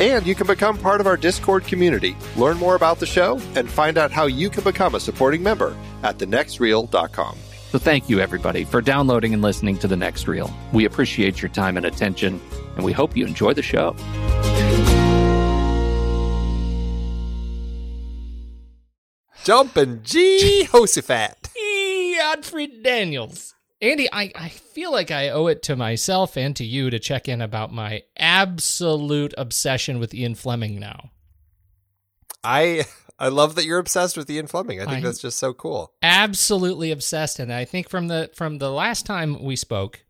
And 0.00 0.26
you 0.26 0.34
can 0.34 0.46
become 0.46 0.78
part 0.78 1.02
of 1.02 1.06
our 1.06 1.18
Discord 1.18 1.64
community, 1.64 2.16
learn 2.34 2.56
more 2.56 2.74
about 2.74 2.98
the 2.98 3.06
show, 3.06 3.38
and 3.54 3.70
find 3.70 3.98
out 3.98 4.10
how 4.10 4.24
you 4.24 4.48
can 4.48 4.64
become 4.64 4.94
a 4.94 5.00
supporting 5.00 5.42
member 5.42 5.76
at 6.02 6.16
thenextreel.com. 6.16 7.38
So 7.70 7.78
thank 7.78 8.08
you, 8.08 8.18
everybody, 8.18 8.64
for 8.64 8.80
downloading 8.80 9.34
and 9.34 9.42
listening 9.42 9.78
to 9.78 9.86
The 9.86 9.96
Next 9.96 10.26
Reel. 10.26 10.50
We 10.72 10.86
appreciate 10.86 11.42
your 11.42 11.50
time 11.50 11.76
and 11.76 11.84
attention, 11.84 12.40
and 12.76 12.84
we 12.84 12.92
hope 12.92 13.16
you 13.16 13.26
enjoy 13.26 13.52
the 13.52 13.62
show. 13.62 13.94
Jumpin' 19.44 20.00
G. 20.02 20.66
Josephat. 20.66 21.56
E. 21.56 22.16
Godfrey 22.16 22.66
Daniels. 22.82 23.54
Andy, 23.82 24.08
I, 24.12 24.30
I 24.34 24.48
feel 24.50 24.92
like 24.92 25.10
I 25.10 25.30
owe 25.30 25.46
it 25.46 25.62
to 25.64 25.76
myself 25.76 26.36
and 26.36 26.54
to 26.56 26.64
you 26.64 26.90
to 26.90 26.98
check 26.98 27.28
in 27.28 27.40
about 27.40 27.72
my 27.72 28.02
absolute 28.18 29.32
obsession 29.38 29.98
with 29.98 30.12
Ian 30.14 30.34
Fleming 30.34 30.78
now. 30.78 31.10
I 32.44 32.84
I 33.18 33.28
love 33.28 33.54
that 33.54 33.64
you're 33.64 33.78
obsessed 33.78 34.16
with 34.16 34.28
Ian 34.28 34.46
Fleming. 34.46 34.80
I 34.80 34.84
think 34.84 34.98
I'm 34.98 35.02
that's 35.02 35.20
just 35.20 35.38
so 35.38 35.54
cool. 35.54 35.92
Absolutely 36.02 36.90
obsessed, 36.90 37.38
and 37.38 37.52
I 37.52 37.64
think 37.64 37.88
from 37.88 38.08
the 38.08 38.30
from 38.34 38.58
the 38.58 38.70
last 38.70 39.06
time 39.06 39.42
we 39.42 39.56
spoke, 39.56 40.04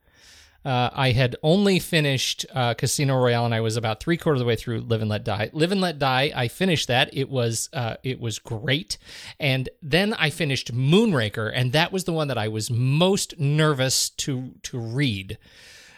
uh, 0.64 0.90
I 0.92 1.12
had 1.12 1.36
only 1.42 1.78
finished 1.78 2.44
uh, 2.54 2.74
Casino 2.74 3.16
Royale, 3.16 3.46
and 3.46 3.54
I 3.54 3.60
was 3.60 3.76
about 3.76 4.00
three 4.00 4.18
quarters 4.18 4.40
of 4.40 4.44
the 4.44 4.48
way 4.48 4.56
through 4.56 4.80
Live 4.80 5.00
and 5.00 5.10
Let 5.10 5.24
Die. 5.24 5.50
Live 5.54 5.72
and 5.72 5.80
Let 5.80 5.98
Die. 5.98 6.32
I 6.34 6.48
finished 6.48 6.88
that. 6.88 7.08
It 7.14 7.30
was 7.30 7.70
uh, 7.72 7.96
it 8.02 8.20
was 8.20 8.38
great, 8.38 8.98
and 9.38 9.70
then 9.80 10.12
I 10.14 10.28
finished 10.28 10.74
Moonraker, 10.74 11.50
and 11.54 11.72
that 11.72 11.92
was 11.92 12.04
the 12.04 12.12
one 12.12 12.28
that 12.28 12.36
I 12.36 12.48
was 12.48 12.70
most 12.70 13.38
nervous 13.38 14.10
to 14.10 14.52
to 14.64 14.78
read. 14.78 15.38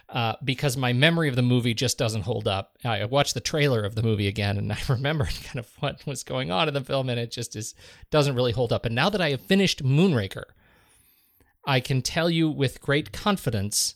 Uh, 0.08 0.36
because 0.44 0.76
my 0.76 0.92
memory 0.92 1.26
of 1.26 1.36
the 1.36 1.42
movie 1.42 1.72
just 1.72 1.96
doesn't 1.96 2.20
hold 2.20 2.46
up. 2.46 2.76
I 2.84 3.06
watched 3.06 3.32
the 3.32 3.40
trailer 3.40 3.82
of 3.82 3.94
the 3.94 4.02
movie 4.02 4.28
again, 4.28 4.58
and 4.58 4.70
I 4.72 4.78
remembered 4.86 5.32
kind 5.42 5.58
of 5.58 5.70
what 5.80 6.06
was 6.06 6.22
going 6.22 6.50
on 6.50 6.68
in 6.68 6.74
the 6.74 6.82
film, 6.82 7.08
and 7.08 7.18
it 7.18 7.32
just 7.32 7.56
is 7.56 7.74
doesn't 8.10 8.36
really 8.36 8.52
hold 8.52 8.72
up. 8.72 8.84
And 8.84 8.94
now 8.94 9.10
that 9.10 9.22
I 9.22 9.30
have 9.30 9.40
finished 9.40 9.82
Moonraker, 9.82 10.44
I 11.64 11.80
can 11.80 12.02
tell 12.02 12.28
you 12.28 12.50
with 12.50 12.80
great 12.80 13.10
confidence 13.12 13.94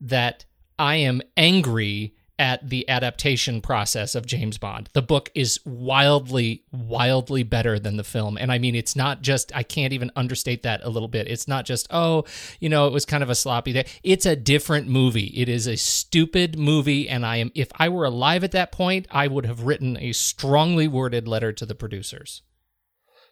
that 0.00 0.44
I 0.78 0.96
am 0.96 1.22
angry 1.36 2.14
at 2.38 2.68
the 2.68 2.86
adaptation 2.88 3.62
process 3.62 4.14
of 4.14 4.26
James 4.26 4.58
Bond. 4.58 4.90
The 4.92 5.00
book 5.00 5.30
is 5.34 5.58
wildly, 5.64 6.64
wildly 6.70 7.42
better 7.44 7.78
than 7.78 7.96
the 7.96 8.04
film. 8.04 8.36
And 8.36 8.52
I 8.52 8.58
mean, 8.58 8.74
it's 8.74 8.94
not 8.94 9.22
just, 9.22 9.54
I 9.56 9.62
can't 9.62 9.94
even 9.94 10.12
understate 10.14 10.62
that 10.64 10.82
a 10.84 10.90
little 10.90 11.08
bit. 11.08 11.28
It's 11.28 11.48
not 11.48 11.64
just, 11.64 11.86
oh, 11.90 12.24
you 12.60 12.68
know, 12.68 12.86
it 12.86 12.92
was 12.92 13.06
kind 13.06 13.22
of 13.22 13.30
a 13.30 13.34
sloppy 13.34 13.72
day. 13.72 13.86
It's 14.02 14.26
a 14.26 14.36
different 14.36 14.86
movie. 14.86 15.32
It 15.34 15.48
is 15.48 15.66
a 15.66 15.76
stupid 15.76 16.58
movie. 16.58 17.08
And 17.08 17.24
I 17.24 17.36
am, 17.36 17.52
if 17.54 17.68
I 17.78 17.88
were 17.88 18.04
alive 18.04 18.44
at 18.44 18.52
that 18.52 18.70
point, 18.70 19.06
I 19.10 19.28
would 19.28 19.46
have 19.46 19.62
written 19.62 19.96
a 19.98 20.12
strongly 20.12 20.86
worded 20.86 21.26
letter 21.26 21.52
to 21.54 21.64
the 21.64 21.74
producers. 21.74 22.42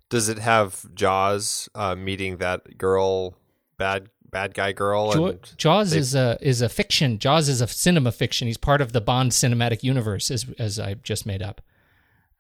Does 0.09 0.31
it 0.31 0.39
have 0.39 0.83
Jaws 0.95 1.69
uh, 1.75 1.95
meeting 1.95 2.39
that 2.39 2.79
girl, 2.79 3.37
bad 3.77 4.09
bad 4.35 4.53
guy 4.53 4.73
girl. 4.73 5.39
Jaws 5.57 5.93
they... 5.93 5.99
is 5.99 6.15
a 6.15 6.37
is 6.43 6.61
a 6.61 6.69
fiction. 6.69 7.19
Jaws 7.19 7.49
is 7.49 7.61
a 7.61 7.69
cinema 7.69 8.13
fiction. 8.13 8.49
He's 8.49 8.59
part 8.59 8.81
of 8.81 8.93
the 8.93 9.01
Bond 9.01 9.31
cinematic 9.31 9.83
universe, 9.83 10.31
as 10.31 10.45
as 10.59 10.79
I 10.79 10.95
just 10.95 11.25
made 11.25 11.41
up. 11.41 11.63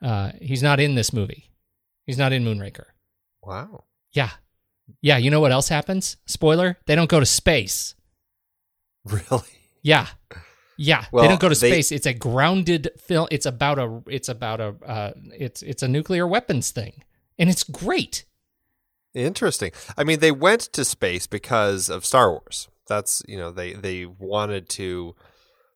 Uh, 0.02 0.32
he's 0.42 0.62
not 0.62 0.80
in 0.80 0.96
this 0.96 1.12
movie. 1.12 1.50
He's 2.04 2.18
not 2.18 2.32
in 2.32 2.44
Moonraker. 2.44 2.86
Wow. 3.42 3.84
Yeah, 4.12 4.30
yeah. 5.00 5.16
You 5.16 5.30
know 5.30 5.40
what 5.40 5.52
else 5.52 5.68
happens? 5.68 6.16
Spoiler: 6.26 6.78
They 6.86 6.96
don't 6.96 7.08
go 7.08 7.20
to 7.20 7.26
space. 7.26 7.94
Really? 9.06 9.42
Yeah. 9.82 10.06
Yeah, 10.78 11.04
well, 11.12 11.22
they 11.22 11.28
don't 11.28 11.40
go 11.40 11.50
to 11.50 11.54
space. 11.54 11.90
They... 11.90 11.96
It's 11.96 12.06
a 12.06 12.14
grounded 12.14 12.88
film. 12.98 13.28
It's 13.30 13.46
about 13.46 13.78
a. 13.78 14.02
It's 14.08 14.28
about 14.28 14.60
a. 14.60 14.74
Uh, 14.84 15.12
it's 15.38 15.62
it's 15.62 15.82
a 15.82 15.88
nuclear 15.88 16.26
weapons 16.26 16.70
thing, 16.70 17.04
and 17.38 17.48
it's 17.48 17.62
great. 17.62 18.24
Interesting. 19.14 19.70
I 19.96 20.04
mean, 20.04 20.18
they 20.20 20.32
went 20.32 20.60
to 20.72 20.84
space 20.84 21.26
because 21.26 21.88
of 21.88 22.04
Star 22.04 22.30
Wars. 22.30 22.68
That's 22.88 23.22
you 23.26 23.38
know 23.38 23.50
they 23.50 23.72
they 23.72 24.04
wanted 24.06 24.68
to 24.70 25.14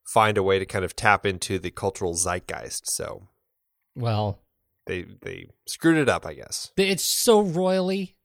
find 0.05 0.37
a 0.37 0.43
way 0.43 0.59
to 0.59 0.67
kind 0.67 0.85
of 0.85 0.97
tap 0.97 1.25
into 1.25 1.59
the 1.59 1.71
cultural 1.71 2.15
zeitgeist. 2.15 2.89
So 2.91 3.29
Well, 3.95 4.43
they 4.87 5.03
they 5.23 5.47
screwed 5.67 5.99
it 5.99 6.09
up, 6.09 6.27
I 6.27 6.35
guess. 6.35 6.73
it's 6.77 7.05
so 7.05 7.41
royally. 7.41 8.17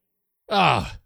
Ah, 0.50 0.98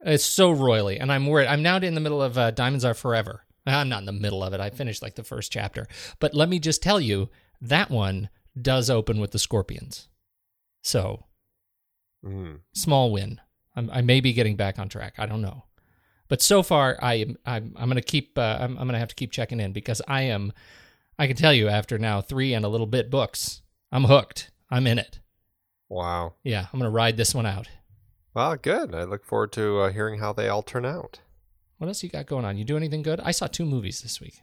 it's 0.00 0.24
so 0.24 0.50
royally, 0.50 0.98
and 0.98 1.10
I'm 1.12 1.26
worried. 1.26 1.46
I'm 1.46 1.62
now 1.62 1.76
in 1.76 1.94
the 1.94 2.00
middle 2.00 2.22
of 2.22 2.36
uh, 2.36 2.50
Diamonds 2.50 2.84
Are 2.84 2.94
Forever. 2.94 3.44
I'm 3.66 3.88
not 3.88 4.00
in 4.00 4.06
the 4.06 4.12
middle 4.12 4.42
of 4.42 4.52
it. 4.52 4.60
I 4.60 4.70
finished 4.70 5.02
like 5.02 5.14
the 5.14 5.22
first 5.22 5.52
chapter, 5.52 5.86
but 6.18 6.34
let 6.34 6.48
me 6.48 6.58
just 6.58 6.82
tell 6.82 6.98
you 7.00 7.28
that 7.60 7.90
one 7.90 8.28
does 8.60 8.90
open 8.90 9.20
with 9.20 9.30
the 9.30 9.38
scorpions. 9.38 10.08
So 10.82 11.24
Mm. 12.24 12.60
small 12.74 13.10
win. 13.12 13.40
I'm, 13.74 13.90
I 13.90 14.02
may 14.02 14.20
be 14.20 14.32
getting 14.32 14.56
back 14.56 14.78
on 14.78 14.88
track. 14.88 15.14
I 15.18 15.26
don't 15.26 15.42
know, 15.42 15.64
but 16.28 16.42
so 16.42 16.62
far 16.62 16.98
I 17.00 17.14
am. 17.14 17.36
I'm, 17.46 17.74
I'm 17.76 17.88
going 17.88 17.96
to 17.96 18.02
keep. 18.02 18.36
Uh, 18.36 18.58
I'm, 18.60 18.72
I'm 18.72 18.86
going 18.86 18.92
to 18.94 18.98
have 18.98 19.08
to 19.08 19.14
keep 19.14 19.32
checking 19.32 19.60
in 19.60 19.72
because 19.72 20.02
I 20.06 20.22
am. 20.22 20.52
I 21.18 21.26
can 21.26 21.36
tell 21.36 21.52
you 21.52 21.68
after 21.68 21.98
now 21.98 22.20
three 22.20 22.54
and 22.54 22.64
a 22.64 22.68
little 22.68 22.86
bit 22.86 23.10
books, 23.10 23.62
I'm 23.92 24.04
hooked. 24.04 24.50
I'm 24.70 24.86
in 24.86 24.98
it. 24.98 25.20
Wow. 25.88 26.34
Yeah, 26.44 26.66
I'm 26.72 26.78
going 26.78 26.90
to 26.90 26.94
ride 26.94 27.16
this 27.16 27.34
one 27.34 27.46
out. 27.46 27.68
Well, 28.32 28.56
good. 28.56 28.94
I 28.94 29.02
look 29.04 29.24
forward 29.24 29.52
to 29.52 29.80
uh, 29.80 29.90
hearing 29.90 30.20
how 30.20 30.32
they 30.32 30.48
all 30.48 30.62
turn 30.62 30.86
out. 30.86 31.20
What 31.78 31.88
else 31.88 32.02
you 32.02 32.08
got 32.08 32.26
going 32.26 32.44
on? 32.44 32.56
You 32.56 32.64
do 32.64 32.76
anything 32.76 33.02
good? 33.02 33.20
I 33.20 33.32
saw 33.32 33.48
two 33.48 33.66
movies 33.66 34.00
this 34.00 34.20
week. 34.20 34.40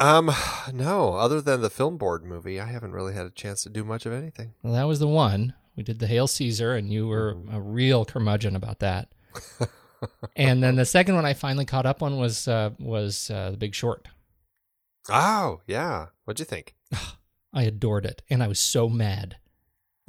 Um, 0.00 0.30
no. 0.72 1.14
Other 1.14 1.40
than 1.40 1.60
the 1.60 1.70
film 1.70 1.96
board 1.98 2.24
movie, 2.24 2.60
I 2.60 2.66
haven't 2.66 2.92
really 2.92 3.14
had 3.14 3.26
a 3.26 3.30
chance 3.30 3.62
to 3.62 3.70
do 3.70 3.84
much 3.84 4.06
of 4.06 4.12
anything. 4.12 4.54
Well, 4.62 4.72
that 4.72 4.88
was 4.88 4.98
the 4.98 5.08
one. 5.08 5.54
We 5.78 5.84
did 5.84 6.00
the 6.00 6.08
Hail 6.08 6.26
Caesar, 6.26 6.74
and 6.74 6.92
you 6.92 7.06
were 7.06 7.36
a 7.52 7.60
real 7.60 8.04
curmudgeon 8.04 8.56
about 8.56 8.80
that. 8.80 9.10
and 10.36 10.60
then 10.60 10.74
the 10.74 10.84
second 10.84 11.14
one 11.14 11.24
I 11.24 11.34
finally 11.34 11.66
caught 11.66 11.86
up 11.86 12.02
on 12.02 12.16
was 12.16 12.48
uh, 12.48 12.70
was 12.80 13.30
uh, 13.30 13.52
The 13.52 13.56
Big 13.56 13.76
Short. 13.76 14.08
Oh, 15.08 15.60
yeah. 15.68 16.06
What'd 16.24 16.40
you 16.40 16.46
think? 16.46 16.74
I 17.54 17.62
adored 17.62 18.06
it, 18.06 18.22
and 18.28 18.42
I 18.42 18.48
was 18.48 18.58
so 18.58 18.88
mad. 18.88 19.36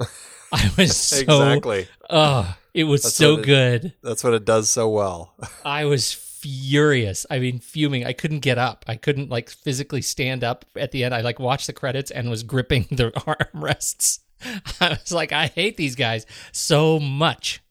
I 0.52 0.72
was 0.76 0.96
so 0.96 1.18
exactly. 1.20 1.86
Oh, 2.10 2.52
it 2.74 2.82
was 2.82 3.04
That's 3.04 3.14
so 3.14 3.38
it- 3.38 3.44
good. 3.44 3.94
That's 4.02 4.24
what 4.24 4.34
it 4.34 4.44
does 4.44 4.68
so 4.68 4.88
well. 4.88 5.36
I 5.64 5.84
was 5.84 6.12
furious. 6.12 7.26
I 7.30 7.38
mean, 7.38 7.60
fuming. 7.60 8.04
I 8.04 8.12
couldn't 8.12 8.40
get 8.40 8.58
up. 8.58 8.84
I 8.88 8.96
couldn't 8.96 9.30
like 9.30 9.48
physically 9.50 10.02
stand 10.02 10.42
up 10.42 10.64
at 10.74 10.90
the 10.90 11.04
end. 11.04 11.14
I 11.14 11.20
like 11.20 11.38
watched 11.38 11.68
the 11.68 11.72
credits 11.72 12.10
and 12.10 12.28
was 12.28 12.42
gripping 12.42 12.88
the 12.90 13.12
armrests. 13.12 14.18
I 14.80 14.90
was 14.90 15.12
like, 15.12 15.32
I 15.32 15.46
hate 15.46 15.76
these 15.76 15.94
guys 15.94 16.26
so 16.52 16.98
much. 16.98 17.62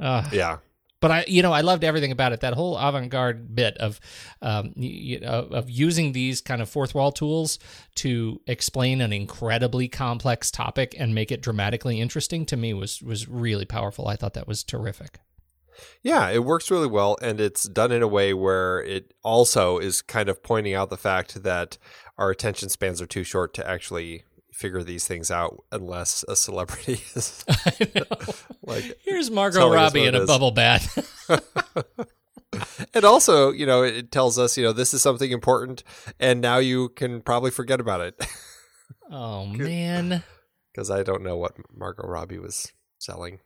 Uh, 0.00 0.28
yeah. 0.32 0.58
but 1.00 1.10
I, 1.10 1.24
you 1.28 1.42
know, 1.42 1.52
I 1.52 1.60
loved 1.60 1.84
everything 1.84 2.10
about 2.10 2.32
it. 2.32 2.40
That 2.40 2.54
whole 2.54 2.76
avant-garde 2.76 3.54
bit 3.54 3.76
of, 3.78 4.00
um, 4.42 4.72
you, 4.74 5.20
know, 5.20 5.46
of 5.52 5.70
using 5.70 6.12
these 6.12 6.40
kind 6.40 6.60
of 6.60 6.68
fourth 6.68 6.94
wall 6.94 7.12
tools 7.12 7.58
to 7.96 8.40
explain 8.46 9.00
an 9.00 9.12
incredibly 9.12 9.86
complex 9.86 10.50
topic 10.50 10.96
and 10.98 11.14
make 11.14 11.30
it 11.30 11.42
dramatically 11.42 12.00
interesting 12.00 12.44
to 12.46 12.56
me 12.56 12.74
was 12.74 13.02
was 13.02 13.28
really 13.28 13.66
powerful. 13.66 14.08
I 14.08 14.16
thought 14.16 14.34
that 14.34 14.48
was 14.48 14.64
terrific. 14.64 15.20
Yeah, 16.02 16.30
it 16.30 16.44
works 16.44 16.70
really 16.70 16.86
well, 16.86 17.16
and 17.20 17.40
it's 17.40 17.64
done 17.64 17.92
in 17.92 18.02
a 18.02 18.08
way 18.08 18.34
where 18.34 18.80
it 18.82 19.12
also 19.22 19.78
is 19.78 20.02
kind 20.02 20.28
of 20.28 20.42
pointing 20.42 20.74
out 20.74 20.90
the 20.90 20.96
fact 20.96 21.42
that 21.42 21.78
our 22.18 22.30
attention 22.30 22.68
spans 22.68 23.00
are 23.00 23.06
too 23.06 23.24
short 23.24 23.54
to 23.54 23.68
actually 23.68 24.24
figure 24.54 24.82
these 24.82 25.06
things 25.06 25.30
out 25.30 25.64
unless 25.72 26.24
a 26.28 26.36
celebrity 26.36 27.00
is 27.14 27.44
like. 28.62 28.98
Here's 29.04 29.30
Margot 29.30 29.70
Robbie 29.70 30.04
in 30.04 30.14
a 30.14 30.26
bubble 30.26 30.50
bath. 30.50 31.10
And 32.94 33.04
also, 33.04 33.50
you 33.50 33.66
know, 33.66 33.82
it 33.82 34.12
tells 34.12 34.38
us, 34.38 34.56
you 34.56 34.62
know, 34.62 34.72
this 34.72 34.94
is 34.94 35.02
something 35.02 35.32
important, 35.32 35.82
and 36.20 36.40
now 36.40 36.58
you 36.58 36.90
can 36.90 37.20
probably 37.20 37.50
forget 37.50 37.80
about 37.80 38.00
it 38.00 38.14
oh 39.10 39.46
man, 39.46 40.22
because 40.72 40.90
I 40.90 41.02
don't 41.02 41.22
know 41.22 41.36
what 41.36 41.56
Margot 41.74 42.06
Robbie 42.06 42.38
was 42.38 42.72
selling. 42.98 43.40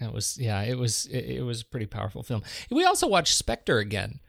that 0.00 0.12
was 0.12 0.38
yeah. 0.38 0.62
It 0.62 0.78
was 0.78 1.06
it, 1.06 1.24
it 1.36 1.42
was 1.42 1.62
a 1.62 1.66
pretty 1.66 1.86
powerful 1.86 2.22
film. 2.22 2.42
We 2.70 2.84
also 2.84 3.06
watched 3.06 3.36
Spectre 3.36 3.78
again 3.78 4.20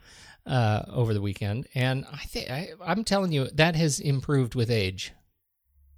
uh, 0.45 0.83
over 0.89 1.13
the 1.13 1.21
weekend, 1.21 1.67
and 1.73 2.05
I 2.11 2.25
think 2.25 2.49
I'm 2.83 3.03
telling 3.03 3.31
you 3.31 3.49
that 3.53 3.75
has 3.75 3.99
improved 3.99 4.55
with 4.55 4.69
age. 4.69 5.13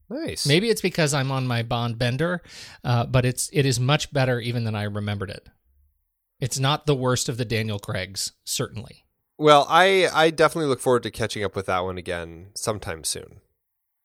Nice. 0.09 0.45
Maybe 0.47 0.69
it's 0.69 0.81
because 0.81 1.13
I'm 1.13 1.31
on 1.31 1.47
my 1.47 1.63
Bond 1.63 1.97
bender, 1.97 2.41
uh, 2.83 3.05
but 3.05 3.25
it's 3.25 3.49
it 3.51 3.65
is 3.65 3.79
much 3.79 4.13
better 4.13 4.39
even 4.39 4.63
than 4.63 4.75
I 4.75 4.83
remembered 4.83 5.29
it. 5.29 5.47
It's 6.39 6.59
not 6.59 6.85
the 6.85 6.95
worst 6.95 7.29
of 7.29 7.37
the 7.37 7.45
Daniel 7.45 7.79
Craigs, 7.79 8.31
certainly. 8.45 9.05
Well, 9.37 9.65
I 9.69 10.07
I 10.13 10.29
definitely 10.29 10.69
look 10.69 10.79
forward 10.79 11.03
to 11.03 11.11
catching 11.11 11.43
up 11.43 11.55
with 11.55 11.65
that 11.65 11.83
one 11.83 11.97
again 11.97 12.51
sometime 12.55 13.03
soon. 13.03 13.41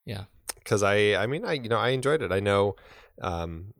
Yeah. 0.05 0.25
because 0.55 0.83
I, 0.83 1.15
I 1.15 1.27
mean, 1.27 1.45
I, 1.45 1.53
you 1.53 1.69
know, 1.69 1.77
I 1.77 1.89
enjoyed 1.89 2.21
it. 2.21 2.31
I 2.31 2.39
know, 2.41 2.75
um, 3.21 3.73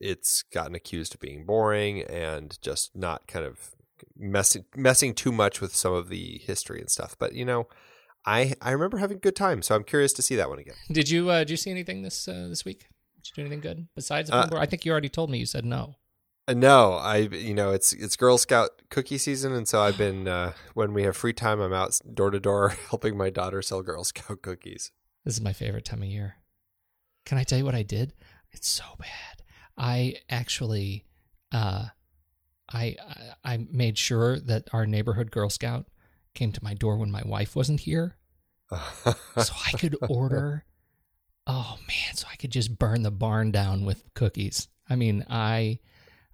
it's 0.00 0.42
gotten 0.42 0.74
accused 0.74 1.14
of 1.14 1.20
being 1.20 1.44
boring 1.46 2.02
and 2.02 2.58
just 2.60 2.96
not 2.96 3.26
kind 3.28 3.44
of 3.46 3.70
messing 4.16 4.64
messing 4.76 5.14
too 5.14 5.32
much 5.32 5.60
with 5.60 5.74
some 5.74 5.92
of 5.92 6.08
the 6.08 6.38
history 6.44 6.80
and 6.80 6.90
stuff. 6.90 7.16
But 7.18 7.34
you 7.34 7.44
know, 7.44 7.68
I 8.26 8.54
I 8.60 8.72
remember 8.72 8.98
having 8.98 9.18
a 9.18 9.20
good 9.20 9.36
time, 9.36 9.62
so 9.62 9.74
I'm 9.74 9.84
curious 9.84 10.12
to 10.14 10.22
see 10.22 10.36
that 10.36 10.48
one 10.48 10.58
again. 10.58 10.74
Did 10.90 11.08
you 11.10 11.30
uh, 11.30 11.40
did 11.40 11.50
you 11.50 11.56
see 11.56 11.70
anything 11.70 12.02
this 12.02 12.26
uh, 12.28 12.46
this 12.48 12.64
week? 12.64 12.86
Did 13.16 13.28
you 13.28 13.34
do 13.36 13.40
anything 13.42 13.60
good 13.60 13.88
besides 13.94 14.30
Uh. 14.30 14.48
I 14.56 14.66
think 14.66 14.84
you 14.84 14.92
already 14.92 15.08
told 15.08 15.30
me. 15.30 15.38
You 15.38 15.46
said 15.46 15.64
no. 15.64 15.96
Uh, 16.46 16.52
no, 16.52 16.92
I, 16.92 17.16
you 17.16 17.54
know, 17.54 17.70
it's 17.70 17.92
it's 17.92 18.16
Girl 18.16 18.36
Scout 18.36 18.82
cookie 18.90 19.16
season, 19.18 19.52
and 19.52 19.66
so 19.66 19.80
I've 19.80 19.96
been 19.96 20.28
uh, 20.28 20.52
when 20.74 20.92
we 20.92 21.04
have 21.04 21.16
free 21.16 21.32
time, 21.32 21.60
I'm 21.60 21.72
out 21.72 21.98
door 22.12 22.30
to 22.30 22.40
door 22.40 22.68
helping 22.90 23.16
my 23.16 23.30
daughter 23.30 23.62
sell 23.62 23.82
Girl 23.82 24.04
Scout 24.04 24.42
cookies. 24.42 24.90
This 25.24 25.34
is 25.34 25.40
my 25.40 25.54
favorite 25.54 25.86
time 25.86 26.02
of 26.02 26.08
year. 26.08 26.36
Can 27.24 27.38
I 27.38 27.44
tell 27.44 27.56
you 27.58 27.64
what 27.64 27.74
I 27.74 27.82
did? 27.82 28.12
It's 28.52 28.68
so 28.68 28.84
bad. 28.98 29.42
I 29.78 30.16
actually, 30.28 31.06
uh, 31.50 31.86
I 32.70 32.96
I 33.44 33.52
I 33.52 33.66
made 33.70 33.96
sure 33.96 34.38
that 34.40 34.68
our 34.72 34.86
neighborhood 34.86 35.30
Girl 35.30 35.48
Scout 35.48 35.86
came 36.34 36.52
to 36.52 36.64
my 36.64 36.74
door 36.74 36.96
when 36.96 37.10
my 37.10 37.22
wife 37.24 37.56
wasn't 37.56 37.80
here, 37.80 38.16
so 38.70 39.54
I 39.66 39.72
could 39.78 39.96
order. 40.08 40.64
Oh 41.46 41.76
man, 41.86 42.14
so 42.14 42.26
I 42.30 42.36
could 42.36 42.50
just 42.50 42.78
burn 42.78 43.02
the 43.02 43.10
barn 43.10 43.50
down 43.50 43.84
with 43.84 44.02
cookies. 44.14 44.68
I 44.88 44.96
mean, 44.96 45.24
I 45.28 45.78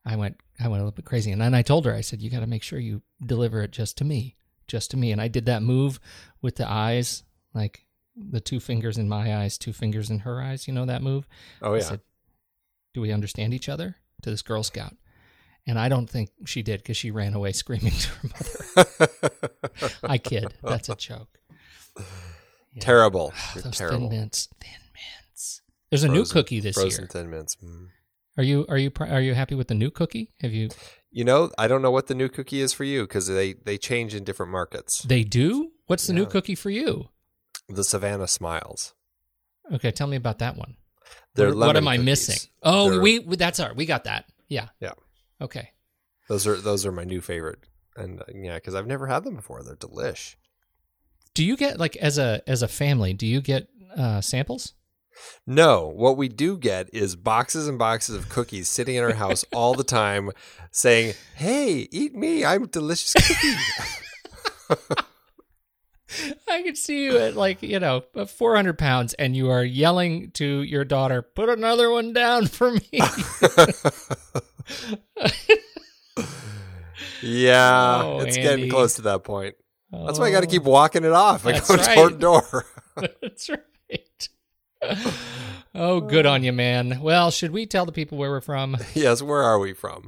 I 0.05 0.17
went 0.17 0.37
I 0.59 0.69
went 0.69 0.81
a 0.81 0.85
little 0.85 0.97
bit 0.97 1.05
crazy, 1.05 1.33
and 1.33 1.41
then 1.41 1.55
I 1.55 1.63
told 1.63 1.85
her 1.87 1.95
I 1.95 2.01
said 2.01 2.23
you 2.23 2.31
got 2.31 2.41
to 2.41 2.47
make 2.47 2.63
sure 2.63 2.79
you 2.79 3.03
deliver 3.25 3.63
it 3.63 3.71
just 3.71 3.99
to 3.99 4.05
me, 4.05 4.37
just 4.67 4.91
to 4.93 4.97
me. 4.97 5.13
And 5.13 5.21
I 5.21 5.29
did 5.29 5.47
that 5.47 5.63
move 5.63 6.01
with 6.41 6.57
the 6.57 6.69
eyes, 6.69 7.25
like 7.55 7.87
the 8.17 8.41
two 8.41 8.61
fingers 8.61 8.99
in 8.99 9.09
my 9.09 9.37
eyes, 9.37 9.59
two 9.59 9.73
fingers 9.73 10.11
in 10.11 10.21
her 10.21 10.41
eyes. 10.41 10.67
You 10.67 10.75
know 10.75 10.87
that 10.87 11.03
move? 11.03 11.27
oh 11.63 11.75
I 11.75 11.79
yeah, 11.79 11.83
said, 11.83 12.01
"Do 12.95 13.01
we 13.01 13.13
understand 13.13 13.55
each 13.55 13.69
other?" 13.69 13.97
To 14.23 14.31
this 14.31 14.43
Girl 14.43 14.63
Scout, 14.63 14.95
and 15.67 15.79
I 15.79 15.89
don't 15.89 16.09
think 16.09 16.31
she 16.45 16.63
did 16.63 16.83
because 16.83 16.97
she 16.97 17.11
ran 17.11 17.35
away 17.35 17.53
screaming 17.53 17.93
to 17.93 18.09
her 18.09 18.29
mother. 18.29 18.65
I 20.03 20.19
kid. 20.19 20.55
That's 20.63 20.89
a 20.89 20.95
joke. 20.97 21.39
Yeah. 21.97 22.03
terrible. 22.81 23.33
Oh, 23.35 23.61
those 23.61 23.77
terrible. 23.77 24.09
thin 24.09 24.19
mints, 24.21 24.49
thin 24.61 24.71
mints. 24.95 25.63
There's 25.91 26.05
a 26.05 26.09
new 26.09 26.25
cookie 26.25 26.61
this 26.61 26.77
Frozen 26.77 27.03
year. 27.03 27.09
Thin 27.09 27.31
Mints. 27.31 27.57
Mm. 27.57 27.89
Are 28.39 28.45
you 28.45 28.65
are 28.69 28.79
you 28.79 28.93
are 29.01 29.21
you 29.21 29.35
happy 29.35 29.55
with 29.55 29.69
the 29.69 29.75
new 29.75 29.91
cookie? 29.91 30.33
Have 30.41 30.53
you? 30.53 30.69
You 31.11 31.25
know, 31.25 31.51
I 31.59 31.67
don't 31.67 31.83
know 31.83 31.91
what 31.91 32.07
the 32.07 32.15
new 32.15 32.29
cookie 32.29 32.61
is 32.61 32.73
for 32.73 32.85
you 32.85 33.03
because 33.03 33.27
they 33.27 33.55
they 33.55 33.77
change 33.77 34.15
in 34.15 34.25
different 34.25 34.53
markets. 34.53 35.03
They 35.03 35.25
do. 35.25 35.73
What's 35.87 36.07
the 36.07 36.13
new 36.13 36.27
cookie 36.27 36.55
for 36.55 36.71
you? 36.71 37.09
The 37.69 37.83
Savannah 37.83 38.29
Smiles. 38.29 38.95
Okay, 39.73 39.91
tell 39.91 40.07
me 40.07 40.17
about 40.17 40.39
that 40.39 40.57
one. 40.57 40.77
They're 41.35 41.55
what, 41.55 41.77
am 41.77 41.89
I 41.89 41.97
cookies. 41.97 42.05
missing? 42.07 42.51
Oh, 42.63 42.91
They're- 42.91 43.01
we- 43.01 43.37
that's 43.37 43.61
our 43.61 43.75
we 43.75 43.87
got 43.87 44.05
that. 44.05 44.27
Yeah. 44.49 44.69
Yeah. 44.81 44.93
Okay. 45.41 45.71
Those 46.29 46.47
are 46.47 46.57
those 46.57 46.87
are 46.87 46.93
my 46.93 47.05
new 47.05 47.21
favorite, 47.21 47.59
and 47.97 48.21
uh, 48.21 48.25
yeah, 48.35 48.55
because 48.55 48.75
I've 48.75 48.87
never 48.87 49.07
had 49.07 49.25
them 49.25 49.37
before. 49.37 49.63
They're 49.63 49.77
delish. 49.77 50.37
Do 51.35 51.45
you 51.45 51.57
get 51.57 51.79
like 51.79 51.97
as 51.97 52.19
a 52.19 52.43
as 52.47 52.63
a 52.63 52.69
family? 52.69 53.13
Do 53.13 53.27
you 53.27 53.41
get 53.41 53.69
uh, 53.97 54.21
samples? 54.21 54.75
No, 55.47 55.89
what 55.89 56.17
we 56.17 56.29
do 56.29 56.57
get 56.57 56.89
is 56.95 57.17
boxes 57.17 57.69
and 57.69 57.79
boxes 57.79 58.15
of 58.15 58.29
cookies 58.29 58.69
sitting 58.69 58.97
in 58.97 59.05
our 59.05 59.15
house 59.15 59.45
all 59.53 59.75
the 59.75 59.85
time, 59.85 60.31
saying, 60.71 61.15
"Hey, 61.35 61.89
eat 61.91 62.15
me! 62.15 62.45
I'm 62.45 62.67
delicious 62.67 63.15
cookie." 63.15 63.55
I 66.49 66.63
can 66.63 66.75
see 66.75 67.05
you 67.05 67.19
at 67.19 67.37
like 67.37 67.63
you 67.63 67.79
know 67.79 68.03
400 68.27 68.79
pounds, 68.79 69.15
and 69.15 69.37
you 69.37 69.51
are 69.51 69.65
yelling 69.65 70.31
to 70.33 70.63
your 70.63 70.85
daughter, 70.85 71.23
"Put 71.23 71.49
another 71.49 71.91
one 71.91 72.13
down 72.13 72.47
for 72.47 72.73
me." 72.73 72.83
yeah, 77.23 78.03
Oh, 78.05 78.21
it's 78.21 78.37
Andy. 78.37 78.43
getting 78.49 78.71
close 78.71 78.95
to 78.95 79.03
that 79.03 79.25
point. 79.25 79.55
That's 79.93 80.19
why 80.19 80.27
I 80.27 80.31
got 80.31 80.41
to 80.43 80.47
Oh, 80.47 80.51
keep 80.51 80.63
walking 80.63 81.05
it 81.05 81.13
off. 81.13 81.45
I 81.47 81.53
That's 81.53 81.69
go 81.69 81.77
door 81.77 81.87
right. 81.87 82.09
to 82.13 82.19
door. 82.19 82.67
That's 83.23 83.51
right. 83.51 84.29
Oh, 85.75 86.01
good 86.01 86.27
on 86.27 86.43
you, 86.45 86.53
man. 86.53 87.01
Well, 87.01 87.31
should 87.31 87.51
we 87.53 87.67
tell 87.67 87.87
the 87.87 87.93
people 87.93 88.17
where 88.19 88.31
we're 88.31 88.41
from? 88.41 88.77
Yes, 88.95 89.21
where 89.23 89.43
are 89.43 89.59
we 89.59 89.73
from? 89.73 90.05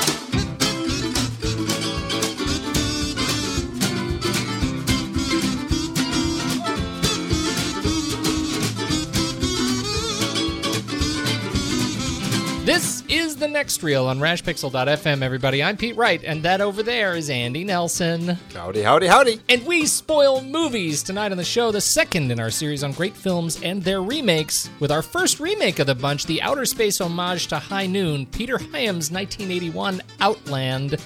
This 12.64 13.02
is 13.09 13.35
the 13.35 13.49
next 13.49 13.83
reel 13.83 14.07
on 14.07 14.21
rashpixel.fm, 14.21 15.23
everybody. 15.23 15.64
I'm 15.64 15.76
Pete 15.76 15.97
Wright, 15.97 16.23
and 16.23 16.45
that 16.45 16.61
over 16.61 16.85
there 16.85 17.16
is 17.16 17.28
Andy 17.28 17.64
Nelson. 17.64 18.38
Howdy, 18.54 18.83
howdy, 18.83 19.09
howdy. 19.09 19.40
And 19.49 19.66
we 19.66 19.85
spoil 19.85 20.40
movies 20.42 21.02
tonight 21.02 21.33
on 21.33 21.38
the 21.38 21.45
show, 21.45 21.73
the 21.73 21.81
second 21.81 22.31
in 22.31 22.38
our 22.38 22.50
series 22.50 22.85
on 22.85 22.92
great 22.92 23.16
films 23.16 23.61
and 23.64 23.83
their 23.83 24.00
remakes, 24.00 24.71
with 24.78 24.92
our 24.92 25.02
first 25.02 25.40
remake 25.40 25.81
of 25.81 25.88
the 25.88 25.97
bunch, 25.97 26.25
the 26.26 26.40
outer 26.40 26.64
space 26.64 27.00
homage 27.00 27.49
to 27.49 27.59
High 27.59 27.87
Noon, 27.87 28.26
Peter 28.26 28.59
Hyams' 28.59 29.11
1981 29.11 30.00
Outland. 30.21 30.99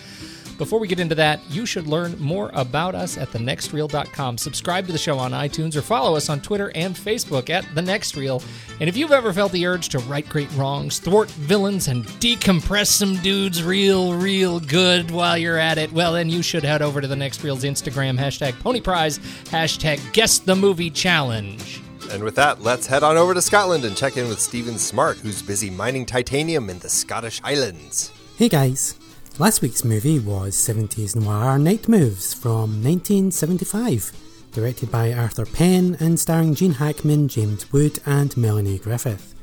Before 0.58 0.78
we 0.78 0.88
get 0.88 1.00
into 1.00 1.14
that, 1.16 1.40
you 1.50 1.66
should 1.66 1.86
learn 1.86 2.18
more 2.18 2.50
about 2.54 2.94
us 2.94 3.18
at 3.18 3.28
thenextreel.com. 3.28 4.38
Subscribe 4.38 4.86
to 4.86 4.92
the 4.92 4.98
show 4.98 5.18
on 5.18 5.32
iTunes 5.32 5.76
or 5.76 5.82
follow 5.82 6.16
us 6.16 6.30
on 6.30 6.40
Twitter 6.40 6.72
and 6.74 6.94
Facebook 6.94 7.50
at 7.50 7.66
The 7.74 7.82
Next 7.82 8.16
Reel. 8.16 8.42
And 8.80 8.88
if 8.88 8.96
you've 8.96 9.12
ever 9.12 9.32
felt 9.34 9.52
the 9.52 9.66
urge 9.66 9.90
to 9.90 9.98
right 10.00 10.26
great 10.26 10.50
wrongs, 10.54 10.98
thwart 10.98 11.30
villains, 11.30 11.88
and 11.88 12.06
decompress 12.06 12.86
some 12.86 13.16
dudes 13.16 13.62
real, 13.62 14.14
real 14.14 14.58
good 14.58 15.10
while 15.10 15.36
you're 15.36 15.58
at 15.58 15.76
it, 15.76 15.92
well, 15.92 16.14
then 16.14 16.30
you 16.30 16.42
should 16.42 16.64
head 16.64 16.80
over 16.80 17.00
to 17.02 17.06
The 17.06 17.16
Next 17.16 17.44
Reel's 17.44 17.64
Instagram, 17.64 18.18
hashtag 18.18 18.52
ponyprize, 18.54 19.18
hashtag 19.50 20.00
guess 20.14 20.38
the 20.38 20.56
movie 20.56 20.90
challenge. 20.90 21.82
And 22.10 22.22
with 22.22 22.36
that, 22.36 22.62
let's 22.62 22.86
head 22.86 23.02
on 23.02 23.16
over 23.16 23.34
to 23.34 23.42
Scotland 23.42 23.84
and 23.84 23.96
check 23.96 24.16
in 24.16 24.28
with 24.28 24.40
Stephen 24.40 24.78
Smart, 24.78 25.18
who's 25.18 25.42
busy 25.42 25.70
mining 25.70 26.06
titanium 26.06 26.70
in 26.70 26.78
the 26.78 26.88
Scottish 26.88 27.40
Highlands. 27.40 28.10
Hey 28.36 28.48
guys, 28.48 28.98
last 29.38 29.60
week's 29.60 29.84
movie 29.84 30.18
was 30.18 30.54
70s 30.54 31.14
noir 31.14 31.58
Night 31.58 31.88
Moves 31.88 32.32
from 32.32 32.82
1975, 32.82 34.12
directed 34.52 34.90
by 34.90 35.12
Arthur 35.12 35.44
Penn 35.44 35.96
and 36.00 36.18
starring 36.18 36.54
Gene 36.54 36.72
Hackman, 36.72 37.28
James 37.28 37.70
Wood, 37.70 37.98
and 38.06 38.34
Melanie 38.36 38.78
Griffith. 38.78 39.34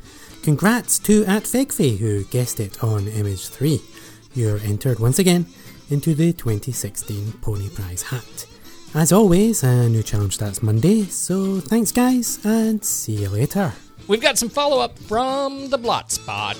Congrats 0.42 0.98
to 1.00 1.26
at 1.26 1.44
Fegfy 1.44 1.98
who 2.00 2.24
guessed 2.26 2.60
it 2.60 2.84
on 2.84 3.08
Image 3.08 3.48
3. 3.50 3.80
You're 4.34 4.60
entered 4.60 5.00
once 5.00 5.20
again 5.20 5.46
into 5.90 6.16
the 6.16 6.34
2016 6.34 7.34
Pony 7.42 7.70
Prize 7.70 8.04
hat. 8.04 8.48
As 8.96 9.12
always, 9.12 9.64
a 9.64 9.90
new 9.90 10.02
challenge 10.02 10.36
starts 10.36 10.64
Monday, 10.64 11.04
so 11.04 11.60
thanks 11.60 11.92
guys, 11.92 12.40
and 12.44 12.84
see 12.84 13.14
you 13.14 13.30
later. 13.30 13.74
We've 14.08 14.22
got 14.22 14.38
some 14.38 14.50
follow 14.50 14.80
up 14.80 15.00
from 15.00 15.70
the 15.70 15.78
Blot 15.78 16.12
Spot. 16.12 16.58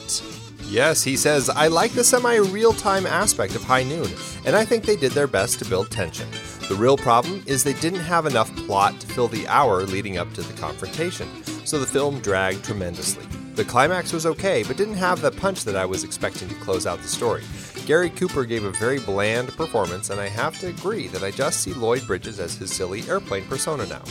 Yes, 0.70 1.04
he 1.04 1.18
says, 1.18 1.50
I 1.50 1.68
like 1.68 1.92
the 1.92 2.04
semi 2.04 2.38
real 2.38 2.72
time 2.72 3.06
aspect 3.06 3.54
of 3.54 3.64
High 3.64 3.84
Noon, 3.84 4.08
and 4.46 4.56
I 4.56 4.64
think 4.64 4.86
they 4.86 4.96
did 4.96 5.12
their 5.12 5.28
best 5.28 5.60
to 5.60 5.66
build 5.66 5.92
tension. 5.92 6.30
The 6.70 6.76
real 6.76 6.96
problem 6.96 7.44
is 7.46 7.62
they 7.62 7.74
didn't 7.74 8.00
have 8.00 8.26
enough 8.26 8.56
plot 8.66 8.98
to 9.02 9.08
fill 9.08 9.28
the 9.28 9.46
hour 9.50 9.84
leading 9.84 10.18
up 10.18 10.34
to 10.36 10.42
the 10.42 10.60
confrontation, 10.60 11.28
so 11.66 11.80
the 11.80 11.86
film 11.86 12.22
dragged 12.22 12.64
tremendously. 12.64 13.26
The 13.56 13.66
climax 13.66 14.14
was 14.14 14.26
okay, 14.26 14.64
but 14.64 14.78
didn't 14.78 14.96
have 14.96 15.22
the 15.22 15.32
punch 15.32 15.66
that 15.66 15.76
I 15.76 15.86
was 15.86 16.06
expecting 16.06 16.48
to 16.48 16.56
close 16.56 16.88
out 16.88 17.02
the 17.02 17.10
story. 17.10 17.44
Gary 17.86 18.10
Cooper 18.10 18.46
gave 18.46 18.64
a 18.64 18.72
very 18.72 19.00
bland 19.00 19.50
performance, 19.50 20.10
and 20.12 20.20
I 20.20 20.30
have 20.30 20.58
to 20.60 20.68
agree 20.68 21.08
that 21.10 21.24
I 21.24 21.32
just 21.32 21.60
see 21.60 21.74
Lloyd 21.74 22.08
Bridges 22.08 22.40
as 22.40 22.56
his 22.56 22.74
silly 22.74 23.08
airplane 23.10 23.46
persona 23.48 23.86
now. 23.86 24.04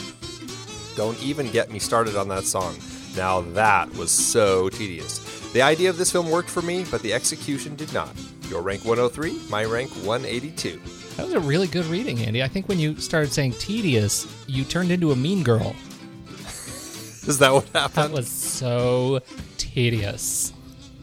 Don't 0.97 1.21
even 1.23 1.51
get 1.51 1.73
me 1.73 1.79
started 1.79 2.15
on 2.15 2.29
that 2.29 2.45
song. 2.45 2.77
Now 3.17 3.43
that 3.53 3.93
was 3.95 4.11
so 4.11 4.69
tedious. 4.71 5.19
The 5.53 5.63
idea 5.63 5.91
of 5.91 5.99
this 5.99 6.11
film 6.11 6.31
worked 6.31 6.49
for 6.49 6.63
me, 6.63 6.85
but 6.91 7.03
the 7.03 7.13
execution 7.13 7.77
did 7.77 7.93
not. 7.93 8.11
Your 8.49 8.63
rank 8.63 8.85
103, 8.85 9.49
my 9.51 9.65
rank 9.65 9.91
182. 10.05 10.81
That 11.17 11.25
was 11.27 11.35
a 11.35 11.41
really 11.41 11.67
good 11.67 11.85
reading, 11.87 12.21
Andy. 12.21 12.43
I 12.43 12.49
think 12.49 12.69
when 12.69 12.79
you 12.79 12.97
started 12.97 13.33
saying 13.33 13.53
tedious, 13.55 14.27
you 14.47 14.65
turned 14.65 14.91
into 14.91 15.13
a 15.13 15.17
mean 15.17 15.43
girl. 15.43 15.77
Is 17.27 17.39
that 17.39 17.53
what 17.53 17.69
happened? 17.69 17.95
That 17.97 18.11
was 18.13 18.29
so 18.29 19.21
tedious. 19.59 20.53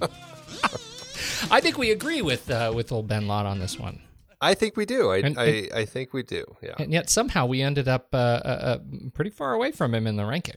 I 1.51 1.61
think 1.61 1.77
we 1.77 1.91
agree 1.91 2.21
with 2.21 2.49
uh, 2.49 2.71
with 2.75 2.91
old 2.91 3.07
Ben 3.07 3.27
Lott 3.27 3.45
on 3.45 3.59
this 3.59 3.77
one, 3.79 4.01
I 4.41 4.53
think 4.55 4.75
we 4.77 4.85
do. 4.85 5.11
I, 5.11 5.17
And- 5.19 5.39
I, 5.39 5.69
I 5.73 5.85
think 5.85 6.13
we 6.13 6.23
do. 6.23 6.43
Yeah. 6.61 6.73
and 6.79 6.91
yet 6.91 7.09
somehow 7.09 7.45
we 7.45 7.61
ended 7.61 7.87
up 7.87 8.07
uh, 8.13 8.17
uh, 8.17 8.47
uh, 8.47 8.77
pretty 9.13 9.31
far 9.31 9.53
away 9.53 9.71
from 9.71 9.93
him 9.93 10.07
in 10.07 10.15
the 10.15 10.25
ranking. 10.25 10.55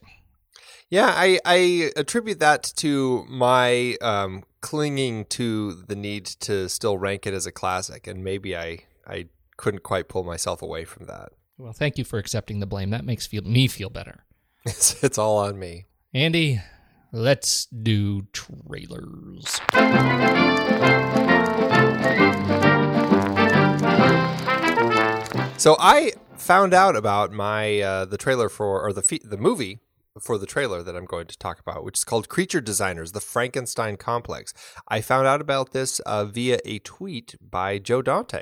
Yeah, 0.93 1.11
I, 1.11 1.39
I 1.43 1.91
attribute 1.95 2.39
that 2.41 2.71
to 2.75 3.25
my 3.27 3.97
um, 3.99 4.43
clinging 4.61 5.25
to 5.29 5.73
the 5.87 5.95
need 5.95 6.27
to 6.41 6.69
still 6.69 6.99
rank 6.99 7.25
it 7.25 7.33
as 7.33 7.47
a 7.47 7.51
classic, 7.51 8.05
and 8.05 8.23
maybe 8.23 8.55
I, 8.55 8.81
I 9.07 9.25
couldn't 9.57 9.81
quite 9.81 10.07
pull 10.07 10.23
myself 10.23 10.61
away 10.61 10.85
from 10.85 11.07
that. 11.07 11.29
Well, 11.57 11.73
thank 11.73 11.97
you 11.97 12.03
for 12.03 12.19
accepting 12.19 12.59
the 12.59 12.67
blame. 12.67 12.91
That 12.91 13.05
makes 13.05 13.25
feel 13.25 13.41
me 13.41 13.67
feel 13.67 13.89
better. 13.89 14.25
It's, 14.67 15.03
it's 15.03 15.17
all 15.17 15.39
on 15.39 15.57
me. 15.57 15.87
Andy, 16.13 16.61
let's 17.11 17.65
do 17.65 18.27
trailers. 18.31 19.59
So 25.57 25.75
I 25.79 26.11
found 26.37 26.75
out 26.75 26.95
about 26.95 27.31
my 27.31 27.79
uh, 27.81 28.05
the 28.05 28.17
trailer 28.17 28.47
for 28.47 28.79
or 28.79 28.93
the 28.93 29.01
fe- 29.01 29.21
the 29.23 29.37
movie 29.37 29.79
for 30.21 30.37
the 30.37 30.45
trailer 30.45 30.83
that 30.83 30.95
I'm 30.95 31.05
going 31.05 31.27
to 31.27 31.37
talk 31.37 31.59
about, 31.59 31.83
which 31.83 31.99
is 31.99 32.03
called 32.03 32.29
Creature 32.29 32.61
Designers: 32.61 33.11
The 33.11 33.19
Frankenstein 33.21 33.97
Complex. 33.97 34.53
I 34.87 35.01
found 35.01 35.27
out 35.27 35.41
about 35.41 35.71
this 35.71 35.99
uh, 36.01 36.25
via 36.25 36.59
a 36.65 36.79
tweet 36.79 37.35
by 37.41 37.79
Joe 37.79 38.01
Dante. 38.01 38.41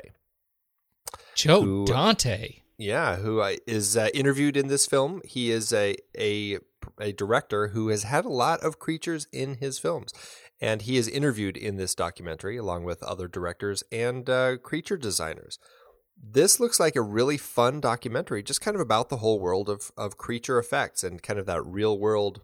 Joe 1.34 1.62
Who- 1.62 1.84
Dante. 1.86 2.58
Yeah, 2.78 3.16
who 3.16 3.40
uh, 3.40 3.54
is 3.66 3.96
uh, 3.96 4.08
interviewed 4.12 4.56
in 4.56 4.66
this 4.66 4.86
film. 4.86 5.20
He 5.24 5.50
is 5.50 5.72
a, 5.72 5.94
a 6.18 6.58
a 7.00 7.12
director 7.12 7.68
who 7.68 7.88
has 7.88 8.02
had 8.02 8.24
a 8.24 8.30
lot 8.30 8.60
of 8.60 8.78
creatures 8.80 9.28
in 9.32 9.56
his 9.56 9.78
films, 9.78 10.12
and 10.60 10.82
he 10.82 10.96
is 10.96 11.06
interviewed 11.06 11.56
in 11.56 11.76
this 11.76 11.94
documentary 11.94 12.56
along 12.56 12.84
with 12.84 13.02
other 13.02 13.28
directors 13.28 13.84
and 13.92 14.28
uh, 14.28 14.56
creature 14.56 14.96
designers. 14.96 15.58
This 16.22 16.60
looks 16.60 16.78
like 16.78 16.94
a 16.94 17.02
really 17.02 17.36
fun 17.36 17.80
documentary, 17.80 18.42
just 18.44 18.60
kind 18.60 18.76
of 18.76 18.80
about 18.80 19.08
the 19.08 19.16
whole 19.16 19.40
world 19.40 19.68
of 19.68 19.90
of 19.96 20.16
creature 20.16 20.58
effects 20.58 21.02
and 21.02 21.22
kind 21.22 21.38
of 21.38 21.46
that 21.46 21.64
real 21.66 21.98
world 21.98 22.40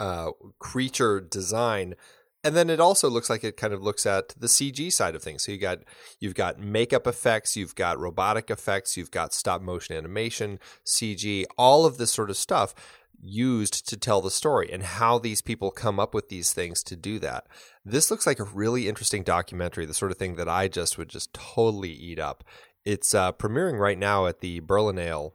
uh, 0.00 0.32
creature 0.58 1.20
design. 1.20 1.94
And 2.42 2.54
then 2.54 2.68
it 2.68 2.80
also 2.80 3.08
looks 3.08 3.30
like 3.30 3.42
it 3.42 3.56
kind 3.56 3.72
of 3.72 3.82
looks 3.82 4.04
at 4.04 4.28
the 4.38 4.48
CG 4.48 4.92
side 4.92 5.14
of 5.14 5.22
things. 5.22 5.44
So 5.44 5.52
you 5.52 5.58
got 5.58 5.78
you've 6.20 6.34
got 6.34 6.58
makeup 6.58 7.06
effects, 7.06 7.56
you've 7.56 7.74
got 7.74 7.98
robotic 7.98 8.50
effects, 8.50 8.96
you've 8.96 9.10
got 9.10 9.32
stop 9.32 9.62
motion 9.62 9.96
animation, 9.96 10.58
CG, 10.84 11.44
all 11.56 11.86
of 11.86 11.96
this 11.96 12.10
sort 12.10 12.28
of 12.28 12.36
stuff 12.36 12.74
used 13.22 13.88
to 13.88 13.96
tell 13.96 14.20
the 14.20 14.30
story 14.30 14.70
and 14.72 14.82
how 14.82 15.18
these 15.18 15.40
people 15.40 15.70
come 15.70 15.98
up 15.98 16.14
with 16.14 16.28
these 16.28 16.52
things 16.52 16.82
to 16.84 16.96
do 16.96 17.18
that. 17.18 17.46
This 17.84 18.10
looks 18.10 18.26
like 18.26 18.38
a 18.38 18.44
really 18.44 18.88
interesting 18.88 19.22
documentary, 19.22 19.86
the 19.86 19.94
sort 19.94 20.10
of 20.10 20.18
thing 20.18 20.36
that 20.36 20.48
I 20.48 20.68
just 20.68 20.98
would 20.98 21.08
just 21.08 21.32
totally 21.32 21.92
eat 21.92 22.18
up. 22.18 22.44
It's 22.84 23.14
uh, 23.14 23.32
premiering 23.32 23.78
right 23.78 23.98
now 23.98 24.26
at 24.26 24.40
the 24.40 24.60
Berlinale 24.60 25.32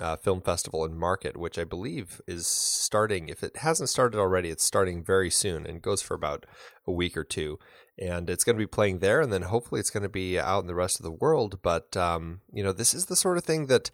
uh, 0.00 0.16
Film 0.16 0.40
Festival 0.40 0.84
and 0.84 0.98
Market, 0.98 1.36
which 1.36 1.58
I 1.58 1.64
believe 1.64 2.20
is 2.26 2.46
starting. 2.46 3.28
If 3.28 3.42
it 3.42 3.58
hasn't 3.58 3.88
started 3.88 4.18
already, 4.18 4.48
it's 4.50 4.64
starting 4.64 5.04
very 5.04 5.30
soon 5.30 5.66
and 5.66 5.82
goes 5.82 6.02
for 6.02 6.14
about 6.14 6.46
a 6.86 6.92
week 6.92 7.16
or 7.16 7.24
two. 7.24 7.58
And 8.00 8.30
it's 8.30 8.44
going 8.44 8.54
to 8.54 8.62
be 8.62 8.66
playing 8.66 9.00
there, 9.00 9.20
and 9.20 9.32
then 9.32 9.42
hopefully 9.42 9.80
it's 9.80 9.90
going 9.90 10.04
to 10.04 10.08
be 10.08 10.38
out 10.38 10.60
in 10.60 10.68
the 10.68 10.74
rest 10.74 11.00
of 11.00 11.04
the 11.04 11.10
world. 11.10 11.60
But 11.62 11.96
um, 11.96 12.42
you 12.52 12.62
know, 12.62 12.72
this 12.72 12.94
is 12.94 13.06
the 13.06 13.16
sort 13.16 13.38
of 13.38 13.44
thing 13.44 13.66
that, 13.66 13.90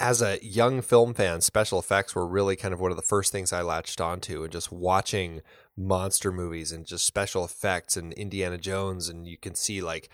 as 0.00 0.22
a 0.22 0.38
young 0.42 0.80
film 0.80 1.14
fan, 1.14 1.42
special 1.42 1.78
effects 1.78 2.14
were 2.14 2.26
really 2.26 2.56
kind 2.56 2.72
of 2.72 2.80
one 2.80 2.90
of 2.90 2.96
the 2.96 3.02
first 3.02 3.30
things 3.30 3.52
I 3.52 3.60
latched 3.62 4.00
onto, 4.00 4.42
and 4.42 4.50
just 4.50 4.72
watching 4.72 5.42
monster 5.76 6.32
movies 6.32 6.72
and 6.72 6.86
just 6.86 7.06
special 7.06 7.44
effects 7.44 7.96
and 7.96 8.12
Indiana 8.14 8.58
Jones, 8.58 9.08
and 9.08 9.26
you 9.26 9.36
can 9.36 9.54
see 9.54 9.82
like 9.82 10.08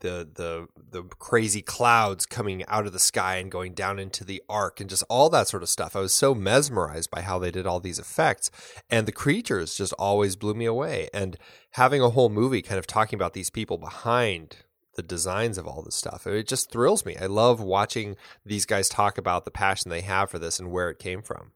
the 0.00 0.28
the 0.34 0.66
the 0.90 1.02
crazy 1.18 1.62
clouds 1.62 2.26
coming 2.26 2.64
out 2.66 2.86
of 2.86 2.92
the 2.92 2.98
sky 2.98 3.36
and 3.36 3.50
going 3.50 3.74
down 3.74 3.98
into 3.98 4.24
the 4.24 4.42
ark 4.48 4.80
and 4.80 4.90
just 4.90 5.04
all 5.08 5.30
that 5.30 5.48
sort 5.48 5.62
of 5.62 5.68
stuff. 5.68 5.96
I 5.96 6.00
was 6.00 6.12
so 6.12 6.34
mesmerized 6.34 7.10
by 7.10 7.22
how 7.22 7.38
they 7.38 7.50
did 7.50 7.66
all 7.66 7.80
these 7.80 7.98
effects 7.98 8.50
and 8.90 9.06
the 9.06 9.12
creatures 9.12 9.74
just 9.74 9.94
always 9.94 10.36
blew 10.36 10.54
me 10.54 10.66
away 10.66 11.08
and 11.14 11.36
having 11.72 12.02
a 12.02 12.10
whole 12.10 12.28
movie 12.28 12.62
kind 12.62 12.78
of 12.78 12.86
talking 12.86 13.16
about 13.16 13.32
these 13.32 13.50
people 13.50 13.78
behind 13.78 14.56
the 14.96 15.02
designs 15.02 15.58
of 15.58 15.66
all 15.66 15.82
this 15.82 15.94
stuff. 15.94 16.26
It 16.26 16.48
just 16.48 16.70
thrills 16.70 17.04
me. 17.04 17.16
I 17.16 17.26
love 17.26 17.60
watching 17.60 18.16
these 18.44 18.66
guys 18.66 18.88
talk 18.88 19.18
about 19.18 19.44
the 19.44 19.50
passion 19.50 19.90
they 19.90 20.00
have 20.02 20.30
for 20.30 20.38
this 20.38 20.58
and 20.58 20.70
where 20.70 20.90
it 20.90 20.98
came 20.98 21.22
from. 21.22 21.52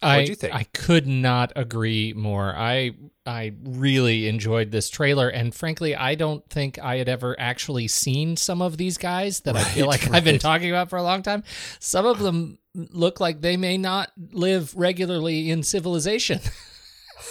I, 0.00 0.16
What'd 0.18 0.28
you 0.28 0.34
think? 0.36 0.54
I 0.54 0.62
could 0.62 1.08
not 1.08 1.52
agree 1.56 2.12
more. 2.12 2.54
I 2.56 2.92
I 3.26 3.52
really 3.64 4.28
enjoyed 4.28 4.70
this 4.70 4.88
trailer, 4.88 5.28
and 5.28 5.52
frankly, 5.52 5.96
I 5.96 6.14
don't 6.14 6.48
think 6.48 6.78
I 6.78 6.98
had 6.98 7.08
ever 7.08 7.34
actually 7.38 7.88
seen 7.88 8.36
some 8.36 8.62
of 8.62 8.76
these 8.76 8.96
guys 8.96 9.40
that 9.40 9.56
I 9.56 9.64
feel 9.64 9.88
Right, 9.88 10.00
like 10.04 10.14
I've 10.14 10.22
been 10.24 10.38
talking 10.38 10.70
about 10.70 10.88
for 10.88 10.98
a 10.98 11.02
long 11.02 11.22
time. 11.22 11.42
Some 11.80 12.06
of 12.06 12.20
them 12.20 12.58
look 12.74 13.18
like 13.18 13.40
they 13.40 13.56
may 13.56 13.76
not 13.76 14.12
live 14.30 14.72
regularly 14.76 15.50
in 15.50 15.64
civilization. 15.64 16.40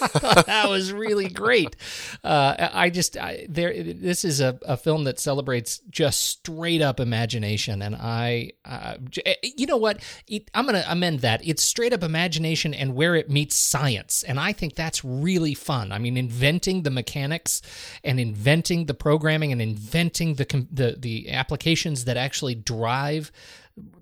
that 0.46 0.66
was 0.68 0.92
really 0.92 1.28
great. 1.28 1.76
Uh, 2.22 2.68
I 2.72 2.90
just 2.90 3.16
I, 3.16 3.46
there. 3.48 3.72
This 3.82 4.24
is 4.24 4.40
a, 4.40 4.58
a 4.62 4.76
film 4.76 5.04
that 5.04 5.18
celebrates 5.18 5.80
just 5.90 6.20
straight 6.20 6.82
up 6.82 7.00
imagination, 7.00 7.82
and 7.82 7.96
I, 7.96 8.52
uh, 8.64 8.96
eh, 9.24 9.34
you 9.42 9.66
know 9.66 9.76
what? 9.76 10.00
It, 10.26 10.50
I'm 10.54 10.66
going 10.66 10.80
to 10.80 10.90
amend 10.90 11.20
that. 11.20 11.46
It's 11.46 11.62
straight 11.62 11.92
up 11.92 12.02
imagination 12.02 12.74
and 12.74 12.94
where 12.94 13.14
it 13.14 13.30
meets 13.30 13.56
science, 13.56 14.22
and 14.22 14.38
I 14.38 14.52
think 14.52 14.74
that's 14.74 15.04
really 15.04 15.54
fun. 15.54 15.92
I 15.92 15.98
mean, 15.98 16.16
inventing 16.16 16.82
the 16.82 16.90
mechanics 16.90 17.62
and 18.04 18.20
inventing 18.20 18.86
the 18.86 18.94
programming 18.94 19.52
and 19.52 19.62
inventing 19.62 20.34
the 20.34 20.66
the 20.70 20.96
the 20.98 21.30
applications 21.30 22.04
that 22.04 22.16
actually 22.16 22.54
drive 22.54 23.32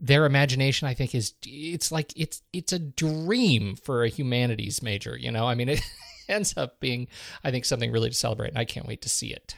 their 0.01 0.27
imagination 0.27 0.89
i 0.89 0.95
think 0.95 1.15
is 1.15 1.35
it's 1.45 1.91
like 1.93 2.13
it's 2.17 2.43
it's 2.53 2.73
a 2.73 2.79
dream 2.79 3.77
for 3.77 4.03
a 4.03 4.09
humanities 4.09 4.83
major 4.83 5.17
you 5.17 5.31
know? 5.31 5.47
I 5.47 5.55
mean 5.55 5.69
it 5.69 5.81
ends 6.29 6.57
up 6.57 6.81
being 6.81 7.09
i 7.45 7.51
think 7.51 7.65
something 7.65 7.93
really 7.93 8.11
to 8.11 8.15
celebrate 8.15 8.49
and 8.49 8.59
i 8.59 8.65
can't 8.65 8.87
wait 8.87 9.03
to 9.03 9.09
see 9.09 9.33
it. 9.33 9.57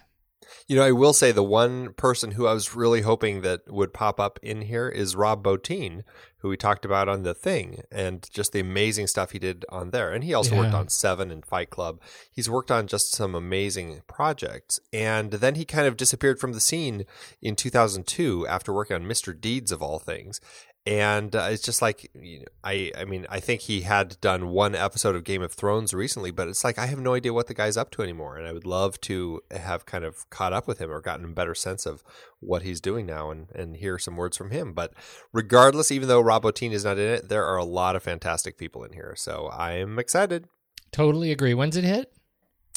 You 0.67 0.77
know, 0.77 0.83
I 0.83 0.93
will 0.93 1.13
say 1.13 1.33
the 1.33 1.43
one 1.43 1.93
person 1.95 2.33
who 2.33 2.47
I 2.47 2.55
was 2.55 2.75
really 2.75 3.03
hoping 3.03 3.43
that 3.43 3.71
would 3.71 3.93
pop 3.93 4.19
up 4.19 4.39
in 4.43 4.63
here 4.63 4.89
is 4.89 5.17
Rob 5.17 5.43
Bottin, 5.43 6.05
who 6.39 6.49
we 6.49 6.57
talked 6.57 6.85
about 6.85 7.09
on 7.09 7.23
The 7.23 7.35
Thing, 7.35 7.83
and 7.91 8.29
just 8.33 8.53
the 8.53 8.61
amazing 8.61 9.07
stuff 9.07 9.33
he 9.33 9.39
did 9.39 9.65
on 9.69 9.91
there. 9.91 10.13
And 10.13 10.23
he 10.23 10.35
also 10.35 10.55
yeah. 10.55 10.63
worked 10.63 10.75
on 10.75 10.89
Seven 10.89 11.31
and 11.31 11.45
Fight 11.45 11.71
Club. 11.71 12.01
He's 12.31 12.49
worked 12.49 12.71
on 12.71 12.87
just 12.87 13.13
some 13.13 13.35
amazing 13.35 14.03
projects. 14.07 14.81
And 14.93 15.33
then 15.33 15.57
he 15.57 15.65
kind 15.65 15.87
of 15.87 15.97
disappeared 15.97 16.39
from 16.39 16.53
the 16.53 16.61
scene 16.61 17.05
in 17.43 17.57
2002 17.57 18.47
after 18.47 18.73
working 18.73 18.97
on 18.97 19.05
Mr. 19.05 19.39
Deeds, 19.39 19.73
of 19.73 19.83
all 19.83 19.99
things 19.99 20.41
and 20.89 21.37
uh, 21.37 21.49
it's 21.51 21.63
just 21.63 21.83
like 21.83 22.11
you 22.19 22.39
know, 22.39 22.45
I 22.65 22.91
I 22.97 23.05
mean 23.05 23.27
I 23.29 23.41
think 23.41 23.61
he 23.61 23.83
had 23.83 24.19
done 24.23 24.49
one 24.49 24.75
episode 24.75 25.17
of 25.17 25.23
Game 25.23 25.43
of 25.43 25.53
Thrones 25.53 25.93
recently, 25.93 26.31
but 26.31 26.49
it's 26.49 26.65
like 26.65 26.79
I 26.79 26.87
have 26.87 26.99
no 26.99 27.13
idea 27.13 27.35
what 27.35 27.47
the 27.47 27.53
guy's 27.53 27.77
up 27.77 27.91
to 27.91 28.03
anymore, 28.03 28.39
and 28.39 28.47
I 28.49 28.53
would 28.53 28.65
love 28.65 28.99
to 29.03 29.43
have 29.51 29.85
kind 29.85 30.03
of 30.03 30.29
caught 30.31 30.55
up 30.55 30.67
with 30.67 30.79
him 30.79 30.91
or 30.91 31.03
gotten 31.03 31.27
a 31.27 31.29
better 31.29 31.55
sense 31.55 31.85
of 31.85 32.03
what 32.41 32.63
he's 32.63 32.81
doing 32.81 33.05
now 33.05 33.31
and 33.31 33.51
and 33.55 33.77
hear 33.77 33.99
some 33.99 34.17
words 34.17 34.39
from 34.39 34.51
him. 34.51 34.73
But 34.73 34.95
regardless, 35.31 35.93
even 35.93 36.09
though 36.09 36.23
Rob 36.23 36.45
Bottin 36.45 36.73
is 36.73 36.87
not 36.87 36.99
in 36.99 37.11
it, 37.13 37.29
there 37.29 37.45
are 37.45 37.59
a 37.59 37.65
lot 37.65 37.95
of 37.95 38.03
fantastic 38.03 38.57
people 38.57 38.83
in 38.83 38.95
here, 38.95 39.13
so 39.15 39.51
I'm 39.51 39.99
excited. 39.99 40.47
Totally 40.91 41.31
agree. 41.31 41.53
When's 41.53 41.77
it 41.77 41.85
hit? 41.85 42.15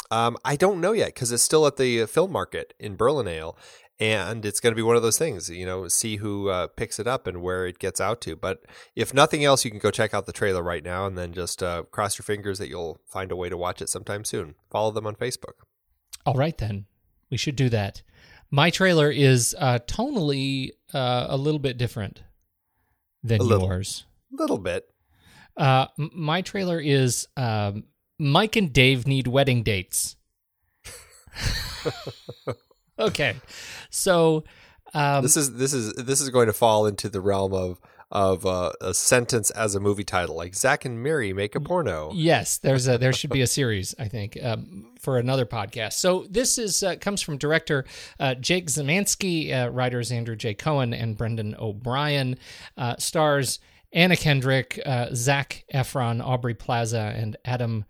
Um, 0.10 0.36
I 0.44 0.58
don't 0.58 0.82
know 0.82 0.92
yet 0.92 1.08
because 1.14 1.32
it's 1.32 1.44
still 1.44 1.66
at 1.66 1.78
the 1.78 2.06
film 2.08 2.34
market 2.34 2.74
in 2.78 2.98
Berlinale, 2.98 3.56
and 4.02 4.46
it's 4.46 4.60
going 4.60 4.72
to 4.72 4.76
be 4.76 4.82
one 4.82 4.96
of 4.96 5.04
those 5.04 5.18
things 5.18 5.50
you 5.50 5.66
know 5.66 5.88
see 5.88 6.18
who 6.18 6.50
uh, 6.50 6.68
picks 6.68 7.00
it 7.00 7.08
up 7.08 7.28
and 7.28 7.42
where 7.42 7.66
it 7.68 7.80
gets 7.80 8.02
out 8.02 8.20
to 8.20 8.36
but 8.36 8.64
if 8.96 9.14
nothing 9.14 9.46
else 9.46 9.64
you 9.64 9.72
can 9.72 9.80
go 9.80 9.92
check 9.92 10.14
out 10.14 10.26
the 10.26 10.34
trailer 10.34 10.64
right 10.64 10.84
now 10.84 11.06
and 11.06 11.18
then 11.18 11.32
just 11.32 11.62
uh, 11.62 11.84
cross 11.92 12.18
your 12.18 12.24
fingers 12.24 12.58
that 12.60 12.68
you'll 12.68 13.00
find 13.06 13.32
a 13.32 13.36
way 13.36 13.48
to 13.48 13.56
watch 13.56 13.82
it 13.82 13.90
sometime 13.90 14.26
soon. 14.26 14.56
Follow 14.70 14.92
them 14.92 15.06
on 15.06 15.16
facebook. 15.16 15.54
All 16.26 16.34
right 16.34 16.58
then. 16.58 16.86
We 17.30 17.38
should 17.38 17.56
do 17.56 17.70
that. 17.70 18.02
My 18.50 18.70
trailer 18.70 19.10
is 19.10 19.56
uh, 19.58 19.80
tonally 19.88 20.72
uh, 20.94 21.28
a 21.30 21.38
little 21.38 21.60
bit 21.60 21.78
different 21.78 22.24
than 23.24 23.40
a 23.40 23.44
little, 23.44 23.68
yours. 23.68 24.06
A 24.34 24.42
little 24.42 24.58
bit. 24.58 24.90
Uh, 25.56 25.86
my 25.98 26.42
trailer 26.42 26.80
is 26.80 27.28
um, 27.38 27.86
mike 28.18 28.56
and 28.56 28.74
dave 28.74 29.06
need 29.06 29.28
wedding 29.28 29.64
dates 29.64 30.16
okay. 33.08 33.36
So 33.90 34.44
um, 34.94 35.24
this 35.24 35.38
is 35.38 35.54
this 35.54 35.74
is 35.74 35.94
this 35.94 36.22
is 36.22 36.30
going 36.30 36.48
to 36.48 36.54
fall 36.54 36.86
into 36.86 37.10
the 37.10 37.22
realm 37.22 37.54
of 37.54 37.80
of 38.12 38.46
uh, 38.46 38.74
a 38.82 38.94
sentence 38.94 39.50
as 39.52 39.74
a 39.74 39.80
movie 39.80 40.04
title, 40.04 40.36
like 40.36 40.54
Zack 40.54 40.84
and 40.84 41.02
Miri 41.02 41.32
make 41.32 41.56
a 41.56 41.62
porno. 41.62 42.12
Yes, 42.14 42.58
there's 42.58 42.88
a 42.88 42.98
there 42.98 43.14
should 43.14 43.30
be 43.30 43.42
a 43.42 43.48
series, 43.60 43.96
I 43.98 44.08
think, 44.10 44.38
um, 44.44 44.92
for 45.00 45.18
another 45.18 45.46
podcast. 45.46 45.94
So 45.94 46.26
this 46.30 46.58
is 46.58 46.84
uh, 46.84 46.98
comes 46.98 47.22
from 47.22 47.38
director 47.38 47.86
uh, 48.20 48.36
Jake 48.36 48.68
Szymanski, 48.68 49.54
uh, 49.54 49.70
writers 49.70 50.12
Andrew 50.12 50.36
J. 50.36 50.54
Cohen 50.54 50.94
and 50.94 51.18
Brendan 51.18 51.56
O'Brien, 51.58 52.38
uh, 52.78 52.98
stars 52.98 53.60
Anna 53.94 54.18
Kendrick, 54.18 54.80
uh, 54.86 55.08
Zac 55.14 55.64
Efron, 55.74 56.24
Aubrey 56.24 56.54
Plaza, 56.54 57.14
and 57.16 57.38
Adam 57.46 57.86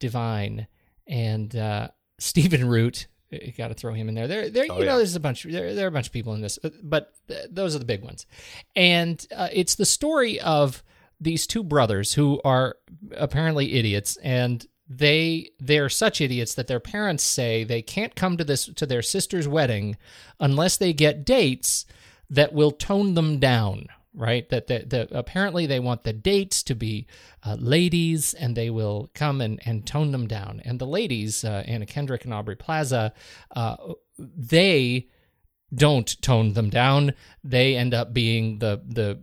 Devine, 0.00 0.66
and 1.06 1.90
Stephen 2.18 2.66
Root, 2.66 3.08
got 3.56 3.68
to 3.68 3.74
throw 3.74 3.94
him 3.94 4.08
in 4.08 4.14
there. 4.14 4.28
There, 4.28 4.50
there. 4.50 4.66
Oh, 4.70 4.78
you 4.78 4.86
know, 4.86 4.96
there's 4.96 5.16
a 5.16 5.20
bunch. 5.20 5.44
There, 5.44 5.74
there 5.74 5.86
are 5.86 5.88
a 5.88 5.92
bunch 5.92 6.06
of 6.06 6.12
people 6.12 6.34
in 6.34 6.40
this, 6.40 6.58
uh, 6.62 6.70
but 6.82 7.12
th- 7.28 7.46
those 7.50 7.74
are 7.74 7.78
the 7.78 7.84
big 7.84 8.02
ones. 8.02 8.26
And 8.74 9.24
uh, 9.34 9.48
it's 9.52 9.74
the 9.74 9.86
story 9.86 10.40
of 10.40 10.82
these 11.20 11.46
two 11.46 11.62
brothers 11.62 12.14
who 12.14 12.40
are 12.44 12.76
apparently 13.16 13.74
idiots, 13.74 14.16
and 14.18 14.64
they 14.88 15.50
they're 15.58 15.88
such 15.88 16.20
idiots 16.20 16.54
that 16.54 16.66
their 16.68 16.80
parents 16.80 17.24
say 17.24 17.64
they 17.64 17.82
can't 17.82 18.14
come 18.14 18.36
to 18.36 18.44
this 18.44 18.66
to 18.66 18.86
their 18.86 19.02
sister's 19.02 19.48
wedding 19.48 19.96
unless 20.38 20.76
they 20.76 20.92
get 20.92 21.24
dates 21.24 21.86
that 22.30 22.52
will 22.52 22.70
tone 22.70 23.14
them 23.14 23.38
down 23.38 23.86
right? 24.16 24.48
That 24.48 24.66
the, 24.66 24.84
the, 24.86 25.08
apparently 25.16 25.66
they 25.66 25.78
want 25.78 26.04
the 26.04 26.12
dates 26.12 26.62
to 26.64 26.74
be 26.74 27.06
uh, 27.44 27.56
ladies, 27.60 28.34
and 28.34 28.56
they 28.56 28.70
will 28.70 29.10
come 29.14 29.40
and, 29.40 29.60
and 29.64 29.86
tone 29.86 30.10
them 30.10 30.26
down. 30.26 30.60
And 30.64 30.78
the 30.78 30.86
ladies, 30.86 31.44
uh, 31.44 31.62
Anna 31.66 31.86
Kendrick 31.86 32.24
and 32.24 32.34
Aubrey 32.34 32.56
Plaza, 32.56 33.12
uh, 33.54 33.76
they 34.18 35.08
don't 35.74 36.20
tone 36.22 36.54
them 36.54 36.70
down. 36.70 37.12
They 37.44 37.76
end 37.76 37.92
up 37.92 38.12
being 38.12 38.58
the 38.58 38.80
the 38.86 39.20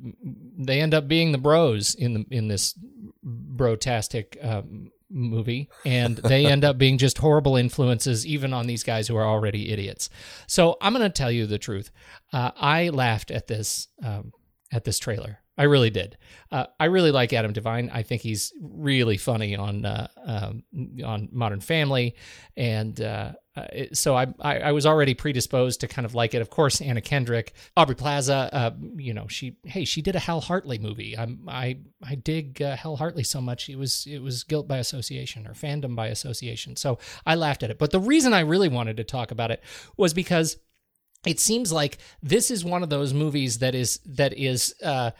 they 0.57 0.81
end 0.81 0.93
up 0.93 1.07
being 1.07 1.31
the 1.31 1.37
bros 1.37 1.95
in 1.95 2.13
the 2.13 2.25
in 2.29 2.47
this 2.47 2.77
brotastic 3.23 4.37
um, 4.41 4.91
movie, 5.09 5.69
and 5.85 6.17
they 6.17 6.45
end 6.51 6.65
up 6.65 6.77
being 6.77 6.97
just 6.97 7.17
horrible 7.17 7.55
influences, 7.55 8.27
even 8.27 8.53
on 8.53 8.67
these 8.67 8.83
guys 8.83 9.07
who 9.07 9.15
are 9.15 9.25
already 9.25 9.71
idiots. 9.71 10.09
So 10.47 10.77
I'm 10.81 10.93
going 10.93 11.03
to 11.03 11.09
tell 11.09 11.31
you 11.31 11.45
the 11.45 11.57
truth. 11.57 11.91
Uh, 12.31 12.51
I 12.55 12.89
laughed 12.89 13.31
at 13.31 13.47
this 13.47 13.87
um, 14.03 14.33
at 14.73 14.83
this 14.83 14.99
trailer. 14.99 15.39
I 15.55 15.63
really 15.63 15.91
did. 15.91 16.17
Uh, 16.51 16.65
I 16.79 16.85
really 16.85 17.11
like 17.11 17.31
Adam 17.31 17.53
Devine. 17.53 17.91
I 17.93 18.01
think 18.01 18.23
he's 18.23 18.51
really 18.59 19.17
funny 19.17 19.55
on 19.55 19.85
uh, 19.85 20.07
um, 20.25 20.63
on 21.05 21.29
Modern 21.31 21.59
Family, 21.59 22.15
and 22.57 22.99
uh, 22.99 23.33
uh 23.55 23.67
so 23.93 24.15
I, 24.15 24.33
I, 24.39 24.57
I 24.59 24.71
was 24.71 24.87
already 24.87 25.13
predisposed 25.13 25.81
to 25.81 25.87
kind 25.87 26.07
of 26.07 26.15
like 26.15 26.33
it. 26.33 26.41
Of 26.41 26.49
course, 26.49 26.81
Anna 26.81 27.01
Kendrick, 27.01 27.53
Aubrey 27.77 27.93
Plaza. 27.93 28.49
Uh, 28.51 28.71
you 28.95 29.13
know, 29.13 29.27
she 29.27 29.57
hey 29.63 29.85
she 29.85 30.01
did 30.01 30.15
a 30.15 30.19
Hal 30.19 30.41
Hartley 30.41 30.79
movie. 30.79 31.15
I 31.15 31.27
I 31.47 31.77
I 32.03 32.15
dig 32.15 32.59
uh, 32.59 32.75
Hal 32.75 32.95
Hartley 32.95 33.23
so 33.23 33.39
much. 33.39 33.69
It 33.69 33.75
was 33.75 34.07
it 34.09 34.23
was 34.23 34.43
guilt 34.43 34.67
by 34.67 34.77
association 34.77 35.45
or 35.45 35.53
fandom 35.53 35.95
by 35.95 36.07
association. 36.07 36.77
So 36.77 36.97
I 37.27 37.35
laughed 37.35 37.61
at 37.61 37.69
it. 37.69 37.77
But 37.77 37.91
the 37.91 37.99
reason 37.99 38.33
I 38.33 38.39
really 38.39 38.69
wanted 38.69 38.97
to 38.97 39.03
talk 39.03 39.29
about 39.29 39.51
it 39.51 39.61
was 39.97 40.15
because 40.15 40.57
it 41.25 41.39
seems 41.39 41.71
like 41.71 41.97
this 42.21 42.51
is 42.51 42.65
one 42.65 42.83
of 42.83 42.89
those 42.89 43.13
movies 43.13 43.59
that 43.59 43.75
is 43.75 43.99
that 44.05 44.33
is 44.33 44.75
uh, 44.83 45.11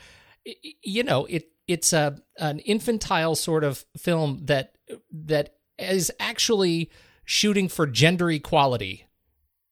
you 0.82 1.04
know 1.04 1.26
it 1.26 1.50
it's 1.68 1.94
a 1.94 2.20
an 2.38 2.60
infantile 2.60 3.36
sort 3.36 3.64
of 3.64 3.86
film 3.98 4.40
that 4.44 4.76
that 5.12 5.56
is 5.78 6.12
actually 6.20 6.92
shooting 7.26 7.68
for 7.68 7.88
gender 7.88 8.30
equality 8.30 9.08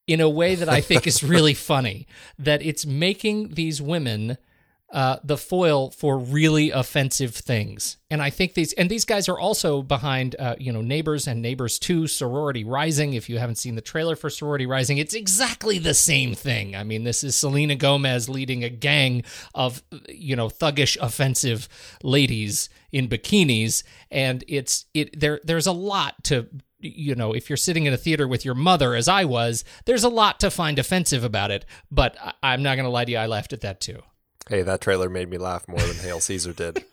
in 0.07 0.21
a 0.21 0.29
way 0.29 0.55
that 0.55 0.69
I 0.69 0.81
think 0.81 1.05
is 1.05 1.23
really 1.23 1.53
funny 1.71 2.07
that 2.39 2.61
it's 2.61 2.85
making 2.85 3.49
these 3.49 3.81
women 3.81 4.37
uh, 4.91 5.17
the 5.23 5.37
foil 5.37 5.89
for 5.91 6.17
really 6.17 6.69
offensive 6.69 7.33
things. 7.33 7.97
And 8.09 8.21
I 8.21 8.29
think 8.29 8.55
these 8.55 8.73
and 8.73 8.89
these 8.89 9.05
guys 9.05 9.29
are 9.29 9.39
also 9.39 9.81
behind, 9.81 10.35
uh, 10.37 10.55
you 10.59 10.73
know, 10.73 10.81
Neighbors 10.81 11.27
and 11.27 11.41
Neighbors 11.41 11.79
Two, 11.79 12.07
Sorority 12.07 12.65
Rising. 12.65 13.13
If 13.13 13.29
you 13.29 13.37
haven't 13.37 13.55
seen 13.55 13.75
the 13.75 13.81
trailer 13.81 14.17
for 14.17 14.29
Sorority 14.29 14.65
Rising, 14.65 14.97
it's 14.97 15.13
exactly 15.13 15.79
the 15.79 15.93
same 15.93 16.35
thing. 16.35 16.75
I 16.75 16.83
mean, 16.83 17.05
this 17.05 17.23
is 17.23 17.37
Selena 17.37 17.75
Gomez 17.75 18.27
leading 18.27 18.65
a 18.65 18.69
gang 18.69 19.23
of, 19.55 19.81
you 20.09 20.35
know, 20.35 20.49
thuggish, 20.49 20.97
offensive 21.01 21.69
ladies 22.03 22.67
in 22.91 23.07
bikinis, 23.07 23.83
and 24.11 24.43
it's 24.49 24.85
it 24.93 25.17
there. 25.17 25.39
There's 25.43 25.67
a 25.67 25.71
lot 25.71 26.23
to 26.25 26.47
you 26.83 27.13
know, 27.13 27.31
if 27.31 27.47
you're 27.49 27.57
sitting 27.57 27.85
in 27.85 27.93
a 27.93 27.97
theater 27.97 28.27
with 28.27 28.43
your 28.43 28.55
mother, 28.55 28.95
as 28.95 29.07
I 29.07 29.23
was, 29.23 29.63
there's 29.85 30.03
a 30.03 30.09
lot 30.09 30.39
to 30.39 30.49
find 30.49 30.79
offensive 30.79 31.23
about 31.23 31.51
it. 31.51 31.63
But 31.91 32.17
I'm 32.41 32.63
not 32.63 32.75
going 32.75 32.85
to 32.85 32.89
lie 32.89 33.05
to 33.05 33.11
you, 33.11 33.17
I 33.19 33.27
laughed 33.27 33.53
at 33.53 33.61
that 33.61 33.79
too. 33.79 34.01
Hey, 34.51 34.63
that 34.63 34.81
trailer 34.81 35.07
made 35.09 35.29
me 35.29 35.37
laugh 35.37 35.65
more 35.65 35.79
than 35.79 35.95
Hail 35.95 36.19
Caesar 36.19 36.51
did. 36.51 36.83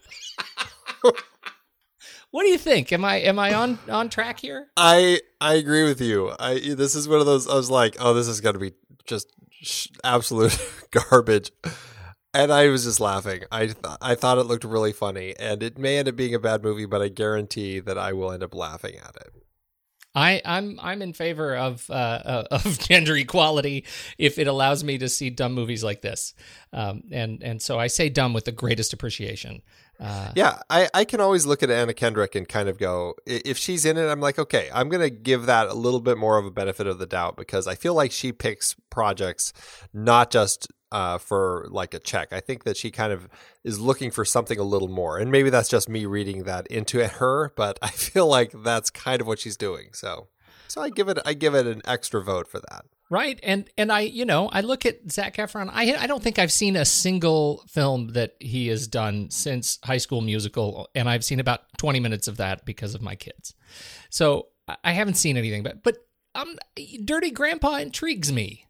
what 1.02 2.44
do 2.44 2.46
you 2.46 2.56
think? 2.56 2.92
Am 2.92 3.04
I 3.04 3.16
am 3.16 3.36
I 3.40 3.52
on 3.52 3.80
on 3.90 4.08
track 4.10 4.38
here? 4.38 4.68
I 4.76 5.22
I 5.40 5.54
agree 5.54 5.82
with 5.82 6.00
you. 6.00 6.30
I 6.38 6.60
this 6.60 6.94
is 6.94 7.08
one 7.08 7.18
of 7.18 7.26
those. 7.26 7.48
I 7.48 7.56
was 7.56 7.68
like, 7.68 7.96
oh, 7.98 8.14
this 8.14 8.28
is 8.28 8.40
going 8.40 8.52
to 8.52 8.60
be 8.60 8.74
just 9.08 9.32
absolute 10.04 10.56
garbage, 10.92 11.50
and 12.32 12.52
I 12.52 12.68
was 12.68 12.84
just 12.84 13.00
laughing. 13.00 13.42
I 13.50 13.66
th- 13.66 13.76
I 14.00 14.14
thought 14.14 14.38
it 14.38 14.44
looked 14.44 14.62
really 14.62 14.92
funny, 14.92 15.34
and 15.36 15.60
it 15.60 15.78
may 15.78 15.98
end 15.98 16.06
up 16.06 16.14
being 16.14 16.36
a 16.36 16.38
bad 16.38 16.62
movie, 16.62 16.86
but 16.86 17.02
I 17.02 17.08
guarantee 17.08 17.80
that 17.80 17.98
I 17.98 18.12
will 18.12 18.30
end 18.30 18.44
up 18.44 18.54
laughing 18.54 18.94
at 18.98 19.16
it. 19.16 19.32
I, 20.18 20.42
I'm 20.44 20.78
I'm 20.82 21.00
in 21.00 21.12
favor 21.12 21.56
of 21.56 21.88
uh, 21.90 21.92
uh, 21.92 22.44
of 22.50 22.78
gender 22.88 23.16
equality 23.16 23.84
if 24.18 24.38
it 24.38 24.46
allows 24.46 24.82
me 24.82 24.98
to 24.98 25.08
see 25.08 25.30
dumb 25.30 25.54
movies 25.54 25.84
like 25.84 26.02
this, 26.02 26.34
um, 26.72 27.04
and 27.10 27.42
and 27.42 27.62
so 27.62 27.78
I 27.78 27.86
say 27.86 28.08
dumb 28.08 28.32
with 28.32 28.44
the 28.44 28.52
greatest 28.52 28.92
appreciation. 28.92 29.62
Uh, 30.00 30.30
yeah, 30.36 30.60
I, 30.70 30.88
I 30.94 31.04
can 31.04 31.20
always 31.20 31.44
look 31.44 31.62
at 31.62 31.70
Anna 31.70 31.92
Kendrick 31.92 32.36
and 32.36 32.48
kind 32.48 32.68
of 32.68 32.78
go, 32.78 33.14
if 33.26 33.58
she's 33.58 33.84
in 33.84 33.96
it, 33.96 34.06
I'm 34.06 34.20
like, 34.20 34.38
okay, 34.38 34.70
I'm 34.72 34.88
going 34.88 35.02
to 35.02 35.10
give 35.10 35.46
that 35.46 35.66
a 35.66 35.74
little 35.74 35.98
bit 35.98 36.16
more 36.16 36.38
of 36.38 36.46
a 36.46 36.52
benefit 36.52 36.86
of 36.86 37.00
the 37.00 37.06
doubt 37.06 37.36
because 37.36 37.66
I 37.66 37.74
feel 37.74 37.94
like 37.94 38.12
she 38.12 38.30
picks 38.30 38.76
projects 38.90 39.52
not 39.92 40.30
just 40.30 40.68
uh, 40.92 41.18
for 41.18 41.66
like 41.70 41.94
a 41.94 41.98
check. 41.98 42.32
I 42.32 42.40
think 42.40 42.64
that 42.64 42.76
she 42.76 42.90
kind 42.90 43.12
of 43.12 43.28
is 43.64 43.78
looking 43.78 44.10
for 44.10 44.24
something 44.24 44.58
a 44.58 44.62
little 44.62 44.88
more. 44.88 45.18
And 45.18 45.30
maybe 45.30 45.50
that's 45.50 45.68
just 45.68 45.88
me 45.88 46.06
reading 46.06 46.44
that 46.44 46.66
into 46.68 47.06
her, 47.18 47.52
but 47.56 47.78
I 47.82 47.88
feel 47.90 48.26
like 48.26 48.52
that's 48.62 48.90
kind 48.90 49.20
of 49.20 49.26
what 49.26 49.38
she's 49.38 49.56
doing. 49.56 49.90
So. 49.92 50.28
So 50.70 50.82
I 50.82 50.90
give 50.90 51.08
it 51.08 51.18
I 51.24 51.32
give 51.32 51.54
it 51.54 51.66
an 51.66 51.80
extra 51.86 52.22
vote 52.22 52.46
for 52.46 52.60
that. 52.60 52.84
right, 53.08 53.40
and 53.42 53.70
and 53.78 53.90
I 53.90 54.00
you 54.00 54.26
know 54.26 54.48
I 54.52 54.60
look 54.60 54.84
at 54.84 55.10
Zac 55.10 55.36
Efron. 55.36 55.70
I 55.72 55.94
I 55.94 56.06
don't 56.06 56.22
think 56.22 56.38
I've 56.38 56.52
seen 56.52 56.76
a 56.76 56.84
single 56.84 57.64
film 57.68 58.08
that 58.08 58.34
he 58.38 58.68
has 58.68 58.86
done 58.86 59.30
since 59.30 59.78
High 59.82 59.96
School 59.96 60.20
Musical, 60.20 60.90
and 60.94 61.08
I've 61.08 61.24
seen 61.24 61.40
about 61.40 61.60
twenty 61.78 62.00
minutes 62.00 62.28
of 62.28 62.36
that 62.36 62.66
because 62.66 62.94
of 62.94 63.00
my 63.00 63.14
kids. 63.16 63.54
So 64.10 64.48
I- 64.84 64.92
haven't 64.92 65.14
seen 65.14 65.38
anything, 65.38 65.62
but 65.62 65.82
but 65.82 65.96
um, 66.34 66.58
Dirty 67.02 67.30
Grandpa 67.30 67.76
intrigues 67.76 68.30
me. 68.30 68.66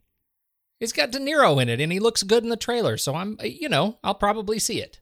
It's 0.80 0.92
got 0.92 1.10
De 1.10 1.18
Niro 1.18 1.60
in 1.60 1.68
it, 1.68 1.80
and 1.80 1.90
he 1.92 1.98
looks 1.98 2.22
good 2.22 2.44
in 2.44 2.50
the 2.50 2.56
trailer. 2.56 2.96
So 2.96 3.14
I'm 3.14 3.36
you 3.42 3.68
know 3.68 3.98
I'll 4.04 4.14
probably 4.14 4.58
see 4.58 4.80
it. 4.80 5.00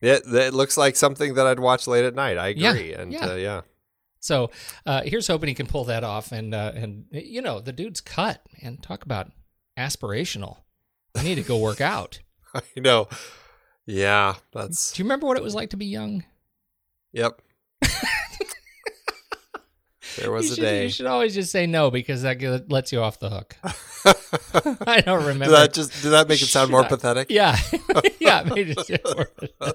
It, 0.00 0.22
it 0.26 0.54
looks 0.54 0.76
like 0.78 0.96
something 0.96 1.34
that 1.34 1.46
I'd 1.46 1.60
watch 1.60 1.86
late 1.86 2.04
at 2.06 2.14
night. 2.14 2.38
I 2.38 2.48
Yeah, 2.48 2.70
agree. 2.70 2.94
and 2.94 3.12
yeah. 3.12 3.26
Uh, 3.26 3.34
yeah. 3.34 3.60
So 4.20 4.50
uh, 4.86 5.02
here's 5.04 5.26
hoping 5.26 5.48
he 5.48 5.54
can 5.54 5.66
pull 5.66 5.84
that 5.84 6.04
off. 6.04 6.32
And 6.32 6.54
uh, 6.54 6.72
and 6.74 7.04
you 7.10 7.42
know 7.42 7.60
the 7.60 7.72
dude's 7.72 8.00
cut, 8.00 8.40
And 8.62 8.82
Talk 8.82 9.04
about 9.04 9.30
aspirational. 9.78 10.58
I 11.16 11.22
need 11.22 11.34
to 11.36 11.42
go 11.42 11.58
work 11.58 11.80
out. 11.80 12.20
I 12.54 12.60
know. 12.76 13.08
Yeah, 13.86 14.36
that's 14.52 14.92
Do 14.92 15.02
you 15.02 15.04
remember 15.04 15.26
what 15.26 15.36
it 15.36 15.42
was 15.42 15.54
like 15.54 15.70
to 15.70 15.76
be 15.76 15.86
young? 15.86 16.24
yep. 17.12 17.40
there 20.16 20.30
was 20.30 20.46
you 20.46 20.52
a 20.52 20.54
should, 20.56 20.60
day. 20.62 20.82
You 20.84 20.90
should 20.90 21.06
always 21.06 21.34
just 21.34 21.50
say 21.50 21.66
no 21.66 21.90
because 21.90 22.22
that 22.22 22.38
g- 22.38 22.60
lets 22.68 22.92
you 22.92 23.00
off 23.00 23.18
the 23.18 23.30
hook. 23.30 23.56
I 24.86 25.00
don't 25.00 25.24
remember. 25.24 25.46
Did 25.46 25.54
that 25.54 25.74
just 25.74 26.02
did 26.02 26.10
that 26.10 26.28
make 26.28 26.40
it 26.42 26.46
sound 26.46 26.70
more 26.70 26.84
I- 26.84 26.88
pathetic? 26.88 27.26
yeah, 27.30 27.56
yeah. 28.20 28.42
it 28.42 28.54
made 28.54 28.70
it 28.76 28.80
sound 28.86 29.00
more. 29.58 29.74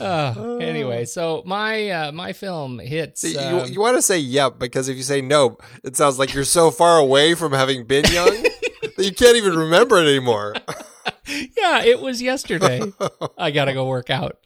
Uh, 0.00 0.56
anyway, 0.62 1.04
so 1.04 1.42
my 1.44 1.90
uh, 1.90 2.12
my 2.12 2.32
film 2.32 2.78
hits. 2.78 3.20
See, 3.20 3.36
um, 3.36 3.66
you, 3.66 3.74
you 3.74 3.80
want 3.80 3.96
to 3.96 4.02
say 4.02 4.18
yep 4.18 4.58
because 4.58 4.88
if 4.88 4.96
you 4.96 5.02
say 5.02 5.20
no, 5.20 5.58
it 5.84 5.96
sounds 5.96 6.18
like 6.18 6.32
you're 6.32 6.44
so 6.44 6.70
far 6.70 6.98
away 6.98 7.34
from 7.34 7.52
having 7.52 7.84
been 7.84 8.04
young 8.06 8.30
that 8.96 9.04
you 9.04 9.12
can't 9.12 9.36
even 9.36 9.54
remember 9.56 9.98
it 9.98 10.08
anymore. 10.08 10.54
yeah, 11.26 11.82
it 11.84 12.00
was 12.00 12.22
yesterday. 12.22 12.80
I 13.36 13.50
gotta 13.50 13.74
go 13.74 13.86
work 13.86 14.08
out. 14.08 14.38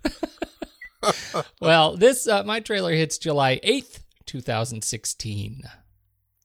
well, 1.61 1.97
this 1.97 2.27
uh, 2.27 2.42
my 2.42 2.61
trailer 2.61 2.92
hits 2.92 3.19
July 3.19 3.61
eighth, 3.62 4.03
two 4.26 4.40
thousand 4.40 4.82
sixteen. 4.84 5.62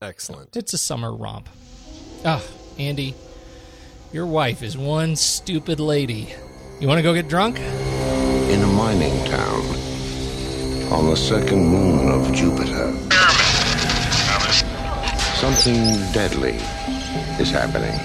Excellent. 0.00 0.56
It's 0.56 0.72
a 0.72 0.78
summer 0.78 1.14
romp. 1.14 1.48
Ah, 2.24 2.42
Andy, 2.78 3.14
your 4.12 4.26
wife 4.26 4.62
is 4.62 4.76
one 4.78 5.16
stupid 5.16 5.80
lady. 5.80 6.34
You 6.80 6.88
want 6.88 6.98
to 6.98 7.02
go 7.02 7.14
get 7.14 7.28
drunk? 7.28 7.60
in 8.52 8.62
a 8.62 8.66
mining 8.66 9.24
town 9.24 9.62
on 10.92 11.08
the 11.08 11.16
second 11.16 11.64
moon 11.64 12.10
of 12.10 12.30
Jupiter. 12.34 12.92
Something 15.36 15.96
deadly 16.12 16.56
is 17.40 17.50
happening. 17.50 17.98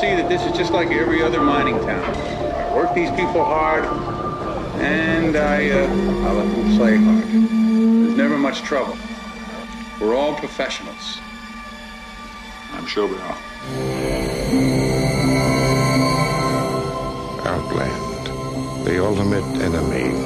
See 0.00 0.14
that 0.14 0.30
this 0.30 0.42
is 0.46 0.56
just 0.56 0.72
like 0.72 0.90
every 0.90 1.22
other 1.22 1.42
mining 1.42 1.78
town. 1.80 2.02
I 2.02 2.74
work 2.74 2.94
these 2.94 3.10
people 3.10 3.44
hard, 3.44 3.84
and 4.80 5.36
I, 5.36 5.68
uh, 5.68 5.86
I 6.26 6.32
let 6.32 6.56
them 6.56 6.76
play 6.78 6.96
hard. 6.96 7.24
There's 7.24 8.16
never 8.16 8.38
much 8.38 8.62
trouble. 8.62 8.96
We're 10.00 10.14
all 10.14 10.34
professionals. 10.36 11.20
I'm 12.72 12.86
sure 12.86 13.06
we 13.06 13.18
are. 13.18 13.38
Outland. 17.44 18.86
The 18.86 19.04
ultimate 19.04 19.44
enemy 19.60 20.16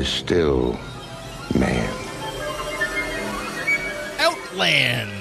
is 0.00 0.08
still 0.08 0.80
man. 1.58 1.92
Outland. 4.18 5.19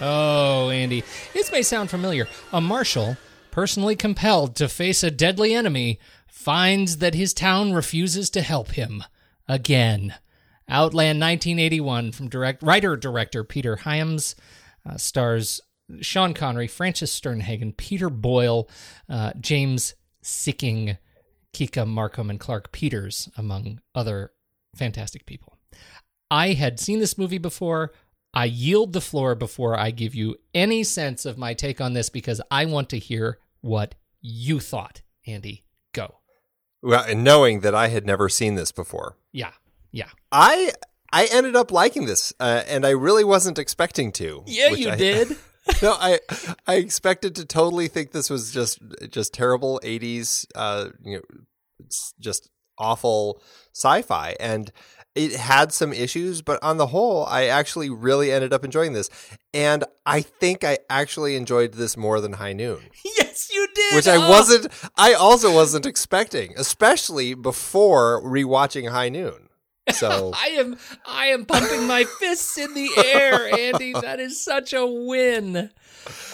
Oh, 0.00 0.70
Andy. 0.70 1.02
This 1.32 1.50
may 1.50 1.62
sound 1.62 1.90
familiar. 1.90 2.28
A 2.52 2.60
marshal, 2.60 3.16
personally 3.50 3.96
compelled 3.96 4.54
to 4.56 4.68
face 4.68 5.02
a 5.02 5.10
deadly 5.10 5.54
enemy, 5.54 5.98
finds 6.26 6.98
that 6.98 7.14
his 7.14 7.34
town 7.34 7.72
refuses 7.72 8.30
to 8.30 8.42
help 8.42 8.72
him. 8.72 9.02
Again. 9.48 10.14
Outland 10.68 11.18
1981 11.18 12.12
from 12.12 12.28
direct 12.28 12.62
writer 12.62 12.94
director 12.94 13.42
Peter 13.42 13.76
Hyams 13.76 14.36
uh, 14.84 14.98
stars 14.98 15.62
Sean 16.00 16.34
Connery, 16.34 16.66
Frances 16.66 17.10
Sternhagen, 17.10 17.76
Peter 17.76 18.10
Boyle, 18.10 18.68
uh, 19.08 19.32
James 19.40 19.94
Sikking, 20.22 20.98
Kika 21.54 21.86
Markham, 21.86 22.28
and 22.30 22.38
Clark 22.38 22.72
Peters, 22.72 23.28
among 23.36 23.80
other 23.94 24.32
fantastic 24.76 25.24
people. 25.24 25.56
I 26.30 26.52
had 26.52 26.78
seen 26.78 26.98
this 26.98 27.16
movie 27.16 27.38
before. 27.38 27.92
I 28.34 28.44
yield 28.44 28.92
the 28.92 29.00
floor 29.00 29.34
before 29.34 29.78
I 29.78 29.90
give 29.90 30.14
you 30.14 30.36
any 30.54 30.84
sense 30.84 31.24
of 31.24 31.38
my 31.38 31.54
take 31.54 31.80
on 31.80 31.94
this 31.94 32.10
because 32.10 32.40
I 32.50 32.66
want 32.66 32.90
to 32.90 32.98
hear 32.98 33.38
what 33.60 33.94
you 34.20 34.60
thought. 34.60 35.02
Andy, 35.26 35.64
go. 35.92 36.16
Well, 36.82 37.04
and 37.04 37.24
knowing 37.24 37.60
that 37.60 37.74
I 37.74 37.88
had 37.88 38.06
never 38.06 38.28
seen 38.28 38.54
this 38.54 38.70
before, 38.72 39.16
Yeah, 39.32 39.52
yeah. 39.90 40.10
I 40.30 40.72
I 41.12 41.26
ended 41.32 41.56
up 41.56 41.72
liking 41.72 42.04
this, 42.06 42.32
uh, 42.38 42.62
and 42.68 42.84
I 42.86 42.90
really 42.90 43.24
wasn't 43.24 43.58
expecting 43.58 44.12
to. 44.12 44.44
Yeah, 44.46 44.70
you 44.70 44.90
I- 44.90 44.96
did. 45.08 45.36
no, 45.82 45.92
I 45.98 46.20
I 46.66 46.74
expected 46.76 47.34
to 47.36 47.44
totally 47.44 47.88
think 47.88 48.12
this 48.12 48.30
was 48.30 48.52
just 48.52 48.78
just 49.10 49.32
terrible 49.34 49.80
'80s, 49.82 50.46
uh, 50.54 50.90
you 51.04 51.16
know, 51.16 51.22
it's 51.80 52.14
just 52.20 52.48
awful 52.78 53.42
sci-fi, 53.74 54.36
and 54.38 54.70
it 55.18 55.32
had 55.36 55.72
some 55.72 55.92
issues, 55.92 56.40
but 56.42 56.62
on 56.62 56.76
the 56.78 56.86
whole, 56.86 57.26
I 57.26 57.44
actually 57.46 57.90
really 57.90 58.30
ended 58.32 58.52
up 58.52 58.64
enjoying 58.64 58.92
this, 58.92 59.10
and 59.52 59.84
I 60.06 60.20
think 60.22 60.62
I 60.64 60.78
actually 60.88 61.36
enjoyed 61.36 61.74
this 61.74 61.96
more 61.96 62.20
than 62.20 62.34
High 62.34 62.52
Noon, 62.54 62.80
yes, 63.04 63.50
you 63.52 63.66
did. 63.74 63.94
which 63.96 64.06
I 64.08 64.16
Oh. 64.16 64.30
wasn't. 64.30 64.68
I 64.96 65.12
also 65.14 65.52
wasn't 65.52 65.84
expecting, 65.86 66.54
especially 66.56 67.34
before 67.34 68.22
rewatching 68.22 68.88
High 68.90 69.08
Noon. 69.08 69.48
So 69.92 70.32
I 70.36 70.48
am 70.58 70.76
I 71.06 71.26
am 71.26 71.44
pumping 71.46 71.86
my 71.86 72.04
fists 72.20 72.56
in 72.58 72.74
the 72.74 72.88
air, 73.06 73.48
Andy. 73.58 73.92
That 73.94 74.20
is 74.20 74.42
such 74.42 74.72
a 74.72 74.86
win. 74.86 75.70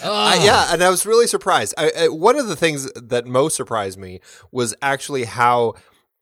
Uh, 0.03 0.41
yeah, 0.43 0.73
and 0.73 0.83
I 0.85 0.91
was 0.91 1.07
really 1.07 1.27
surprised. 1.27 1.75
I, 1.79 1.91
I, 2.03 2.09
one 2.09 2.37
of 2.39 2.47
the 2.49 2.57
things 2.57 2.91
that 2.95 3.27
most 3.27 3.57
surprised 3.57 3.99
me 3.99 4.21
was 4.53 4.75
actually 4.83 5.25
how 5.25 5.75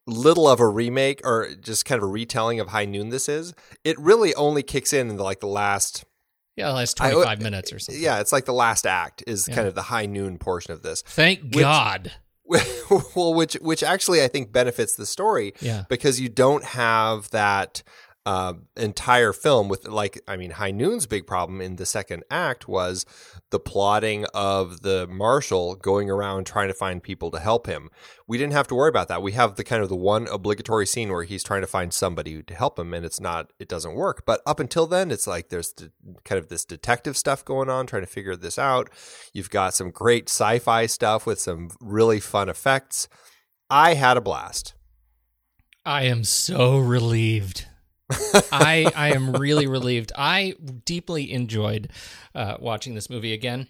little 0.07 0.49
of 0.49 0.61
a 0.61 0.67
remake 0.69 1.21
or 1.25 1.49
just 1.61 1.85
kind 1.85 1.99
of 1.99 2.03
a 2.05 2.11
retelling 2.11 2.59
of 2.61 2.69
High 2.69 2.85
Noon 2.87 3.11
this 3.11 3.29
is. 3.29 3.55
It 3.85 3.99
really 3.99 4.35
only 4.35 4.63
kicks 4.63 4.93
in 4.93 5.11
in 5.11 5.17
the, 5.17 5.23
like 5.25 5.41
the 5.41 5.47
last. 5.47 6.05
Yeah, 6.57 6.69
the 6.69 6.75
last 6.75 7.01
I- 7.01 7.11
25 7.13 7.41
minutes 7.41 7.73
or 7.73 7.79
something. 7.79 8.03
Yeah, 8.03 8.21
it's 8.21 8.33
like 8.33 8.45
the 8.45 8.53
last 8.53 8.87
act 8.87 9.25
is 9.27 9.47
Yeah. 9.49 9.55
kind 9.55 9.69
of 9.69 9.75
the 9.75 9.83
High 9.83 10.07
Noon 10.07 10.39
portion 10.39 10.73
of 10.73 10.83
this. 10.83 11.03
Thank 11.03 11.41
Which- 11.55 11.63
God. 11.63 12.13
well, 13.15 13.33
which 13.33 13.55
which 13.55 13.83
actually 13.83 14.23
I 14.23 14.29
think 14.29 14.53
benefits 14.53 14.97
the 14.97 15.07
story 15.07 15.55
Yeah. 15.61 15.85
because 15.89 16.21
you 16.21 16.29
don't 16.29 16.65
have 16.65 17.31
that 17.31 17.83
uh, 18.25 18.55
entire 18.77 19.33
film 19.33 19.69
with 19.69 19.89
like 19.89 20.21
I 20.29 20.37
mean 20.37 20.53
High 20.53 20.71
Noon's 20.71 21.07
big 21.07 21.27
problem 21.27 21.61
in 21.61 21.77
the 21.77 21.87
second 21.87 22.23
act 22.31 22.69
was 22.69 23.05
the 23.51 23.59
plotting 23.59 24.27
of 24.33 24.83
the 24.83 25.09
marshal 25.09 25.75
going 25.75 26.09
around 26.09 26.47
trying 26.47 26.69
to 26.69 26.75
find 26.75 27.03
people 27.03 27.33
to 27.33 27.41
help 27.41 27.67
him. 27.67 27.91
We 28.29 28.39
didn't 28.39 28.53
have 28.53 28.69
to 28.69 28.77
worry 28.77 28.89
about 28.89 29.09
that. 29.09 29.23
We 29.23 29.33
have 29.33 29.57
the 29.57 29.65
kind 29.65 29.83
of 29.83 29.89
the 29.89 29.97
one 29.97 30.29
obligatory 30.29 30.87
scene 30.87 31.11
where 31.11 31.25
he's 31.25 31.43
trying 31.43 31.63
to 31.63 31.67
find 31.67 31.93
somebody 31.93 32.43
to 32.45 32.55
help 32.55 32.79
him 32.79 32.95
and 32.95 33.05
it's 33.05 33.21
not 33.21 33.53
it 33.59 33.69
doesn't 33.69 33.95
work. 33.95 34.23
But 34.25 34.41
up 34.47 34.61
until 34.61 34.87
then 34.87 35.11
it's 35.11 35.27
like 35.27 35.49
there's 35.49 35.73
the, 35.73 35.91
kind 36.25 36.39
of 36.39 36.49
this 36.49 36.65
detective 36.65 37.17
stuff 37.17 37.45
going 37.45 37.69
on 37.69 37.89
trying 37.89 38.03
to 38.03 38.07
figure 38.07 38.37
this 38.37 38.59
out. 38.59 38.89
You've 39.33 39.51
got 39.51 39.75
some 39.75 39.91
great 39.91 40.29
sci-fi 40.29 40.87
stuff 40.87 41.27
with 41.27 41.41
some 41.41 41.71
really 41.81 42.21
fun 42.21 42.49
effects. 42.49 43.09
I 43.69 43.95
had 43.95 44.17
a 44.17 44.21
blast. 44.21 44.75
I 45.85 46.05
am 46.05 46.23
so 46.23 46.79
relieved. 46.79 47.67
I 48.11 48.91
I 48.95 49.13
am 49.13 49.33
really 49.33 49.67
relieved. 49.67 50.13
I 50.17 50.55
deeply 50.85 51.33
enjoyed 51.33 51.91
uh, 52.35 52.57
watching 52.61 52.95
this 52.95 53.09
movie 53.09 53.33
again. 53.33 53.69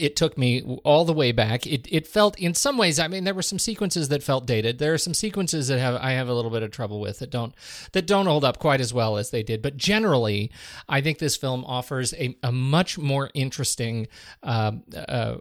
It 0.00 0.16
took 0.16 0.36
me 0.36 0.62
all 0.84 1.04
the 1.04 1.12
way 1.12 1.32
back. 1.32 1.66
It 1.66 1.86
it 1.90 2.06
felt 2.06 2.38
in 2.38 2.54
some 2.54 2.78
ways. 2.78 2.98
I 2.98 3.08
mean, 3.08 3.24
there 3.24 3.34
were 3.34 3.42
some 3.42 3.58
sequences 3.58 4.08
that 4.08 4.22
felt 4.22 4.46
dated. 4.46 4.78
There 4.78 4.94
are 4.94 4.98
some 4.98 5.14
sequences 5.14 5.68
that 5.68 5.78
have 5.78 5.96
I 5.96 6.12
have 6.12 6.28
a 6.28 6.34
little 6.34 6.50
bit 6.50 6.62
of 6.62 6.70
trouble 6.70 7.00
with 7.00 7.18
that 7.18 7.30
don't 7.30 7.54
that 7.92 8.06
don't 8.06 8.26
hold 8.26 8.44
up 8.44 8.58
quite 8.58 8.80
as 8.80 8.92
well 8.92 9.16
as 9.16 9.30
they 9.30 9.42
did. 9.42 9.62
But 9.62 9.76
generally, 9.76 10.50
I 10.88 11.00
think 11.00 11.18
this 11.18 11.36
film 11.36 11.64
offers 11.64 12.14
a, 12.14 12.36
a 12.42 12.52
much 12.52 12.98
more 12.98 13.30
interesting, 13.34 14.08
uh, 14.42 14.72
uh, 14.94 15.36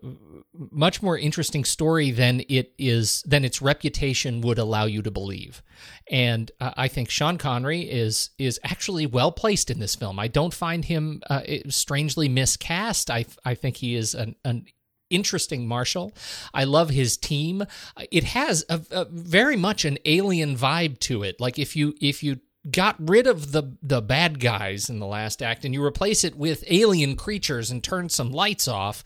much 0.71 1.01
more 1.01 1.17
interesting 1.17 1.65
story 1.65 2.11
than 2.11 2.43
it 2.49 2.73
is 2.77 3.23
than 3.23 3.45
its 3.45 3.61
reputation 3.61 4.41
would 4.41 4.57
allow 4.57 4.85
you 4.85 5.01
to 5.01 5.11
believe. 5.11 5.61
And 6.09 6.51
uh, 6.59 6.71
I 6.77 6.87
think 6.87 7.09
Sean 7.09 7.37
Connery 7.37 7.81
is 7.81 8.29
is 8.37 8.59
actually 8.63 9.05
well 9.05 9.31
placed 9.31 9.71
in 9.71 9.79
this 9.79 9.95
film. 9.95 10.19
I 10.19 10.27
don't 10.27 10.53
find 10.53 10.85
him 10.85 11.21
uh, 11.29 11.41
strangely 11.69 12.29
miscast. 12.29 13.09
I 13.09 13.25
I 13.43 13.55
think 13.55 13.77
he 13.77 13.95
is 13.95 14.15
an, 14.15 14.35
an 14.45 14.65
interesting 15.09 15.67
marshal. 15.67 16.13
I 16.53 16.63
love 16.63 16.89
his 16.89 17.17
team. 17.17 17.63
It 18.11 18.23
has 18.23 18.65
a, 18.69 18.81
a, 18.91 19.05
very 19.05 19.55
much 19.55 19.85
an 19.85 19.97
alien 20.05 20.55
vibe 20.55 20.99
to 21.01 21.23
it. 21.23 21.39
Like 21.39 21.59
if 21.59 21.75
you 21.75 21.93
if 22.01 22.23
you 22.23 22.39
got 22.71 22.95
rid 22.99 23.27
of 23.27 23.51
the 23.51 23.77
the 23.83 24.01
bad 24.01 24.39
guys 24.39 24.89
in 24.89 24.99
the 24.99 25.05
last 25.05 25.43
act 25.43 25.65
and 25.65 25.73
you 25.73 25.83
replace 25.83 26.23
it 26.23 26.35
with 26.35 26.63
alien 26.67 27.15
creatures 27.15 27.69
and 27.69 27.83
turn 27.83 28.09
some 28.09 28.31
lights 28.31 28.67
off 28.67 29.03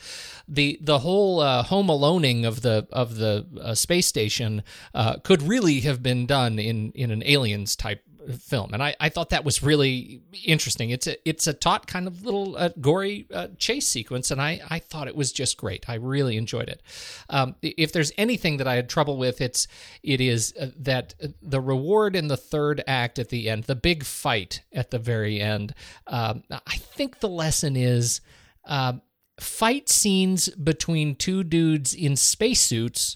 the 0.48 0.80
the 0.82 1.00
whole 1.00 1.42
uh, 1.42 1.64
home 1.64 1.88
aloneing 1.88 2.46
of 2.46 2.62
the 2.62 2.88
of 2.92 3.18
the 3.18 3.46
uh, 3.62 3.76
space 3.76 4.08
station 4.08 4.64
uh, 4.94 5.18
could 5.18 5.42
really 5.42 5.82
have 5.82 6.02
been 6.02 6.26
done 6.26 6.58
in 6.58 6.92
in 6.94 7.12
an 7.12 7.22
aliens 7.26 7.76
type 7.76 8.02
film, 8.40 8.74
and 8.74 8.84
I, 8.84 8.96
I 9.00 9.10
thought 9.10 9.30
that 9.30 9.44
was 9.46 9.64
really 9.64 10.22
interesting. 10.46 10.90
It's 10.90 11.08
a 11.08 11.18
it's 11.28 11.48
a 11.48 11.54
taut 11.54 11.88
kind 11.88 12.08
of 12.08 12.24
little 12.24 12.58
uh, 12.58 12.70
gory 12.80 13.28
uh, 13.34 13.48
chase 13.58 13.88
sequence, 13.88 14.32
and 14.32 14.42
I 14.42 14.62
I 14.70 14.80
thought 14.80 15.08
it 15.08 15.16
was 15.16 15.32
just 15.32 15.58
great. 15.58 15.90
I 15.90 15.96
really 15.96 16.38
enjoyed 16.38 16.70
it. 16.70 16.82
Um, 17.30 17.56
if 17.62 17.92
there's 17.92 18.12
anything 18.18 18.58
that 18.58 18.68
I 18.68 18.76
had 18.76 18.90
trouble 18.90 19.18
with, 19.18 19.42
it's 19.42 19.68
it 20.04 20.22
is 20.22 20.54
uh, 20.60 20.68
that 20.80 21.14
the 21.42 21.62
reward 21.62 22.16
in 22.16 22.28
the 22.28 22.38
third 22.38 22.84
act 22.88 23.20
at 23.20 23.30
the 23.30 23.50
end, 23.50 23.66
the 23.66 23.76
big 23.76 24.04
fight 24.04 24.62
at 24.74 24.92
the 24.92 25.00
very 25.00 25.40
end. 25.40 25.74
Um, 26.08 26.44
I 26.52 26.76
think 26.76 27.20
the 27.20 27.30
lesson 27.30 27.76
is. 27.76 28.22
Um, 28.66 29.02
fight 29.40 29.88
scenes 29.88 30.50
between 30.50 31.16
two 31.16 31.46
dudes 31.46 31.94
in 31.94 32.18
spacesuits 32.18 33.16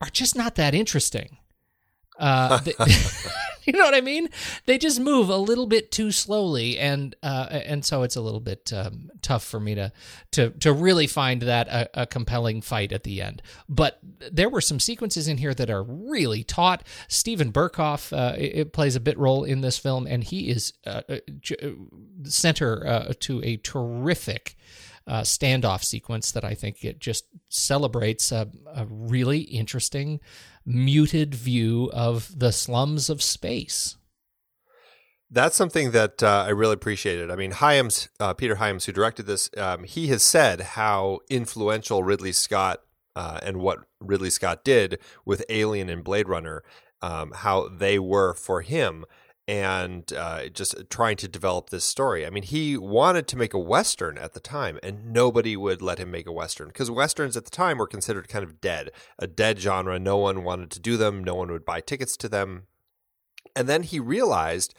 are 0.00 0.10
just 0.10 0.36
not 0.36 0.56
that 0.56 0.74
interesting. 0.74 1.38
Uh, 2.22 2.60
you 3.64 3.72
know 3.72 3.84
what 3.84 3.94
I 3.94 4.00
mean? 4.00 4.28
They 4.66 4.78
just 4.78 5.00
move 5.00 5.28
a 5.28 5.36
little 5.36 5.66
bit 5.66 5.90
too 5.90 6.10
slowly, 6.12 6.78
and 6.78 7.14
uh, 7.22 7.48
and 7.50 7.84
so 7.84 8.02
it's 8.02 8.16
a 8.16 8.20
little 8.20 8.40
bit 8.40 8.72
um, 8.72 9.10
tough 9.22 9.44
for 9.44 9.60
me 9.60 9.74
to 9.74 9.92
to 10.32 10.50
to 10.50 10.72
really 10.72 11.06
find 11.06 11.42
that 11.42 11.68
a, 11.68 12.02
a, 12.02 12.06
compelling 12.06 12.60
fight 12.62 12.92
at 12.92 13.04
the 13.04 13.20
end. 13.20 13.42
But 13.68 13.98
there 14.30 14.48
were 14.48 14.60
some 14.60 14.80
sequences 14.80 15.28
in 15.28 15.38
here 15.38 15.54
that 15.54 15.70
are 15.70 15.82
really 15.82 16.44
taut. 16.44 16.84
Steven 17.08 17.52
Berkoff 17.52 18.16
uh, 18.16 18.36
it, 18.38 18.72
plays 18.72 18.96
a 18.96 19.00
bit 19.00 19.18
role 19.18 19.44
in 19.44 19.60
this 19.60 19.78
film, 19.78 20.06
and 20.06 20.24
he 20.24 20.48
is 20.48 20.72
uh, 20.86 21.02
uh, 21.08 21.16
uh 21.62 21.68
center 22.24 23.14
to 23.20 23.42
a 23.44 23.56
terrific. 23.58 24.56
Uh, 25.04 25.22
standoff 25.22 25.82
sequence 25.82 26.30
that 26.30 26.44
I 26.44 26.54
think 26.54 26.84
it 26.84 27.00
just 27.00 27.24
celebrates 27.48 28.30
a, 28.30 28.48
a 28.72 28.86
really 28.88 29.40
interesting 29.40 30.20
muted 30.64 31.34
view 31.34 31.90
of 31.92 32.38
the 32.38 32.52
slums 32.52 33.10
of 33.10 33.22
space. 33.22 33.96
That's 35.30 35.56
something 35.56 35.92
that 35.92 36.22
uh, 36.22 36.44
I 36.46 36.50
really 36.50 36.74
appreciated. 36.74 37.30
I 37.30 37.36
mean, 37.36 37.52
Hyams, 37.52 38.08
uh, 38.20 38.34
Peter 38.34 38.56
Hyams, 38.56 38.84
who 38.84 38.92
directed 38.92 39.26
this, 39.26 39.48
um, 39.56 39.84
he 39.84 40.08
has 40.08 40.22
said 40.22 40.60
how 40.60 41.20
influential 41.30 42.02
Ridley 42.02 42.32
Scott 42.32 42.82
uh, 43.16 43.40
and 43.42 43.56
what 43.56 43.78
Ridley 43.98 44.28
Scott 44.28 44.62
did 44.62 44.98
with 45.24 45.44
Alien 45.48 45.88
and 45.88 46.04
Blade 46.04 46.28
Runner, 46.28 46.62
um, 47.00 47.32
how 47.34 47.68
they 47.68 47.98
were 47.98 48.34
for 48.34 48.60
him 48.60 49.06
and 49.48 50.12
uh, 50.12 50.48
just 50.48 50.74
trying 50.88 51.16
to 51.16 51.28
develop 51.28 51.70
this 51.70 51.84
story. 51.84 52.24
I 52.24 52.30
mean, 52.30 52.44
he 52.44 52.76
wanted 52.76 53.26
to 53.28 53.36
make 53.36 53.54
a 53.54 53.58
western 53.58 54.16
at 54.16 54.34
the 54.34 54.40
time, 54.40 54.78
and 54.82 55.12
nobody 55.12 55.56
would 55.56 55.82
let 55.82 55.98
him 55.98 56.10
make 56.10 56.26
a 56.26 56.32
western 56.32 56.68
because 56.68 56.90
westerns 56.90 57.36
at 57.36 57.44
the 57.44 57.50
time 57.50 57.78
were 57.78 57.86
considered 57.86 58.28
kind 58.28 58.44
of 58.44 58.60
dead, 58.60 58.90
a 59.18 59.26
dead 59.26 59.58
genre. 59.58 59.98
No 59.98 60.16
one 60.16 60.44
wanted 60.44 60.70
to 60.72 60.80
do 60.80 60.96
them. 60.96 61.24
No 61.24 61.34
one 61.34 61.50
would 61.50 61.64
buy 61.64 61.80
tickets 61.80 62.16
to 62.18 62.28
them. 62.28 62.66
And 63.56 63.68
then 63.68 63.82
he 63.82 63.98
realized, 63.98 64.74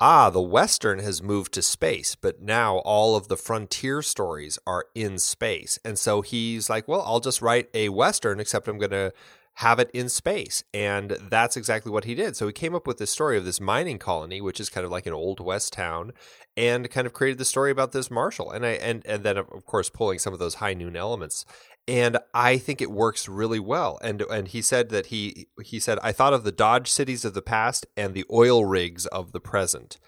ah, 0.00 0.28
the 0.30 0.42
western 0.42 0.98
has 0.98 1.22
moved 1.22 1.54
to 1.54 1.62
space, 1.62 2.14
but 2.14 2.42
now 2.42 2.78
all 2.78 3.16
of 3.16 3.28
the 3.28 3.36
frontier 3.36 4.02
stories 4.02 4.58
are 4.66 4.86
in 4.94 5.18
space. 5.18 5.78
And 5.84 5.98
so 5.98 6.20
he's 6.22 6.68
like, 6.68 6.86
well, 6.88 7.02
I'll 7.02 7.20
just 7.20 7.42
write 7.42 7.68
a 7.74 7.88
western, 7.88 8.40
except 8.40 8.68
I'm 8.68 8.78
going 8.78 8.90
to 8.90 9.12
have 9.58 9.80
it 9.80 9.90
in 9.92 10.08
space. 10.08 10.62
And 10.72 11.10
that's 11.28 11.56
exactly 11.56 11.90
what 11.90 12.04
he 12.04 12.14
did. 12.14 12.36
So 12.36 12.46
he 12.46 12.52
came 12.52 12.76
up 12.76 12.86
with 12.86 12.98
this 12.98 13.10
story 13.10 13.36
of 13.36 13.44
this 13.44 13.60
mining 13.60 13.98
colony, 13.98 14.40
which 14.40 14.60
is 14.60 14.70
kind 14.70 14.84
of 14.84 14.92
like 14.92 15.04
an 15.04 15.12
old 15.12 15.40
west 15.40 15.72
town, 15.72 16.12
and 16.56 16.88
kind 16.88 17.08
of 17.08 17.12
created 17.12 17.38
the 17.38 17.44
story 17.44 17.72
about 17.72 17.90
this 17.90 18.08
marshal. 18.08 18.52
And 18.52 18.64
I 18.64 18.70
and 18.70 19.04
and 19.04 19.24
then 19.24 19.36
of 19.36 19.66
course 19.66 19.90
pulling 19.90 20.20
some 20.20 20.32
of 20.32 20.38
those 20.38 20.56
high 20.56 20.74
noon 20.74 20.94
elements. 20.94 21.44
And 21.88 22.18
I 22.32 22.56
think 22.56 22.80
it 22.80 22.92
works 22.92 23.28
really 23.28 23.58
well. 23.58 23.98
And 24.00 24.22
and 24.22 24.46
he 24.46 24.62
said 24.62 24.90
that 24.90 25.06
he 25.06 25.48
he 25.64 25.80
said 25.80 25.98
I 26.04 26.12
thought 26.12 26.34
of 26.34 26.44
the 26.44 26.52
Dodge 26.52 26.88
cities 26.88 27.24
of 27.24 27.34
the 27.34 27.42
past 27.42 27.84
and 27.96 28.14
the 28.14 28.26
oil 28.30 28.64
rigs 28.64 29.06
of 29.06 29.32
the 29.32 29.40
present 29.40 29.98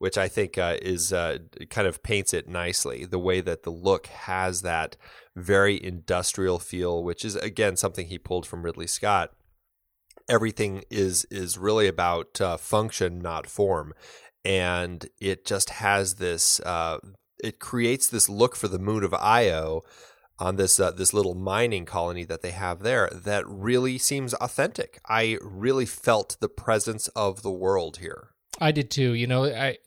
which 0.00 0.16
I 0.16 0.28
think 0.28 0.56
uh, 0.56 0.78
is 0.80 1.12
uh, 1.12 1.38
kind 1.68 1.86
of 1.86 2.02
paints 2.02 2.32
it 2.32 2.48
nicely. 2.48 3.04
The 3.04 3.18
way 3.18 3.42
that 3.42 3.64
the 3.64 3.70
look 3.70 4.06
has 4.06 4.62
that 4.62 4.96
very 5.36 5.82
industrial 5.82 6.58
feel, 6.58 7.04
which 7.04 7.22
is 7.22 7.36
again 7.36 7.76
something 7.76 8.06
he 8.06 8.18
pulled 8.18 8.46
from 8.46 8.62
Ridley 8.62 8.86
Scott. 8.86 9.32
Everything 10.26 10.84
is 10.90 11.26
is 11.30 11.58
really 11.58 11.86
about 11.86 12.40
uh, 12.40 12.56
function, 12.56 13.18
not 13.18 13.46
form, 13.46 13.92
and 14.42 15.06
it 15.20 15.44
just 15.44 15.68
has 15.68 16.14
this. 16.14 16.60
Uh, 16.60 16.98
it 17.44 17.58
creates 17.58 18.08
this 18.08 18.28
look 18.28 18.56
for 18.56 18.68
the 18.68 18.78
moon 18.78 19.04
of 19.04 19.12
Io 19.12 19.82
on 20.38 20.56
this 20.56 20.80
uh, 20.80 20.92
this 20.92 21.12
little 21.12 21.34
mining 21.34 21.84
colony 21.84 22.24
that 22.24 22.40
they 22.40 22.52
have 22.52 22.78
there 22.78 23.10
that 23.12 23.46
really 23.46 23.98
seems 23.98 24.32
authentic. 24.34 24.98
I 25.06 25.36
really 25.42 25.84
felt 25.84 26.38
the 26.40 26.48
presence 26.48 27.08
of 27.08 27.42
the 27.42 27.52
world 27.52 27.98
here. 27.98 28.30
I 28.58 28.72
did 28.72 28.90
too. 28.90 29.14
You 29.14 29.26
know, 29.26 29.44
I 29.44 29.78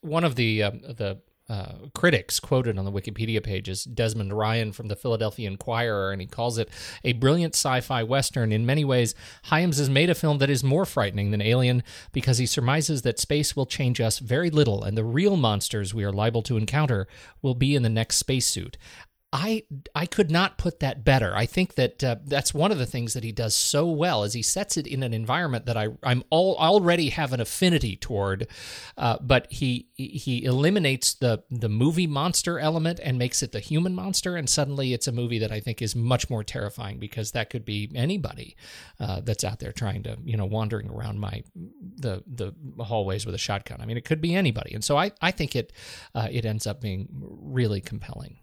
one 0.00 0.24
of 0.24 0.36
the 0.36 0.62
um, 0.62 0.80
the 0.82 1.20
uh, 1.48 1.74
critics 1.94 2.40
quoted 2.40 2.78
on 2.78 2.84
the 2.84 2.92
Wikipedia 2.92 3.42
page 3.42 3.68
is 3.68 3.84
Desmond 3.84 4.32
Ryan 4.32 4.72
from 4.72 4.88
the 4.88 4.96
Philadelphia 4.96 5.50
Inquirer, 5.50 6.10
and 6.12 6.20
he 6.20 6.26
calls 6.26 6.56
it 6.56 6.70
a 7.04 7.12
brilliant 7.12 7.54
sci 7.54 7.80
fi 7.80 8.02
Western. 8.02 8.52
In 8.52 8.64
many 8.64 8.84
ways, 8.84 9.14
Hyams 9.44 9.78
has 9.78 9.90
made 9.90 10.08
a 10.08 10.14
film 10.14 10.38
that 10.38 10.48
is 10.48 10.64
more 10.64 10.86
frightening 10.86 11.30
than 11.30 11.42
Alien 11.42 11.82
because 12.12 12.38
he 12.38 12.46
surmises 12.46 13.02
that 13.02 13.18
space 13.18 13.54
will 13.54 13.66
change 13.66 14.00
us 14.00 14.18
very 14.18 14.50
little, 14.50 14.82
and 14.82 14.96
the 14.96 15.04
real 15.04 15.36
monsters 15.36 15.92
we 15.92 16.04
are 16.04 16.12
liable 16.12 16.42
to 16.42 16.56
encounter 16.56 17.06
will 17.42 17.54
be 17.54 17.74
in 17.74 17.82
the 17.82 17.90
next 17.90 18.16
spacesuit. 18.16 18.78
I 19.34 19.62
I 19.94 20.04
could 20.04 20.30
not 20.30 20.58
put 20.58 20.80
that 20.80 21.04
better. 21.04 21.34
I 21.34 21.46
think 21.46 21.76
that 21.76 22.04
uh, 22.04 22.16
that's 22.22 22.52
one 22.52 22.70
of 22.70 22.76
the 22.76 22.84
things 22.84 23.14
that 23.14 23.24
he 23.24 23.32
does 23.32 23.56
so 23.56 23.86
well 23.86 24.24
is 24.24 24.34
he 24.34 24.42
sets 24.42 24.76
it 24.76 24.86
in 24.86 25.02
an 25.02 25.14
environment 25.14 25.64
that 25.64 25.76
I 25.76 25.88
I'm 26.02 26.22
all 26.28 26.54
already 26.56 27.08
have 27.08 27.32
an 27.32 27.40
affinity 27.40 27.96
toward, 27.96 28.46
uh, 28.98 29.16
but 29.22 29.50
he 29.50 29.88
he 29.94 30.44
eliminates 30.44 31.14
the 31.14 31.44
the 31.50 31.70
movie 31.70 32.06
monster 32.06 32.58
element 32.58 33.00
and 33.02 33.16
makes 33.16 33.42
it 33.42 33.52
the 33.52 33.60
human 33.60 33.94
monster, 33.94 34.36
and 34.36 34.50
suddenly 34.50 34.92
it's 34.92 35.08
a 35.08 35.12
movie 35.12 35.38
that 35.38 35.50
I 35.50 35.60
think 35.60 35.80
is 35.80 35.96
much 35.96 36.28
more 36.28 36.44
terrifying 36.44 36.98
because 36.98 37.30
that 37.30 37.48
could 37.48 37.64
be 37.64 37.90
anybody 37.94 38.54
uh, 39.00 39.22
that's 39.22 39.44
out 39.44 39.60
there 39.60 39.72
trying 39.72 40.02
to 40.02 40.18
you 40.24 40.36
know 40.36 40.44
wandering 40.44 40.90
around 40.90 41.20
my 41.20 41.42
the 41.54 42.22
the 42.26 42.54
hallways 42.84 43.24
with 43.24 43.34
a 43.34 43.38
shotgun. 43.38 43.80
I 43.80 43.86
mean, 43.86 43.96
it 43.96 44.04
could 44.04 44.20
be 44.20 44.34
anybody, 44.34 44.74
and 44.74 44.84
so 44.84 44.98
I 44.98 45.12
I 45.22 45.30
think 45.30 45.56
it 45.56 45.72
uh, 46.14 46.28
it 46.30 46.44
ends 46.44 46.66
up 46.66 46.82
being 46.82 47.08
really 47.10 47.80
compelling. 47.80 48.41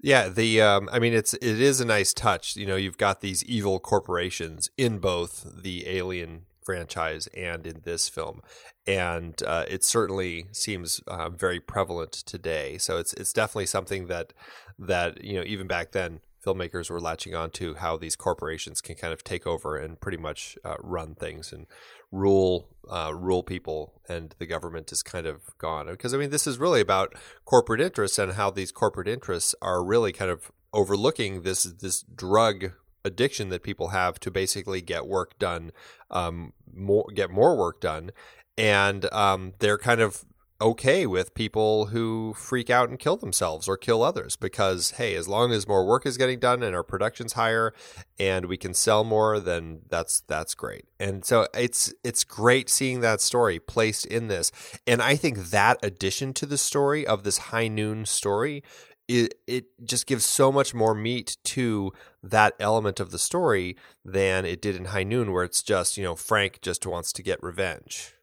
Yeah, 0.00 0.28
the 0.28 0.60
um, 0.62 0.88
I 0.92 0.98
mean, 1.00 1.12
it's 1.12 1.34
it 1.34 1.60
is 1.60 1.80
a 1.80 1.84
nice 1.84 2.12
touch. 2.12 2.56
You 2.56 2.66
know, 2.66 2.76
you've 2.76 2.98
got 2.98 3.20
these 3.20 3.44
evil 3.44 3.80
corporations 3.80 4.70
in 4.76 4.98
both 4.98 5.44
the 5.62 5.88
Alien 5.88 6.42
franchise 6.62 7.26
and 7.28 7.66
in 7.66 7.80
this 7.84 8.08
film, 8.08 8.40
and 8.86 9.42
uh, 9.42 9.64
it 9.68 9.82
certainly 9.82 10.46
seems 10.52 11.00
uh, 11.08 11.30
very 11.30 11.58
prevalent 11.58 12.12
today. 12.12 12.78
So 12.78 12.98
it's 12.98 13.12
it's 13.14 13.32
definitely 13.32 13.66
something 13.66 14.06
that 14.06 14.32
that 14.78 15.24
you 15.24 15.34
know 15.34 15.44
even 15.44 15.66
back 15.66 15.90
then 15.90 16.20
filmmakers 16.46 16.88
were 16.90 17.00
latching 17.00 17.34
on 17.34 17.50
to 17.50 17.74
how 17.74 17.96
these 17.96 18.14
corporations 18.14 18.80
can 18.80 18.94
kind 18.94 19.12
of 19.12 19.24
take 19.24 19.46
over 19.46 19.76
and 19.76 20.00
pretty 20.00 20.16
much 20.16 20.56
uh, 20.64 20.76
run 20.80 21.16
things 21.16 21.52
and 21.52 21.66
rule 22.10 22.68
uh, 22.90 23.12
rule 23.14 23.42
people, 23.42 24.00
and 24.08 24.34
the 24.38 24.46
government 24.46 24.90
is 24.92 25.02
kind 25.02 25.26
of 25.26 25.56
gone. 25.58 25.86
Because 25.86 26.14
I 26.14 26.16
mean, 26.16 26.30
this 26.30 26.46
is 26.46 26.58
really 26.58 26.80
about 26.80 27.14
corporate 27.44 27.80
interests 27.80 28.18
and 28.18 28.32
how 28.32 28.50
these 28.50 28.72
corporate 28.72 29.08
interests 29.08 29.54
are 29.60 29.84
really 29.84 30.12
kind 30.12 30.30
of 30.30 30.50
overlooking 30.72 31.42
this 31.42 31.64
this 31.64 32.02
drug 32.02 32.72
addiction 33.04 33.48
that 33.48 33.62
people 33.62 33.88
have 33.88 34.18
to 34.20 34.30
basically 34.30 34.80
get 34.80 35.06
work 35.06 35.38
done, 35.38 35.72
um, 36.10 36.52
more 36.72 37.06
get 37.14 37.30
more 37.30 37.56
work 37.56 37.80
done, 37.80 38.10
and 38.56 39.12
um, 39.12 39.54
they're 39.58 39.78
kind 39.78 40.00
of 40.00 40.24
okay 40.60 41.06
with 41.06 41.34
people 41.34 41.86
who 41.86 42.34
freak 42.36 42.68
out 42.68 42.88
and 42.88 42.98
kill 42.98 43.16
themselves 43.16 43.68
or 43.68 43.76
kill 43.76 44.02
others 44.02 44.34
because 44.34 44.92
hey 44.92 45.14
as 45.14 45.28
long 45.28 45.52
as 45.52 45.68
more 45.68 45.86
work 45.86 46.04
is 46.04 46.16
getting 46.16 46.38
done 46.38 46.62
and 46.62 46.74
our 46.74 46.82
production's 46.82 47.34
higher 47.34 47.72
and 48.18 48.46
we 48.46 48.56
can 48.56 48.74
sell 48.74 49.04
more 49.04 49.38
then 49.38 49.80
that's 49.88 50.20
that's 50.22 50.54
great. 50.54 50.84
And 50.98 51.24
so 51.24 51.46
it's 51.54 51.94
it's 52.02 52.24
great 52.24 52.68
seeing 52.68 53.00
that 53.00 53.20
story 53.20 53.58
placed 53.58 54.06
in 54.06 54.28
this. 54.28 54.50
And 54.86 55.00
i 55.00 55.14
think 55.16 55.50
that 55.50 55.78
addition 55.82 56.32
to 56.34 56.46
the 56.46 56.58
story 56.58 57.06
of 57.06 57.22
this 57.22 57.38
high 57.38 57.68
noon 57.68 58.04
story 58.04 58.62
it, 59.06 59.36
it 59.46 59.64
just 59.82 60.06
gives 60.06 60.26
so 60.26 60.52
much 60.52 60.74
more 60.74 60.94
meat 60.94 61.38
to 61.42 61.92
that 62.22 62.52
element 62.60 63.00
of 63.00 63.10
the 63.10 63.18
story 63.18 63.74
than 64.04 64.44
it 64.44 64.60
did 64.60 64.76
in 64.76 64.86
high 64.86 65.02
noon 65.02 65.32
where 65.32 65.44
it's 65.44 65.62
just 65.62 65.96
you 65.96 66.02
know 66.02 66.14
frank 66.14 66.60
just 66.60 66.86
wants 66.86 67.12
to 67.12 67.22
get 67.22 67.42
revenge 67.42 68.17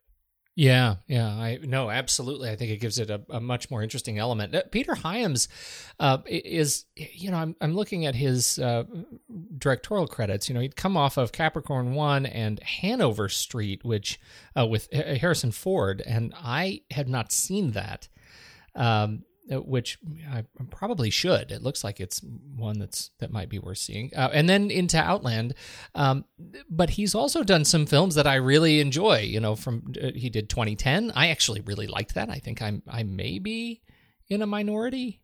yeah, 0.55 0.95
yeah, 1.07 1.27
I 1.27 1.59
no, 1.63 1.89
absolutely. 1.89 2.49
I 2.49 2.55
think 2.55 2.71
it 2.71 2.79
gives 2.79 2.97
it 2.97 3.09
a, 3.09 3.21
a 3.29 3.41
much 3.41 3.69
more 3.69 3.83
interesting 3.83 4.17
element. 4.17 4.55
Uh, 4.55 4.61
Peter 4.71 4.95
Hyams 4.95 5.49
uh, 5.99 6.19
is, 6.25 6.85
you 6.95 7.29
know, 7.29 7.37
I'm 7.37 7.57
I'm 7.59 7.75
looking 7.75 8.05
at 8.05 8.15
his 8.15 8.57
uh, 8.57 8.85
directorial 9.57 10.07
credits. 10.07 10.47
You 10.47 10.55
know, 10.55 10.61
he'd 10.61 10.77
come 10.77 10.95
off 10.95 11.17
of 11.17 11.33
Capricorn 11.33 11.93
One 11.93 12.25
and 12.25 12.61
Hanover 12.63 13.27
Street, 13.27 13.83
which 13.83 14.17
uh, 14.57 14.65
with 14.65 14.91
Harrison 14.93 15.51
Ford, 15.51 16.01
and 16.05 16.33
I 16.37 16.83
had 16.89 17.09
not 17.09 17.33
seen 17.33 17.71
that. 17.71 18.07
Um, 18.75 19.23
which 19.49 19.99
I 20.29 20.43
probably 20.69 21.09
should. 21.09 21.51
It 21.51 21.61
looks 21.61 21.83
like 21.83 21.99
it's 21.99 22.21
one 22.55 22.79
that's 22.79 23.11
that 23.19 23.31
might 23.31 23.49
be 23.49 23.59
worth 23.59 23.77
seeing. 23.77 24.11
Uh, 24.15 24.29
and 24.33 24.49
then 24.49 24.71
into 24.71 24.97
Outland, 24.97 25.53
um, 25.93 26.25
but 26.69 26.91
he's 26.91 27.13
also 27.15 27.43
done 27.43 27.65
some 27.65 27.85
films 27.85 28.15
that 28.15 28.27
I 28.27 28.35
really 28.35 28.79
enjoy. 28.79 29.19
You 29.19 29.39
know, 29.39 29.55
from 29.55 29.93
uh, 30.01 30.11
he 30.15 30.29
did 30.29 30.49
2010. 30.49 31.11
I 31.15 31.29
actually 31.29 31.61
really 31.61 31.87
liked 31.87 32.15
that. 32.15 32.29
I 32.29 32.39
think 32.39 32.61
I'm 32.61 32.81
I 32.87 33.03
may 33.03 33.39
be 33.39 33.81
in 34.27 34.41
a 34.41 34.47
minority. 34.47 35.21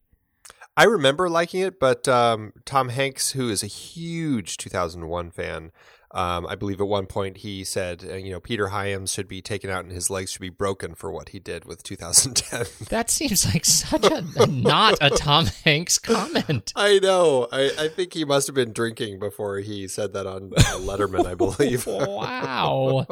I 0.77 0.85
remember 0.85 1.29
liking 1.29 1.61
it, 1.61 1.79
but 1.79 2.07
um, 2.07 2.53
Tom 2.65 2.89
Hanks, 2.89 3.31
who 3.31 3.49
is 3.49 3.61
a 3.61 3.67
huge 3.67 4.57
2001 4.57 5.31
fan, 5.31 5.71
um, 6.13 6.45
I 6.45 6.55
believe 6.55 6.81
at 6.81 6.87
one 6.87 7.05
point 7.05 7.37
he 7.37 7.63
said, 7.63 8.03
uh, 8.03 8.15
you 8.15 8.31
know, 8.31 8.41
Peter 8.41 8.67
Hyams 8.67 9.13
should 9.13 9.29
be 9.29 9.41
taken 9.41 9.69
out 9.69 9.85
and 9.85 9.93
his 9.93 10.09
legs 10.09 10.31
should 10.31 10.41
be 10.41 10.49
broken 10.49 10.93
for 10.93 11.09
what 11.09 11.29
he 11.29 11.39
did 11.39 11.65
with 11.65 11.83
2010. 11.83 12.65
That 12.89 13.09
seems 13.09 13.45
like 13.45 13.63
such 13.63 14.05
a, 14.05 14.23
a 14.37 14.47
not 14.47 14.97
a 14.99 15.09
Tom 15.09 15.45
Hanks 15.63 15.97
comment. 15.97 16.73
I 16.75 16.99
know. 16.99 17.47
I, 17.51 17.71
I, 17.79 17.87
think 17.87 18.13
he 18.13 18.25
must 18.25 18.47
have 18.47 18.55
been 18.55 18.73
drinking 18.73 19.19
before 19.19 19.59
he 19.59 19.87
said 19.87 20.11
that 20.13 20.27
on 20.27 20.51
uh, 20.57 20.77
Letterman, 20.79 21.25
I 21.25 21.35
believe. 21.35 21.87
wow. 21.87 23.05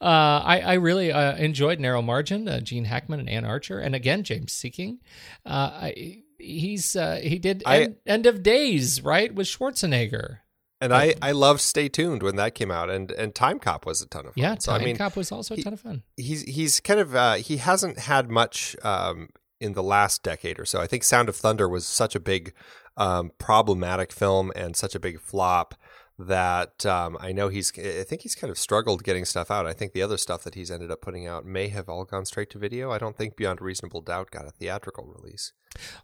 Uh, 0.00 0.04
I, 0.04 0.60
I, 0.60 0.74
really 0.74 1.10
uh, 1.10 1.36
enjoyed 1.36 1.80
Narrow 1.80 2.02
Margin, 2.02 2.48
uh, 2.48 2.60
Gene 2.60 2.84
Hackman 2.84 3.18
and 3.18 3.28
Anne 3.28 3.44
Archer, 3.44 3.80
and 3.80 3.94
again 3.94 4.22
James 4.22 4.52
Sikking. 4.52 4.98
Uh, 5.44 5.70
I, 5.72 6.22
he's 6.38 6.94
uh, 6.94 7.16
he 7.22 7.38
did 7.38 7.62
I, 7.66 7.80
end, 7.80 7.96
end, 8.06 8.26
of 8.26 8.42
Days 8.42 9.02
right 9.02 9.34
with 9.34 9.46
Schwarzenegger. 9.46 10.38
And 10.80 10.92
I, 10.92 11.14
I 11.22 11.32
loved 11.32 11.60
Stay 11.60 11.88
Tuned 11.88 12.22
when 12.22 12.36
that 12.36 12.54
came 12.54 12.70
out, 12.70 12.90
and, 12.90 13.10
and 13.12 13.34
Time 13.34 13.58
Cop 13.58 13.86
was 13.86 14.02
a 14.02 14.06
ton 14.06 14.26
of 14.26 14.34
fun. 14.34 14.42
Yeah, 14.42 14.50
Time 14.50 14.60
so, 14.60 14.72
I 14.72 14.78
mean, 14.84 14.96
Cop 14.96 15.16
was 15.16 15.32
also 15.32 15.54
a 15.54 15.56
ton 15.62 15.72
of 15.72 15.80
fun. 15.80 16.02
He's 16.16 16.42
he's 16.42 16.80
kind 16.80 17.00
of 17.00 17.14
uh, 17.14 17.34
he 17.34 17.56
hasn't 17.56 17.98
had 18.00 18.30
much 18.30 18.76
um, 18.82 19.30
in 19.58 19.72
the 19.72 19.82
last 19.82 20.22
decade 20.22 20.58
or 20.58 20.66
so. 20.66 20.80
I 20.80 20.86
think 20.86 21.02
Sound 21.02 21.30
of 21.30 21.36
Thunder 21.36 21.68
was 21.68 21.86
such 21.86 22.14
a 22.14 22.20
big 22.20 22.52
um, 22.96 23.32
problematic 23.38 24.12
film 24.12 24.52
and 24.54 24.76
such 24.76 24.94
a 24.94 25.00
big 25.00 25.18
flop 25.18 25.74
that 26.18 26.84
um, 26.86 27.16
I 27.20 27.32
know 27.32 27.48
he's. 27.48 27.72
I 27.78 28.04
think 28.04 28.22
he's 28.22 28.34
kind 28.34 28.50
of 28.50 28.58
struggled 28.58 29.02
getting 29.02 29.24
stuff 29.24 29.50
out. 29.50 29.66
I 29.66 29.72
think 29.72 29.92
the 29.92 30.02
other 30.02 30.16
stuff 30.16 30.44
that 30.44 30.54
he's 30.54 30.70
ended 30.70 30.90
up 30.90 31.00
putting 31.00 31.26
out 31.26 31.44
may 31.46 31.68
have 31.68 31.88
all 31.88 32.04
gone 32.04 32.24
straight 32.26 32.50
to 32.50 32.58
video. 32.58 32.90
I 32.90 32.98
don't 32.98 33.16
think 33.16 33.36
Beyond 33.36 33.60
Reasonable 33.60 34.00
Doubt 34.02 34.30
got 34.30 34.46
a 34.46 34.50
theatrical 34.50 35.06
release. 35.06 35.52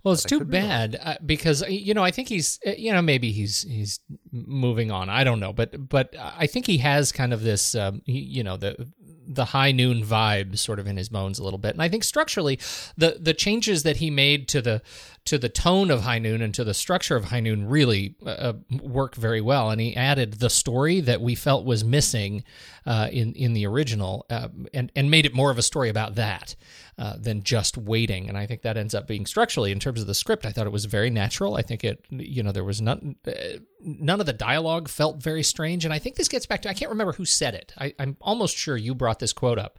Well, 0.03 0.15
it's 0.15 0.25
too 0.25 0.45
bad 0.45 0.99
uh, 1.03 1.15
because 1.25 1.63
uh, 1.63 1.67
you 1.67 1.95
know 1.95 2.05
I 2.05 2.11
think 2.11 2.29
he's 2.29 2.59
uh, 2.67 2.73
you 2.77 2.93
know 2.93 3.03
maybe 3.03 3.33
he's 3.33 3.63
he's 3.63 4.01
moving 4.31 4.91
on. 4.91 5.09
I 5.09 5.25
don't 5.25 5.41
know, 5.41 5.53
but 5.53 5.89
but 5.89 6.15
I 6.19 6.47
think 6.47 6.67
he 6.67 6.79
has 6.79 7.13
kind 7.13 7.33
of 7.33 7.43
this 7.43 7.75
um, 7.75 8.03
you 8.07 8.43
know 8.43 8.57
the 8.57 8.89
the 9.27 9.47
high 9.47 9.73
noon 9.73 10.05
vibe 10.05 10.59
sort 10.59 10.79
of 10.79 10.87
in 10.87 10.97
his 10.97 11.09
bones 11.09 11.39
a 11.39 11.45
little 11.45 11.59
bit. 11.59 11.73
And 11.73 11.83
I 11.83 11.89
think 11.89 12.05
structurally, 12.05 12.59
the 12.97 13.19
the 13.21 13.35
changes 13.35 13.83
that 13.83 13.97
he 13.97 14.11
made 14.11 14.49
to 14.49 14.61
the 14.61 14.83
to 15.25 15.39
the 15.39 15.49
tone 15.49 15.91
of 15.91 16.03
High 16.03 16.19
Noon 16.19 16.43
and 16.43 16.53
to 16.55 16.65
the 16.65 16.75
structure 16.75 17.17
of 17.17 17.27
High 17.27 17.41
Noon 17.41 17.69
really 17.69 18.17
uh, 18.27 18.31
uh, 18.31 18.53
work 18.83 19.15
very 19.15 19.41
well. 19.41 19.71
And 19.71 19.81
he 19.81 19.95
added 19.95 20.35
the 20.35 20.51
story 20.51 21.01
that 21.01 21.21
we 21.21 21.35
felt 21.35 21.65
was 21.65 21.85
missing 21.85 22.45
uh, 22.87 23.09
in 23.13 23.33
in 23.35 23.53
the 23.53 23.67
original, 23.67 24.27
uh, 24.31 24.49
and 24.75 24.91
and 24.97 25.11
made 25.11 25.27
it 25.27 25.35
more 25.35 25.51
of 25.51 25.59
a 25.59 25.63
story 25.63 25.89
about 25.89 26.17
that 26.17 26.57
uh, 26.99 27.17
than 27.19 27.43
just 27.43 27.79
waiting. 27.79 28.29
And 28.29 28.37
I 28.37 28.47
think 28.47 28.63
that 28.63 28.77
ends 28.77 28.95
up 28.95 29.07
being 29.07 29.27
structurally 29.27 29.73
in 29.73 29.81
terms 29.81 30.01
of 30.01 30.07
the 30.07 30.15
script. 30.15 30.45
I 30.45 30.53
thought 30.53 30.67
it 30.67 30.73
was 30.73 30.85
very 30.85 31.11
natural. 31.11 31.57
I 31.57 31.63
think 31.63 31.85
it, 31.85 32.05
you 32.11 32.43
know, 32.43 32.53
there 32.53 32.65
was 32.65 32.81
none 32.81 33.17
uh, 33.27 33.33
none 33.81 34.21
of 34.21 34.27
the 34.27 34.33
dialogue 34.33 34.89
felt 34.89 35.23
very 35.23 35.43
strange. 35.43 35.85
And 35.85 35.95
I 35.95 35.99
think 35.99 36.17
this 36.17 36.29
gets 36.29 36.47
back 36.47 36.63
to 36.63 36.69
I 36.69 36.75
can't 36.75 36.91
remember 36.91 37.15
who 37.15 37.25
said 37.25 37.55
it. 37.55 37.73
I, 37.79 37.95
I'm 37.99 38.17
almost 38.21 38.57
sure 38.57 38.77
you 38.77 38.95
brought 38.95 39.19
this 39.21 39.33
quote 39.33 39.59
up 39.59 39.79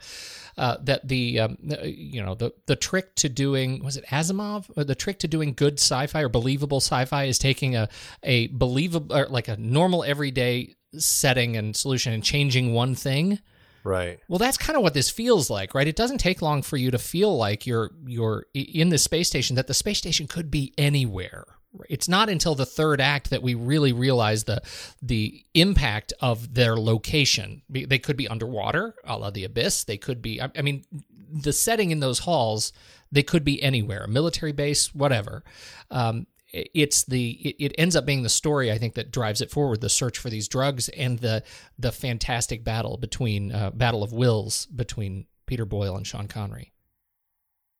uh, 0.57 0.77
that 0.81 1.07
the 1.07 1.39
um, 1.39 1.57
you 1.83 2.23
know 2.23 2.35
the 2.35 2.51
the 2.65 2.75
trick 2.75 3.15
to 3.15 3.29
doing 3.29 3.83
was 3.83 3.97
it 3.97 4.05
Asimov 4.07 4.65
the 4.75 4.95
trick 4.95 5.19
to 5.19 5.27
doing 5.27 5.53
good 5.53 5.79
sci-fi 5.79 6.23
or 6.23 6.29
believable 6.29 6.79
sci-fi 6.79 7.25
is 7.25 7.37
taking 7.37 7.75
a 7.75 7.89
a 8.23 8.47
believable 8.47 9.27
like 9.29 9.47
a 9.47 9.57
normal 9.57 10.03
everyday 10.03 10.75
setting 10.97 11.57
and 11.57 11.75
solution 11.75 12.13
and 12.13 12.23
changing 12.23 12.73
one 12.73 12.95
thing. 12.95 13.39
Right. 13.83 14.19
Well, 14.27 14.39
that's 14.39 14.57
kind 14.57 14.77
of 14.77 14.83
what 14.83 14.93
this 14.93 15.09
feels 15.09 15.49
like, 15.49 15.73
right? 15.73 15.87
It 15.87 15.95
doesn't 15.95 16.19
take 16.19 16.41
long 16.41 16.61
for 16.61 16.77
you 16.77 16.91
to 16.91 16.97
feel 16.97 17.35
like 17.35 17.67
you're 17.67 17.91
you're 18.05 18.45
in 18.53 18.89
the 18.89 18.97
space 18.97 19.27
station 19.27 19.55
that 19.57 19.67
the 19.67 19.73
space 19.73 19.97
station 19.97 20.27
could 20.27 20.49
be 20.49 20.73
anywhere, 20.77 21.45
it's 21.89 22.07
not 22.07 22.29
until 22.29 22.55
the 22.55 22.65
third 22.65 23.01
act 23.01 23.29
that 23.29 23.41
we 23.41 23.55
really 23.55 23.93
realize 23.93 24.43
the 24.43 24.61
the 25.01 25.43
impact 25.53 26.13
of 26.21 26.53
their 26.53 26.77
location. 26.77 27.63
They 27.69 27.99
could 27.99 28.17
be 28.17 28.27
underwater, 28.27 28.95
a 29.03 29.17
la 29.17 29.31
the 29.31 29.43
abyss. 29.43 29.83
They 29.83 29.97
could 29.97 30.21
be. 30.21 30.41
I 30.41 30.61
mean, 30.61 30.83
the 31.31 31.53
setting 31.53 31.91
in 31.91 31.99
those 31.99 32.19
halls. 32.19 32.73
They 33.11 33.21
could 33.21 33.43
be 33.43 33.61
anywhere, 33.61 34.05
a 34.05 34.07
military 34.07 34.53
base, 34.53 34.95
whatever. 34.95 35.43
Um, 35.91 36.25
it's 36.53 37.03
the 37.05 37.31
it, 37.31 37.73
ends 37.77 37.95
up 37.95 38.05
being 38.05 38.23
the 38.23 38.29
story 38.29 38.71
I 38.71 38.77
think 38.77 38.93
that 38.93 39.11
drives 39.11 39.41
it 39.41 39.51
forward. 39.51 39.81
The 39.81 39.89
search 39.89 40.19
for 40.19 40.29
these 40.29 40.47
drugs 40.47 40.87
and 40.89 41.19
the 41.19 41.43
the 41.79 41.91
fantastic 41.91 42.63
battle 42.63 42.97
between 42.97 43.51
uh, 43.51 43.71
battle 43.71 44.03
of 44.03 44.13
wills 44.13 44.67
between 44.67 45.25
Peter 45.47 45.65
Boyle 45.65 45.95
and 45.95 46.05
Sean 46.05 46.27
Connery. 46.27 46.71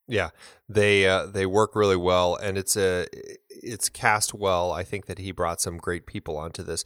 Yeah, 0.08 0.32
they 0.68 1.08
uh, 1.08 1.28
they 1.28 1.46
work 1.46 1.76
really 1.76 1.96
well, 1.96 2.36
and 2.36 2.58
it's 2.58 2.76
a 2.76 3.06
it's 3.50 3.90
cast 3.90 4.34
well. 4.34 4.72
I 4.72 4.84
think 4.84 5.06
that 5.06 5.20
he 5.20 5.32
brought 5.32 5.62
some 5.62 5.78
great 5.78 6.06
people 6.06 6.36
onto 6.36 6.64
this. 6.64 6.84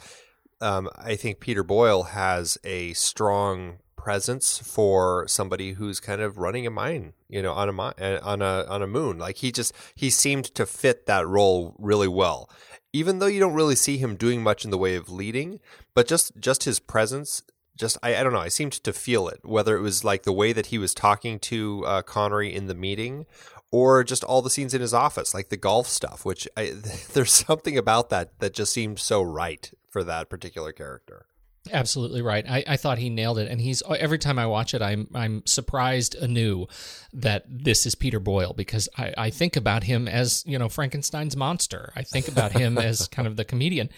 Um, 0.59 0.89
I 0.95 1.15
think 1.15 1.39
Peter 1.39 1.63
Boyle 1.63 2.03
has 2.03 2.57
a 2.63 2.93
strong 2.93 3.77
presence 4.07 4.57
for 4.59 5.27
somebody 5.27 5.73
who's 5.73 5.99
kind 5.99 6.21
of 6.21 6.37
running 6.37 6.65
a 6.65 6.69
mine, 6.69 7.11
you 7.27 7.41
know, 7.41 7.51
on 7.51 7.67
a 7.67 7.81
uh, 7.81 8.21
on 8.23 8.41
a 8.41 8.63
on 8.69 8.81
a 8.81 8.87
moon. 8.87 9.17
Like 9.17 9.35
he 9.35 9.51
just 9.51 9.73
he 9.95 10.09
seemed 10.09 10.45
to 10.55 10.65
fit 10.65 11.07
that 11.07 11.27
role 11.27 11.75
really 11.77 12.07
well. 12.07 12.49
Even 12.93 13.19
though 13.19 13.25
you 13.25 13.41
don't 13.41 13.53
really 13.53 13.75
see 13.75 13.97
him 13.97 14.15
doing 14.15 14.41
much 14.41 14.63
in 14.63 14.71
the 14.71 14.77
way 14.77 14.95
of 14.95 15.09
leading, 15.09 15.59
but 15.93 16.07
just 16.07 16.31
just 16.39 16.63
his 16.63 16.79
presence 16.79 17.43
just 17.75 17.97
I, 18.01 18.15
I 18.15 18.23
don't 18.23 18.33
know 18.33 18.39
i 18.39 18.47
seemed 18.47 18.71
to 18.71 18.91
feel 18.91 19.27
it 19.27 19.41
whether 19.43 19.77
it 19.77 19.81
was 19.81 20.03
like 20.03 20.23
the 20.23 20.33
way 20.33 20.51
that 20.51 20.67
he 20.67 20.79
was 20.79 20.95
talking 20.95 21.37
to 21.51 21.83
uh, 21.85 22.01
connery 22.01 22.51
in 22.51 22.65
the 22.65 22.73
meeting 22.73 23.27
or 23.71 24.03
just 24.03 24.23
all 24.23 24.41
the 24.41 24.49
scenes 24.49 24.73
in 24.73 24.81
his 24.81 24.95
office 24.95 25.35
like 25.35 25.49
the 25.49 25.57
golf 25.57 25.85
stuff 25.85 26.25
which 26.25 26.47
I, 26.57 26.73
there's 27.13 27.33
something 27.33 27.77
about 27.77 28.09
that 28.09 28.39
that 28.39 28.55
just 28.55 28.73
seemed 28.73 28.97
so 28.97 29.21
right 29.21 29.69
for 29.91 30.03
that 30.03 30.27
particular 30.27 30.71
character 30.71 31.27
Absolutely 31.71 32.21
right. 32.21 32.45
I, 32.47 32.63
I 32.67 32.77
thought 32.77 32.97
he 32.97 33.09
nailed 33.09 33.39
it, 33.39 33.49
and 33.49 33.61
he's 33.61 33.83
every 33.87 34.17
time 34.17 34.39
I 34.39 34.45
watch 34.45 34.73
it, 34.73 34.81
I'm 34.81 35.07
I'm 35.13 35.45
surprised 35.45 36.15
anew 36.15 36.67
that 37.13 37.45
this 37.47 37.85
is 37.85 37.95
Peter 37.95 38.19
Boyle 38.19 38.53
because 38.53 38.89
I, 38.97 39.13
I 39.17 39.29
think 39.29 39.55
about 39.55 39.83
him 39.83 40.07
as 40.07 40.43
you 40.45 40.57
know 40.57 40.69
Frankenstein's 40.69 41.35
monster. 41.35 41.91
I 41.95 42.03
think 42.03 42.27
about 42.27 42.51
him 42.51 42.77
as 42.79 43.07
kind 43.07 43.27
of 43.27 43.35
the 43.35 43.45
comedian, 43.45 43.89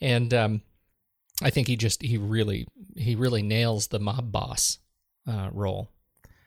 and 0.00 0.32
um, 0.34 0.62
I 1.42 1.50
think 1.50 1.68
he 1.68 1.76
just 1.76 2.02
he 2.02 2.18
really 2.18 2.66
he 2.96 3.14
really 3.14 3.42
nails 3.42 3.88
the 3.88 4.00
mob 4.00 4.32
boss 4.32 4.78
uh, 5.26 5.50
role. 5.52 5.88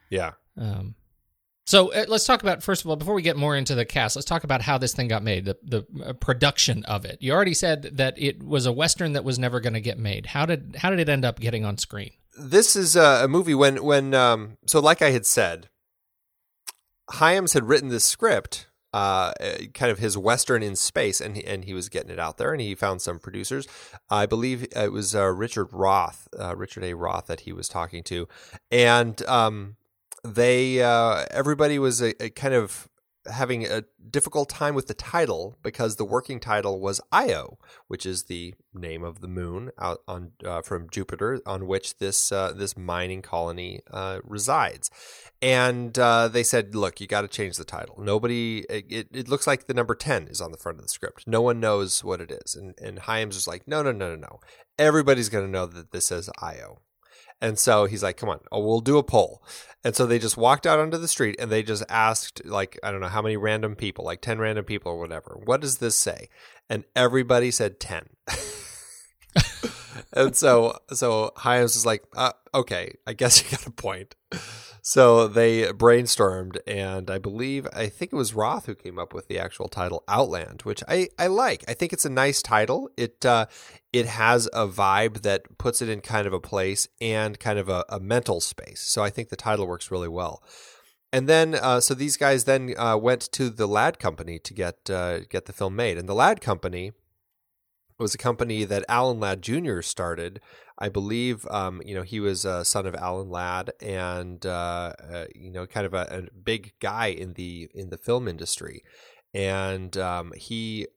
Yeah. 0.09 0.33
Um, 0.57 0.95
so 1.65 1.93
uh, 1.93 2.05
let's 2.07 2.25
talk 2.25 2.41
about 2.41 2.63
first 2.63 2.83
of 2.83 2.89
all 2.89 2.95
before 2.95 3.13
we 3.13 3.21
get 3.21 3.37
more 3.37 3.55
into 3.55 3.75
the 3.75 3.85
cast. 3.85 4.15
Let's 4.15 4.25
talk 4.25 4.43
about 4.43 4.61
how 4.61 4.77
this 4.77 4.93
thing 4.93 5.07
got 5.07 5.23
made, 5.23 5.45
the 5.45 5.57
the 5.63 5.85
uh, 6.05 6.13
production 6.13 6.83
of 6.85 7.05
it. 7.05 7.17
You 7.21 7.33
already 7.33 7.53
said 7.53 7.97
that 7.97 8.15
it 8.17 8.43
was 8.43 8.65
a 8.65 8.71
western 8.71 9.13
that 9.13 9.23
was 9.23 9.37
never 9.39 9.59
going 9.59 9.73
to 9.73 9.81
get 9.81 9.97
made. 9.97 10.27
How 10.27 10.45
did 10.45 10.75
how 10.79 10.89
did 10.89 10.99
it 10.99 11.09
end 11.09 11.25
up 11.25 11.39
getting 11.39 11.65
on 11.65 11.77
screen? 11.77 12.11
This 12.37 12.75
is 12.75 12.95
a, 12.95 13.25
a 13.25 13.27
movie 13.27 13.55
when 13.55 13.83
when 13.83 14.13
um, 14.13 14.57
so 14.65 14.79
like 14.79 15.01
I 15.01 15.11
had 15.11 15.25
said, 15.25 15.69
Hyams 17.11 17.53
had 17.53 17.67
written 17.67 17.89
this 17.89 18.05
script 18.05 18.67
uh, 18.93 19.31
kind 19.73 19.91
of 19.91 19.99
his 19.99 20.17
western 20.17 20.61
in 20.61 20.75
space, 20.75 21.21
and 21.21 21.37
he, 21.37 21.45
and 21.45 21.65
he 21.65 21.73
was 21.73 21.89
getting 21.89 22.11
it 22.11 22.19
out 22.19 22.37
there, 22.37 22.51
and 22.51 22.61
he 22.61 22.75
found 22.75 23.01
some 23.01 23.19
producers. 23.19 23.67
I 24.09 24.25
believe 24.25 24.67
it 24.75 24.91
was 24.91 25.15
uh, 25.15 25.27
Richard 25.27 25.69
Roth, 25.71 26.27
uh, 26.37 26.55
Richard 26.55 26.83
A. 26.83 26.93
Roth, 26.93 27.27
that 27.27 27.41
he 27.41 27.53
was 27.53 27.69
talking 27.69 28.03
to, 28.03 28.27
and 28.69 29.21
um, 29.27 29.77
they 30.23 30.81
uh, 30.81 31.25
everybody 31.31 31.79
was 31.79 32.01
a, 32.01 32.21
a 32.23 32.29
kind 32.29 32.53
of 32.53 32.87
having 33.29 33.65
a 33.65 33.83
difficult 34.09 34.49
time 34.49 34.73
with 34.73 34.87
the 34.87 34.93
title 34.93 35.55
because 35.61 35.95
the 35.95 36.05
working 36.05 36.39
title 36.39 36.79
was 36.79 36.99
Io, 37.11 37.57
which 37.87 38.05
is 38.05 38.23
the 38.23 38.55
name 38.73 39.03
of 39.03 39.21
the 39.21 39.27
moon 39.27 39.71
out 39.79 40.01
on 40.07 40.31
uh, 40.45 40.61
from 40.61 40.89
Jupiter 40.89 41.39
on 41.45 41.67
which 41.67 41.97
this 41.97 42.31
uh, 42.31 42.53
this 42.53 42.75
mining 42.77 43.21
colony 43.21 43.81
uh, 43.91 44.19
resides. 44.23 44.89
And 45.41 45.97
uh, 45.97 46.27
they 46.27 46.43
said, 46.43 46.75
"Look, 46.75 46.99
you 47.01 47.07
got 47.07 47.21
to 47.21 47.27
change 47.27 47.57
the 47.57 47.65
title. 47.65 47.95
Nobody. 47.99 48.59
It, 48.69 49.07
it 49.11 49.29
looks 49.29 49.47
like 49.47 49.67
the 49.67 49.73
number 49.73 49.95
ten 49.95 50.27
is 50.27 50.41
on 50.41 50.51
the 50.51 50.57
front 50.57 50.79
of 50.79 50.83
the 50.83 50.89
script. 50.89 51.27
No 51.27 51.41
one 51.41 51.59
knows 51.59 52.03
what 52.03 52.21
it 52.21 52.31
is." 52.31 52.55
And 52.55 52.75
and 52.81 52.99
Hyams 52.99 53.35
was 53.35 53.47
like, 53.47 53.67
"No, 53.67 53.83
no, 53.83 53.91
no, 53.91 54.09
no, 54.09 54.15
no. 54.15 54.39
Everybody's 54.77 55.29
going 55.29 55.45
to 55.45 55.51
know 55.51 55.65
that 55.65 55.91
this 55.91 56.07
says 56.07 56.29
Io." 56.41 56.79
And 57.41 57.57
so 57.57 57.85
he's 57.85 58.03
like, 58.03 58.17
come 58.17 58.29
on, 58.29 58.39
oh, 58.51 58.59
we'll 58.59 58.81
do 58.81 58.97
a 58.97 59.03
poll. 59.03 59.43
And 59.83 59.95
so 59.95 60.05
they 60.05 60.19
just 60.19 60.37
walked 60.37 60.67
out 60.67 60.79
onto 60.79 60.97
the 60.97 61.07
street 61.07 61.35
and 61.39 61.51
they 61.51 61.63
just 61.63 61.83
asked, 61.89 62.45
like, 62.45 62.79
I 62.83 62.91
don't 62.91 63.01
know 63.01 63.07
how 63.07 63.23
many 63.23 63.35
random 63.35 63.75
people, 63.75 64.05
like 64.05 64.21
10 64.21 64.37
random 64.37 64.63
people 64.63 64.91
or 64.91 64.99
whatever, 64.99 65.39
what 65.43 65.61
does 65.61 65.79
this 65.79 65.95
say? 65.95 66.29
And 66.69 66.83
everybody 66.95 67.49
said 67.49 67.79
10. 67.79 68.09
and 70.13 70.35
so, 70.35 70.77
so 70.93 71.31
Hyams 71.35 71.75
is 71.75 71.85
like, 71.85 72.03
uh, 72.15 72.33
okay, 72.53 72.93
I 73.07 73.13
guess 73.13 73.43
you 73.43 73.49
got 73.57 73.65
a 73.65 73.71
point. 73.71 74.13
So 74.83 75.27
they 75.27 75.65
brainstormed, 75.71 76.57
and 76.65 77.11
I 77.11 77.19
believe, 77.19 77.67
I 77.71 77.87
think 77.87 78.11
it 78.11 78.15
was 78.15 78.33
Roth 78.33 78.65
who 78.65 78.73
came 78.73 78.97
up 78.97 79.13
with 79.13 79.27
the 79.27 79.37
actual 79.37 79.67
title 79.67 80.03
Outland, 80.07 80.63
which 80.63 80.83
I, 80.87 81.09
I 81.19 81.27
like. 81.27 81.63
I 81.67 81.73
think 81.73 81.93
it's 81.93 82.05
a 82.05 82.09
nice 82.09 82.41
title. 82.41 82.89
It, 82.97 83.23
uh, 83.23 83.45
it 83.93 84.07
has 84.07 84.47
a 84.53 84.67
vibe 84.67 85.21
that 85.21 85.59
puts 85.59 85.83
it 85.83 85.89
in 85.89 86.01
kind 86.01 86.25
of 86.25 86.33
a 86.33 86.39
place 86.39 86.87
and 86.99 87.39
kind 87.39 87.59
of 87.59 87.69
a, 87.69 87.85
a 87.89 87.99
mental 87.99 88.41
space. 88.41 88.81
So 88.81 89.03
I 89.03 89.11
think 89.11 89.29
the 89.29 89.35
title 89.35 89.67
works 89.67 89.91
really 89.91 90.07
well. 90.07 90.41
And 91.13 91.29
then, 91.29 91.55
uh, 91.55 91.79
so 91.81 91.93
these 91.93 92.17
guys 92.17 92.45
then 92.45 92.73
uh, 92.77 92.97
went 92.97 93.31
to 93.33 93.49
the 93.49 93.67
Ladd 93.67 93.99
Company 93.99 94.39
to 94.39 94.53
get 94.53 94.89
uh, 94.89 95.19
get 95.29 95.45
the 95.45 95.53
film 95.53 95.75
made, 95.75 95.97
and 95.97 96.07
the 96.07 96.15
Ladd 96.15 96.39
Company 96.39 96.93
was 98.01 98.15
a 98.15 98.17
company 98.17 98.63
that 98.65 98.83
Alan 98.89 99.19
Ladd 99.19 99.41
Jr. 99.41 99.81
started. 99.81 100.41
I 100.77 100.89
believe, 100.89 101.45
um, 101.51 101.81
you 101.85 101.93
know, 101.93 102.01
he 102.01 102.19
was 102.19 102.43
a 102.43 102.65
son 102.65 102.87
of 102.87 102.95
Alan 102.95 103.29
Ladd, 103.29 103.71
and 103.79 104.43
uh, 104.45 104.93
uh, 105.11 105.25
you 105.35 105.51
know, 105.51 105.67
kind 105.67 105.85
of 105.85 105.93
a, 105.93 106.07
a, 106.09 106.35
big 106.35 106.73
guy 106.79 107.07
in 107.07 107.33
the 107.33 107.69
in 107.75 107.89
the 107.89 107.97
film 107.97 108.27
industry, 108.27 108.83
and 109.33 109.95
um, 109.97 110.33
he 110.35 110.87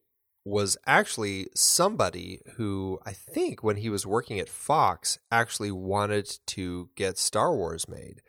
was 0.45 0.77
actually 0.87 1.49
somebody 1.55 2.41
who 2.57 2.99
I 3.07 3.13
think 3.13 3.63
when 3.63 3.77
he 3.77 3.89
was 3.89 4.07
working 4.07 4.39
at 4.39 4.49
Fox 4.49 5.19
actually 5.31 5.71
wanted 5.71 6.39
to 6.47 6.91
get 6.97 7.19
Star 7.19 7.55
Wars 7.55 7.89
made. 7.89 8.21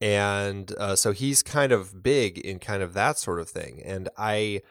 And 0.00 0.72
uh, 0.78 0.96
so 0.96 1.12
he's 1.12 1.42
kind 1.42 1.72
of 1.72 2.02
big 2.02 2.38
in 2.38 2.58
kind 2.58 2.82
of 2.82 2.94
that 2.94 3.18
sort 3.18 3.40
of 3.40 3.50
thing. 3.50 3.82
And 3.84 4.08
I 4.16 4.62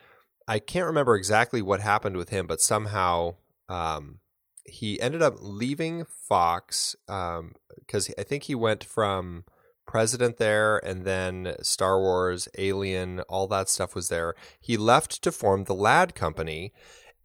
I 0.50 0.58
can't 0.58 0.88
remember 0.88 1.16
exactly 1.16 1.62
what 1.62 1.80
happened 1.80 2.18
with 2.18 2.30
him, 2.30 2.48
but 2.48 2.60
somehow 2.60 3.36
um, 3.70 4.18
he 4.66 5.00
ended 5.00 5.22
up 5.22 5.36
leaving 5.40 6.06
Fox 6.06 6.96
because 7.06 8.10
um, 8.10 8.16
I 8.18 8.24
think 8.24 8.44
he 8.44 8.56
went 8.56 8.84
from 8.84 9.44
president 9.86 10.38
there 10.38 10.84
and 10.84 11.06
then 11.06 11.54
Star 11.62 12.00
Wars, 12.00 12.48
Alien, 12.58 13.20
all 13.30 13.46
that 13.48 13.70
stuff 13.70 13.94
was 13.94 14.10
there. 14.10 14.34
He 14.60 14.76
left 14.76 15.22
to 15.22 15.32
form 15.32 15.66
the 15.66 15.76
Ladd 15.76 16.16
Company 16.16 16.74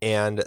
and 0.02 0.44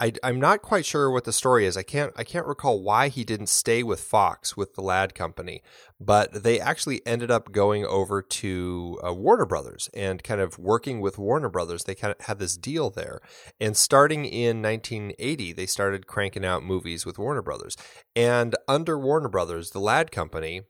I, 0.00 0.12
am 0.22 0.38
not 0.38 0.62
quite 0.62 0.86
sure 0.86 1.10
what 1.10 1.24
the 1.24 1.32
story 1.32 1.66
is. 1.66 1.76
I 1.76 1.82
can't 1.82 2.12
I 2.16 2.22
can't 2.22 2.46
recall 2.46 2.80
why 2.80 3.08
he 3.08 3.24
didn't 3.24 3.48
stay 3.48 3.82
with 3.82 4.00
Fox 4.00 4.56
with 4.56 4.74
the 4.74 4.80
Ladd 4.80 5.14
Company, 5.14 5.62
but 6.00 6.44
they 6.44 6.60
actually 6.60 7.04
ended 7.04 7.32
up 7.32 7.50
going 7.50 7.84
over 7.84 8.22
to 8.22 9.00
uh, 9.04 9.12
Warner 9.12 9.46
Brothers 9.46 9.90
and 9.94 10.22
kind 10.22 10.40
of 10.40 10.58
working 10.58 11.00
with 11.00 11.18
Warner 11.18 11.48
Brothers. 11.48 11.84
They 11.84 11.96
kind 11.96 12.14
of 12.18 12.26
had 12.26 12.38
this 12.38 12.56
deal 12.56 12.90
there, 12.90 13.20
and 13.60 13.76
starting 13.76 14.24
in 14.24 14.62
1980, 14.62 15.52
they 15.52 15.66
started 15.66 16.06
cranking 16.06 16.44
out 16.44 16.62
movies 16.62 17.04
with 17.04 17.18
Warner 17.18 17.42
Brothers. 17.42 17.76
And 18.14 18.54
under 18.68 18.98
Warner 18.98 19.28
Brothers, 19.28 19.70
the 19.70 19.80
Ladd 19.80 20.12
Company 20.12 20.62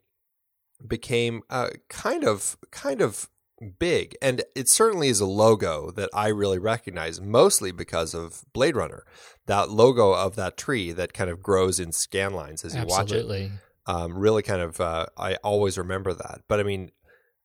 became 0.86 1.42
uh, 1.50 1.70
kind 1.88 2.24
of 2.24 2.56
kind 2.70 3.02
of 3.02 3.28
big. 3.78 4.16
And 4.22 4.42
it 4.54 4.68
certainly 4.68 5.08
is 5.08 5.20
a 5.20 5.26
logo 5.26 5.90
that 5.92 6.10
I 6.12 6.28
really 6.28 6.58
recognize 6.58 7.20
mostly 7.20 7.72
because 7.72 8.14
of 8.14 8.44
Blade 8.52 8.76
Runner 8.76 9.04
that 9.46 9.70
logo 9.70 10.12
of 10.12 10.36
that 10.36 10.56
tree 10.56 10.92
that 10.92 11.12
kind 11.12 11.30
of 11.30 11.42
grows 11.42 11.80
in 11.80 11.92
scan 11.92 12.32
lines 12.34 12.64
as 12.64 12.74
you 12.74 12.82
Absolutely. 12.82 13.44
watch 13.44 13.50
it. 13.50 13.60
Um, 13.86 14.18
really 14.18 14.42
kind 14.42 14.60
of 14.60 14.80
uh, 14.80 15.06
I 15.16 15.36
always 15.36 15.78
remember 15.78 16.12
that. 16.12 16.42
But 16.48 16.60
I 16.60 16.62
mean 16.62 16.90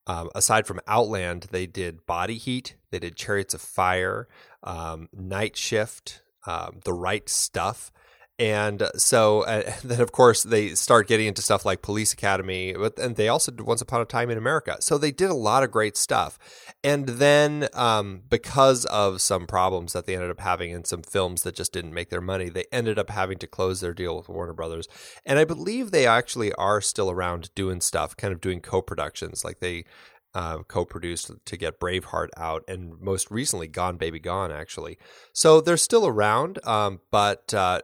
um, 0.05 0.29
aside 0.35 0.67
from 0.67 0.81
Outland 0.87 1.47
they 1.51 1.65
did 1.65 2.05
Body 2.05 2.37
Heat 2.37 2.75
they 2.91 2.99
did 2.99 3.15
Chariots 3.15 3.53
of 3.53 3.61
Fire 3.61 4.27
um, 4.63 5.07
Night 5.13 5.55
Shift 5.55 6.21
um, 6.45 6.79
The 6.83 6.93
Right 6.93 7.27
Stuff 7.29 7.91
and 8.39 8.89
so 8.95 9.41
uh, 9.41 9.71
then 9.83 10.01
of 10.01 10.11
course 10.11 10.43
they 10.43 10.69
start 10.69 11.07
getting 11.07 11.27
into 11.27 11.41
stuff 11.41 11.65
like 11.65 11.81
police 11.81 12.13
academy 12.13 12.73
but 12.73 12.97
and 12.97 13.15
they 13.15 13.27
also 13.27 13.51
did 13.51 13.61
once 13.61 13.81
upon 13.81 14.01
a 14.01 14.05
time 14.05 14.29
in 14.29 14.37
america. 14.37 14.77
So 14.79 14.97
they 14.97 15.11
did 15.11 15.29
a 15.29 15.35
lot 15.35 15.63
of 15.63 15.71
great 15.71 15.97
stuff. 15.97 16.37
And 16.83 17.07
then 17.07 17.69
um, 17.73 18.23
because 18.29 18.85
of 18.85 19.21
some 19.21 19.47
problems 19.47 19.93
that 19.93 20.05
they 20.05 20.15
ended 20.15 20.31
up 20.31 20.41
having 20.41 20.71
in 20.71 20.83
some 20.83 21.03
films 21.03 21.43
that 21.43 21.55
just 21.55 21.71
didn't 21.71 21.93
make 21.93 22.09
their 22.09 22.21
money 22.21 22.49
they 22.49 22.65
ended 22.71 22.99
up 22.99 23.09
having 23.09 23.37
to 23.39 23.47
close 23.47 23.81
their 23.81 23.93
deal 23.93 24.17
with 24.17 24.29
warner 24.29 24.53
brothers. 24.53 24.87
And 25.25 25.39
i 25.39 25.45
believe 25.45 25.91
they 25.91 26.07
actually 26.07 26.53
are 26.53 26.81
still 26.81 27.09
around 27.11 27.53
doing 27.55 27.81
stuff 27.81 28.17
kind 28.17 28.33
of 28.33 28.41
doing 28.41 28.59
co-productions. 28.61 29.43
Like 29.43 29.59
they 29.59 29.85
uh, 30.33 30.59
co-produced 30.67 31.31
to 31.45 31.57
get 31.57 31.79
Braveheart 31.79 32.29
out, 32.37 32.63
and 32.67 32.99
most 32.99 33.29
recently 33.29 33.67
Gone 33.67 33.97
Baby 33.97 34.19
Gone, 34.19 34.51
actually. 34.51 34.97
So 35.31 35.61
they're 35.61 35.77
still 35.77 36.07
around, 36.07 36.65
um, 36.65 37.01
but 37.11 37.53
uh, 37.53 37.81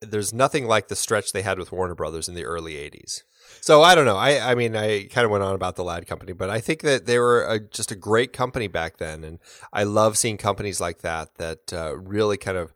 there's 0.00 0.32
nothing 0.32 0.66
like 0.66 0.88
the 0.88 0.96
stretch 0.96 1.32
they 1.32 1.42
had 1.42 1.58
with 1.58 1.72
Warner 1.72 1.94
Brothers 1.94 2.28
in 2.28 2.34
the 2.34 2.44
early 2.44 2.74
80s. 2.74 3.22
So 3.60 3.82
I 3.82 3.94
don't 3.94 4.06
know. 4.06 4.16
I, 4.16 4.52
I 4.52 4.54
mean, 4.54 4.76
I 4.76 5.04
kind 5.04 5.24
of 5.24 5.30
went 5.30 5.44
on 5.44 5.54
about 5.54 5.76
the 5.76 5.84
Ladd 5.84 6.06
Company, 6.06 6.32
but 6.32 6.50
I 6.50 6.60
think 6.60 6.82
that 6.82 7.06
they 7.06 7.18
were 7.18 7.44
a, 7.44 7.60
just 7.60 7.90
a 7.90 7.96
great 7.96 8.32
company 8.32 8.68
back 8.68 8.98
then, 8.98 9.24
and 9.24 9.38
I 9.72 9.84
love 9.84 10.18
seeing 10.18 10.36
companies 10.36 10.80
like 10.80 11.00
that 11.00 11.34
that 11.36 11.72
uh, 11.72 11.96
really 11.96 12.36
kind 12.36 12.56
of 12.56 12.72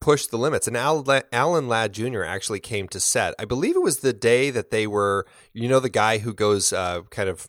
push 0.00 0.26
the 0.26 0.36
limits. 0.36 0.68
And 0.68 0.76
Alan 0.76 1.68
Ladd 1.68 1.94
Jr. 1.94 2.24
actually 2.24 2.60
came 2.60 2.88
to 2.88 3.00
set. 3.00 3.34
I 3.38 3.46
believe 3.46 3.76
it 3.76 3.82
was 3.82 4.00
the 4.00 4.12
day 4.12 4.50
that 4.50 4.70
they 4.70 4.86
were, 4.86 5.26
you 5.54 5.68
know, 5.68 5.80
the 5.80 5.88
guy 5.88 6.18
who 6.18 6.34
goes 6.34 6.74
uh, 6.74 7.02
kind 7.10 7.30
of 7.30 7.48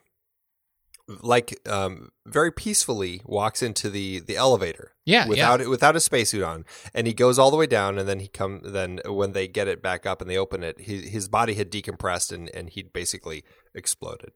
like 1.07 1.59
um, 1.69 2.09
very 2.25 2.51
peacefully 2.51 3.21
walks 3.25 3.61
into 3.61 3.89
the 3.89 4.19
the 4.19 4.35
elevator. 4.35 4.93
Yeah, 5.05 5.27
without 5.27 5.59
yeah. 5.59 5.67
without 5.67 5.95
a 5.95 5.99
spacesuit 5.99 6.43
on, 6.43 6.65
and 6.93 7.05
he 7.07 7.13
goes 7.13 7.37
all 7.37 7.51
the 7.51 7.57
way 7.57 7.67
down, 7.67 7.97
and 7.97 8.07
then 8.07 8.19
he 8.19 8.27
come. 8.27 8.61
Then 8.63 8.99
when 9.05 9.33
they 9.33 9.47
get 9.47 9.67
it 9.67 9.81
back 9.81 10.05
up 10.05 10.21
and 10.21 10.29
they 10.29 10.37
open 10.37 10.63
it, 10.63 10.81
his 10.81 11.09
his 11.09 11.27
body 11.27 11.53
had 11.53 11.71
decompressed 11.71 12.31
and 12.31 12.49
and 12.55 12.69
he'd 12.69 12.91
basically 12.91 13.43
exploded. 13.73 14.31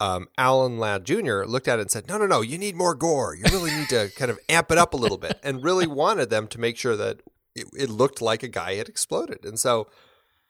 Um, 0.00 0.28
Alan 0.38 0.78
Ladd 0.78 1.04
Jr. 1.04 1.42
looked 1.44 1.68
at 1.68 1.78
it 1.78 1.82
and 1.82 1.90
said, 1.90 2.08
"No, 2.08 2.18
no, 2.18 2.26
no! 2.26 2.40
You 2.40 2.58
need 2.58 2.76
more 2.76 2.94
gore. 2.94 3.34
You 3.34 3.44
really 3.52 3.70
need 3.70 3.88
to 3.90 4.10
kind 4.16 4.30
of 4.30 4.38
amp 4.48 4.70
it 4.70 4.78
up 4.78 4.94
a 4.94 4.98
little 4.98 5.18
bit." 5.18 5.38
And 5.42 5.64
really 5.64 5.86
wanted 5.86 6.30
them 6.30 6.46
to 6.48 6.60
make 6.60 6.76
sure 6.76 6.96
that 6.96 7.20
it, 7.54 7.66
it 7.76 7.90
looked 7.90 8.20
like 8.20 8.42
a 8.42 8.48
guy 8.48 8.74
had 8.74 8.88
exploded. 8.88 9.44
And 9.44 9.58
so 9.58 9.88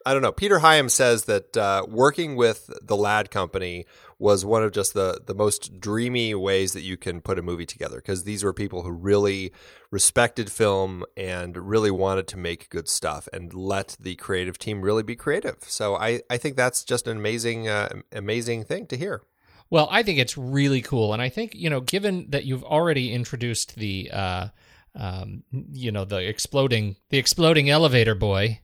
I 0.06 0.12
don't 0.12 0.22
know. 0.22 0.32
Peter 0.32 0.60
Hyams 0.60 0.94
says 0.94 1.24
that 1.24 1.56
uh, 1.56 1.84
working 1.88 2.36
with 2.36 2.70
the 2.82 2.96
Ladd 2.96 3.30
Company 3.30 3.86
was 4.18 4.44
one 4.44 4.62
of 4.62 4.72
just 4.72 4.94
the 4.94 5.20
the 5.26 5.34
most 5.34 5.80
dreamy 5.80 6.34
ways 6.34 6.72
that 6.72 6.82
you 6.82 6.96
can 6.96 7.20
put 7.20 7.38
a 7.38 7.42
movie 7.42 7.66
together 7.66 7.96
because 7.96 8.24
these 8.24 8.42
were 8.42 8.52
people 8.52 8.82
who 8.82 8.90
really 8.90 9.52
respected 9.90 10.50
film 10.50 11.04
and 11.16 11.56
really 11.56 11.90
wanted 11.90 12.26
to 12.26 12.36
make 12.36 12.68
good 12.68 12.88
stuff 12.88 13.28
and 13.32 13.54
let 13.54 13.96
the 14.00 14.16
creative 14.16 14.58
team 14.58 14.82
really 14.82 15.02
be 15.02 15.16
creative. 15.16 15.58
So 15.60 15.96
I 15.96 16.22
I 16.28 16.36
think 16.36 16.56
that's 16.56 16.84
just 16.84 17.06
an 17.06 17.16
amazing 17.16 17.68
uh, 17.68 17.88
amazing 18.12 18.64
thing 18.64 18.86
to 18.88 18.96
hear. 18.96 19.22
Well, 19.70 19.88
I 19.90 20.02
think 20.02 20.18
it's 20.18 20.38
really 20.38 20.80
cool, 20.80 21.12
and 21.12 21.20
I 21.20 21.28
think 21.28 21.54
you 21.54 21.68
know, 21.68 21.80
given 21.80 22.30
that 22.30 22.44
you've 22.44 22.64
already 22.64 23.12
introduced 23.12 23.76
the, 23.76 24.10
uh, 24.10 24.48
um, 24.94 25.42
you 25.50 25.92
know, 25.92 26.04
the 26.04 26.26
exploding 26.26 26.96
the 27.10 27.18
exploding 27.18 27.68
elevator 27.68 28.14
boy. 28.14 28.60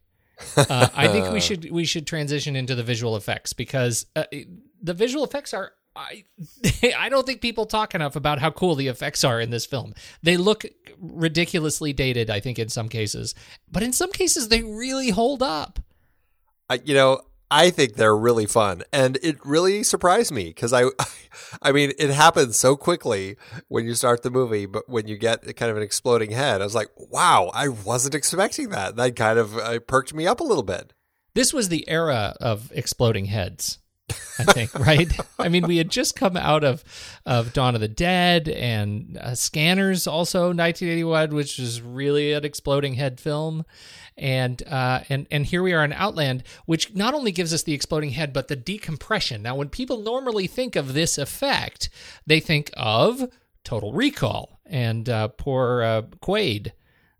uh, 0.57 0.89
I 0.95 1.09
think 1.09 1.31
we 1.31 1.41
should 1.49 1.71
we 1.71 1.85
should 1.85 2.07
transition 2.07 2.57
into 2.57 2.75
the 2.75 2.83
visual 2.83 3.17
effects 3.17 3.53
because 3.53 4.07
uh, 4.17 4.25
the 4.85 4.95
visual 4.95 5.25
effects 5.25 5.53
are 5.53 5.73
I 5.97 6.25
I 6.99 7.09
don't 7.09 7.27
think 7.27 7.41
people 7.41 7.67
talk 7.67 7.95
enough 7.95 8.17
about 8.17 8.39
how 8.39 8.51
cool 8.51 8.75
the 8.75 8.89
effects 8.89 9.25
are 9.25 9.41
in 9.41 9.51
this 9.51 9.67
film. 9.67 9.95
They 10.23 10.37
look 10.37 10.65
ridiculously 11.01 11.93
dated, 11.93 12.31
I 12.31 12.41
think, 12.41 12.59
in 12.59 12.69
some 12.69 12.89
cases, 12.89 13.35
but 13.71 13.83
in 13.83 13.93
some 13.93 14.13
cases 14.13 14.49
they 14.49 14.63
really 14.63 15.11
hold 15.11 15.43
up. 15.43 15.81
I, 16.69 16.81
you 16.85 16.95
know, 16.95 17.21
I 17.51 17.71
think 17.71 17.95
they're 17.95 18.17
really 18.17 18.47
fun, 18.47 18.83
and 18.93 19.19
it 19.23 19.37
really 19.45 19.83
surprised 19.83 20.33
me 20.33 20.47
because 20.47 20.73
I, 20.73 20.85
I 21.63 21.73
mean, 21.73 21.93
it 21.99 22.11
happens 22.11 22.57
so 22.57 22.75
quickly 22.75 23.37
when 23.69 23.85
you 23.85 23.95
start 23.95 24.23
the 24.23 24.31
movie, 24.31 24.67
but 24.67 24.89
when 24.89 25.07
you 25.07 25.17
get 25.17 25.45
kind 25.57 25.71
of 25.71 25.77
an 25.77 25.83
exploding 25.83 26.31
head, 26.31 26.61
I 26.61 26.65
was 26.65 26.75
like, 26.75 26.89
wow, 26.97 27.51
I 27.53 27.69
wasn't 27.69 28.15
expecting 28.15 28.71
that. 28.71 28.97
That 28.97 29.15
kind 29.15 29.39
of 29.39 29.57
uh, 29.59 29.79
perked 29.81 30.15
me 30.15 30.27
up 30.27 30.41
a 30.41 30.45
little 30.45 30.63
bit. 30.63 30.95
This 31.35 31.53
was 31.53 31.69
the 31.69 31.89
era 31.89 32.35
of 32.41 32.73
exploding 32.75 33.27
heads 33.27 33.79
I 34.39 34.45
think, 34.45 34.75
right? 34.79 35.11
I 35.39 35.49
mean, 35.49 35.67
we 35.67 35.77
had 35.79 35.91
just 35.91 36.17
come 36.17 36.37
out 36.37 36.65
of 36.65 36.85
of 37.25 37.53
Dawn 37.53 37.75
of 37.75 37.81
the 37.81 37.89
Dead 37.89 38.49
and 38.49 39.17
uh, 39.17 39.35
Scanners, 39.35 40.07
also 40.07 40.47
1981, 40.47 41.35
which 41.35 41.59
is 41.59 41.81
really 41.81 42.33
an 42.33 42.45
exploding 42.45 42.95
head 42.95 43.21
film, 43.21 43.65
and 44.17 44.63
uh, 44.67 45.01
and 45.09 45.27
and 45.31 45.47
here 45.47 45.63
we 45.63 45.73
are 45.73 45.85
in 45.85 45.93
Outland, 45.93 46.45
which 46.67 46.95
not 46.95 47.15
only 47.15 47.33
gives 47.33 47.55
us 47.55 47.63
the 47.63 47.73
exploding 47.73 48.11
head, 48.11 48.33
but 48.33 48.49
the 48.49 48.57
decompression. 48.57 49.43
Now, 49.43 49.57
when 49.57 49.69
people 49.69 49.99
normally 49.99 50.47
think 50.47 50.77
of 50.77 50.95
this 50.95 51.17
effect, 51.19 51.89
they 52.27 52.41
think 52.41 52.71
of 52.77 53.31
Total 53.63 53.93
Recall 53.93 54.61
and 54.67 55.09
uh, 55.09 55.29
poor 55.29 55.83
uh, 55.83 56.03
Quaid. 56.21 56.73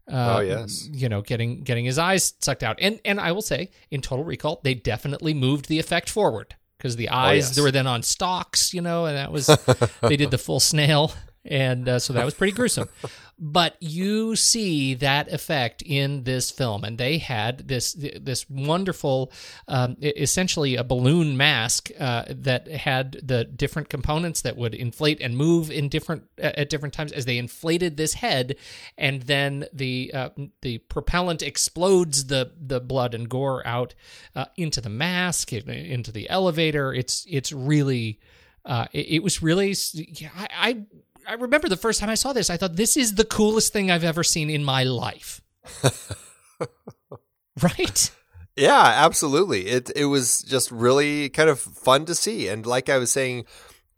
Uh, 0.07 0.37
Oh, 0.37 0.41
yes. 0.41 0.87
you 0.93 1.09
know, 1.09 1.23
getting 1.23 1.63
getting 1.63 1.87
his 1.87 1.99
eyes 1.99 2.35
sucked 2.41 2.63
out, 2.63 2.79
and 2.79 3.01
and 3.07 3.19
I 3.19 3.33
will 3.33 3.41
say, 3.41 3.71
in 3.91 4.03
Total 4.03 4.25
Recall, 4.25 4.61
they 4.63 4.75
definitely 4.75 5.33
moved 5.33 5.69
the 5.69 5.79
effect 5.79 6.11
forward 6.11 6.57
because 6.85 6.97
the 6.97 7.09
oh, 7.09 7.15
eyes 7.17 7.47
yes. 7.47 7.57
they 7.57 7.63
were 7.63 7.71
then 7.71 7.87
on 7.87 8.03
stalks, 8.03 8.75
you 8.75 8.83
know, 8.83 9.07
and 9.07 9.17
that 9.17 9.33
was 9.33 9.47
they 10.03 10.19
did 10.19 10.31
the 10.31 10.37
full 10.37 10.61
snail, 10.61 11.15
and 11.45 11.89
uh, 11.89 11.99
so 11.99 12.13
that 12.13 12.25
was 12.25 12.35
pretty 12.35 12.53
gruesome. 12.53 12.89
But 13.37 13.77
you 13.81 14.37
see 14.37 14.95
that 14.95 15.33
effect 15.33 15.83
in 15.83 16.23
this 16.23 16.53
film, 16.53 16.85
and 16.85 16.99
they 16.99 17.19
had 17.19 17.67
this 17.67 17.93
this 17.93 18.49
wonderful, 18.49 19.33
um, 19.67 19.97
essentially 20.01 20.77
a 20.77 20.85
balloon 20.85 21.37
mask 21.37 21.91
uh, 21.99 22.27
that 22.29 22.69
had 22.69 23.21
the 23.25 23.45
different 23.45 23.89
components 23.89 24.43
that 24.43 24.57
would 24.57 24.73
inflate 24.73 25.21
and 25.21 25.37
move 25.37 25.69
in 25.73 25.89
different 25.89 26.25
at 26.39 26.71
different 26.71 26.95
times 26.95 27.11
as 27.11 27.25
they 27.25 27.37
inflated 27.37 27.97
this 27.97 28.15
head, 28.15 28.55
and 28.97 29.23
then 29.23 29.67
the 29.73 30.13
uh, 30.15 30.31
the 30.63 30.79
propellant 30.79 31.43
explodes 31.43 32.27
the 32.27 32.53
the 32.57 32.81
blood 32.81 33.15
and 33.15 33.29
gore 33.29 33.67
out 33.67 33.95
uh, 34.37 34.45
into 34.57 34.81
the 34.81 34.89
mask, 34.89 35.53
into 35.53 36.13
the 36.13 36.31
elevator. 36.31 36.95
It's 36.95 37.27
it's 37.29 37.53
really. 37.53 38.21
Uh, 38.67 38.87
it, 38.93 39.17
it 39.17 39.23
was 39.23 39.43
really. 39.43 39.75
yeah, 39.93 40.31
I, 40.35 40.49
I 40.51 40.87
I 41.27 41.35
remember 41.35 41.69
the 41.69 41.77
first 41.77 42.01
time 42.01 42.11
I 42.11 42.15
saw 42.15 42.33
this. 42.33 42.51
I 42.51 42.57
thought 42.57 42.77
this 42.77 42.97
is 42.97 43.15
the 43.15 43.25
coolest 43.25 43.73
thing 43.73 43.91
I've 43.91 44.05
ever 44.05 44.25
seen 44.25 44.51
in 44.51 44.65
my 44.65 44.85
life. 44.85 45.41
right? 47.63 48.11
Yeah, 48.57 48.83
absolutely. 48.83 49.67
It 49.67 49.91
it 49.97 50.05
was 50.07 50.41
just 50.43 50.71
really 50.71 51.29
kind 51.29 51.49
of 51.49 51.59
fun 51.59 52.05
to 52.07 52.15
see, 52.15 52.49
and 52.49 52.65
like 52.65 52.89
I 52.89 52.99
was 52.99 53.11
saying 53.11 53.47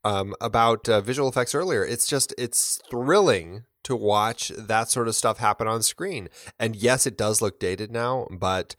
um, 0.04 0.34
about 0.40 0.88
uh, 0.88 1.00
visual 1.00 1.28
effects 1.28 1.54
earlier, 1.54 1.84
it's 1.84 2.06
just 2.06 2.32
it's 2.38 2.80
thrilling 2.90 3.64
to 3.82 3.94
watch 3.94 4.48
that 4.56 4.90
sort 4.90 5.08
of 5.08 5.14
stuff 5.14 5.38
happen 5.38 5.68
on 5.68 5.82
screen. 5.82 6.28
And 6.58 6.74
yes, 6.74 7.06
it 7.06 7.16
does 7.16 7.42
look 7.42 7.60
dated 7.60 7.92
now, 7.92 8.26
but 8.30 8.74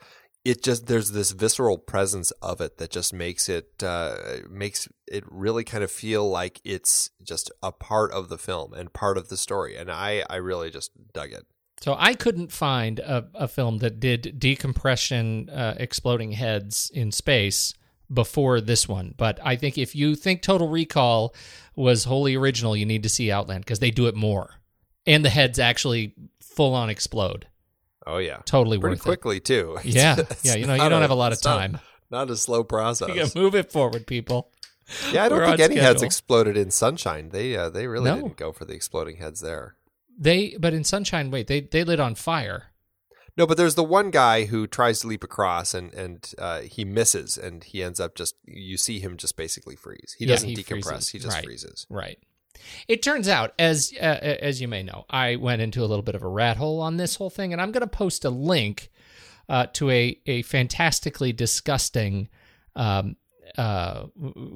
it 0.47 0.63
just 0.63 0.87
there's 0.87 1.11
this 1.11 1.31
visceral 1.31 1.77
presence 1.77 2.31
of 2.41 2.61
it 2.61 2.77
that 2.77 2.89
just 2.89 3.13
makes 3.13 3.49
it 3.49 3.83
uh, 3.83 4.15
makes 4.49 4.87
it 5.05 5.25
really 5.29 5.65
kind 5.65 5.83
of 5.83 5.91
feel 5.91 6.27
like 6.29 6.61
it's 6.63 7.09
just 7.21 7.51
a 7.61 7.73
part 7.73 8.13
of 8.13 8.29
the 8.29 8.37
film 8.37 8.73
and 8.73 8.93
part 8.93 9.17
of 9.17 9.27
the 9.27 9.35
story. 9.35 9.75
And 9.75 9.91
I 9.91 10.23
I 10.29 10.37
really 10.37 10.69
just 10.69 10.91
dug 11.13 11.33
it. 11.33 11.45
So 11.81 11.95
I 11.99 12.13
couldn't 12.13 12.53
find 12.53 12.99
a, 12.99 13.27
a 13.35 13.47
film 13.47 13.79
that 13.79 13.99
did 13.99 14.39
decompression, 14.39 15.49
uh, 15.49 15.75
exploding 15.77 16.31
heads 16.31 16.89
in 16.93 17.11
space 17.11 17.73
before 18.11 18.61
this 18.61 18.87
one. 18.87 19.13
But 19.17 19.39
I 19.43 19.57
think 19.57 19.77
if 19.77 19.95
you 19.95 20.15
think 20.15 20.41
Total 20.41 20.69
Recall 20.69 21.35
was 21.75 22.05
wholly 22.05 22.35
original, 22.35 22.75
you 22.75 22.85
need 22.85 23.03
to 23.03 23.09
see 23.09 23.31
Outland 23.31 23.65
because 23.65 23.79
they 23.79 23.91
do 23.91 24.07
it 24.07 24.15
more, 24.15 24.55
and 25.05 25.25
the 25.25 25.29
heads 25.29 25.59
actually 25.59 26.15
full 26.41 26.73
on 26.73 26.89
explode. 26.89 27.47
Oh 28.07 28.17
yeah, 28.19 28.37
Totally 28.45 28.79
pretty 28.79 28.93
worth 28.95 29.03
quickly 29.03 29.39
too. 29.39 29.77
it. 29.83 29.85
Yeah, 29.85 30.15
It's 30.19 30.45
yeah. 30.45 30.55
You 30.55 30.65
know, 30.67 30.73
you 30.75 30.89
don't 30.89 31.01
have 31.01 31.11
a 31.11 31.15
lot 31.15 31.31
of 31.31 31.37
it's 31.37 31.45
not- 31.45 31.57
time. 31.57 31.79
Not, 32.09 32.29
a 32.29 32.37
slow 32.37 32.63
process. 32.63 33.09
You 33.35 33.41
move 33.41 33.53
it 33.53 33.69
forward, 33.71 34.07
people. 34.07 34.49
Yeah, 35.11 35.25
I 35.25 35.29
don't 35.29 35.39
We're 35.39 35.47
think 35.47 35.59
any 35.59 35.75
heads 35.75 36.01
exploded 36.01 36.55
in 36.55 36.71
Sunshine. 36.71 37.29
They 37.29 37.57
uh, 37.57 37.69
they 37.69 37.85
really 37.87 38.05
No. 38.05 38.15
didn't 38.15 38.37
go 38.37 38.53
for 38.53 38.63
the 38.63 38.73
exploding 38.73 39.17
heads 39.17 39.41
there. 39.41 39.75
They, 40.17 40.55
but 40.57 40.73
in 40.73 40.85
Sunshine, 40.85 41.29
wait, 41.31 41.47
they 41.47 41.59
they 41.59 41.83
lit 41.83 41.99
on 41.99 42.15
fire. 42.15 42.71
No, 43.35 43.45
but 43.45 43.57
there's 43.57 43.75
the 43.75 43.83
one 43.83 44.09
guy 44.09 44.45
who 44.45 44.65
tries 44.65 45.01
to 45.01 45.07
leap 45.07 45.23
across 45.23 45.73
and 45.73 45.93
and 45.93 46.33
uh, 46.39 46.61
he 46.61 46.85
misses 46.85 47.37
and 47.37 47.63
he 47.65 47.83
ends 47.83 47.99
up 47.99 48.15
just 48.15 48.35
you 48.45 48.77
see 48.77 48.99
him 49.01 49.17
just 49.17 49.35
basically 49.35 49.75
freeze. 49.75 50.15
He 50.17 50.25
Yeah, 50.25 50.35
doesn't 50.35 50.47
he 50.49 50.55
decompress. 50.55 50.85
freezes. 50.85 51.09
He 51.09 51.19
just 51.19 51.35
Right. 51.35 51.43
freezes. 51.43 51.85
Right. 51.89 52.17
It 52.87 53.01
turns 53.01 53.27
out, 53.27 53.53
as 53.59 53.93
uh, 53.99 54.03
as 54.41 54.61
you 54.61 54.67
may 54.67 54.83
know, 54.83 55.05
I 55.09 55.35
went 55.35 55.61
into 55.61 55.81
a 55.83 55.87
little 55.87 56.03
bit 56.03 56.15
of 56.15 56.23
a 56.23 56.27
rat 56.27 56.57
hole 56.57 56.81
on 56.81 56.97
this 56.97 57.15
whole 57.15 57.29
thing, 57.29 57.53
and 57.53 57.61
I'm 57.61 57.71
going 57.71 57.81
to 57.81 57.87
post 57.87 58.25
a 58.25 58.29
link 58.29 58.89
uh, 59.49 59.67
to 59.73 59.89
a 59.89 60.19
a 60.25 60.41
fantastically 60.43 61.33
disgusting 61.33 62.29
um, 62.75 63.15
uh, 63.57 64.05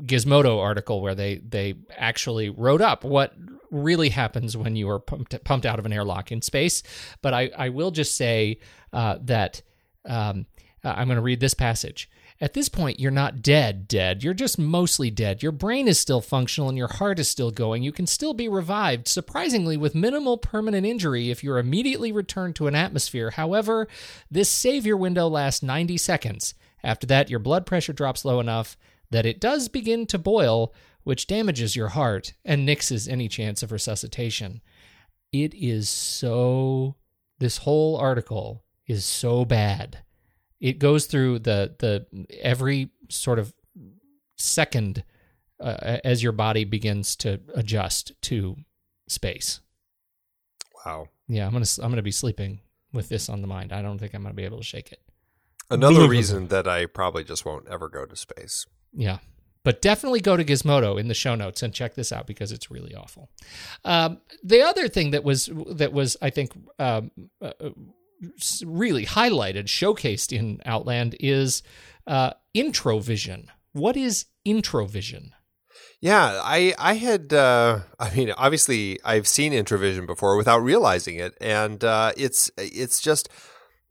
Gizmodo 0.05 0.59
article 0.59 1.01
where 1.01 1.15
they 1.15 1.37
they 1.37 1.75
actually 1.95 2.49
wrote 2.49 2.81
up 2.81 3.03
what 3.03 3.33
really 3.69 4.09
happens 4.09 4.57
when 4.57 4.75
you 4.75 4.89
are 4.89 4.99
pumped 4.99 5.43
pumped 5.43 5.65
out 5.65 5.79
of 5.79 5.85
an 5.85 5.93
airlock 5.93 6.31
in 6.31 6.41
space. 6.41 6.83
But 7.21 7.33
I 7.33 7.51
I 7.57 7.69
will 7.69 7.91
just 7.91 8.15
say 8.15 8.59
uh, 8.93 9.17
that 9.21 9.61
um, 10.05 10.45
uh, 10.83 10.93
I'm 10.95 11.07
going 11.07 11.17
to 11.17 11.21
read 11.21 11.39
this 11.39 11.53
passage. 11.53 12.09
At 12.41 12.53
this 12.53 12.69
point, 12.69 12.99
you're 12.99 13.11
not 13.11 13.43
dead, 13.43 13.87
dead. 13.87 14.23
You're 14.23 14.33
just 14.33 14.57
mostly 14.57 15.11
dead. 15.11 15.43
Your 15.43 15.51
brain 15.51 15.87
is 15.87 15.99
still 15.99 16.21
functional 16.21 16.69
and 16.69 16.77
your 16.77 16.87
heart 16.87 17.19
is 17.19 17.29
still 17.29 17.51
going. 17.51 17.83
You 17.83 17.91
can 17.91 18.07
still 18.07 18.33
be 18.33 18.49
revived, 18.49 19.07
surprisingly, 19.07 19.77
with 19.77 19.93
minimal 19.93 20.39
permanent 20.39 20.83
injury 20.83 21.29
if 21.29 21.43
you're 21.43 21.59
immediately 21.59 22.11
returned 22.11 22.55
to 22.55 22.65
an 22.65 22.73
atmosphere. 22.73 23.29
However, 23.29 23.87
this 24.31 24.49
savior 24.49 24.97
window 24.97 25.27
lasts 25.27 25.61
90 25.61 25.97
seconds. 25.97 26.55
After 26.83 27.05
that, 27.05 27.29
your 27.29 27.37
blood 27.37 27.67
pressure 27.67 27.93
drops 27.93 28.25
low 28.25 28.39
enough 28.39 28.75
that 29.11 29.27
it 29.27 29.39
does 29.39 29.67
begin 29.67 30.07
to 30.07 30.17
boil, 30.17 30.73
which 31.03 31.27
damages 31.27 31.75
your 31.75 31.89
heart 31.89 32.33
and 32.43 32.67
nixes 32.67 33.07
any 33.07 33.27
chance 33.27 33.61
of 33.61 33.71
resuscitation. 33.71 34.61
It 35.31 35.53
is 35.53 35.89
so. 35.89 36.95
This 37.37 37.57
whole 37.57 37.97
article 37.97 38.63
is 38.87 39.05
so 39.05 39.45
bad 39.45 39.99
it 40.61 40.79
goes 40.79 41.07
through 41.07 41.39
the 41.39 41.75
the 41.79 42.05
every 42.39 42.91
sort 43.09 43.39
of 43.39 43.53
second 44.37 45.03
uh, 45.59 45.97
as 46.03 46.23
your 46.23 46.31
body 46.31 46.63
begins 46.63 47.15
to 47.17 47.39
adjust 47.53 48.13
to 48.21 48.55
space. 49.07 49.59
Wow. 50.85 51.09
Yeah, 51.27 51.45
I'm 51.45 51.53
gonna 51.53 51.65
I'm 51.81 51.91
gonna 51.91 52.01
be 52.01 52.11
sleeping 52.11 52.61
with 52.93 53.09
this 53.09 53.29
on 53.29 53.41
the 53.41 53.47
mind. 53.47 53.71
I 53.73 53.81
don't 53.81 53.97
think 53.97 54.13
I'm 54.13 54.23
gonna 54.23 54.33
be 54.33 54.45
able 54.45 54.57
to 54.59 54.63
shake 54.63 54.91
it. 54.91 54.99
Another 55.69 56.07
reason 56.07 56.47
that 56.49 56.67
I 56.67 56.85
probably 56.85 57.23
just 57.23 57.45
won't 57.45 57.67
ever 57.69 57.87
go 57.87 58.05
to 58.05 58.15
space. 58.15 58.65
Yeah. 58.93 59.19
But 59.63 59.81
definitely 59.81 60.21
go 60.21 60.35
to 60.35 60.43
Gizmodo 60.43 60.99
in 60.99 61.07
the 61.07 61.13
show 61.13 61.35
notes 61.35 61.61
and 61.61 61.71
check 61.71 61.93
this 61.93 62.11
out 62.11 62.25
because 62.25 62.51
it's 62.51 62.71
really 62.71 62.95
awful. 62.95 63.29
Um, 63.85 64.19
the 64.43 64.63
other 64.63 64.87
thing 64.89 65.11
that 65.11 65.23
was 65.23 65.49
that 65.69 65.93
was 65.93 66.17
I 66.21 66.31
think 66.31 66.51
um, 66.79 67.11
uh, 67.41 67.51
uh, 67.61 67.69
s- 67.69 67.73
really 68.65 69.05
highlighted, 69.05 69.65
showcased 69.65 70.37
in 70.37 70.61
Outland 70.65 71.15
is 71.19 71.63
uh, 72.07 72.31
introvision. 72.53 73.47
What 73.73 73.95
is 73.95 74.25
introvision? 74.45 75.31
Yeah, 76.01 76.41
I 76.43 76.73
I 76.79 76.95
had 76.95 77.31
uh, 77.31 77.81
I 77.99 78.13
mean 78.15 78.33
obviously 78.35 78.99
I've 79.05 79.27
seen 79.27 79.53
Introvision 79.53 80.05
before 80.07 80.35
without 80.35 80.63
realizing 80.63 81.17
it, 81.17 81.37
and 81.39 81.83
uh, 81.83 82.11
it's 82.17 82.49
it's 82.57 82.99
just 82.99 83.29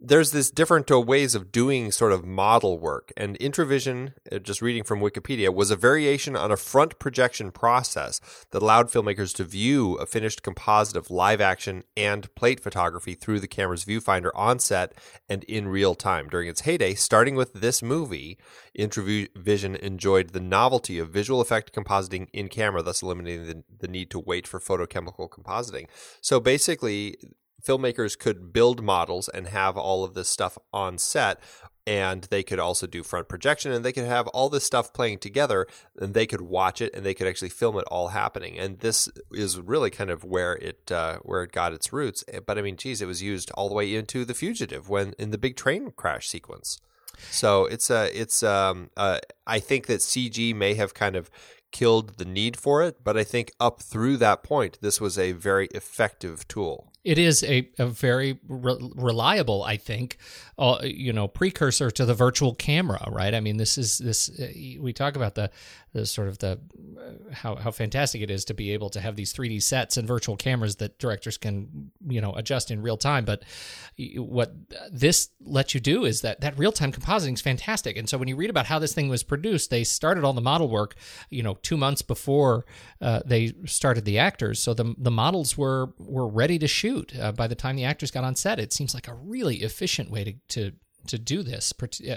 there's 0.01 0.30
this 0.30 0.51
different 0.51 0.90
uh, 0.90 0.98
ways 0.98 1.34
of 1.34 1.53
doing 1.53 1.92
sort 1.92 2.12
of 2.12 2.24
model 2.24 2.78
work, 2.78 3.12
and 3.18 3.36
Introvision, 3.36 4.14
uh, 4.32 4.38
just 4.38 4.62
reading 4.62 4.82
from 4.82 5.01
Wikipedia, 5.01 5.53
was 5.53 5.70
a 5.70 5.76
variation 5.76 6.34
on 6.34 6.51
a 6.51 6.57
front 6.57 6.98
projection 6.98 7.53
process 7.53 8.18
that 8.51 8.62
allowed 8.62 8.90
filmmakers 8.90 9.34
to 9.36 9.44
view 9.44 9.94
a 9.96 10.07
finished 10.07 10.42
composite 10.42 10.96
of 10.96 11.11
live 11.11 11.40
action 11.40 11.84
and 11.98 12.34
plate 12.34 12.61
photography 12.61 13.12
through 13.12 13.40
the 13.40 13.46
camera's 13.46 13.84
viewfinder 13.84 14.30
on 14.34 14.59
set 14.59 14.94
and 15.28 15.44
in 15.44 15.68
real 15.68 15.94
time. 15.94 16.28
During 16.30 16.48
its 16.48 16.62
heyday, 16.62 16.94
starting 16.94 17.34
with 17.34 17.53
this 17.53 17.82
movie, 17.82 18.38
Introvision 18.74 19.76
enjoyed 19.76 20.30
the 20.30 20.40
novelty 20.40 20.98
of 20.98 21.11
visual 21.11 21.42
effect 21.42 21.74
compositing 21.74 22.28
in 22.32 22.48
camera, 22.48 22.82
thus 22.82 23.03
eliminating 23.03 23.46
the, 23.46 23.64
the 23.80 23.88
need 23.88 24.11
to 24.11 24.18
wait 24.18 24.46
for 24.46 24.59
photochemical 24.59 25.28
compositing. 25.28 25.88
So 26.22 26.40
basically, 26.40 27.16
filmmakers 27.62 28.18
could 28.18 28.52
build 28.52 28.82
models 28.82 29.28
and 29.28 29.48
have 29.48 29.76
all 29.76 30.04
of 30.04 30.14
this 30.14 30.28
stuff 30.28 30.58
on 30.72 30.98
set. 30.98 31.40
And 31.86 32.24
they 32.24 32.42
could 32.42 32.61
also 32.61 32.86
do 32.86 33.02
front 33.02 33.28
projection 33.28 33.72
and 33.72 33.84
they 33.84 33.92
could 33.92 34.04
have 34.04 34.28
all 34.28 34.48
this 34.48 34.64
stuff 34.64 34.92
playing 34.92 35.18
together 35.18 35.66
and 35.98 36.14
they 36.14 36.26
could 36.26 36.42
watch 36.42 36.80
it 36.80 36.94
and 36.94 37.04
they 37.04 37.14
could 37.14 37.26
actually 37.26 37.48
film 37.48 37.76
it 37.78 37.84
all 37.88 38.08
happening. 38.08 38.58
And 38.58 38.78
this 38.78 39.08
is 39.32 39.58
really 39.58 39.90
kind 39.90 40.11
of 40.11 40.22
where 40.22 40.54
it 40.54 40.92
uh, 40.92 41.18
where 41.22 41.42
it 41.42 41.52
got 41.52 41.72
its 41.72 41.92
roots. 41.92 42.22
But 42.46 42.58
I 42.58 42.62
mean, 42.62 42.76
geez, 42.76 43.02
it 43.02 43.06
was 43.06 43.22
used 43.22 43.50
all 43.52 43.68
the 43.68 43.74
way 43.74 43.92
into 43.94 44.24
The 44.24 44.34
Fugitive 44.34 44.88
when 44.88 45.14
in 45.18 45.30
the 45.30 45.38
big 45.38 45.56
train 45.56 45.90
crash 45.96 46.28
sequence. 46.28 46.78
So 47.30 47.64
it's 47.66 47.90
a 47.90 48.11
it's 48.18 48.42
um 48.42 48.90
uh, 48.96 49.18
I 49.46 49.58
think 49.58 49.86
that 49.86 50.00
CG 50.00 50.54
may 50.54 50.74
have 50.74 50.94
kind 50.94 51.16
of 51.16 51.30
killed 51.72 52.18
the 52.18 52.24
need 52.24 52.56
for 52.56 52.82
it, 52.82 53.02
but 53.02 53.16
I 53.16 53.24
think 53.24 53.52
up 53.61 53.80
through 53.80 54.16
that 54.18 54.42
point, 54.42 54.78
this 54.80 55.00
was 55.00 55.18
a 55.18 55.32
very 55.32 55.66
effective 55.68 56.46
tool. 56.48 56.89
It 57.03 57.18
is 57.18 57.42
a, 57.42 57.68
a 57.78 57.86
very 57.86 58.38
re- 58.46 58.76
reliable, 58.94 59.62
I 59.64 59.76
think, 59.78 60.18
uh, 60.59 60.78
you 60.82 61.12
know, 61.12 61.26
precursor 61.26 61.90
to 61.90 62.05
the 62.05 62.14
virtual 62.14 62.55
camera, 62.55 63.09
right? 63.11 63.34
I 63.34 63.40
mean, 63.40 63.57
this 63.57 63.78
is 63.78 63.98
this. 63.98 64.28
Uh, 64.28 64.48
we 64.80 64.92
talk 64.92 65.16
about 65.16 65.34
the 65.34 65.51
the 65.89 65.89
sort 66.05 66.28
of 66.28 66.38
the 66.38 66.53
uh, 66.99 67.34
how 67.34 67.57
how 67.57 67.70
fantastic 67.70 68.22
it 68.22 68.30
is 68.30 68.45
to 68.45 68.55
be 68.55 68.72
able 68.72 68.91
to 68.91 69.01
have 69.01 69.16
these 69.16 69.32
3D 69.32 69.62
sets 69.62 69.97
and 69.97 70.07
virtual 70.07 70.36
cameras 70.36 70.76
that 70.76 70.99
directors 70.99 71.36
can 71.36 71.91
you 72.07 72.20
know 72.20 72.32
adjust 72.34 72.70
in 72.70 72.82
real 72.82 72.97
time. 72.97 73.24
But 73.24 73.43
what 74.16 74.55
this 74.91 75.30
lets 75.41 75.74
you 75.74 75.80
do 75.80 76.05
is 76.05 76.20
that 76.20 76.41
that 76.41 76.59
real 76.59 76.72
time 76.72 76.93
compositing 76.93 77.34
is 77.34 77.41
fantastic. 77.41 77.97
And 77.97 78.09
so 78.09 78.18
when 78.18 78.28
you 78.28 78.36
read 78.36 78.51
about 78.51 78.66
how 78.66 78.78
this 78.78 78.95
thing 78.95 79.09
was 79.09 79.22
produced, 79.22 79.70
they 79.70 79.84
started 79.84 80.24
all 80.24 80.32
the 80.32 80.41
model 80.41 80.68
work, 80.68 80.95
you 81.28 81.43
know, 81.43 81.59
two 81.62 81.76
months 81.76 82.03
before 82.03 82.64
uh, 83.01 83.20
they 83.24 83.53
started 83.64 84.05
the 84.05 84.18
actors. 84.18 84.61
So 84.61 84.74
the 84.74 84.95
the 84.97 85.11
models 85.11 85.59
were 85.59 85.93
were 85.99 86.28
ready 86.28 86.59
to 86.59 86.68
shoot 86.68 87.12
uh, 87.18 87.32
by 87.32 87.47
the 87.47 87.55
time 87.55 87.76
the 87.76 87.84
actors 87.84 88.11
got 88.11 88.24
on 88.24 88.36
set. 88.36 88.59
It 88.59 88.72
seems 88.72 88.95
like 88.95 89.09
a 89.09 89.14
really 89.14 89.57
efficient 89.57 90.11
way 90.11 90.24
to 90.24 90.34
to 90.61 90.72
to 91.07 91.18
do 91.18 91.42
this 91.42 91.72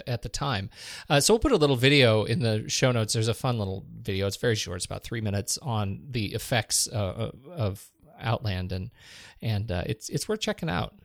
at 0.07 0.21
the 0.21 0.29
time. 0.29 0.69
Uh, 1.09 1.19
so 1.19 1.33
we'll 1.33 1.39
put 1.39 1.51
a 1.51 1.57
little 1.57 1.75
video 1.75 2.23
in 2.23 2.39
the 2.39 2.69
show 2.69 2.91
notes. 2.91 3.13
There's 3.13 3.27
a 3.27 3.33
fun 3.33 3.57
little 3.57 3.85
video. 4.01 4.27
It's 4.27 4.37
very 4.37 4.55
short. 4.55 4.77
It's 4.77 4.85
about 4.85 5.03
three 5.03 5.21
minutes 5.21 5.57
on 5.61 6.01
the 6.09 6.33
effects 6.33 6.87
uh, 6.87 7.31
of 7.51 7.89
Outland, 8.19 8.71
and 8.71 8.91
and 9.41 9.71
uh, 9.71 9.83
it's 9.85 10.09
it's 10.09 10.27
worth 10.27 10.39
checking 10.39 10.69
out. 10.69 10.95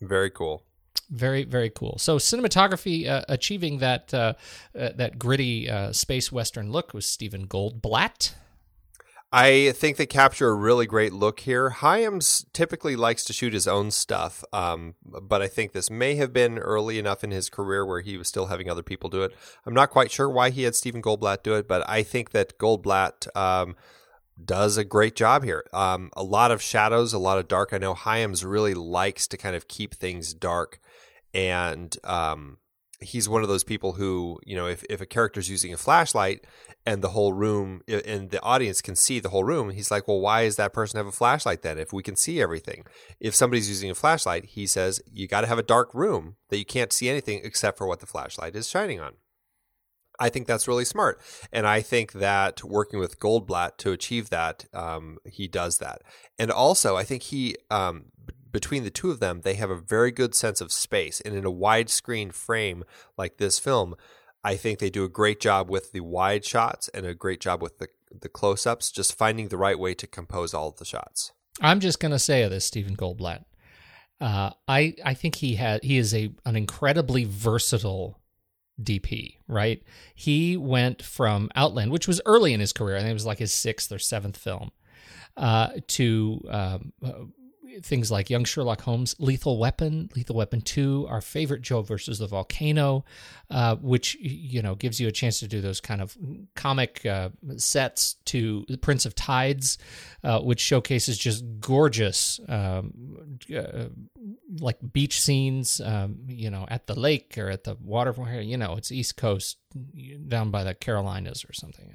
Very 0.00 0.30
cool. 0.30 0.62
Very 1.10 1.44
very 1.44 1.70
cool. 1.70 1.98
So 1.98 2.18
cinematography 2.18 3.08
uh, 3.08 3.24
achieving 3.28 3.78
that 3.78 4.12
uh, 4.12 4.34
uh, 4.78 4.90
that 4.96 5.18
gritty 5.18 5.70
space 5.92 6.32
western 6.32 6.72
look 6.72 6.92
was 6.94 7.06
Stephen 7.06 7.46
Goldblatt. 7.46 8.34
I 9.32 9.72
think 9.72 9.96
they 9.96 10.06
capture 10.06 10.48
a 10.48 10.54
really 10.54 10.86
great 10.86 11.12
look 11.12 11.40
here. 11.40 11.70
Hyams 11.70 12.46
typically 12.52 12.94
likes 12.94 13.24
to 13.24 13.32
shoot 13.32 13.52
his 13.52 13.66
own 13.66 13.90
stuff, 13.90 14.44
um, 14.52 14.94
but 15.04 15.42
I 15.42 15.48
think 15.48 15.72
this 15.72 15.90
may 15.90 16.14
have 16.14 16.32
been 16.32 16.58
early 16.58 16.98
enough 16.98 17.24
in 17.24 17.32
his 17.32 17.50
career 17.50 17.84
where 17.84 18.00
he 18.00 18.16
was 18.16 18.28
still 18.28 18.46
having 18.46 18.70
other 18.70 18.84
people 18.84 19.10
do 19.10 19.22
it. 19.24 19.32
I'm 19.66 19.74
not 19.74 19.90
quite 19.90 20.12
sure 20.12 20.30
why 20.30 20.50
he 20.50 20.62
had 20.62 20.76
Stephen 20.76 21.02
Goldblatt 21.02 21.42
do 21.42 21.54
it, 21.54 21.66
but 21.66 21.88
I 21.88 22.04
think 22.04 22.30
that 22.30 22.56
Goldblatt 22.56 23.26
um, 23.36 23.74
does 24.42 24.76
a 24.76 24.84
great 24.84 25.16
job 25.16 25.42
here. 25.42 25.64
Um, 25.72 26.10
a 26.16 26.22
lot 26.22 26.52
of 26.52 26.62
shadows, 26.62 27.12
a 27.12 27.18
lot 27.18 27.38
of 27.38 27.48
dark. 27.48 27.72
I 27.72 27.78
know 27.78 27.94
Hyams 27.94 28.44
really 28.44 28.74
likes 28.74 29.26
to 29.28 29.36
kind 29.36 29.56
of 29.56 29.66
keep 29.66 29.94
things 29.94 30.34
dark, 30.34 30.78
and 31.34 31.96
um, 32.04 32.58
he's 33.00 33.28
one 33.28 33.42
of 33.42 33.48
those 33.48 33.64
people 33.64 33.92
who, 33.92 34.38
you 34.44 34.56
know, 34.56 34.66
if, 34.66 34.84
if 34.88 35.00
a 35.00 35.06
character's 35.06 35.50
using 35.50 35.72
a 35.72 35.76
flashlight 35.76 36.46
and 36.84 37.02
the 37.02 37.10
whole 37.10 37.32
room 37.32 37.82
and 37.88 38.30
the 38.30 38.42
audience 38.42 38.80
can 38.80 38.96
see 38.96 39.20
the 39.20 39.28
whole 39.28 39.44
room, 39.44 39.70
he's 39.70 39.90
like, 39.90 40.08
well, 40.08 40.20
why 40.20 40.44
does 40.44 40.56
that 40.56 40.72
person 40.72 40.96
have 40.96 41.06
a 41.06 41.12
flashlight 41.12 41.62
then 41.62 41.78
if 41.78 41.92
we 41.92 42.02
can 42.02 42.16
see 42.16 42.40
everything? 42.40 42.84
If 43.20 43.34
somebody's 43.34 43.68
using 43.68 43.90
a 43.90 43.94
flashlight, 43.94 44.46
he 44.46 44.66
says, 44.66 45.00
you 45.12 45.28
got 45.28 45.42
to 45.42 45.46
have 45.46 45.58
a 45.58 45.62
dark 45.62 45.94
room 45.94 46.36
that 46.48 46.58
you 46.58 46.64
can't 46.64 46.92
see 46.92 47.08
anything 47.08 47.40
except 47.44 47.76
for 47.76 47.86
what 47.86 48.00
the 48.00 48.06
flashlight 48.06 48.56
is 48.56 48.68
shining 48.68 49.00
on. 49.00 49.14
I 50.18 50.30
think 50.30 50.46
that's 50.46 50.66
really 50.66 50.86
smart. 50.86 51.20
And 51.52 51.66
I 51.66 51.82
think 51.82 52.12
that 52.12 52.64
working 52.64 52.98
with 52.98 53.20
Goldblatt 53.20 53.76
to 53.78 53.92
achieve 53.92 54.30
that, 54.30 54.64
um, 54.72 55.18
he 55.26 55.46
does 55.46 55.76
that. 55.78 56.00
And 56.38 56.50
also, 56.50 56.96
I 56.96 57.04
think 57.04 57.24
he, 57.24 57.56
um, 57.70 58.06
between 58.56 58.84
the 58.84 58.90
two 58.90 59.10
of 59.10 59.20
them, 59.20 59.42
they 59.42 59.52
have 59.52 59.68
a 59.68 59.76
very 59.76 60.10
good 60.10 60.34
sense 60.34 60.62
of 60.62 60.72
space. 60.72 61.20
And 61.20 61.34
in 61.34 61.44
a 61.44 61.52
widescreen 61.52 62.32
frame 62.32 62.84
like 63.18 63.36
this 63.36 63.58
film, 63.58 63.96
I 64.42 64.56
think 64.56 64.78
they 64.78 64.88
do 64.88 65.04
a 65.04 65.10
great 65.10 65.40
job 65.40 65.68
with 65.68 65.92
the 65.92 66.00
wide 66.00 66.42
shots 66.42 66.88
and 66.94 67.04
a 67.04 67.12
great 67.12 67.38
job 67.38 67.60
with 67.60 67.76
the, 67.76 67.88
the 68.18 68.30
close 68.30 68.66
ups, 68.66 68.90
just 68.90 69.14
finding 69.14 69.48
the 69.48 69.58
right 69.58 69.78
way 69.78 69.92
to 69.92 70.06
compose 70.06 70.54
all 70.54 70.70
of 70.70 70.76
the 70.76 70.86
shots. 70.86 71.32
I'm 71.60 71.80
just 71.80 72.00
going 72.00 72.12
to 72.12 72.18
say 72.18 72.48
this, 72.48 72.64
Stephen 72.64 72.96
Goldblatt. 72.96 73.44
Uh, 74.22 74.52
I 74.66 74.94
I 75.04 75.12
think 75.12 75.34
he 75.34 75.56
had 75.56 75.84
he 75.84 75.98
is 75.98 76.14
a 76.14 76.30
an 76.46 76.56
incredibly 76.56 77.24
versatile 77.24 78.22
DP, 78.82 79.36
right? 79.48 79.82
He 80.14 80.56
went 80.56 81.02
from 81.02 81.50
Outland, 81.54 81.92
which 81.92 82.08
was 82.08 82.22
early 82.24 82.54
in 82.54 82.60
his 82.60 82.72
career, 82.72 82.96
I 82.96 83.00
think 83.00 83.10
it 83.10 83.12
was 83.12 83.26
like 83.26 83.38
his 83.38 83.52
sixth 83.52 83.92
or 83.92 83.98
seventh 83.98 84.38
film, 84.38 84.70
uh, 85.36 85.72
to 85.88 86.40
um, 86.48 86.92
uh, 87.04 87.12
things 87.82 88.10
like 88.10 88.30
Young 88.30 88.44
Sherlock 88.44 88.80
Holmes, 88.82 89.14
Lethal 89.18 89.58
Weapon, 89.58 90.10
Lethal 90.14 90.36
Weapon 90.36 90.60
2, 90.60 91.06
our 91.08 91.20
favorite 91.20 91.62
Joe 91.62 91.82
versus 91.82 92.18
the 92.18 92.26
Volcano, 92.26 93.04
uh, 93.50 93.76
which, 93.76 94.16
you 94.20 94.62
know, 94.62 94.74
gives 94.74 95.00
you 95.00 95.08
a 95.08 95.12
chance 95.12 95.40
to 95.40 95.48
do 95.48 95.60
those 95.60 95.80
kind 95.80 96.00
of 96.00 96.16
comic 96.54 97.04
uh, 97.06 97.30
sets 97.56 98.14
to 98.26 98.64
The 98.68 98.78
Prince 98.78 99.06
of 99.06 99.14
Tides, 99.14 99.78
uh, 100.24 100.40
which 100.40 100.60
showcases 100.60 101.18
just 101.18 101.44
gorgeous, 101.60 102.40
um, 102.48 103.38
uh, 103.54 103.86
like 104.60 104.78
beach 104.92 105.20
scenes, 105.20 105.80
um, 105.80 106.18
you 106.28 106.50
know, 106.50 106.66
at 106.68 106.86
the 106.86 106.98
lake 106.98 107.36
or 107.38 107.50
at 107.50 107.64
the 107.64 107.76
water, 107.80 108.14
you 108.42 108.56
know, 108.56 108.76
it's 108.76 108.90
East 108.90 109.16
Coast 109.16 109.58
down 110.28 110.50
by 110.50 110.64
the 110.64 110.74
Carolinas 110.74 111.44
or 111.44 111.52
something. 111.52 111.94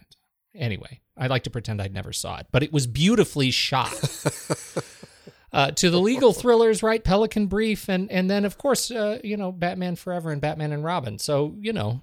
Anyway, 0.54 1.00
I 1.18 1.28
like 1.28 1.44
to 1.44 1.50
pretend 1.50 1.82
I 1.82 1.88
never 1.88 2.12
saw 2.12 2.38
it, 2.38 2.48
but 2.52 2.62
it 2.62 2.74
was 2.74 2.86
beautifully 2.86 3.52
shot. 3.52 3.94
uh, 5.54 5.72
to 5.72 5.90
the 5.90 6.00
legal 6.00 6.34
thrillers, 6.34 6.82
right? 6.82 7.04
Pelican 7.04 7.48
Brief, 7.48 7.90
and 7.90 8.12
and 8.12 8.30
then 8.30 8.46
of 8.46 8.58
course, 8.58 8.92
uh, 8.92 9.20
you 9.24 9.38
know, 9.38 9.52
Batman 9.52 9.96
Forever 9.96 10.32
and 10.32 10.42
Batman 10.42 10.72
and 10.72 10.84
Robin. 10.84 11.20
So 11.20 11.56
you 11.60 11.74
know, 11.74 12.02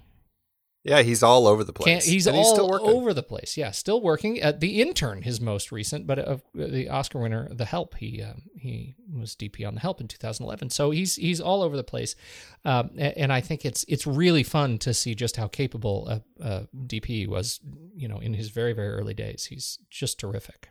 yeah, 0.83 1.01
he's 1.01 1.21
all 1.21 1.45
over 1.45 1.65
the 1.65 1.73
place. 1.73 2.05
he's 2.05 2.25
and 2.25 2.37
all 2.37 2.43
he's 2.43 2.79
over 2.81 3.13
the 3.13 3.21
place. 3.21 3.57
Yeah, 3.57 3.71
still 3.71 4.01
working. 4.01 4.39
At 4.39 4.61
the 4.61 4.81
Intern, 4.81 5.23
his 5.23 5.41
most 5.41 5.73
recent, 5.73 6.07
but 6.07 6.19
uh, 6.19 6.37
the 6.55 6.87
Oscar 6.89 7.19
winner, 7.19 7.49
The 7.51 7.65
Help. 7.65 7.95
He 7.95 8.23
um, 8.23 8.43
he 8.55 8.95
was 9.13 9.35
DP 9.35 9.67
on 9.67 9.75
The 9.75 9.81
Help 9.81 9.99
in 9.99 10.07
2011. 10.07 10.69
So 10.69 10.91
he's 10.91 11.15
he's 11.15 11.41
all 11.41 11.63
over 11.63 11.75
the 11.75 11.83
place, 11.83 12.15
um, 12.63 12.91
and 12.97 13.33
I 13.33 13.41
think 13.41 13.65
it's 13.65 13.83
it's 13.89 14.07
really 14.07 14.43
fun 14.43 14.77
to 14.79 14.93
see 14.93 15.15
just 15.15 15.35
how 15.35 15.47
capable 15.47 16.07
a, 16.07 16.23
a 16.39 16.67
DP 16.87 17.27
was. 17.27 17.59
You 17.93 18.07
know, 18.07 18.19
in 18.19 18.33
his 18.33 18.49
very 18.49 18.71
very 18.71 18.89
early 18.89 19.13
days, 19.13 19.45
he's 19.45 19.79
just 19.89 20.17
terrific. 20.17 20.69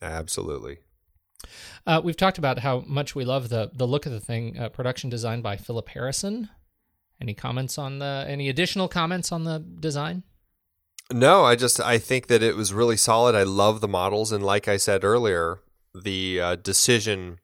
Absolutely. 0.00 0.78
Uh, 1.86 2.00
we've 2.02 2.16
talked 2.16 2.38
about 2.38 2.58
how 2.60 2.84
much 2.86 3.14
we 3.14 3.24
love 3.24 3.48
the 3.48 3.70
the 3.74 3.86
look 3.86 4.06
of 4.06 4.12
the 4.12 4.20
thing. 4.20 4.58
Uh, 4.58 4.68
production 4.68 5.10
design 5.10 5.42
by 5.42 5.56
Philip 5.56 5.88
Harrison. 5.88 6.48
Any 7.20 7.34
comments 7.34 7.78
on 7.78 7.98
the? 7.98 8.24
Any 8.28 8.48
additional 8.48 8.88
comments 8.88 9.32
on 9.32 9.44
the 9.44 9.58
design? 9.58 10.22
No, 11.12 11.44
I 11.44 11.56
just 11.56 11.80
I 11.80 11.98
think 11.98 12.28
that 12.28 12.42
it 12.42 12.56
was 12.56 12.72
really 12.72 12.96
solid. 12.96 13.34
I 13.34 13.42
love 13.42 13.80
the 13.80 13.88
models, 13.88 14.32
and 14.32 14.44
like 14.44 14.68
I 14.68 14.76
said 14.76 15.04
earlier, 15.04 15.58
the 15.94 16.40
uh, 16.40 16.56
decision, 16.56 17.38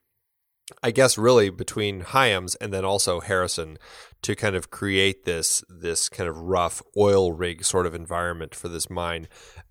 I 0.81 0.91
guess, 0.91 1.17
really 1.17 1.49
between 1.49 2.01
Hyams 2.01 2.55
and 2.55 2.73
then 2.73 2.83
also 2.83 3.19
Harrison 3.19 3.77
to 4.21 4.35
kind 4.35 4.55
of 4.55 4.71
create 4.71 5.25
this 5.25 5.63
this 5.69 6.09
kind 6.09 6.29
of 6.29 6.37
rough 6.37 6.81
oil 6.97 7.31
rig 7.31 7.63
sort 7.63 7.85
of 7.85 7.93
environment 7.93 8.55
for 8.55 8.67
this 8.67 8.89
mine 8.89 9.27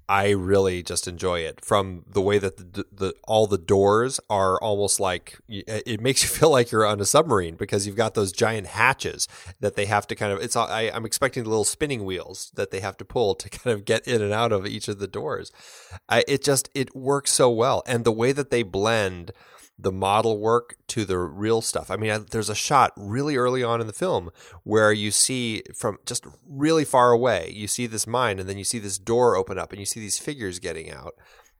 I 0.09 0.31
really 0.31 0.83
just 0.83 1.07
enjoy 1.07 1.41
it 1.41 1.63
from 1.63 2.05
the 2.09 2.23
way 2.23 2.39
that 2.39 2.57
the, 2.57 2.87
the, 2.91 3.15
all 3.25 3.47
the 3.47 3.59
doors 3.59 4.19
are 4.31 4.59
almost 4.61 4.99
like 5.01 5.39
it 5.49 6.01
makes 6.01 6.23
you 6.23 6.29
feel 6.29 6.51
like 6.51 6.71
you're 6.73 6.87
on 6.87 7.01
a 7.01 7.05
submarine 7.05 7.57
because 7.57 7.87
you've 7.87 7.97
got 7.97 8.15
those 8.15 8.33
giant 8.33 8.69
hatches 8.69 9.29
that 9.61 9.77
they 9.77 9.85
have 9.85 10.07
to 10.07 10.15
kind 10.15 10.33
of 10.33 10.41
it's 10.41 10.57
I, 10.57 10.91
I'm 10.95 11.05
expecting 11.05 11.43
the 11.43 11.51
little 11.51 11.65
spinning 11.65 12.07
wheels 12.07 12.51
that 12.55 12.71
they 12.71 12.81
have 12.81 12.97
to 12.99 13.05
pull 13.05 13.35
to 13.35 13.49
kind 13.51 13.75
of 13.75 13.85
get 13.85 14.09
in 14.09 14.23
and 14.23 14.33
out 14.33 14.53
of 14.53 14.67
each 14.67 14.89
of 14.89 14.99
the 14.99 15.09
doors. 15.09 15.53
I, 16.09 16.25
it 16.27 16.43
just 16.43 16.71
it 16.75 16.97
works 16.97 17.31
so 17.31 17.51
well 17.51 17.83
and 17.87 18.05
the 18.05 18.13
way 18.13 18.33
that 18.33 18.51
they 18.51 18.63
blend 18.63 19.33
the 19.79 19.93
model 19.93 20.39
work 20.39 20.77
to 20.89 21.05
the 21.05 21.19
real 21.19 21.61
stuff. 21.63 21.91
I 21.91 21.97
mean, 21.97 22.27
there's 22.31 22.49
a 22.49 22.55
shot 22.55 22.93
really 22.97 23.37
early 23.37 23.63
on 23.63 23.81
in 23.81 23.87
the 23.87 23.93
film 23.93 24.31
where 24.65 24.93
you 24.93 25.11
see 25.11 25.63
from 25.75 25.99
just 26.05 26.27
really 26.49 26.85
far 26.85 27.13
away, 27.13 27.53
you 27.55 27.69
see 27.69 27.87
this 27.87 28.07
mine 28.07 28.39
and 28.39 28.49
then 28.49 28.59
you 28.59 28.65
see 28.65 28.81
this 28.81 28.99
door 28.99 29.37
open 29.37 29.59
up 29.59 29.71
and 29.73 29.79
you 29.79 29.87
see 29.87 30.01
these 30.01 30.19
figures 30.19 30.59
getting 30.59 30.91
out 30.91 31.15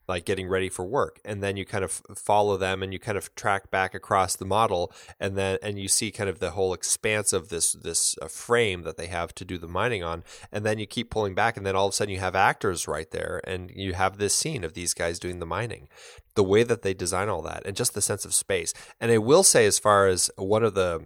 like 0.09 0.25
getting 0.25 0.49
ready 0.49 0.69
for 0.69 0.85
work 0.85 1.21
and 1.25 1.43
then 1.43 1.57
you 1.57 1.65
kind 1.65 1.85
of 1.85 2.03
follow 2.17 2.57
them 2.57 2.83
and 2.83 2.93
you 2.93 2.99
kind 2.99 3.19
of 3.19 3.35
track 3.35 3.71
back 3.71 3.95
across 3.95 4.35
the 4.37 4.45
model 4.45 4.93
and 5.21 5.37
then 5.37 5.59
and 5.63 5.79
you 5.79 5.87
see 5.87 6.11
kind 6.11 6.31
of 6.31 6.39
the 6.39 6.53
whole 6.53 6.73
expanse 6.73 7.33
of 7.33 7.49
this 7.51 7.73
this 7.73 8.17
uh, 8.23 8.27
frame 8.27 8.83
that 8.83 8.97
they 8.97 9.07
have 9.07 9.35
to 9.35 9.45
do 9.45 9.59
the 9.59 9.69
mining 9.69 10.03
on 10.03 10.25
and 10.51 10.65
then 10.65 10.79
you 10.79 10.87
keep 10.87 11.11
pulling 11.11 11.35
back 11.35 11.57
and 11.57 11.67
then 11.67 11.77
all 11.77 11.87
of 11.87 11.93
a 11.93 11.95
sudden 11.95 12.13
you 12.13 12.21
have 12.21 12.35
actors 12.35 12.89
right 12.89 13.11
there 13.11 13.41
and 13.45 13.71
you 13.75 13.93
have 13.93 14.17
this 14.17 14.35
scene 14.35 14.65
of 14.65 14.75
these 14.75 14.95
guys 14.95 15.19
doing 15.19 15.39
the 15.39 15.47
mining. 15.47 15.89
The 16.35 16.45
way 16.45 16.63
that 16.63 16.83
they 16.83 16.95
design 16.95 17.29
all 17.29 17.43
that 17.43 17.63
and 17.67 17.77
just 17.77 17.95
the 17.95 18.03
sense 18.03 18.25
of 18.25 18.33
space. 18.33 18.73
And 19.01 19.11
i 19.11 19.19
will 19.19 19.43
say 19.43 19.67
as 19.67 19.79
far 19.79 20.07
as 20.07 20.31
one 20.37 20.65
of 20.65 20.75
the 20.75 21.05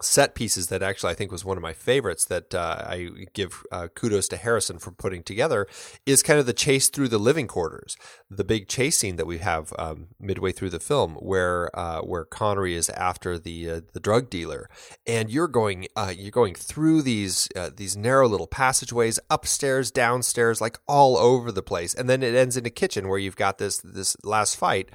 set 0.00 0.34
pieces 0.34 0.68
that 0.68 0.82
actually 0.82 1.12
I 1.12 1.14
think 1.14 1.30
was 1.30 1.44
one 1.44 1.56
of 1.56 1.62
my 1.62 1.72
favorites 1.72 2.24
that 2.26 2.54
uh, 2.54 2.84
I 2.86 3.10
give 3.32 3.62
uh, 3.70 3.88
kudos 3.88 4.28
to 4.28 4.36
Harrison 4.36 4.78
for 4.78 4.90
putting 4.90 5.22
together 5.22 5.66
is 6.06 6.22
kind 6.22 6.38
of 6.38 6.46
the 6.46 6.52
chase 6.52 6.88
through 6.88 7.08
the 7.08 7.18
living 7.18 7.46
quarters, 7.46 7.96
the 8.30 8.44
big 8.44 8.68
chase 8.68 8.98
scene 8.98 9.16
that 9.16 9.26
we 9.26 9.38
have 9.38 9.72
um, 9.78 10.08
midway 10.18 10.52
through 10.52 10.70
the 10.70 10.80
film, 10.80 11.14
where 11.16 11.76
uh, 11.78 12.00
where 12.00 12.24
Connery 12.24 12.74
is 12.74 12.88
after 12.90 13.38
the 13.38 13.70
uh, 13.70 13.80
the 13.92 14.00
drug 14.00 14.30
dealer, 14.30 14.68
and 15.06 15.30
you're 15.30 15.48
going 15.48 15.86
uh, 15.96 16.12
you're 16.16 16.30
going 16.30 16.54
through 16.54 17.02
these 17.02 17.48
uh, 17.56 17.70
these 17.74 17.96
narrow 17.96 18.28
little 18.28 18.46
passageways, 18.46 19.18
upstairs, 19.30 19.90
downstairs, 19.90 20.60
like 20.60 20.78
all 20.86 21.16
over 21.16 21.52
the 21.52 21.62
place, 21.62 21.94
and 21.94 22.08
then 22.08 22.22
it 22.22 22.34
ends 22.34 22.56
in 22.56 22.66
a 22.66 22.70
kitchen 22.70 23.08
where 23.08 23.18
you've 23.18 23.36
got 23.36 23.58
this 23.58 23.78
this 23.78 24.16
last 24.24 24.56
fight, 24.56 24.90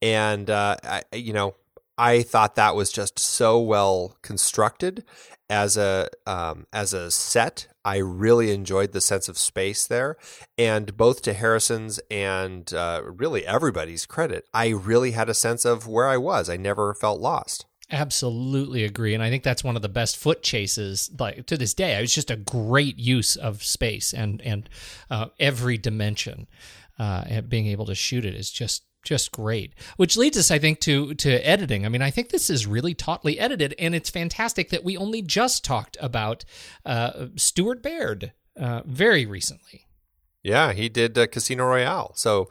and 0.00 0.50
I, 0.50 1.02
you 1.12 1.32
know 1.32 1.54
I 1.98 2.22
thought 2.22 2.56
that 2.56 2.76
was 2.76 2.92
just 2.92 3.18
so 3.18 3.58
well 3.58 4.16
constructed 4.22 5.04
as 5.48 5.76
a 5.76 6.08
um, 6.26 6.66
as 6.72 6.92
a 6.92 7.10
set. 7.10 7.68
I 7.84 7.98
really 7.98 8.50
enjoyed 8.50 8.92
the 8.92 9.00
sense 9.00 9.28
of 9.28 9.38
space 9.38 9.86
there, 9.86 10.16
and 10.58 10.96
both 10.96 11.22
to 11.22 11.32
Harrison's 11.32 12.00
and 12.10 12.72
uh, 12.74 13.02
really 13.04 13.46
everybody's 13.46 14.06
credit, 14.06 14.46
I 14.52 14.68
really 14.68 15.12
had 15.12 15.28
a 15.28 15.34
sense 15.34 15.64
of 15.64 15.86
where 15.86 16.08
I 16.08 16.16
was. 16.16 16.50
I 16.50 16.56
never 16.56 16.94
felt 16.94 17.20
lost. 17.20 17.66
Absolutely 17.90 18.82
agree, 18.82 19.14
and 19.14 19.22
I 19.22 19.30
think 19.30 19.44
that's 19.44 19.62
one 19.62 19.76
of 19.76 19.82
the 19.82 19.88
best 19.88 20.16
foot 20.16 20.42
chases. 20.42 21.10
Like 21.18 21.46
to 21.46 21.56
this 21.56 21.74
day, 21.74 21.96
it 21.96 22.00
was 22.00 22.14
just 22.14 22.30
a 22.30 22.36
great 22.36 22.98
use 22.98 23.36
of 23.36 23.62
space 23.62 24.12
and 24.12 24.42
and 24.42 24.68
uh, 25.10 25.26
every 25.38 25.78
dimension. 25.78 26.48
Uh, 26.98 27.24
and 27.26 27.50
being 27.50 27.66
able 27.66 27.84
to 27.84 27.94
shoot 27.94 28.24
it 28.24 28.34
is 28.34 28.50
just 28.50 28.82
just 29.06 29.32
great. 29.32 29.72
Which 29.96 30.16
leads 30.16 30.36
us, 30.36 30.50
I 30.50 30.58
think, 30.58 30.80
to 30.80 31.14
to 31.14 31.30
editing. 31.46 31.86
I 31.86 31.88
mean, 31.88 32.02
I 32.02 32.10
think 32.10 32.28
this 32.28 32.50
is 32.50 32.66
really 32.66 32.92
tautly 32.92 33.38
edited, 33.38 33.74
and 33.78 33.94
it's 33.94 34.10
fantastic 34.10 34.68
that 34.70 34.84
we 34.84 34.96
only 34.96 35.22
just 35.22 35.64
talked 35.64 35.96
about 36.00 36.44
uh, 36.84 37.28
Stuart 37.36 37.82
Baird 37.82 38.32
uh, 38.60 38.82
very 38.84 39.24
recently. 39.24 39.86
Yeah, 40.42 40.72
he 40.72 40.88
did 40.88 41.16
uh, 41.16 41.26
Casino 41.26 41.64
Royale, 41.64 42.12
so 42.14 42.48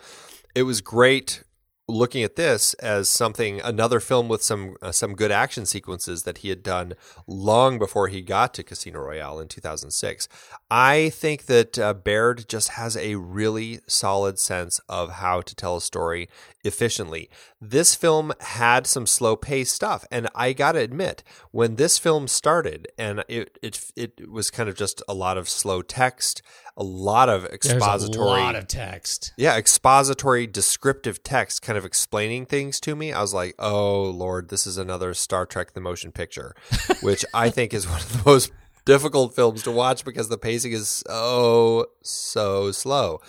it 0.55 0.63
was 0.63 0.81
great 0.81 1.43
looking 1.87 2.23
at 2.23 2.35
this 2.35 2.73
as 2.75 3.07
something 3.07 3.61
another 3.61 3.99
film 3.99 4.27
with 4.27 4.41
some 4.41 4.75
uh, 4.81 4.91
some 4.91 5.15
good 5.15 5.31
action 5.31 5.65
sequences 5.65 6.23
that 6.23 6.39
he 6.39 6.49
had 6.49 6.63
done 6.63 6.93
long 7.27 7.77
before 7.77 8.07
he 8.07 8.21
got 8.21 8.53
to 8.55 8.63
Casino 8.63 8.99
Royale 8.99 9.39
in 9.39 9.47
2006. 9.47 10.27
I 10.71 11.09
think 11.09 11.45
that 11.45 11.77
uh, 11.77 11.93
Baird 11.93 12.47
just 12.47 12.69
has 12.69 12.97
a 12.97 13.15
really 13.15 13.79
solid 13.87 14.39
sense 14.39 14.79
of 14.89 15.13
how 15.13 15.41
to 15.41 15.55
tell 15.55 15.77
a 15.77 15.81
story 15.81 16.27
efficiently. 16.65 17.29
This 17.61 17.95
film 17.95 18.33
had 18.39 18.87
some 18.87 19.07
slow 19.07 19.35
paced 19.35 19.75
stuff, 19.75 20.05
and 20.11 20.29
I 20.35 20.53
got 20.53 20.73
to 20.73 20.79
admit, 20.79 21.23
when 21.51 21.75
this 21.75 21.97
film 21.97 22.27
started, 22.27 22.87
and 22.97 23.23
it 23.27 23.57
it 23.61 23.91
it 23.95 24.29
was 24.29 24.51
kind 24.51 24.69
of 24.69 24.75
just 24.75 25.01
a 25.07 25.13
lot 25.13 25.37
of 25.37 25.49
slow 25.49 25.81
text 25.81 26.41
a 26.77 26.83
lot 26.83 27.29
of 27.29 27.45
expository 27.45 28.27
There's 28.27 28.41
a 28.41 28.43
lot 28.43 28.55
of 28.55 28.67
text. 28.67 29.33
Yeah, 29.37 29.55
expository 29.55 30.45
descriptive 30.45 31.23
text 31.23 31.61
kind 31.61 31.77
of 31.77 31.85
explaining 31.85 32.45
things 32.45 32.79
to 32.81 32.95
me. 32.95 33.13
I 33.13 33.21
was 33.21 33.33
like, 33.33 33.55
"Oh 33.59 34.03
lord, 34.03 34.49
this 34.49 34.67
is 34.67 34.77
another 34.77 35.13
Star 35.13 35.45
Trek 35.45 35.73
the 35.73 35.79
motion 35.79 36.11
picture," 36.11 36.55
which 37.01 37.23
I 37.33 37.49
think 37.49 37.73
is 37.73 37.87
one 37.87 38.01
of 38.01 38.11
the 38.11 38.29
most 38.29 38.51
difficult 38.83 39.35
films 39.35 39.63
to 39.63 39.71
watch 39.71 40.03
because 40.03 40.29
the 40.29 40.37
pacing 40.37 40.73
is 40.73 40.89
so 40.89 41.87
so 42.03 42.71
slow. 42.71 43.21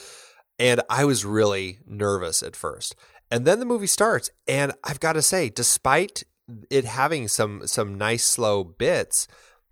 And 0.58 0.80
I 0.88 1.04
was 1.04 1.24
really 1.24 1.78
nervous 1.86 2.42
at 2.42 2.56
first. 2.56 2.96
And 3.30 3.44
then 3.44 3.58
the 3.58 3.66
movie 3.66 3.86
starts 3.86 4.30
and 4.46 4.72
I've 4.84 5.00
got 5.00 5.14
to 5.14 5.22
say 5.22 5.48
despite 5.48 6.24
it 6.70 6.84
having 6.84 7.28
some 7.28 7.66
some 7.66 7.98
nice 7.98 8.24
slow 8.24 8.64
bits, 8.64 9.26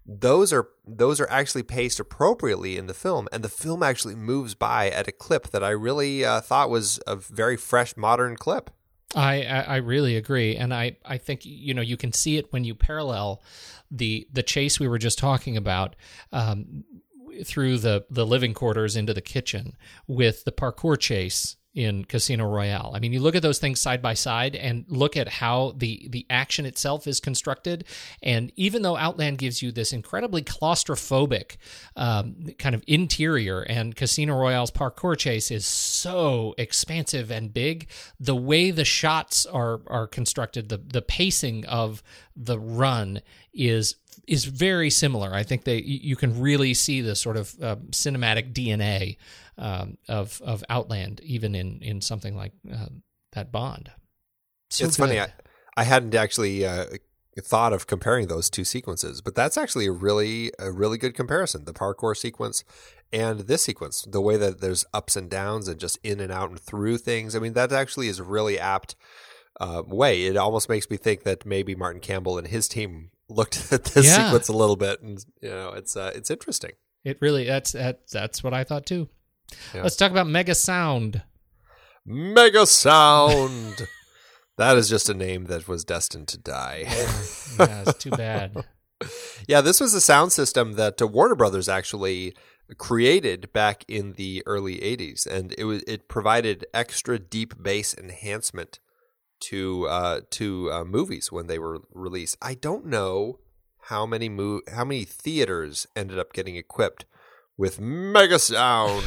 those 0.06 0.52
are 0.52 0.68
those 0.86 1.20
are 1.20 1.30
actually 1.30 1.62
paced 1.62 2.00
appropriately 2.00 2.76
in 2.76 2.86
the 2.86 2.94
film, 2.94 3.28
and 3.32 3.42
the 3.42 3.48
film 3.48 3.82
actually 3.82 4.14
moves 4.14 4.54
by 4.54 4.90
at 4.90 5.08
a 5.08 5.12
clip 5.12 5.48
that 5.48 5.64
I 5.64 5.70
really 5.70 6.24
uh, 6.24 6.40
thought 6.40 6.70
was 6.70 7.00
a 7.06 7.16
very 7.16 7.56
fresh, 7.56 7.96
modern 7.96 8.36
clip. 8.36 8.70
I, 9.16 9.44
I 9.44 9.76
really 9.76 10.16
agree, 10.16 10.56
and 10.56 10.74
I, 10.74 10.96
I 11.04 11.18
think 11.18 11.44
you 11.44 11.72
know 11.72 11.82
you 11.82 11.96
can 11.96 12.12
see 12.12 12.36
it 12.36 12.52
when 12.52 12.64
you 12.64 12.74
parallel 12.74 13.42
the 13.90 14.26
the 14.32 14.42
chase 14.42 14.80
we 14.80 14.88
were 14.88 14.98
just 14.98 15.18
talking 15.18 15.56
about 15.56 15.96
um, 16.32 16.84
through 17.44 17.78
the 17.78 18.04
the 18.10 18.26
living 18.26 18.54
quarters 18.54 18.96
into 18.96 19.14
the 19.14 19.22
kitchen 19.22 19.76
with 20.06 20.44
the 20.44 20.52
parkour 20.52 20.98
chase 20.98 21.56
in 21.74 22.04
Casino 22.04 22.46
Royale. 22.48 22.92
I 22.94 23.00
mean, 23.00 23.12
you 23.12 23.20
look 23.20 23.34
at 23.34 23.42
those 23.42 23.58
things 23.58 23.80
side 23.80 24.00
by 24.00 24.14
side 24.14 24.54
and 24.54 24.84
look 24.88 25.16
at 25.16 25.28
how 25.28 25.74
the 25.76 26.06
the 26.08 26.24
action 26.30 26.66
itself 26.66 27.06
is 27.06 27.18
constructed. 27.18 27.84
And 28.22 28.52
even 28.54 28.82
though 28.82 28.96
Outland 28.96 29.38
gives 29.38 29.60
you 29.60 29.72
this 29.72 29.92
incredibly 29.92 30.42
claustrophobic 30.42 31.56
um, 31.96 32.36
kind 32.58 32.74
of 32.74 32.84
interior, 32.86 33.62
and 33.62 33.96
Casino 33.96 34.38
Royale's 34.38 34.70
parkour 34.70 35.18
chase 35.18 35.50
is 35.50 35.66
so 35.66 36.54
expansive 36.58 37.30
and 37.30 37.52
big, 37.52 37.88
the 38.20 38.36
way 38.36 38.70
the 38.70 38.84
shots 38.84 39.44
are 39.44 39.80
are 39.88 40.06
constructed, 40.06 40.68
the 40.68 40.78
the 40.78 41.02
pacing 41.02 41.66
of 41.66 42.02
the 42.36 42.58
run 42.58 43.20
is 43.52 43.96
is 44.28 44.44
very 44.44 44.90
similar. 44.90 45.34
I 45.34 45.42
think 45.42 45.64
they 45.64 45.80
you 45.80 46.14
can 46.14 46.40
really 46.40 46.72
see 46.74 47.00
the 47.00 47.16
sort 47.16 47.36
of 47.36 47.54
uh, 47.60 47.76
cinematic 47.90 48.52
DNA 48.52 49.16
um, 49.58 49.98
of 50.08 50.40
of 50.44 50.64
Outland, 50.68 51.20
even 51.22 51.54
in 51.54 51.80
in 51.82 52.00
something 52.00 52.36
like 52.36 52.52
uh, 52.72 52.86
that 53.32 53.52
Bond. 53.52 53.90
So 54.70 54.86
it's 54.86 54.96
good. 54.96 55.08
funny. 55.08 55.20
I, 55.20 55.28
I 55.76 55.84
hadn't 55.84 56.14
actually 56.14 56.66
uh, 56.66 56.86
thought 57.40 57.72
of 57.72 57.86
comparing 57.86 58.28
those 58.28 58.48
two 58.50 58.64
sequences, 58.64 59.20
but 59.20 59.34
that's 59.34 59.56
actually 59.56 59.86
a 59.86 59.92
really 59.92 60.52
a 60.58 60.70
really 60.72 60.98
good 60.98 61.14
comparison. 61.14 61.64
The 61.64 61.72
parkour 61.72 62.16
sequence 62.16 62.64
and 63.12 63.40
this 63.40 63.62
sequence, 63.62 64.02
the 64.02 64.20
way 64.20 64.36
that 64.36 64.60
there's 64.60 64.84
ups 64.92 65.16
and 65.16 65.30
downs 65.30 65.68
and 65.68 65.78
just 65.78 65.98
in 66.02 66.20
and 66.20 66.32
out 66.32 66.50
and 66.50 66.58
through 66.58 66.98
things. 66.98 67.36
I 67.36 67.38
mean, 67.38 67.52
that 67.54 67.72
actually 67.72 68.08
is 68.08 68.18
a 68.18 68.24
really 68.24 68.58
apt. 68.58 68.96
Uh, 69.60 69.84
way 69.86 70.24
it 70.24 70.36
almost 70.36 70.68
makes 70.68 70.90
me 70.90 70.96
think 70.96 71.22
that 71.22 71.46
maybe 71.46 71.76
Martin 71.76 72.00
Campbell 72.00 72.38
and 72.38 72.48
his 72.48 72.66
team 72.66 73.10
looked 73.28 73.68
at 73.72 73.84
this 73.84 74.06
yeah. 74.06 74.24
sequence 74.24 74.48
a 74.48 74.52
little 74.52 74.74
bit, 74.74 75.00
and 75.00 75.24
you 75.40 75.48
know, 75.48 75.70
it's 75.70 75.96
uh, 75.96 76.10
it's 76.12 76.28
interesting. 76.28 76.72
It 77.04 77.18
really 77.20 77.44
that's 77.44 77.72
that, 77.72 78.00
that's 78.10 78.42
what 78.42 78.52
I 78.52 78.64
thought 78.64 78.86
too. 78.86 79.08
Yeah. 79.74 79.82
Let's 79.82 79.96
talk 79.96 80.10
about 80.10 80.26
Mega 80.26 80.54
Sound. 80.54 81.22
Mega 82.04 82.66
Sound. 82.66 83.86
that 84.56 84.76
is 84.76 84.88
just 84.88 85.08
a 85.08 85.14
name 85.14 85.44
that 85.44 85.68
was 85.68 85.84
destined 85.84 86.28
to 86.28 86.38
die. 86.38 86.84
yeah, 87.58 87.84
it's 87.86 87.98
too 87.98 88.10
bad. 88.10 88.64
yeah, 89.48 89.60
this 89.60 89.80
was 89.80 89.94
a 89.94 90.00
sound 90.00 90.32
system 90.32 90.74
that 90.74 91.00
uh, 91.00 91.06
Warner 91.06 91.34
Brothers 91.34 91.68
actually 91.68 92.34
created 92.78 93.52
back 93.52 93.84
in 93.88 94.14
the 94.14 94.42
early 94.46 94.76
80s 94.76 95.26
and 95.26 95.54
it 95.58 95.64
was 95.64 95.82
it 95.82 96.08
provided 96.08 96.64
extra 96.72 97.18
deep 97.18 97.62
bass 97.62 97.94
enhancement 97.94 98.78
to 99.40 99.86
uh, 99.88 100.20
to 100.30 100.72
uh, 100.72 100.84
movies 100.84 101.30
when 101.30 101.46
they 101.46 101.58
were 101.58 101.82
released. 101.92 102.36
I 102.40 102.54
don't 102.54 102.86
know 102.86 103.38
how 103.88 104.06
many 104.06 104.28
mo- 104.28 104.62
how 104.72 104.84
many 104.84 105.04
theaters 105.04 105.86
ended 105.94 106.18
up 106.18 106.32
getting 106.32 106.56
equipped 106.56 107.04
with 107.56 107.80
mega 107.80 108.38
sound. 108.38 109.04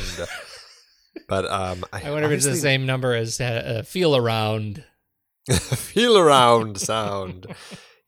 but 1.27 1.45
um, 1.45 1.85
I, 1.91 2.07
I 2.07 2.11
wonder 2.11 2.27
if 2.27 2.37
it's 2.37 2.45
the 2.45 2.55
same 2.55 2.85
number 2.85 3.13
as 3.13 3.39
uh, 3.41 3.83
feel 3.85 4.15
around. 4.15 4.83
feel 5.51 6.17
around 6.17 6.79
sound. 6.79 7.47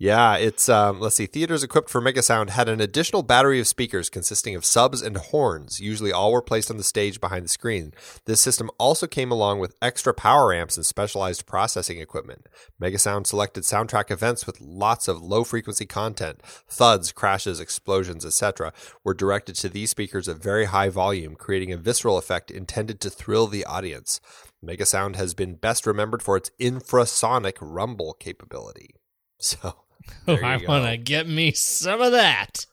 Yeah, 0.01 0.37
it's 0.37 0.69
um, 0.69 1.01
let's 1.01 1.17
see. 1.17 1.25
Theaters 1.25 1.61
equipped 1.61 1.89
for 1.89 1.99
Mega 1.99 2.21
Sound 2.21 2.51
had 2.51 2.69
an 2.69 2.79
additional 2.79 3.21
battery 3.21 3.59
of 3.59 3.67
speakers 3.67 4.09
consisting 4.09 4.55
of 4.55 4.63
subs 4.63 5.01
and 5.01 5.17
horns. 5.17 5.81
Usually, 5.81 6.13
all 6.13 6.31
were 6.31 6.41
placed 6.41 6.71
on 6.71 6.77
the 6.77 6.85
stage 6.85 7.19
behind 7.19 7.43
the 7.43 7.49
screen. 7.49 7.91
This 8.23 8.41
system 8.41 8.71
also 8.77 9.07
came 9.07 9.29
along 9.29 9.59
with 9.59 9.75
extra 9.81 10.13
power 10.13 10.53
amps 10.53 10.77
and 10.77 10.85
specialized 10.85 11.45
processing 11.45 11.99
equipment. 11.99 12.47
Mega 12.79 12.97
Sound 12.97 13.27
selected 13.27 13.65
soundtrack 13.65 14.09
events 14.09 14.47
with 14.47 14.61
lots 14.61 15.09
of 15.09 15.21
low 15.21 15.43
frequency 15.43 15.85
content. 15.85 16.41
Thuds, 16.69 17.11
crashes, 17.11 17.59
explosions, 17.59 18.25
etc., 18.25 18.71
were 19.03 19.13
directed 19.13 19.55
to 19.55 19.67
these 19.67 19.89
speakers 19.89 20.29
at 20.29 20.41
very 20.41 20.65
high 20.67 20.87
volume, 20.87 21.35
creating 21.35 21.73
a 21.73 21.77
visceral 21.77 22.17
effect 22.17 22.51
intended 22.51 23.01
to 23.01 23.09
thrill 23.09 23.47
the 23.47 23.65
audience. 23.65 24.21
Mega 24.61 24.85
Sound 24.85 25.17
has 25.17 25.33
been 25.33 25.55
best 25.55 25.85
remembered 25.85 26.23
for 26.23 26.37
its 26.37 26.51
infrasonic 26.57 27.57
rumble 27.59 28.13
capability. 28.13 28.95
So 29.41 29.85
Oh, 30.27 30.35
I 30.35 30.57
want 30.57 30.85
to 30.85 30.97
get 30.97 31.27
me 31.27 31.51
some 31.51 32.01
of 32.01 32.11
that. 32.11 32.65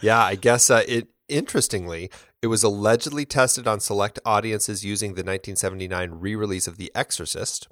Yeah, 0.00 0.22
I 0.22 0.34
guess 0.34 0.70
uh, 0.70 0.82
it. 0.88 1.08
Interestingly, 1.28 2.10
it 2.40 2.46
was 2.46 2.62
allegedly 2.62 3.24
tested 3.24 3.66
on 3.66 3.80
select 3.80 4.18
audiences 4.24 4.84
using 4.84 5.10
the 5.10 5.24
1979 5.24 6.12
re-release 6.12 6.66
of 6.66 6.76
The 6.76 6.92
Exorcist. 6.94 7.68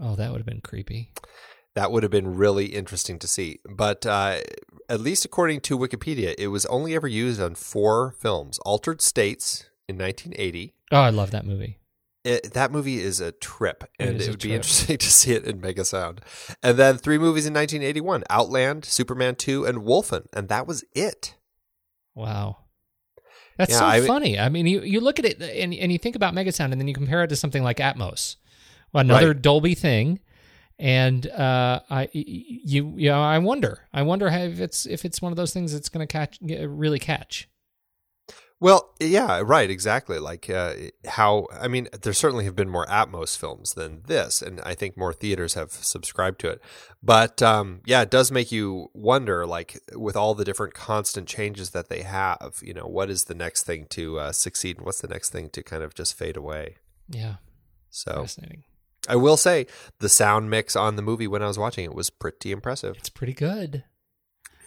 Oh, 0.00 0.14
that 0.16 0.30
would 0.30 0.38
have 0.38 0.46
been 0.46 0.60
creepy. 0.60 1.12
That 1.74 1.90
would 1.90 2.02
have 2.02 2.12
been 2.12 2.36
really 2.36 2.66
interesting 2.66 3.18
to 3.20 3.28
see. 3.28 3.60
But 3.68 4.04
uh, 4.06 4.40
at 4.88 5.00
least 5.00 5.24
according 5.24 5.60
to 5.62 5.78
Wikipedia, 5.78 6.34
it 6.38 6.48
was 6.48 6.66
only 6.66 6.94
ever 6.94 7.08
used 7.08 7.40
on 7.40 7.54
four 7.54 8.12
films: 8.12 8.58
Altered 8.60 9.00
States 9.00 9.70
in 9.88 9.96
1980. 9.96 10.74
Oh, 10.92 11.00
I 11.00 11.10
love 11.10 11.30
that 11.30 11.46
movie. 11.46 11.79
It, 12.24 12.52
that 12.52 12.70
movie 12.72 13.00
is 13.00 13.20
a 13.20 13.32
trip, 13.32 13.84
and 13.98 14.16
is 14.20 14.26
it, 14.28 14.30
would 14.30 14.40
be 14.40 14.54
interesting 14.54 14.98
to 14.98 15.10
see 15.10 15.32
it 15.32 15.44
in 15.44 15.60
Mega 15.60 15.84
Sound. 15.84 16.20
And 16.62 16.76
then 16.78 16.98
three 16.98 17.18
movies 17.18 17.46
in 17.46 17.54
1981: 17.54 18.24
Outland, 18.30 18.84
Superman 18.84 19.36
2, 19.36 19.64
and 19.64 19.78
Wolfen, 19.78 20.26
and 20.32 20.48
that 20.48 20.66
was 20.66 20.84
it. 20.94 21.36
Wow. 22.14 22.58
That's 23.56 23.72
Yeah, 23.72 23.78
so 23.78 23.86
I- 23.86 24.00
funny. 24.06 24.38
I 24.38 24.48
mean, 24.48 24.66
you, 24.66 24.80
you 24.82 25.00
look 25.00 25.18
at 25.18 25.24
it 25.24 25.40
and, 25.42 25.72
and 25.74 25.92
you 25.92 25.98
think 25.98 26.16
about 26.16 26.34
Megasound, 26.34 26.72
and 26.72 26.80
then 26.80 26.88
you 26.88 26.94
compare 26.94 27.22
it 27.24 27.28
to 27.28 27.36
something 27.36 27.62
like 27.62 27.76
Atmos, 27.78 28.36
another 28.94 29.28
Right. 29.28 29.42
Dolby 29.42 29.74
thing. 29.74 30.20
And 30.78 31.26
uh, 31.26 31.80
I, 31.90 32.08
you, 32.12 32.94
you 32.96 33.10
know, 33.10 33.20
I 33.20 33.36
wonder, 33.36 33.86
I 33.92 34.00
wonder 34.00 34.28
if 34.28 34.60
it's 34.60 34.86
if 34.86 35.04
it's 35.04 35.20
one 35.20 35.30
of 35.30 35.36
those 35.36 35.52
things 35.52 35.74
that's 35.74 35.90
going 35.90 36.06
to 36.06 36.10
catch, 36.10 36.38
really 36.40 36.98
catch. 36.98 37.50
Well, 38.60 38.92
yeah, 39.00 39.40
right, 39.42 39.70
exactly. 39.70 40.18
Like 40.18 40.50
uh, 40.50 40.74
how 41.06 41.46
I 41.50 41.66
mean, 41.66 41.88
there 42.02 42.12
certainly 42.12 42.44
have 42.44 42.54
been 42.54 42.68
more 42.68 42.84
Atmos 42.86 43.36
films 43.36 43.72
than 43.72 44.02
this, 44.06 44.42
and 44.42 44.60
I 44.60 44.74
think 44.74 44.98
more 44.98 45.14
theaters 45.14 45.54
have 45.54 45.72
subscribed 45.72 46.40
to 46.40 46.50
it. 46.50 46.60
But 47.02 47.40
um, 47.40 47.80
yeah, 47.86 48.02
it 48.02 48.10
does 48.10 48.30
make 48.30 48.52
you 48.52 48.90
wonder, 48.92 49.46
like 49.46 49.80
with 49.94 50.14
all 50.14 50.34
the 50.34 50.44
different 50.44 50.74
constant 50.74 51.26
changes 51.26 51.70
that 51.70 51.88
they 51.88 52.02
have. 52.02 52.60
You 52.62 52.74
know, 52.74 52.86
what 52.86 53.08
is 53.08 53.24
the 53.24 53.34
next 53.34 53.64
thing 53.64 53.86
to 53.90 54.18
uh, 54.18 54.32
succeed, 54.32 54.76
and 54.76 54.84
what's 54.84 55.00
the 55.00 55.08
next 55.08 55.30
thing 55.30 55.48
to 55.50 55.62
kind 55.62 55.82
of 55.82 55.94
just 55.94 56.14
fade 56.14 56.36
away? 56.36 56.76
Yeah, 57.08 57.36
So 57.88 58.12
fascinating. 58.12 58.64
I 59.08 59.16
will 59.16 59.38
say 59.38 59.66
the 60.00 60.10
sound 60.10 60.50
mix 60.50 60.76
on 60.76 60.96
the 60.96 61.02
movie 61.02 61.26
when 61.26 61.42
I 61.42 61.46
was 61.46 61.58
watching 61.58 61.84
it 61.84 61.94
was 61.94 62.10
pretty 62.10 62.52
impressive. 62.52 62.96
It's 62.98 63.08
pretty 63.08 63.32
good. 63.32 63.84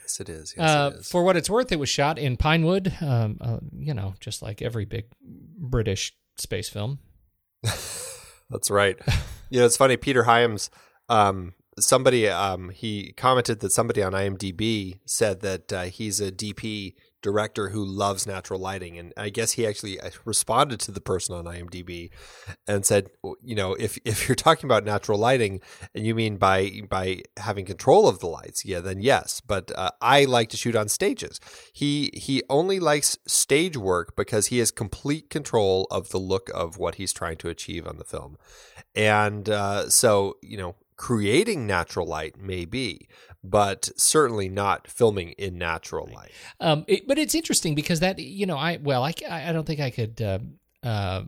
Yes, 0.04 0.20
it 0.20 0.30
is. 0.30 0.54
Yes, 0.58 0.70
Uh, 0.70 0.92
it 0.94 1.00
is. 1.00 1.10
for 1.10 1.24
what 1.24 1.36
it's 1.38 1.50
worth, 1.50 1.72
it 1.72 1.80
was 1.80 1.90
shot 1.90 2.20
in 2.20 2.38
Pinewood. 2.38 2.94
Um, 3.02 3.38
uh, 3.42 3.58
you 3.78 3.94
know, 3.94 4.14
just 4.20 4.42
like 4.42 4.62
every 4.62 4.86
big 4.86 5.06
British 5.22 6.14
space 6.38 6.70
film. 6.70 7.00
That's 7.64 8.70
right. 8.70 8.98
you 9.50 9.60
know, 9.60 9.66
it's 9.66 9.78
funny. 9.78 9.98
Peter 9.98 10.24
Hyams, 10.24 10.70
um, 11.10 11.54
somebody, 11.80 12.28
um, 12.28 12.70
he 12.70 13.14
commented 13.14 13.62
that 13.62 13.72
somebody 13.72 14.04
on 14.04 14.12
IMDb 14.14 15.00
said 15.06 15.42
that 15.42 15.74
uh, 15.74 15.84
he's 15.84 16.20
a 16.20 16.32
DP 16.32 16.94
director 17.24 17.70
who 17.70 17.84
loves 17.84 18.28
natural 18.28 18.60
lighting, 18.60 19.00
and 19.00 19.14
I 19.18 19.30
guess 19.30 19.54
he 19.54 19.66
actually 19.66 20.00
uh, 20.00 20.12
responded 20.26 20.80
to 20.82 20.92
the 20.92 21.02
person 21.02 21.34
on 21.34 21.46
IMDb 21.46 22.12
and 22.68 22.86
said, 22.86 23.08
you 23.42 23.56
know, 23.56 23.74
if 23.74 23.98
if 24.06 24.28
you're 24.28 24.36
talking 24.36 24.68
about 24.68 24.84
natural 24.84 25.18
lighting 25.18 25.62
and 25.96 26.06
you 26.06 26.14
mean 26.14 26.38
by 26.38 26.82
by 26.88 27.24
having 27.38 27.66
control 27.66 28.08
of 28.08 28.20
the 28.20 28.28
lights, 28.28 28.64
yeah, 28.64 28.80
then 28.80 29.02
yes. 29.02 29.42
But 29.42 29.72
uh, 29.76 29.92
I 30.02 30.26
like 30.26 30.50
to 30.50 30.58
shoot 30.58 30.76
on 30.76 30.90
stages. 30.90 31.40
He 31.74 32.12
he 32.14 32.44
only 32.50 32.80
likes 32.80 33.18
stage 33.26 33.78
work 33.78 34.16
because 34.16 34.48
he 34.48 34.60
has 34.60 34.70
complete 34.70 35.32
control 35.32 35.88
of 35.90 36.10
the 36.10 36.20
look 36.20 36.52
of 36.54 36.78
what 36.78 36.96
he's 36.96 37.14
trying 37.14 37.38
to 37.38 37.50
achieve 37.50 37.88
on 37.88 37.98
the 37.98 38.04
film, 38.04 38.38
and 38.94 39.50
uh, 39.50 39.90
so 39.90 40.38
you 40.44 40.58
know, 40.58 40.76
creating 40.96 41.68
natural 41.68 42.08
light 42.08 42.38
may 42.38 42.66
be, 42.66 43.08
but 43.44 43.90
certainly 43.98 44.50
not 44.50 44.88
filming 44.88 45.30
in 45.32 45.58
natural 45.58 46.10
light. 46.14 46.32
Um, 46.60 46.86
it, 46.88 47.08
but 47.08 47.18
it's 47.18 47.36
interesting 47.36 47.76
because 47.76 48.00
that 48.00 48.20
you 48.20 48.46
know 48.46 48.58
I 48.58 48.78
well 48.82 49.04
I, 49.04 49.14
I 49.30 49.52
don't 49.52 49.66
think 49.66 49.80
I 49.80 49.90
could 49.90 50.22
uh, 50.22 50.40
uh, 50.84 51.24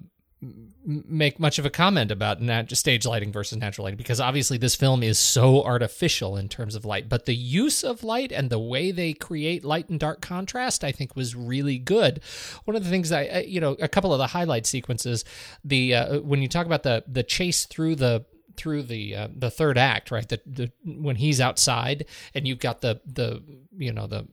make 0.85 1.39
much 1.39 1.57
of 1.57 1.65
a 1.65 1.69
comment 1.69 2.11
about 2.11 2.41
nat- 2.41 2.75
stage 2.75 3.05
lighting 3.05 3.31
versus 3.31 3.57
natural 3.57 3.85
lighting 3.85 3.97
because 3.97 4.19
obviously 4.19 4.57
this 4.57 4.75
film 4.75 5.01
is 5.01 5.17
so 5.17 5.63
artificial 5.63 6.37
in 6.37 6.47
terms 6.47 6.75
of 6.75 6.85
light, 6.85 7.09
but 7.09 7.25
the 7.25 7.35
use 7.35 7.83
of 7.83 8.03
light 8.03 8.31
and 8.31 8.49
the 8.49 8.59
way 8.59 8.91
they 8.91 9.13
create 9.13 9.65
light 9.65 9.89
and 9.89 9.99
dark 9.99 10.21
contrast 10.21 10.83
I 10.83 10.91
think 10.91 11.15
was 11.15 11.35
really 11.35 11.79
good. 11.79 12.21
One 12.65 12.75
of 12.75 12.83
the 12.83 12.89
things 12.89 13.11
I 13.11 13.45
you 13.47 13.59
know 13.59 13.75
a 13.81 13.87
couple 13.87 14.13
of 14.13 14.19
the 14.19 14.27
highlight 14.27 14.65
sequences 14.65 15.25
the 15.63 15.95
uh, 15.95 16.19
when 16.19 16.41
you 16.41 16.47
talk 16.47 16.65
about 16.65 16.83
the 16.83 17.03
the 17.07 17.23
chase 17.23 17.65
through 17.65 17.95
the 17.95 18.25
through 18.57 18.83
the 18.83 19.15
uh, 19.15 19.27
the 19.35 19.49
third 19.49 19.77
act, 19.77 20.11
right? 20.11 20.27
The, 20.27 20.41
the 20.45 20.71
when 20.83 21.15
he's 21.15 21.41
outside 21.41 22.05
and 22.33 22.47
you've 22.47 22.59
got 22.59 22.81
the 22.81 23.01
the 23.05 23.43
you 23.77 23.91
know 23.91 24.07
the 24.07 24.27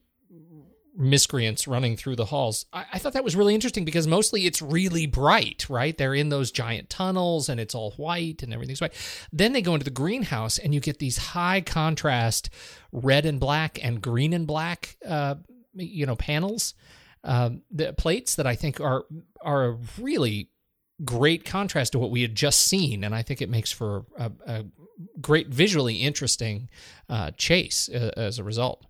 miscreants 0.94 1.66
running 1.66 1.96
through 1.96 2.16
the 2.16 2.26
halls. 2.26 2.66
I, 2.72 2.84
I 2.92 2.98
thought 2.98 3.14
that 3.14 3.24
was 3.24 3.34
really 3.34 3.54
interesting 3.54 3.84
because 3.84 4.06
mostly 4.06 4.46
it's 4.46 4.60
really 4.60 5.06
bright, 5.06 5.66
right? 5.70 5.96
They're 5.96 6.14
in 6.14 6.28
those 6.28 6.50
giant 6.50 6.90
tunnels 6.90 7.48
and 7.48 7.58
it's 7.58 7.74
all 7.74 7.92
white 7.92 8.42
and 8.42 8.52
everything's 8.52 8.80
white. 8.80 8.92
Then 9.32 9.52
they 9.52 9.62
go 9.62 9.72
into 9.72 9.84
the 9.84 9.90
greenhouse 9.90 10.58
and 10.58 10.74
you 10.74 10.80
get 10.80 10.98
these 10.98 11.16
high 11.16 11.62
contrast 11.62 12.50
red 12.92 13.24
and 13.24 13.40
black 13.40 13.82
and 13.82 14.02
green 14.02 14.34
and 14.34 14.46
black, 14.46 14.96
uh, 15.06 15.36
you 15.74 16.04
know, 16.04 16.16
panels, 16.16 16.74
um, 17.24 17.62
the 17.70 17.92
plates 17.92 18.34
that 18.36 18.46
I 18.46 18.56
think 18.56 18.80
are 18.80 19.04
are 19.44 19.64
a 19.66 19.78
really 19.98 20.48
great 21.04 21.44
contrast 21.44 21.92
to 21.92 21.98
what 21.98 22.10
we 22.10 22.22
had 22.22 22.34
just 22.34 22.60
seen, 22.60 23.04
and 23.04 23.14
I 23.14 23.22
think 23.22 23.42
it 23.42 23.48
makes 23.48 23.72
for 23.72 24.04
a, 24.16 24.30
a 24.46 24.64
great 25.20 25.48
visually 25.48 25.96
interesting 25.96 26.68
uh, 27.08 27.30
chase 27.36 27.88
uh, 27.88 28.10
as 28.16 28.38
a 28.38 28.44
result. 28.44 28.86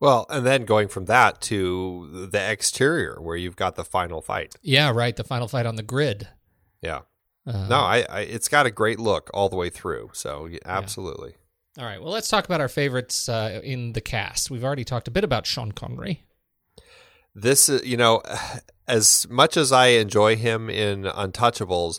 Well, 0.00 0.26
and 0.28 0.44
then 0.44 0.64
going 0.64 0.88
from 0.88 1.04
that 1.04 1.40
to 1.42 2.28
the 2.30 2.50
exterior 2.50 3.20
where 3.20 3.36
you've 3.36 3.54
got 3.54 3.76
the 3.76 3.84
final 3.84 4.20
fight. 4.20 4.56
Yeah, 4.60 4.90
right. 4.90 5.14
The 5.14 5.22
final 5.22 5.46
fight 5.46 5.64
on 5.64 5.76
the 5.76 5.84
grid. 5.84 6.26
Yeah. 6.80 7.02
Uh, 7.46 7.68
No, 7.68 7.76
I, 7.76 8.04
I 8.08 8.20
it's 8.22 8.48
got 8.48 8.66
a 8.66 8.70
great 8.72 8.98
look 8.98 9.30
all 9.32 9.48
the 9.48 9.54
way 9.56 9.70
through. 9.70 10.10
So 10.12 10.46
yeah, 10.46 10.58
absolutely. 10.64 11.36
All 11.78 11.84
right. 11.84 12.02
Well, 12.02 12.12
let's 12.12 12.28
talk 12.28 12.44
about 12.44 12.60
our 12.60 12.68
favorites 12.68 13.28
uh, 13.28 13.60
in 13.62 13.92
the 13.92 14.00
cast. 14.00 14.50
We've 14.50 14.64
already 14.64 14.84
talked 14.84 15.06
a 15.06 15.12
bit 15.12 15.22
about 15.24 15.46
Sean 15.46 15.70
Connery. 15.70 16.24
This 17.34 17.68
is, 17.68 17.84
you 17.84 17.96
know, 17.96 18.22
as 18.88 19.26
much 19.30 19.56
as 19.56 19.72
I 19.72 19.88
enjoy 19.88 20.36
him 20.36 20.68
in 20.68 21.04
Untouchables, 21.04 21.98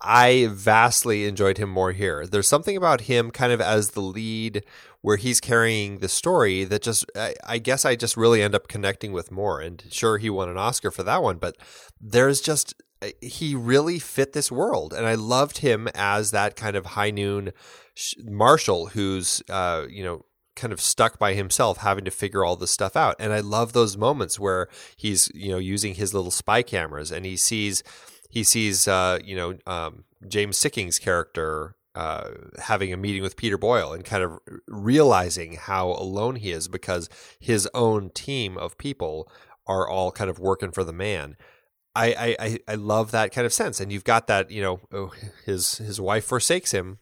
I 0.00 0.48
vastly 0.50 1.26
enjoyed 1.26 1.58
him 1.58 1.68
more 1.68 1.92
here. 1.92 2.26
There's 2.26 2.48
something 2.48 2.76
about 2.76 3.02
him 3.02 3.30
kind 3.30 3.52
of 3.52 3.60
as 3.60 3.90
the 3.90 4.00
lead 4.00 4.64
where 5.02 5.16
he's 5.16 5.40
carrying 5.40 5.98
the 5.98 6.08
story 6.08 6.64
that 6.64 6.82
just, 6.82 7.04
I, 7.14 7.34
I 7.46 7.58
guess 7.58 7.84
I 7.84 7.96
just 7.96 8.16
really 8.16 8.42
end 8.42 8.54
up 8.54 8.68
connecting 8.68 9.12
with 9.12 9.30
more. 9.30 9.60
And 9.60 9.82
sure, 9.90 10.18
he 10.18 10.30
won 10.30 10.48
an 10.48 10.58
Oscar 10.58 10.90
for 10.90 11.02
that 11.02 11.22
one, 11.22 11.36
but 11.38 11.56
there's 12.00 12.40
just, 12.40 12.74
he 13.20 13.54
really 13.54 13.98
fit 13.98 14.32
this 14.32 14.52
world. 14.52 14.92
And 14.92 15.06
I 15.06 15.14
loved 15.14 15.58
him 15.58 15.88
as 15.94 16.30
that 16.30 16.56
kind 16.56 16.76
of 16.76 16.86
high 16.86 17.10
noon 17.10 17.52
sh- 17.94 18.14
marshal 18.24 18.86
who's, 18.88 19.42
uh, 19.48 19.86
you 19.88 20.04
know, 20.04 20.24
kind 20.60 20.72
of 20.72 20.80
stuck 20.80 21.18
by 21.18 21.32
himself 21.34 21.78
having 21.78 22.04
to 22.04 22.10
figure 22.10 22.44
all 22.44 22.56
this 22.56 22.70
stuff 22.70 22.94
out. 22.96 23.16
And 23.18 23.32
i 23.32 23.40
love 23.40 23.72
those 23.72 23.96
moments 23.96 24.38
where 24.38 24.68
he's 24.96 25.30
you 25.34 25.50
know 25.50 25.58
using 25.58 25.94
his 25.94 26.12
little 26.14 26.30
spy 26.30 26.62
cameras 26.62 27.10
and 27.10 27.24
he 27.24 27.36
sees 27.36 27.82
he 28.28 28.44
sees 28.44 28.86
uh 28.86 29.18
you 29.24 29.34
know 29.36 29.50
um 29.66 30.04
james 30.28 30.56
sikking's 30.56 30.98
character 30.98 31.74
uh 31.94 32.28
having 32.70 32.92
a 32.92 32.96
meeting 32.96 33.22
with 33.22 33.36
peter 33.36 33.58
boyle 33.58 33.92
and 33.92 34.04
kind 34.04 34.22
of 34.22 34.38
realizing 34.68 35.54
how 35.54 35.88
alone 35.90 36.36
he 36.36 36.50
is 36.52 36.68
because 36.68 37.08
his 37.40 37.68
own 37.74 38.10
team 38.10 38.56
of 38.56 38.76
people 38.78 39.26
are 39.66 39.88
all 39.88 40.10
kind 40.10 40.28
of 40.30 40.38
working 40.38 40.72
for 40.72 40.84
the 40.84 40.92
man. 40.92 41.36
I, 41.94 42.36
I, 42.38 42.58
I- 42.68 42.74
love 42.76 43.10
that 43.10 43.32
kind 43.32 43.46
of 43.46 43.52
sense, 43.52 43.80
and 43.80 43.92
you've 43.92 44.04
got 44.04 44.26
that 44.28 44.50
you 44.50 44.62
know 44.62 44.80
oh, 44.92 45.12
his 45.44 45.78
his 45.78 46.00
wife 46.00 46.24
forsakes 46.24 46.70
him, 46.72 46.98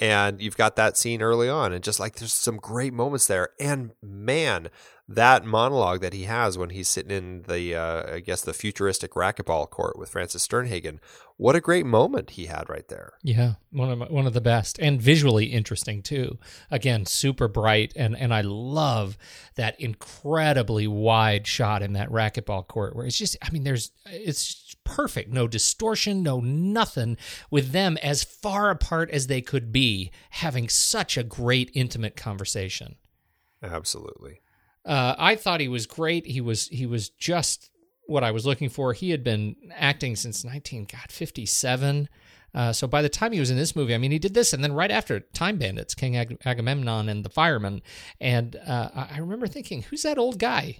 and 0.00 0.40
you've 0.40 0.56
got 0.56 0.76
that 0.76 0.96
scene 0.96 1.22
early 1.22 1.48
on 1.48 1.72
and 1.72 1.82
just 1.82 1.98
like 1.98 2.16
there's 2.16 2.32
some 2.32 2.56
great 2.56 2.92
moments 2.92 3.26
there 3.26 3.50
and 3.58 3.92
man 4.02 4.68
that 5.08 5.44
monologue 5.44 6.00
that 6.00 6.12
he 6.12 6.24
has 6.24 6.58
when 6.58 6.70
he's 6.70 6.88
sitting 6.88 7.10
in 7.10 7.42
the 7.48 7.74
uh, 7.74 8.14
i 8.14 8.20
guess 8.20 8.42
the 8.42 8.54
futuristic 8.54 9.12
racquetball 9.12 9.68
court 9.68 9.98
with 9.98 10.10
frances 10.10 10.46
sternhagen 10.46 10.98
what 11.38 11.54
a 11.54 11.60
great 11.60 11.86
moment 11.86 12.30
he 12.30 12.46
had 12.46 12.68
right 12.68 12.88
there 12.88 13.12
Yeah, 13.22 13.54
one 13.70 13.92
of 13.92 13.98
my, 13.98 14.06
one 14.06 14.26
of 14.26 14.32
the 14.32 14.40
best, 14.40 14.76
and 14.80 15.00
visually 15.00 15.46
interesting 15.46 16.02
too. 16.02 16.36
Again, 16.68 17.06
super 17.06 17.46
bright, 17.46 17.92
and 17.94 18.16
and 18.16 18.34
I 18.34 18.40
love 18.40 19.16
that 19.54 19.80
incredibly 19.80 20.88
wide 20.88 21.46
shot 21.46 21.80
in 21.80 21.92
that 21.92 22.08
racquetball 22.08 22.66
court 22.66 22.96
where 22.96 23.06
it's 23.06 23.16
just, 23.16 23.36
I 23.40 23.50
mean, 23.50 23.62
there's 23.62 23.92
it's 24.06 24.67
perfect, 24.88 25.30
no 25.30 25.46
distortion, 25.46 26.22
no 26.22 26.40
nothing, 26.40 27.16
with 27.50 27.72
them 27.72 27.98
as 27.98 28.24
far 28.24 28.70
apart 28.70 29.10
as 29.10 29.26
they 29.26 29.42
could 29.42 29.70
be, 29.70 30.10
having 30.30 30.68
such 30.68 31.16
a 31.16 31.22
great 31.22 31.70
intimate 31.74 32.16
conversation. 32.16 32.96
absolutely 33.62 34.40
Uh, 34.84 35.14
I 35.18 35.36
thought 35.36 35.60
he 35.60 35.68
was 35.68 35.86
great. 35.86 36.26
He 36.26 36.40
was 36.40 36.68
he 36.68 36.86
was 36.86 37.10
just 37.10 37.70
what 38.06 38.24
I 38.24 38.30
was 38.30 38.46
looking 38.46 38.70
for. 38.70 38.94
He 38.94 39.10
had 39.10 39.22
been 39.22 39.54
acting 39.74 40.16
since 40.16 40.44
19 40.44 40.86
God 40.90 41.10
57. 41.10 42.08
Uh, 42.54 42.72
so 42.72 42.86
by 42.86 43.02
the 43.02 43.08
time 43.10 43.32
he 43.32 43.40
was 43.40 43.50
in 43.50 43.58
this 43.58 43.76
movie, 43.76 43.94
I 43.94 43.98
mean, 43.98 44.10
he 44.10 44.18
did 44.18 44.32
this, 44.32 44.54
and 44.54 44.64
then 44.64 44.72
right 44.72 44.90
after 44.90 45.20
Time 45.20 45.58
Bandits, 45.58 45.94
King 45.94 46.16
Ag- 46.16 46.38
Agamemnon 46.46 47.10
and 47.10 47.22
the 47.22 47.28
Fireman, 47.28 47.82
and 48.18 48.56
uh, 48.66 48.88
I 48.94 49.08
I 49.16 49.18
remember 49.18 49.46
thinking, 49.46 49.82
who's 49.82 50.02
that 50.04 50.16
old 50.16 50.38
guy? 50.38 50.78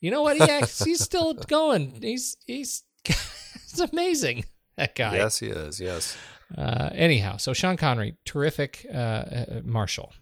You 0.00 0.10
know 0.10 0.22
what? 0.22 0.36
He 0.36 0.42
acts, 0.42 0.84
he's 0.84 1.00
still 1.00 1.32
going. 1.48 2.02
He's 2.02 2.36
he's 2.46 2.84
it's 3.80 3.92
amazing 3.92 4.44
that 4.76 4.94
guy. 4.94 5.16
yes 5.16 5.38
he 5.38 5.46
is 5.48 5.80
yes 5.80 6.16
Uh, 6.56 6.88
anyhow, 6.94 7.36
so 7.36 7.52
Sean 7.52 7.76
Connery, 7.76 8.16
terrific 8.24 8.86
uh, 8.90 8.96
uh, 8.96 9.60
Marshall. 9.64 10.14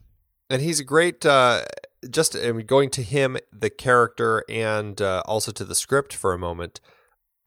and 0.51 0.61
he's 0.61 0.81
a 0.81 0.85
great 0.85 1.25
uh 1.25 1.63
just 2.11 2.37
going 2.67 2.91
to 2.91 3.03
him 3.03 3.37
the 3.53 3.71
character 3.71 4.45
and 4.49 5.01
uh, 5.01 5.23
also 5.27 5.51
to 5.53 5.65
the 5.65 5.75
script 5.75 6.13
for 6.13 6.33
a 6.35 6.39
moment 6.39 6.81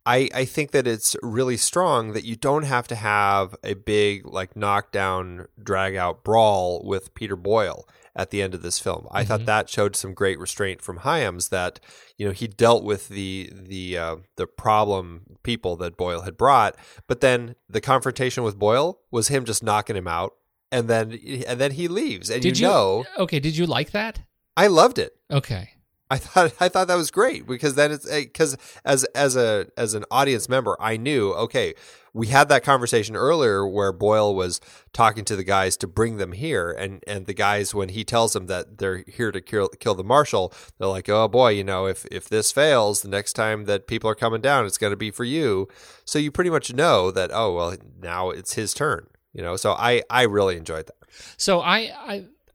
I, 0.06 0.30
I 0.34 0.46
think 0.46 0.72
that 0.72 0.88
it's 0.88 1.16
really 1.22 1.58
strong 1.58 2.14
that 2.14 2.24
you 2.24 2.36
don't 2.36 2.64
have 2.64 2.88
to 2.88 2.96
have 2.96 3.56
a 3.64 3.74
big 3.76 4.26
like 4.26 4.56
knockdown 4.56 5.48
drag 5.62 5.96
out 5.96 6.24
brawl 6.24 6.82
with 6.84 7.14
Peter 7.14 7.36
Boyle 7.36 7.88
at 8.16 8.30
the 8.30 8.42
end 8.42 8.54
of 8.54 8.62
this 8.62 8.80
film. 8.80 9.08
I 9.12 9.24
thought 9.24 9.46
that 9.46 9.70
showed 9.70 9.96
some 9.96 10.14
great 10.14 10.40
restraint 10.40 10.82
from 10.82 10.98
Hyams 10.98 11.50
that 11.50 11.80
you 12.18 12.26
know 12.26 12.32
he 12.32 12.48
dealt 12.48 12.84
with 12.84 13.10
the 13.10 13.52
the 13.54 13.98
uh, 13.98 14.16
the 14.36 14.48
problem 14.48 15.38
people 15.44 15.76
that 15.78 15.98
Boyle 15.98 16.22
had 16.22 16.38
brought, 16.38 16.76
but 17.08 17.22
then 17.22 17.56
the 17.70 17.82
confrontation 17.82 18.44
with 18.44 18.58
Boyle 18.58 19.00
was 19.12 19.28
him 19.28 19.46
just 19.46 19.64
knocking 19.64 19.96
him 19.96 20.08
out, 20.08 20.34
and 20.72 20.88
then 20.88 21.18
and 21.48 21.60
then 21.60 21.72
he 21.72 21.88
leaves, 21.88 22.30
and 22.30 22.42
Did 22.42 22.60
you 22.60 22.68
you 22.68 22.72
know 22.72 23.06
Okay, 23.18 23.40
did 23.40 23.58
you 23.58 23.66
like 23.66 23.92
that? 23.92 24.22
I 24.58 24.68
loved 24.68 25.00
it. 25.00 25.16
Okay. 25.32 25.72
I 26.12 26.18
thought 26.18 26.54
I 26.60 26.70
thought 26.70 26.88
that 26.88 26.96
was 26.96 27.12
great 27.12 27.46
because 27.46 27.76
then 27.76 27.92
it's 27.92 28.10
because 28.10 28.58
as 28.84 29.04
as 29.16 29.36
a 29.36 29.68
as 29.78 29.94
an 29.94 30.06
audience 30.10 30.50
member, 30.50 30.76
I 30.80 30.98
knew 30.98 31.34
okay, 31.34 31.76
we 32.14 32.28
had 32.28 32.50
that 32.50 32.64
conversation 32.64 33.16
earlier 33.16 33.68
where 33.68 33.92
Boyle 33.92 34.36
was 34.36 34.60
talking 34.94 35.26
to 35.26 35.36
the 35.36 35.44
guys 35.44 35.78
to 35.78 35.88
bring 35.88 36.18
them 36.18 36.32
here, 36.32 36.72
and 36.72 37.04
and 37.08 37.26
the 37.26 37.34
guys 37.34 37.74
when 37.74 37.90
he 37.90 38.04
tells 38.04 38.34
them 38.34 38.48
that 38.48 38.78
they're 38.78 39.04
here 39.08 39.32
to 39.32 39.42
kill 39.42 39.70
kill 39.80 39.96
the 39.96 40.04
marshal, 40.04 40.54
they're 40.78 40.88
like, 40.88 41.10
oh 41.10 41.28
boy, 41.28 41.50
you 41.50 41.64
know, 41.64 41.86
if 41.86 42.06
if 42.08 42.28
this 42.30 42.52
fails, 42.52 43.02
the 43.02 43.10
next 43.10 43.34
time 43.34 43.66
that 43.66 43.88
people 43.88 44.10
are 44.10 44.16
coming 44.16 44.42
down, 44.42 44.66
it's 44.66 44.78
going 44.78 44.92
to 44.92 44.98
be 44.98 45.12
for 45.12 45.24
you. 45.24 45.68
So 46.06 46.20
you 46.20 46.32
pretty 46.32 46.50
much 46.50 46.74
know 46.74 47.12
that 47.12 47.32
oh 47.34 47.54
well, 47.54 47.76
now 48.02 48.30
it's 48.30 48.54
his 48.54 48.74
turn. 48.74 49.08
You 49.34 49.44
know, 49.44 49.56
so 49.56 49.74
I 49.74 50.04
I 50.10 50.24
really 50.24 50.58
enjoyed 50.58 50.88
that. 50.88 50.96
So 51.38 51.62
I, 51.62 51.92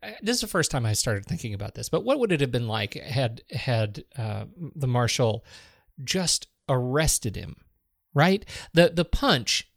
I, 0.02 0.14
this 0.22 0.36
is 0.36 0.40
the 0.40 0.46
first 0.46 0.70
time 0.70 0.86
I 0.86 0.92
started 0.92 1.26
thinking 1.26 1.54
about 1.54 1.74
this. 1.74 1.88
But 1.88 2.04
what 2.04 2.18
would 2.18 2.32
it 2.32 2.40
have 2.40 2.50
been 2.50 2.68
like 2.68 2.94
had 2.94 3.42
had 3.50 4.04
uh, 4.16 4.44
the 4.74 4.86
marshal 4.86 5.44
just 6.02 6.48
arrested 6.68 7.36
him? 7.36 7.56
Right. 8.14 8.44
The 8.72 8.90
the 8.94 9.04
punch, 9.04 9.68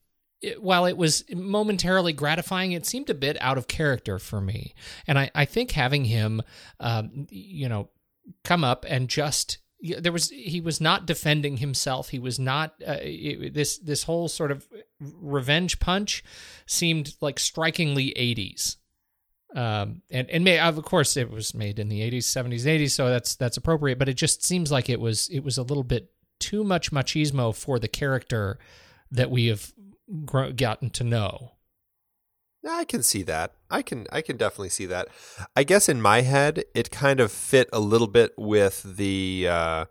it, 0.41 0.61
while 0.61 0.85
it 0.85 0.95
was 0.97 1.23
momentarily 1.33 2.13
gratifying, 2.13 2.71
it 2.71 2.85
seemed 2.85 3.09
a 3.09 3.15
bit 3.15 3.37
out 3.41 3.57
of 3.57 3.67
character 3.67 4.19
for 4.19 4.39
me. 4.39 4.73
And 5.07 5.17
I 5.17 5.31
I 5.33 5.45
think 5.45 5.71
having 5.71 6.05
him, 6.05 6.41
um, 6.79 7.27
you 7.29 7.67
know, 7.67 7.89
come 8.43 8.63
up 8.63 8.85
and 8.87 9.09
just 9.09 9.57
there 10.01 10.11
was 10.11 10.29
he 10.29 10.59
was 10.59 10.81
not 10.81 11.05
defending 11.05 11.57
himself 11.57 12.09
he 12.09 12.17
was 12.19 12.39
not 12.39 12.73
uh, 12.85 12.97
it- 13.01 13.53
this 13.53 13.77
this 13.77 14.03
whole 14.03 14.27
sort 14.27 14.51
of 14.51 14.67
revenge 14.99 15.79
punch 15.79 16.23
seemed 16.65 17.13
like 17.21 17.37
strikingly 17.39 18.07
80s 18.17 18.77
um 19.55 20.01
and 20.11 20.29
and 20.31 20.43
may 20.43 20.59
of 20.59 20.83
course 20.83 21.15
it 21.15 21.29
was 21.29 21.53
made 21.53 21.77
in 21.79 21.89
the 21.89 22.01
80s 22.01 22.23
70s 22.23 22.65
80s 22.65 22.91
so 22.91 23.07
that's 23.09 23.35
that's 23.35 23.55
appropriate 23.55 23.99
but 23.99 24.09
it 24.09 24.15
just 24.15 24.43
seems 24.43 24.71
like 24.71 24.89
it 24.89 24.99
was 24.99 25.29
it 25.29 25.39
was 25.41 25.57
a 25.59 25.63
little 25.63 25.83
bit 25.83 26.09
too 26.39 26.63
much 26.63 26.91
machismo 26.91 27.55
for 27.55 27.79
the 27.79 27.87
character 27.87 28.57
that 29.11 29.31
we 29.31 29.47
have 29.47 29.73
gro- 30.25 30.51
gotten 30.51 30.89
to 30.89 31.03
know 31.03 31.51
I 32.69 32.85
can 32.85 33.03
see 33.03 33.23
that. 33.23 33.53
I 33.69 33.81
can 33.81 34.07
I 34.11 34.21
can 34.21 34.37
definitely 34.37 34.69
see 34.69 34.85
that. 34.87 35.07
I 35.55 35.63
guess 35.63 35.87
in 35.87 36.01
my 36.01 36.21
head 36.21 36.65
it 36.73 36.91
kind 36.91 37.19
of 37.19 37.31
fit 37.31 37.69
a 37.71 37.79
little 37.79 38.07
bit 38.07 38.33
with 38.37 38.83
the 38.83 39.47
uh 39.49 39.85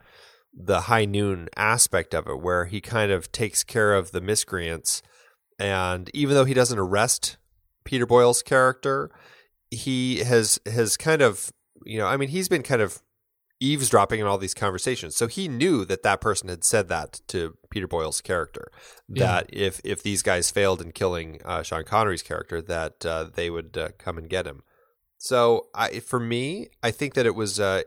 the 0.53 0.83
high 0.83 1.05
noon 1.05 1.49
aspect 1.57 2.15
of 2.15 2.27
it 2.27 2.41
where 2.41 2.65
he 2.65 2.81
kind 2.81 3.13
of 3.13 3.31
takes 3.31 3.63
care 3.63 3.95
of 3.95 4.13
the 4.13 4.21
miscreants 4.21 5.03
and 5.59 6.11
even 6.15 6.35
though 6.35 6.45
he 6.45 6.55
doesn't 6.55 6.79
arrest 6.79 7.37
Peter 7.85 8.07
Boyle's 8.07 8.43
character, 8.43 9.11
he 9.71 10.19
has 10.19 10.59
has 10.67 10.97
kind 10.97 11.23
of, 11.23 11.53
you 11.85 11.99
know, 11.99 12.07
I 12.07 12.17
mean 12.17 12.29
he's 12.29 12.49
been 12.49 12.63
kind 12.63 12.83
of 12.83 13.03
eavesdropping 13.61 14.21
in 14.21 14.27
all 14.27 14.39
these 14.39 14.55
conversations. 14.55 15.17
So 15.17 15.27
he 15.27 15.49
knew 15.49 15.85
that 15.87 16.03
that 16.03 16.21
person 16.21 16.49
had 16.49 16.65
said 16.65 16.89
that 16.89 17.21
to 17.29 17.57
Peter 17.71 17.89
Boyle's 17.89 18.21
character 18.21 18.71
that 19.09 19.47
if 19.53 19.81
if 19.85 20.03
these 20.03 20.23
guys 20.23 20.51
failed 20.51 20.83
in 20.83 20.93
killing 20.93 21.41
uh, 21.45 21.63
Sean 21.63 21.85
Connery's 21.85 22.23
character, 22.23 22.61
that 22.63 23.07
uh, 23.07 23.25
they 23.33 23.51
would 23.51 23.77
uh, 23.79 23.89
come 23.99 24.19
and 24.19 24.29
get 24.29 24.47
him. 24.47 24.63
So 25.19 25.69
I, 25.75 26.01
for 26.01 26.21
me, 26.21 26.69
I 26.83 26.91
think 26.91 27.15
that 27.15 27.27
it 27.27 27.35
was 27.35 27.59
uh, 27.59 27.83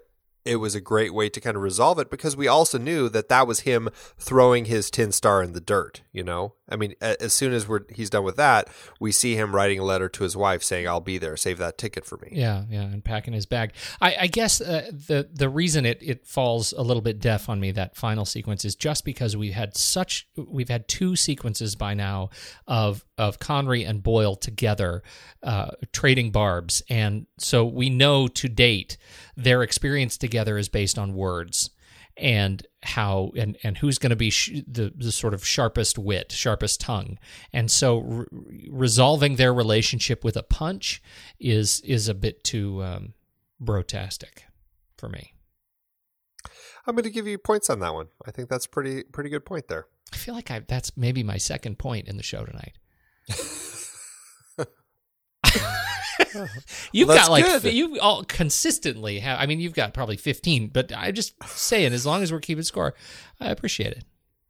it 0.45 0.57
was 0.57 0.73
a 0.73 0.81
great 0.81 1.13
way 1.13 1.29
to 1.29 1.39
kind 1.39 1.55
of 1.55 1.61
resolve 1.61 1.99
it 1.99 2.09
because 2.09 2.35
we 2.35 2.47
also 2.47 2.77
knew 2.77 3.09
that 3.09 3.29
that 3.29 3.47
was 3.47 3.61
him 3.61 3.89
throwing 4.17 4.65
his 4.65 4.89
tin 4.89 5.11
star 5.11 5.43
in 5.43 5.53
the 5.53 5.61
dirt. 5.61 6.01
You 6.11 6.23
know, 6.23 6.55
I 6.69 6.75
mean, 6.75 6.95
as 7.01 7.33
soon 7.33 7.53
as 7.53 7.67
we're 7.67 7.81
he's 7.89 8.09
done 8.09 8.23
with 8.23 8.35
that, 8.37 8.69
we 8.99 9.11
see 9.11 9.35
him 9.35 9.55
writing 9.55 9.79
a 9.79 9.83
letter 9.83 10.07
to 10.09 10.23
his 10.23 10.37
wife 10.37 10.63
saying, 10.63 10.87
"I'll 10.87 10.99
be 10.99 11.17
there. 11.17 11.35
Save 11.35 11.57
that 11.57 11.77
ticket 11.77 12.05
for 12.05 12.17
me." 12.17 12.29
Yeah, 12.31 12.65
yeah, 12.69 12.81
and 12.81 13.03
packing 13.03 13.33
his 13.33 13.45
bag. 13.45 13.73
I, 13.99 14.15
I 14.21 14.27
guess 14.27 14.61
uh, 14.61 14.91
the 14.91 15.27
the 15.33 15.49
reason 15.49 15.85
it, 15.85 15.99
it 16.01 16.25
falls 16.25 16.73
a 16.73 16.81
little 16.81 17.01
bit 17.01 17.19
deaf 17.19 17.49
on 17.49 17.59
me 17.59 17.71
that 17.71 17.95
final 17.95 18.25
sequence 18.25 18.65
is 18.65 18.75
just 18.75 19.03
because 19.03 19.35
we 19.35 19.51
had 19.51 19.75
such 19.75 20.27
we've 20.35 20.69
had 20.69 20.87
two 20.87 21.15
sequences 21.15 21.75
by 21.75 21.93
now 21.93 22.29
of 22.67 23.05
of 23.17 23.39
Connery 23.39 23.83
and 23.83 24.03
Boyle 24.03 24.35
together 24.35 25.03
uh, 25.43 25.71
trading 25.91 26.31
barbs, 26.31 26.83
and 26.89 27.25
so 27.37 27.65
we 27.65 27.89
know 27.89 28.27
to 28.27 28.47
date 28.47 28.97
their 29.35 29.63
experience 29.63 30.17
together 30.17 30.57
is 30.57 30.69
based 30.69 30.99
on 30.99 31.15
words 31.15 31.71
and 32.19 32.65
how 32.83 33.31
and 33.35 33.57
and 33.63 33.77
who's 33.77 33.97
going 33.97 34.09
to 34.11 34.15
be 34.15 34.29
sh- 34.29 34.61
the 34.67 34.93
the 34.95 35.11
sort 35.11 35.33
of 35.33 35.45
sharpest 35.45 35.97
wit, 35.97 36.31
sharpest 36.31 36.81
tongue, 36.81 37.17
and 37.51 37.71
so 37.71 37.99
re- 37.99 38.25
resolving 38.69 39.35
their 39.35 39.53
relationship 39.53 40.23
with 40.23 40.37
a 40.37 40.43
punch 40.43 41.01
is 41.39 41.81
is 41.81 42.07
a 42.07 42.13
bit 42.13 42.43
too 42.43 42.83
um, 42.83 43.13
brotastic 43.59 44.43
for 44.97 45.09
me. 45.09 45.33
I'm 46.87 46.95
going 46.95 47.03
to 47.03 47.09
give 47.09 47.27
you 47.27 47.37
points 47.37 47.69
on 47.69 47.79
that 47.79 47.93
one. 47.93 48.07
I 48.25 48.31
think 48.31 48.49
that's 48.49 48.67
pretty 48.67 49.03
pretty 49.03 49.29
good 49.29 49.45
point 49.45 49.67
there. 49.67 49.87
I 50.13 50.17
feel 50.17 50.35
like 50.35 50.51
I 50.51 50.59
that's 50.59 50.95
maybe 50.97 51.23
my 51.23 51.37
second 51.37 51.79
point 51.79 52.07
in 52.07 52.17
the 52.17 52.23
show 52.23 52.45
tonight. 52.45 52.77
you've 56.91 57.07
Well, 57.07 57.17
got 57.17 57.31
like 57.31 57.45
good. 57.45 57.73
you 57.73 57.99
all 57.99 58.23
consistently 58.23 59.19
have. 59.19 59.39
I 59.39 59.45
mean, 59.45 59.59
you've 59.59 59.73
got 59.73 59.93
probably 59.93 60.17
fifteen, 60.17 60.67
but 60.67 60.91
I'm 60.95 61.13
just 61.13 61.33
saying, 61.47 61.93
as 61.93 62.05
long 62.05 62.21
as 62.23 62.31
we're 62.31 62.39
keeping 62.39 62.63
score, 62.63 62.93
I 63.39 63.49
appreciate 63.49 63.91
it. 63.93 64.03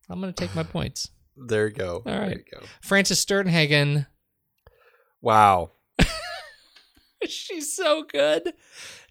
I'm 0.10 0.20
going 0.22 0.34
to 0.34 0.46
take 0.46 0.56
my 0.56 0.64
points. 0.78 1.10
There 1.38 1.68
you 1.68 1.74
go. 1.74 1.96
All 1.98 2.02
right, 2.06 2.06
There 2.06 2.22
right. 2.22 2.38
you 2.38 2.60
go. 2.60 2.66
Frances 2.82 3.24
Sternhagen, 3.26 4.08
Wow. 5.22 5.72
she's 7.28 7.74
so 7.74 8.04
good. 8.04 8.54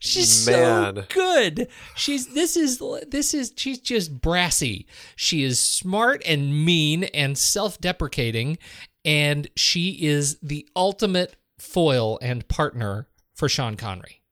She's 0.01 0.47
Man. 0.47 0.97
so 0.97 1.03
good. 1.09 1.69
She's 1.97 2.29
this 2.29 2.57
is 2.57 2.81
this 3.09 3.35
is 3.35 3.53
she's 3.57 3.79
just 3.81 4.21
brassy. 4.21 4.87
She 5.17 5.43
is 5.43 5.59
smart 5.59 6.23
and 6.27 6.65
mean 6.65 7.05
and 7.05 7.37
self-deprecating 7.37 8.59
and 9.05 9.49
she 9.57 9.91
is 10.07 10.39
the 10.43 10.69
ultimate 10.77 11.37
foil 11.59 12.19
and 12.23 12.47
partner 12.49 13.09
for 13.35 13.49
Sean 13.49 13.77
Connery. 13.77 14.23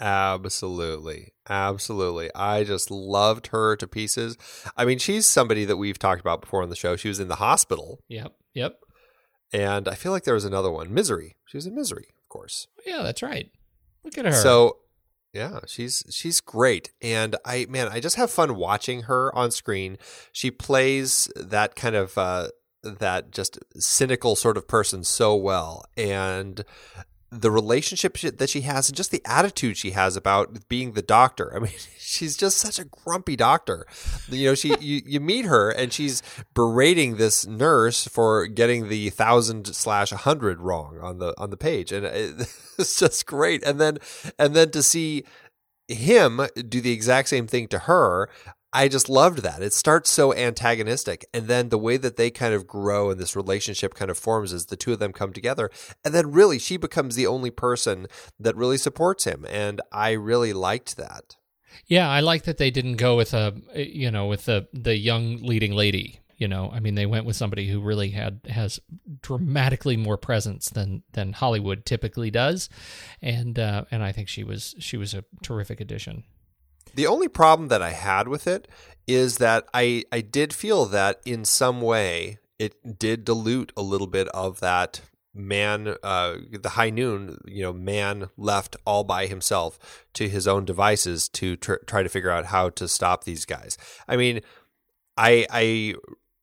Absolutely. 0.00 1.32
Absolutely. 1.48 2.30
I 2.34 2.64
just 2.64 2.90
loved 2.90 3.48
her 3.48 3.76
to 3.76 3.86
pieces. 3.86 4.36
I 4.76 4.84
mean, 4.84 4.98
she's 4.98 5.26
somebody 5.26 5.64
that 5.64 5.76
we've 5.76 5.98
talked 5.98 6.20
about 6.20 6.40
before 6.40 6.62
on 6.62 6.68
the 6.70 6.76
show. 6.76 6.96
She 6.96 7.08
was 7.08 7.20
in 7.20 7.28
the 7.28 7.36
hospital, 7.36 8.00
Yep. 8.08 8.32
Yep. 8.54 8.78
and 9.52 9.88
I 9.88 9.94
feel 9.94 10.12
like 10.12 10.24
there 10.24 10.34
was 10.34 10.44
another 10.44 10.70
one, 10.70 10.92
Misery. 10.92 11.36
She 11.46 11.56
was 11.56 11.66
in 11.66 11.74
Misery, 11.74 12.08
of 12.22 12.28
course. 12.28 12.66
Yeah, 12.84 13.02
that's 13.02 13.22
right. 13.22 13.50
Look 14.04 14.18
at 14.18 14.24
her. 14.24 14.32
So, 14.32 14.78
yeah, 15.32 15.60
she's 15.66 16.02
she's 16.10 16.40
great, 16.40 16.90
and 17.02 17.36
I 17.44 17.66
man, 17.68 17.88
I 17.88 18.00
just 18.00 18.16
have 18.16 18.30
fun 18.30 18.56
watching 18.56 19.02
her 19.02 19.34
on 19.36 19.50
screen. 19.50 19.98
She 20.32 20.50
plays 20.50 21.28
that 21.36 21.74
kind 21.76 21.94
of 21.96 22.16
uh, 22.16 22.48
that 22.98 23.30
just 23.30 23.58
cynical 23.76 24.36
sort 24.36 24.56
of 24.56 24.68
person 24.68 25.04
so 25.04 25.34
well, 25.34 25.84
and 25.96 26.64
the 27.30 27.50
relationship 27.50 28.16
that 28.18 28.48
she 28.48 28.62
has, 28.62 28.88
and 28.88 28.96
just 28.96 29.10
the 29.10 29.22
attitude 29.24 29.76
she 29.76 29.90
has 29.90 30.16
about 30.16 30.68
being 30.68 30.92
the 30.92 31.02
doctor. 31.02 31.54
I 31.54 31.58
mean, 31.58 31.72
she's 31.98 32.36
just 32.36 32.58
such 32.58 32.78
a 32.78 32.84
grumpy 32.84 33.36
doctor. 33.36 33.86
You 34.28 34.48
know, 34.48 34.54
she 34.54 34.74
you, 34.80 35.02
you 35.04 35.20
meet 35.20 35.44
her, 35.44 35.70
and 35.70 35.92
she's 35.92 36.22
berating 36.54 37.16
this 37.16 37.46
nurse 37.46 38.06
for 38.06 38.46
getting 38.46 38.88
the 38.88 39.10
thousand 39.10 39.66
slash 39.74 40.12
a 40.12 40.18
hundred 40.18 40.60
wrong 40.60 40.98
on 41.00 41.18
the 41.18 41.34
on 41.38 41.50
the 41.50 41.56
page, 41.56 41.92
and 41.92 42.06
it, 42.06 42.34
it's 42.78 42.98
just 42.98 43.26
great. 43.26 43.62
And 43.64 43.80
then 43.80 43.98
and 44.38 44.54
then 44.54 44.70
to 44.70 44.82
see 44.82 45.24
him 45.88 46.40
do 46.68 46.80
the 46.80 46.92
exact 46.92 47.28
same 47.28 47.46
thing 47.46 47.68
to 47.68 47.80
her 47.80 48.28
I 48.76 48.88
just 48.88 49.08
loved 49.08 49.38
that. 49.38 49.62
It 49.62 49.72
starts 49.72 50.10
so 50.10 50.34
antagonistic, 50.34 51.24
and 51.32 51.48
then 51.48 51.70
the 51.70 51.78
way 51.78 51.96
that 51.96 52.16
they 52.16 52.30
kind 52.30 52.52
of 52.52 52.66
grow 52.66 53.08
and 53.08 53.18
this 53.18 53.34
relationship 53.34 53.94
kind 53.94 54.10
of 54.10 54.18
forms 54.18 54.52
as 54.52 54.66
the 54.66 54.76
two 54.76 54.92
of 54.92 54.98
them 54.98 55.14
come 55.14 55.32
together, 55.32 55.70
and 56.04 56.12
then 56.12 56.30
really 56.30 56.58
she 56.58 56.76
becomes 56.76 57.16
the 57.16 57.26
only 57.26 57.50
person 57.50 58.06
that 58.38 58.54
really 58.54 58.76
supports 58.76 59.24
him, 59.24 59.46
and 59.48 59.80
I 59.92 60.10
really 60.10 60.52
liked 60.52 60.98
that. 60.98 61.36
Yeah, 61.86 62.10
I 62.10 62.20
like 62.20 62.44
that 62.44 62.58
they 62.58 62.70
didn't 62.70 62.96
go 62.96 63.16
with 63.16 63.32
a 63.32 63.54
you 63.74 64.10
know 64.10 64.26
with 64.26 64.44
the 64.44 64.68
the 64.74 64.94
young 64.94 65.38
leading 65.38 65.72
lady. 65.72 66.20
You 66.36 66.48
know, 66.48 66.70
I 66.70 66.80
mean, 66.80 66.96
they 66.96 67.06
went 67.06 67.24
with 67.24 67.34
somebody 67.34 67.66
who 67.68 67.80
really 67.80 68.10
had 68.10 68.40
has 68.46 68.78
dramatically 69.22 69.96
more 69.96 70.18
presence 70.18 70.68
than 70.68 71.02
than 71.14 71.32
Hollywood 71.32 71.86
typically 71.86 72.30
does, 72.30 72.68
and 73.22 73.58
uh, 73.58 73.86
and 73.90 74.02
I 74.02 74.12
think 74.12 74.28
she 74.28 74.44
was 74.44 74.74
she 74.78 74.98
was 74.98 75.14
a 75.14 75.24
terrific 75.42 75.80
addition. 75.80 76.24
The 76.96 77.06
only 77.06 77.28
problem 77.28 77.68
that 77.68 77.82
I 77.82 77.90
had 77.90 78.26
with 78.26 78.46
it 78.46 78.66
is 79.06 79.36
that 79.36 79.68
I 79.74 80.04
I 80.10 80.22
did 80.22 80.54
feel 80.54 80.86
that 80.86 81.20
in 81.26 81.44
some 81.44 81.82
way 81.82 82.38
it 82.58 82.98
did 82.98 83.22
dilute 83.24 83.70
a 83.76 83.82
little 83.82 84.06
bit 84.06 84.28
of 84.28 84.60
that 84.60 85.02
man 85.34 85.96
uh 86.02 86.36
the 86.50 86.70
high 86.70 86.88
noon 86.88 87.38
you 87.46 87.62
know 87.62 87.72
man 87.74 88.30
left 88.38 88.74
all 88.86 89.04
by 89.04 89.26
himself 89.26 90.06
to 90.14 90.30
his 90.30 90.48
own 90.48 90.64
devices 90.64 91.28
to 91.28 91.56
tr- 91.56 91.84
try 91.86 92.02
to 92.02 92.08
figure 92.08 92.30
out 92.30 92.46
how 92.46 92.70
to 92.70 92.88
stop 92.88 93.24
these 93.24 93.44
guys. 93.44 93.76
I 94.08 94.16
mean 94.16 94.40
i 95.18 95.46
i 95.50 95.94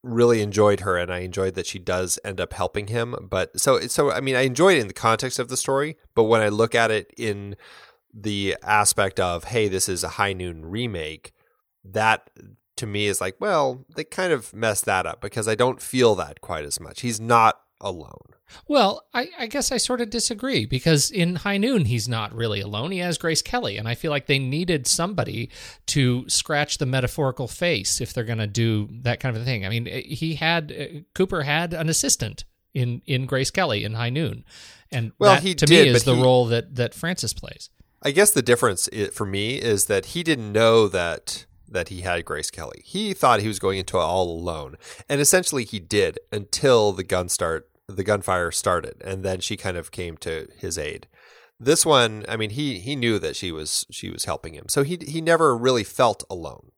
really 0.04 0.41
enjoyed 0.41 0.82
her 0.82 0.97
and 0.97 1.12
i 1.12 1.20
enjoyed 1.20 1.56
that 1.56 1.66
she 1.66 1.80
does 1.80 2.20
end 2.24 2.39
up 2.39 2.54
helping 2.54 2.88
him 2.88 3.16
but 3.28 3.60
so 3.60 3.80
so 3.80 4.12
i 4.12 4.22
mean 4.22 4.36
i 4.36 4.41
enjoyed 4.41 4.78
it 4.78 4.82
in 4.82 4.88
the 4.88 4.93
context 4.93 5.39
of 5.39 5.47
the 5.47 5.58
story 5.58 5.97
but 6.14 6.26
when 6.26 6.41
i 6.41 6.49
look 6.49 6.76
at 6.76 6.91
it 6.91 7.12
in 7.18 7.56
the 8.14 8.55
aspect 8.64 9.20
of 9.20 9.45
hey 9.45 9.68
this 9.68 9.89
is 9.89 10.03
a 10.03 10.09
high 10.09 10.34
noon 10.34 10.66
remake 10.66 11.32
that 11.84 12.30
to 12.76 12.86
me 12.86 13.07
is 13.07 13.20
like 13.20 13.36
well 13.39 13.86
they 13.95 14.03
kind 14.03 14.32
of 14.32 14.53
messed 14.53 14.86
that 14.86 15.05
up 15.05 15.20
because 15.22 15.47
i 15.47 15.55
don't 15.55 15.82
feel 15.82 16.14
that 16.16 16.39
quite 16.41 16.64
as 16.66 16.80
much 16.80 17.01
he's 17.01 17.20
not 17.20 17.59
alone 17.82 18.22
Well, 18.68 19.01
I, 19.16 19.30
I 19.39 19.47
guess 19.47 19.72
I 19.72 19.78
sort 19.78 19.99
of 19.99 20.09
disagree 20.11 20.66
because 20.68 21.09
in 21.09 21.38
High 21.38 21.57
Noon, 21.57 21.86
he's 21.86 22.07
not 22.07 22.34
really 22.36 22.61
alone. 22.61 22.91
He 22.91 22.99
has 22.99 23.18
Grace 23.18 23.41
Kelly, 23.41 23.78
and 23.78 23.88
I 23.88 23.95
feel 23.95 24.11
like 24.11 24.28
they 24.28 24.38
needed 24.38 24.86
somebody 24.86 25.49
to 25.88 26.30
scratch 26.30 26.78
the 26.78 26.86
metaphorical 26.86 27.47
face 27.47 27.99
if 27.99 28.14
they're 28.14 28.24
going 28.24 28.38
to 28.38 28.45
do 28.47 28.88
that 29.01 29.20
kind 29.20 29.36
of 29.36 29.41
a 29.41 29.45
thing. 29.45 29.66
I 29.66 29.70
mean, 29.70 29.88
he 29.88 30.36
had 30.36 30.72
uh, 30.72 30.99
Cooper 31.16 31.41
had 31.43 31.74
an 31.74 31.89
assistant 31.89 32.45
in 32.76 33.01
in 33.07 33.26
Grace 33.26 33.49
Kelly 33.51 33.84
in 33.84 33.95
High 33.95 34.11
Noon, 34.11 34.45
and 34.91 35.14
Well, 35.18 35.34
that, 35.34 35.43
he 35.43 35.55
to 35.55 35.66
did, 35.66 35.88
me 35.88 35.93
is 35.93 36.03
the 36.03 36.16
he- 36.16 36.22
role 36.22 36.45
that 36.47 36.76
that 36.76 36.93
Frances 36.93 37.34
plays. 37.34 37.70
I 38.04 38.12
guess 38.12 38.32
the 38.32 38.41
difference 38.41 38.89
for 39.14 39.26
me 39.26 39.56
is 39.56 39.86
that 39.86 40.08
he 40.08 40.24
didn't 40.24 40.51
know 40.51 40.88
that 40.89 41.45
that 41.68 41.89
he 41.89 42.01
had 42.01 42.26
Grace 42.26 42.51
Kelly. 42.51 42.84
He 42.86 43.14
thought 43.14 43.39
he 43.39 43.47
was 43.47 43.58
going 43.58 43.80
into 43.80 43.97
it 43.97 44.01
all 44.01 44.30
alone, 44.30 44.76
and 45.10 45.20
essentially 45.22 45.64
he 45.64 45.80
did 45.80 46.20
until 46.32 46.91
the 46.91 47.04
gun 47.04 47.30
start 47.30 47.70
the 47.88 48.04
gunfire 48.04 48.51
started, 48.51 49.01
and 49.04 49.24
then 49.24 49.39
she 49.39 49.58
kind 49.58 49.78
of 49.78 49.91
came 49.91 50.18
to 50.18 50.47
his 50.58 50.78
aid. 50.78 51.08
This 51.60 51.86
one, 51.86 52.26
I 52.28 52.36
mean, 52.36 52.51
he 52.51 52.80
he 52.80 52.95
knew 52.95 53.20
that 53.20 53.36
she 53.36 53.51
was 53.51 53.86
she 53.89 54.10
was 54.10 54.26
helping 54.26 54.54
him, 54.54 54.66
so 54.68 54.84
he 54.84 54.97
he 55.08 55.22
never 55.22 55.56
really 55.56 55.84
felt 55.84 56.24
alone. 56.30 56.72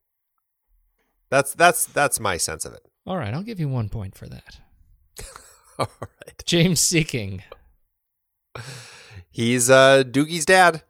That's 1.30 1.54
that's 1.54 1.86
that's 1.86 2.20
my 2.20 2.38
sense 2.38 2.66
of 2.66 2.74
it. 2.74 2.86
All 3.06 3.18
right, 3.18 3.34
I'll 3.34 3.44
give 3.44 3.60
you 3.60 3.68
one 3.68 3.90
point 3.90 4.16
for 4.16 4.28
that. 4.28 4.60
All 5.80 5.90
right, 6.00 6.44
James 6.46 6.82
Sikking. 6.82 7.42
he's 9.32 9.70
uh 9.70 10.04
Doogie's 10.04 10.46
dad. 10.46 10.84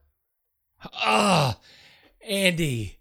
Ah, 0.94 1.58
Andy. 2.28 2.98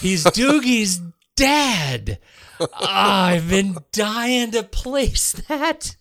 He's 0.00 0.24
Doogie's 0.24 1.00
dad. 1.36 2.18
Ah, 2.60 3.26
I've 3.26 3.48
been 3.48 3.76
dying 3.92 4.50
to 4.52 4.62
place 4.62 5.32
that. 5.48 5.96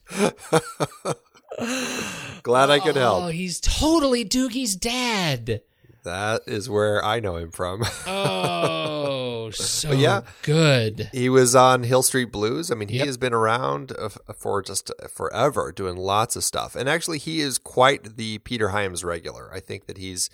Glad 2.43 2.69
I 2.69 2.79
could 2.79 2.97
Oh, 2.97 2.99
help. 3.21 3.31
he's 3.33 3.59
totally 3.59 4.25
Doogie's 4.25 4.75
dad. 4.75 5.61
That 6.03 6.41
is 6.47 6.69
where 6.69 7.03
I 7.03 7.21
know 7.21 7.37
him 7.37 7.51
from. 7.51 7.83
Oh, 8.05 9.51
so 9.53 9.89
But 9.89 9.97
yeah. 9.99 10.21
good. 10.41 11.09
He 11.13 11.29
was 11.29 11.55
on 11.55 11.83
Hill 11.83 12.03
Street 12.03 12.29
Blues. 12.31 12.69
I 12.71 12.75
mean, 12.75 12.89
he 12.89 12.97
Yep. 12.97 13.05
has 13.07 13.17
been 13.17 13.33
around 13.33 13.93
uh, 13.97 14.09
for 14.37 14.61
just 14.61 14.91
forever 15.09 15.71
doing 15.71 15.95
lots 15.95 16.35
of 16.35 16.43
stuff. 16.43 16.75
And 16.75 16.89
actually, 16.89 17.19
he 17.19 17.39
is 17.39 17.57
quite 17.57 18.17
the 18.17 18.39
Peter 18.39 18.69
Hyams 18.69 19.05
regular. 19.05 19.49
I 19.53 19.61
think 19.61 19.85
that 19.85 19.97
he's 19.97 20.29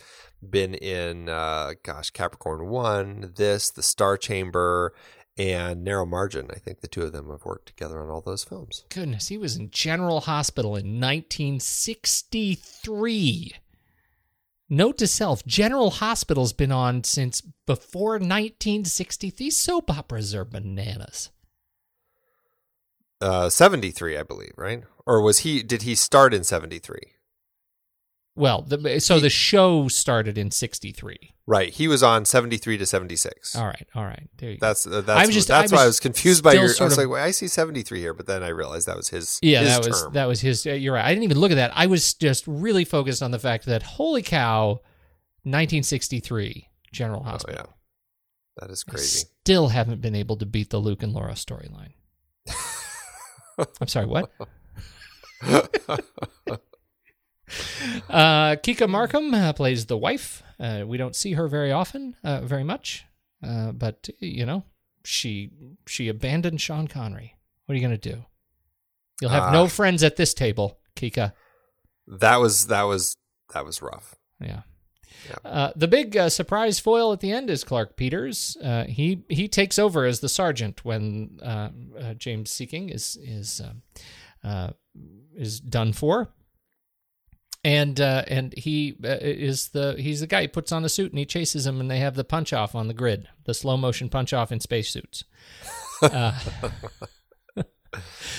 been 0.47 0.73
in, 0.73 1.27
uh, 1.29 1.73
gosh, 1.83 2.09
Capricorn 2.11 2.67
1, 2.67 3.33
this, 3.35 3.69
The 3.69 3.83
Star 3.83 4.17
Chamber, 4.17 4.93
and 5.37 5.83
Narrow 5.83 6.05
Margin. 6.05 6.47
I 6.51 6.59
think 6.59 6.81
the 6.81 6.87
two 6.87 7.03
of 7.03 7.11
them 7.13 7.29
have 7.29 7.45
worked 7.45 7.67
together 7.67 8.01
on 8.01 8.09
all 8.09 8.21
those 8.21 8.43
films. 8.43 8.83
Goodness, 8.89 9.29
he 9.29 9.37
was 9.37 9.55
in 9.55 9.69
General 9.69 10.21
Hospital 10.21 10.75
in 10.75 10.99
1963. 10.99 13.53
Note 14.71 14.99
to 14.99 15.07
self 15.07 15.43
General 15.45 15.89
Hospital's 15.91 16.53
been 16.53 16.71
on 16.71 17.03
since 17.03 17.41
before 17.65 18.13
1960. 18.13 19.31
These 19.31 19.57
soap 19.57 19.89
operas 19.89 20.35
are 20.35 20.45
bananas. 20.45 21.31
Uh, 23.21 23.49
73, 23.49 24.17
I 24.17 24.23
believe, 24.23 24.53
right? 24.55 24.83
Or 25.05 25.21
was 25.21 25.39
he, 25.39 25.63
did 25.63 25.81
he 25.81 25.95
start 25.95 26.33
in 26.33 26.43
73? 26.43 26.99
Well, 28.39 28.61
the, 28.61 28.99
so 28.99 29.19
the 29.19 29.29
show 29.29 29.87
started 29.89 30.37
in 30.37 30.49
63. 30.49 31.33
Right. 31.45 31.73
He 31.73 31.87
was 31.89 32.01
on 32.01 32.23
73 32.25 32.77
to 32.77 32.85
76. 32.85 33.55
All 33.55 33.65
right, 33.65 33.85
all 33.95 34.05
right. 34.05 34.29
There 34.37 34.51
you 34.51 34.57
go. 34.57 34.67
That's 34.67 34.87
uh, 34.87 35.01
that's 35.01 35.09
I 35.09 35.25
was 35.25 35.35
just- 35.35 35.47
that's 35.49 35.73
I 35.73 35.75
why 35.75 35.83
I 35.83 35.87
was 35.87 35.99
confused 35.99 36.43
by 36.43 36.53
your. 36.53 36.61
I 36.63 36.65
was 36.65 36.79
of- 36.79 36.97
like, 36.97 37.09
well, 37.09 37.23
I 37.23 37.31
see 37.31 37.47
seventy 37.47 37.81
three 37.81 37.99
here, 37.99 38.13
but 38.13 38.27
then 38.27 38.41
I 38.43 38.47
realized 38.49 38.87
that 38.87 38.95
was 38.95 39.09
his. 39.09 39.39
Yeah, 39.41 39.59
his 39.59 39.69
that 39.69 39.85
was 39.87 40.01
term. 40.03 40.13
that 40.13 40.25
was 40.27 40.39
his. 40.41 40.65
uh, 40.65 40.71
You're 40.71 40.93
right. 40.93 41.03
I 41.05 41.09
didn't 41.09 41.23
even 41.23 41.39
look 41.39 41.51
at 41.51 41.55
that. 41.55 41.71
I 41.75 41.87
was 41.87 42.13
just 42.13 42.45
really 42.47 42.85
focused 42.85 43.21
on 43.21 43.31
the 43.31 43.39
fact 43.39 43.65
that 43.65 43.83
holy 43.83 44.21
cow, 44.21 44.79
1963 45.43 46.67
General 46.93 47.21
Oh 47.25 47.29
Hospital. 47.29 47.65
yeah, 47.67 47.73
that 48.61 48.71
is 48.71 48.85
I 48.87 48.91
crazy. 48.91 49.25
Still 49.41 49.67
haven't 49.69 50.01
been 50.01 50.15
able 50.15 50.37
to 50.37 50.45
beat 50.45 50.69
the 50.69 50.77
Luke 50.79 51.03
and 51.03 51.11
Laura 51.13 51.33
storyline. 51.33 51.93
I'm 53.81 53.87
sorry, 53.87 54.05
what? 54.05 54.31
uh, 58.09 58.55
Kika 58.55 58.87
Markham 58.89 59.33
uh, 59.33 59.53
plays 59.53 59.85
the 59.85 59.97
wife. 59.97 60.43
Uh, 60.59 60.83
we 60.85 60.97
don't 60.97 61.15
see 61.15 61.33
her 61.33 61.47
very 61.47 61.71
often, 61.71 62.15
uh, 62.23 62.41
very 62.41 62.63
much, 62.63 63.05
uh, 63.43 63.71
but 63.71 64.09
you 64.19 64.45
know, 64.45 64.63
she 65.03 65.51
she 65.87 66.07
abandoned 66.09 66.59
Sean 66.61 66.87
Connery. 66.87 67.35
What 67.65 67.73
are 67.73 67.77
you 67.77 67.81
gonna 67.81 67.97
do? 67.97 68.25
You'll 69.21 69.31
have 69.31 69.51
no 69.53 69.63
Ah. 69.63 69.67
friends 69.67 70.03
at 70.03 70.15
this 70.15 70.33
table, 70.33 70.79
Kika. 70.95 71.33
That 72.07 72.37
was 72.37 72.67
that 72.67 72.83
was 72.83 73.15
that 73.53 73.65
was 73.65 73.81
rough. 73.81 74.15
Yeah. 74.41 74.61
Yeah. 75.29 75.49
Uh, 75.49 75.71
the 75.75 75.87
big 75.87 76.15
uh, 76.15 76.29
surprise 76.29 76.79
foil 76.79 77.11
at 77.11 77.19
the 77.19 77.31
end 77.31 77.49
is 77.49 77.63
Clarke 77.65 77.97
Peters. 77.97 78.55
Uh, 78.63 78.85
he 78.85 79.23
he 79.29 79.47
takes 79.49 79.77
over 79.77 80.05
as 80.05 80.21
the 80.21 80.29
sergeant 80.29 80.85
when 80.85 81.39
uh, 81.43 81.69
uh, 81.99 82.13
James 82.15 82.51
Sikking 82.51 82.89
is 82.93 83.17
is 83.21 83.59
um, 83.61 83.81
uh, 84.43 84.69
is 85.35 85.59
done 85.59 85.91
for, 85.93 86.29
and 87.63 87.99
uh, 87.99 88.23
and 88.27 88.53
he 88.57 88.95
uh, 89.03 89.17
is 89.21 89.69
the 89.69 89.95
he's 89.99 90.21
the 90.21 90.27
guy 90.27 90.43
who 90.43 90.47
puts 90.47 90.71
on 90.71 90.83
the 90.83 90.89
suit 90.89 91.11
and 91.11 91.19
he 91.19 91.25
chases 91.25 91.65
him 91.65 91.79
and 91.79 91.89
they 91.89 91.99
have 91.99 92.15
the 92.15 92.23
punch 92.23 92.53
off 92.53 92.75
on 92.75 92.87
the 92.87 92.93
grid, 92.93 93.27
the 93.45 93.53
slow 93.53 93.77
motion 93.77 94.09
punch 94.09 94.33
off 94.33 94.51
in 94.51 94.59
spacesuits. 94.59 95.23
Uh, 96.01 96.37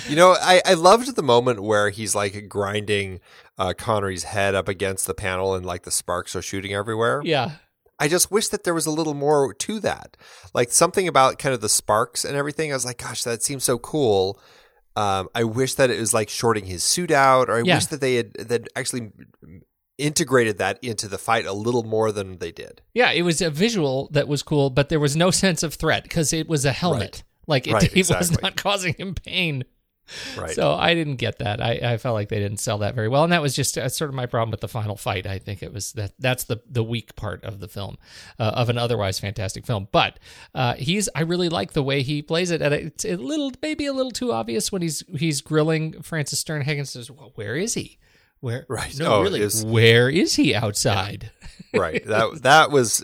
You 0.08 0.14
know, 0.14 0.36
I 0.40 0.62
I 0.64 0.74
loved 0.74 1.16
the 1.16 1.22
moment 1.22 1.62
where 1.62 1.90
he's 1.90 2.14
like 2.14 2.48
grinding 2.48 3.20
uh, 3.58 3.74
Connery's 3.76 4.24
head 4.24 4.54
up 4.54 4.68
against 4.68 5.06
the 5.06 5.14
panel 5.14 5.54
and 5.54 5.66
like 5.66 5.82
the 5.82 5.90
sparks 5.90 6.36
are 6.36 6.42
shooting 6.42 6.72
everywhere. 6.72 7.20
yeah, 7.24 7.52
I 7.98 8.06
just 8.06 8.30
wish 8.30 8.48
that 8.48 8.62
there 8.64 8.74
was 8.74 8.86
a 8.86 8.92
little 8.92 9.14
more 9.14 9.52
to 9.52 9.80
that, 9.80 10.16
like 10.54 10.70
something 10.70 11.08
about 11.08 11.38
kind 11.38 11.52
of 11.52 11.60
the 11.60 11.68
sparks 11.68 12.24
and 12.24 12.36
everything. 12.36 12.70
I 12.70 12.76
was 12.76 12.84
like, 12.84 12.98
gosh, 12.98 13.24
that 13.24 13.42
seems 13.42 13.64
so 13.64 13.76
cool. 13.78 14.40
Um, 15.00 15.28
I 15.34 15.44
wish 15.44 15.74
that 15.74 15.90
it 15.90 15.98
was 15.98 16.12
like 16.12 16.28
shorting 16.28 16.66
his 16.66 16.82
suit 16.84 17.10
out, 17.10 17.48
or 17.48 17.56
I 17.58 17.62
Yeah. 17.64 17.76
wish 17.76 17.86
that 17.86 18.00
they 18.00 18.14
had 18.16 18.32
that 18.34 18.68
actually 18.76 19.10
integrated 19.98 20.58
that 20.58 20.78
into 20.82 21.08
the 21.08 21.18
fight 21.18 21.46
a 21.46 21.52
little 21.52 21.82
more 21.82 22.10
than 22.12 22.38
they 22.38 22.50
did. 22.52 22.80
Yeah, 22.94 23.10
it 23.12 23.22
was 23.22 23.40
a 23.42 23.50
visual 23.50 24.08
that 24.12 24.28
was 24.28 24.42
cool, 24.42 24.70
but 24.70 24.88
there 24.88 25.00
was 25.00 25.14
no 25.16 25.30
sense 25.30 25.62
of 25.62 25.74
threat 25.74 26.02
because 26.04 26.32
it 26.32 26.48
was 26.48 26.64
a 26.64 26.72
helmet. 26.72 27.00
Right. 27.00 27.22
Like 27.46 27.66
it, 27.66 27.72
Right, 27.74 27.92
it 27.96 28.08
was 28.08 28.40
not 28.42 28.56
causing 28.56 28.94
him 28.94 29.14
pain. 29.14 29.64
Right. 30.36 30.50
So 30.50 30.72
I 30.74 30.94
didn't 30.94 31.16
get 31.16 31.38
that. 31.38 31.62
I, 31.62 31.80
I 31.92 31.96
felt 31.98 32.14
like 32.14 32.28
they 32.28 32.38
didn't 32.38 32.58
sell 32.58 32.78
that 32.78 32.94
very 32.94 33.08
well, 33.08 33.24
and 33.24 33.32
that 33.32 33.42
was 33.42 33.54
just 33.54 33.76
uh, 33.78 33.88
sort 33.88 34.08
of 34.10 34.14
my 34.14 34.26
problem 34.26 34.50
with 34.50 34.60
the 34.60 34.68
final 34.68 34.96
fight. 34.96 35.26
I 35.26 35.38
think 35.38 35.62
it 35.62 35.72
was 35.72 35.92
that 35.92 36.12
that's 36.18 36.44
the 36.44 36.60
the 36.68 36.82
weak 36.84 37.14
part 37.16 37.44
of 37.44 37.60
the 37.60 37.68
film, 37.68 37.96
uh, 38.38 38.52
of 38.54 38.68
an 38.68 38.78
otherwise 38.78 39.18
fantastic 39.20 39.66
film. 39.66 39.88
But 39.92 40.18
uh, 40.54 40.74
he's 40.74 41.08
I 41.14 41.22
really 41.22 41.48
like 41.48 41.72
the 41.72 41.82
way 41.82 42.02
he 42.02 42.22
plays 42.22 42.50
it, 42.50 42.62
and 42.62 42.74
it's 42.74 43.04
a 43.04 43.16
little 43.16 43.52
maybe 43.62 43.86
a 43.86 43.92
little 43.92 44.12
too 44.12 44.32
obvious 44.32 44.72
when 44.72 44.82
he's 44.82 45.02
he's 45.16 45.40
grilling 45.40 46.02
Frances 46.02 46.42
Sternhagen. 46.42 46.86
Says, 46.86 47.10
well, 47.10 47.32
"Where 47.34 47.56
is 47.56 47.74
he? 47.74 47.98
Where? 48.40 48.64
Right. 48.70 48.98
No, 48.98 49.16
Oh, 49.16 49.22
really. 49.22 49.40
it's- 49.40 49.62
Where 49.62 50.08
is 50.08 50.36
he 50.36 50.54
outside? 50.54 51.30
right. 51.74 52.02
That 52.06 52.42
that 52.42 52.70
was 52.70 53.00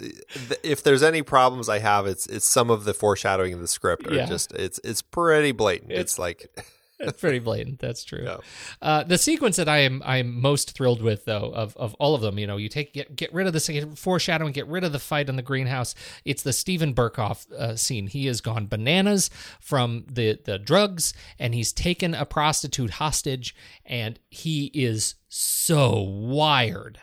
if 0.63 0.83
there's 0.83 1.03
any 1.03 1.21
problems 1.21 1.69
I 1.69 1.79
have, 1.81 2.07
it's 2.07 2.27
it's 2.27 2.47
some 2.47 2.71
of 2.71 2.85
the 2.85 2.95
foreshadowing 2.95 3.53
in 3.53 3.61
the 3.61 3.69
script, 3.69 4.07
or 4.11 4.15
Yeah. 4.15 4.25
just 4.25 4.53
it's 4.53 4.81
it's 4.83 5.03
pretty 5.03 5.53
blatant. 5.53 5.93
It's- 5.93 6.05
It's, 6.05 6.19
like 6.19 6.49
That's 7.01 7.21
pretty 7.21 7.41
blatant. 7.41 7.79
That's 7.79 8.05
true. 8.05 8.25
Yeah. 8.25 8.37
Uh, 8.81 9.05
the 9.05 9.19
sequence 9.19 9.57
that 9.57 9.69
I 9.69 9.79
am 9.79 10.03
I'm 10.05 10.41
most 10.41 10.73
thrilled 10.73 11.03
with, 11.03 11.27
though, 11.27 11.53
of, 11.55 11.77
of 11.77 11.95
all 11.95 12.15
of 12.15 12.23
them, 12.23 12.39
you 12.39 12.47
know, 12.47 12.57
you 12.57 12.71
take 12.71 12.95
get 12.95 13.15
get 13.15 13.33
rid 13.35 13.47
of 13.47 13.53
the 13.53 13.93
foreshadowing, 13.97 14.53
get 14.53 14.67
rid 14.67 14.83
of 14.83 14.93
the 14.93 14.99
fight 14.99 15.29
in 15.29 15.37
the 15.37 15.43
greenhouse. 15.43 15.95
It's 16.25 16.43
the 16.43 16.55
Steven 16.55 16.95
Berkoff 16.95 17.51
uh, 17.53 17.77
scene. 17.77 18.07
He 18.07 18.27
has 18.27 18.41
gone 18.41 18.67
bananas 18.67 19.29
from 19.61 20.07
the 20.11 20.39
the 20.43 20.59
drugs, 20.59 21.13
and 21.39 21.55
he's 21.55 21.73
taken 21.73 22.15
a 22.15 22.25
prostitute 22.25 22.93
hostage, 22.93 23.55
and 23.85 24.19
he 24.31 24.71
is 24.73 25.17
so 25.29 26.01
wired. 26.01 27.01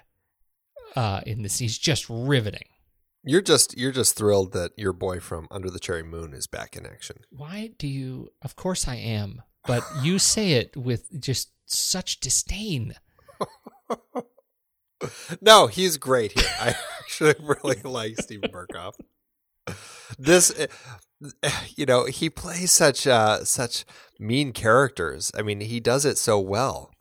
Uh, 0.96 1.22
in 1.26 1.42
this, 1.42 1.60
he's 1.60 1.78
just 1.78 2.08
riveting. 2.10 2.66
You're 3.24 3.42
just 3.42 3.78
you're 3.78 3.92
just 3.92 4.18
thrilled 4.18 4.52
that 4.54 4.72
your 4.76 4.92
boy 4.92 5.20
from 5.20 5.48
Under 5.50 5.70
the 5.70 5.80
Cherry 5.80 6.04
Moon 6.04 6.34
is 6.34 6.46
back 6.46 6.76
in 6.76 6.86
action. 6.86 7.18
Why 7.30 7.72
do 7.78 7.88
you? 7.88 8.30
Of 8.42 8.56
course 8.56 8.88
I 8.88 8.96
am, 8.96 9.42
but 9.66 9.84
you 10.02 10.20
say 10.20 10.54
it 10.54 10.76
with 10.76 11.20
just 11.20 11.50
such 11.66 12.20
disdain. 12.20 12.96
No, 15.42 15.68
he's 15.68 15.98
great 15.98 16.40
here. 16.40 16.50
I 16.60 16.76
actually 17.00 17.36
really 17.40 17.82
like 17.84 18.18
Steven 18.22 18.50
Berkoff. 18.50 18.94
This, 20.18 20.52
uh, 20.52 21.50
you 21.76 21.86
know, 21.86 22.06
he 22.06 22.30
plays 22.30 22.72
such 22.72 23.08
uh, 23.08 23.44
such 23.44 23.86
mean 24.20 24.52
characters. 24.54 25.32
I 25.38 25.42
mean, 25.42 25.62
he 25.62 25.80
does 25.80 26.06
it 26.06 26.18
so 26.18 26.40
well, 26.40 26.92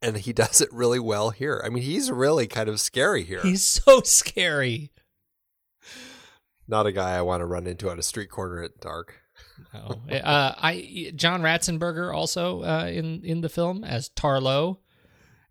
and 0.00 0.16
he 0.16 0.32
does 0.32 0.60
it 0.60 0.72
really 0.72 0.98
well 0.98 1.30
here. 1.30 1.62
I 1.64 1.68
mean, 1.68 1.82
he's 1.82 2.10
really 2.10 2.46
kind 2.46 2.68
of 2.68 2.80
scary 2.80 3.24
here. 3.24 3.40
He's 3.42 3.64
so 3.66 4.00
scary. 4.02 4.90
Not 6.66 6.86
a 6.86 6.92
guy 6.92 7.16
I 7.16 7.22
want 7.22 7.40
to 7.40 7.46
run 7.46 7.66
into 7.66 7.90
on 7.90 7.98
a 7.98 8.02
street 8.02 8.30
corner 8.30 8.62
at 8.62 8.80
dark. 8.80 9.22
No. 9.74 10.00
Uh, 10.16 10.54
I 10.56 11.12
John 11.14 11.42
Ratzenberger 11.42 12.14
also 12.14 12.62
uh, 12.62 12.86
in 12.92 13.22
in 13.24 13.40
the 13.42 13.48
film 13.48 13.84
as 13.84 14.08
Tarlo. 14.10 14.78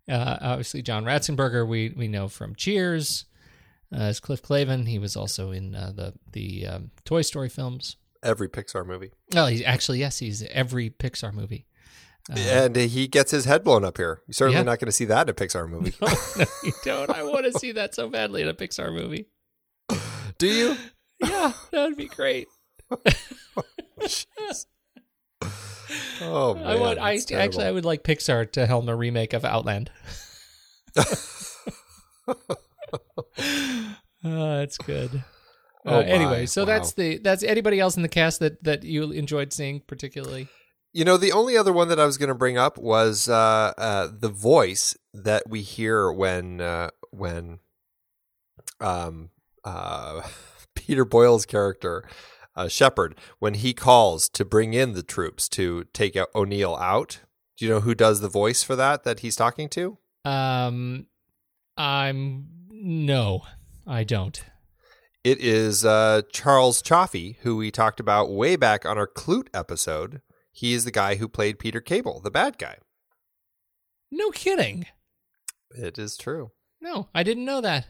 Uh, 0.08 0.38
obviously, 0.40 0.82
John 0.82 1.04
Ratzenberger 1.04 1.66
we 1.68 1.90
we 1.96 2.08
know 2.08 2.28
from 2.28 2.54
Cheers 2.54 3.26
uh, 3.92 3.96
as 3.98 4.20
Cliff 4.20 4.42
Clavin. 4.42 4.88
He 4.88 4.98
was 4.98 5.16
also 5.16 5.50
in 5.50 5.74
uh, 5.74 5.92
the 5.94 6.14
the 6.32 6.66
um, 6.66 6.90
Toy 7.04 7.22
Story 7.22 7.48
films. 7.48 7.96
Every 8.22 8.48
Pixar 8.48 8.84
movie, 8.84 9.12
Oh, 9.36 9.46
he's 9.46 9.62
actually 9.62 10.00
yes, 10.00 10.18
he's 10.18 10.42
every 10.50 10.90
Pixar 10.90 11.32
movie. 11.32 11.66
and 12.28 12.74
he 12.74 13.06
gets 13.06 13.30
his 13.30 13.44
head 13.44 13.62
blown 13.62 13.84
up 13.84 13.96
here. 13.96 14.22
You're 14.26 14.32
certainly 14.32 14.58
Yeah. 14.58 14.64
not 14.64 14.80
going 14.80 14.86
to 14.86 14.92
see 14.92 15.04
that 15.04 15.28
in 15.28 15.30
a 15.30 15.34
Pixar 15.34 15.68
movie, 15.68 15.94
no, 16.02 16.08
you 16.64 16.72
don't. 16.84 17.10
I 17.10 17.22
want 17.22 17.44
to 17.52 17.56
see 17.58 17.70
that 17.72 17.94
so 17.94 18.08
badly 18.08 18.42
in 18.42 18.48
a 18.48 18.54
Pixar 18.54 18.92
movie. 18.92 19.28
do 20.38 20.46
you? 20.48 20.76
Yeah, 21.20 21.52
that 21.70 21.84
would 21.88 21.96
be 21.96 22.06
great. 22.06 22.48
Oh 26.20 26.54
man, 26.54 26.66
I 26.66 26.76
would. 26.76 26.98
I 26.98 27.18
actually, 27.34 27.64
I 27.64 27.70
would 27.70 27.84
like 27.84 28.02
Pixar 28.02 28.50
to 28.52 28.66
helm 28.66 28.88
a 28.88 28.96
remake 28.96 29.32
of 29.32 29.44
Outland. 29.44 29.90
Uh, 30.96 31.04
that's 34.22 34.78
good. 34.78 35.22
Oh 35.86 35.98
uh, 35.98 36.00
anyway, 36.00 36.46
so 36.46 36.62
wow. 36.62 36.66
that's 36.66 36.92
the 36.92 37.18
that's 37.18 37.42
anybody 37.42 37.80
else 37.80 37.96
in 37.96 38.02
the 38.02 38.08
cast 38.08 38.40
that 38.40 38.62
that 38.64 38.82
you 38.82 39.10
enjoyed 39.12 39.52
seeing 39.52 39.80
particularly. 39.80 40.48
You 40.92 41.04
know, 41.04 41.16
the 41.16 41.32
only 41.32 41.56
other 41.56 41.72
one 41.72 41.88
that 41.88 42.00
I 42.00 42.06
was 42.06 42.18
going 42.18 42.30
to 42.30 42.34
bring 42.34 42.58
up 42.58 42.78
was 42.78 43.28
uh, 43.28 43.72
uh, 43.78 44.08
the 44.12 44.30
voice 44.30 44.96
that 45.14 45.48
we 45.48 45.62
hear 45.62 46.10
when 46.10 46.60
uh, 46.60 46.90
when 47.10 47.60
um, 48.80 49.30
uh, 49.64 50.22
Peter 50.74 51.04
Boyle's 51.04 51.46
character 51.46 52.08
uh, 52.58 52.68
Shepard 52.68 53.14
when 53.38 53.54
he 53.54 53.72
calls 53.72 54.28
to 54.30 54.44
bring 54.44 54.74
in 54.74 54.92
the 54.92 55.02
troops 55.02 55.48
to 55.50 55.84
take 55.92 56.16
O'Neill 56.34 56.76
out. 56.76 57.20
Do 57.56 57.64
you 57.64 57.70
know 57.70 57.80
who 57.80 57.94
does 57.94 58.20
the 58.20 58.28
voice 58.28 58.62
for 58.62 58.76
that 58.76 59.04
that 59.04 59.20
he's 59.20 59.36
talking 59.36 59.68
to? 59.70 59.98
Um, 60.24 61.06
I'm 61.76 62.48
no, 62.70 63.42
I 63.86 64.04
don't. 64.04 64.44
It 65.24 65.40
is 65.40 65.84
uh, 65.84 66.22
Charles 66.32 66.82
Cioffi, 66.82 67.36
who 67.40 67.56
we 67.56 67.70
talked 67.70 68.00
about 68.00 68.30
way 68.30 68.56
back 68.56 68.84
on 68.86 68.98
our 68.98 69.08
Klute 69.08 69.48
episode. 69.54 70.20
He 70.52 70.74
is 70.74 70.84
the 70.84 70.90
guy 70.90 71.16
who 71.16 71.28
played 71.28 71.58
Peter 71.58 71.80
Cable, 71.80 72.20
the 72.20 72.30
bad 72.30 72.58
guy. 72.58 72.78
No 74.10 74.30
kidding. 74.30 74.86
It 75.70 75.98
is 75.98 76.16
true. 76.16 76.52
No, 76.80 77.08
I 77.14 77.22
didn't 77.22 77.44
know 77.44 77.60
that. 77.60 77.88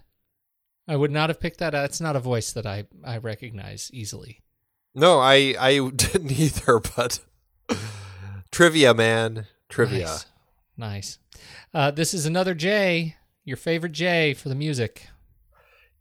I 0.89 0.97
would 0.97 1.11
not 1.11 1.29
have 1.29 1.41
picked 1.41 1.59
that. 1.59 1.75
out. 1.75 1.85
It's 1.85 2.01
not 2.01 2.17
a 2.17 2.21
voice 2.21 2.53
that 2.53 2.67
I 2.67 2.85
I 3.05 3.19
recognize 3.19 3.91
easily. 3.93 4.43
No, 4.99 5.21
I 5.21 5.55
I 5.59 5.91
didn't 5.95 6.33
either, 6.33 6.81
but 6.81 7.21
trivia, 8.51 8.95
man, 8.95 9.47
trivia. 9.69 10.07
Nice. 10.07 10.27
Nice. 10.77 11.19
Uh, 11.73 11.91
this 11.91 12.15
is 12.15 12.27
another 12.27 12.55
J, 12.55 13.17
your 13.45 13.57
favorite 13.57 13.93
J 13.93 14.35
for 14.35 14.49
the 14.49 14.55
music. 14.55 15.09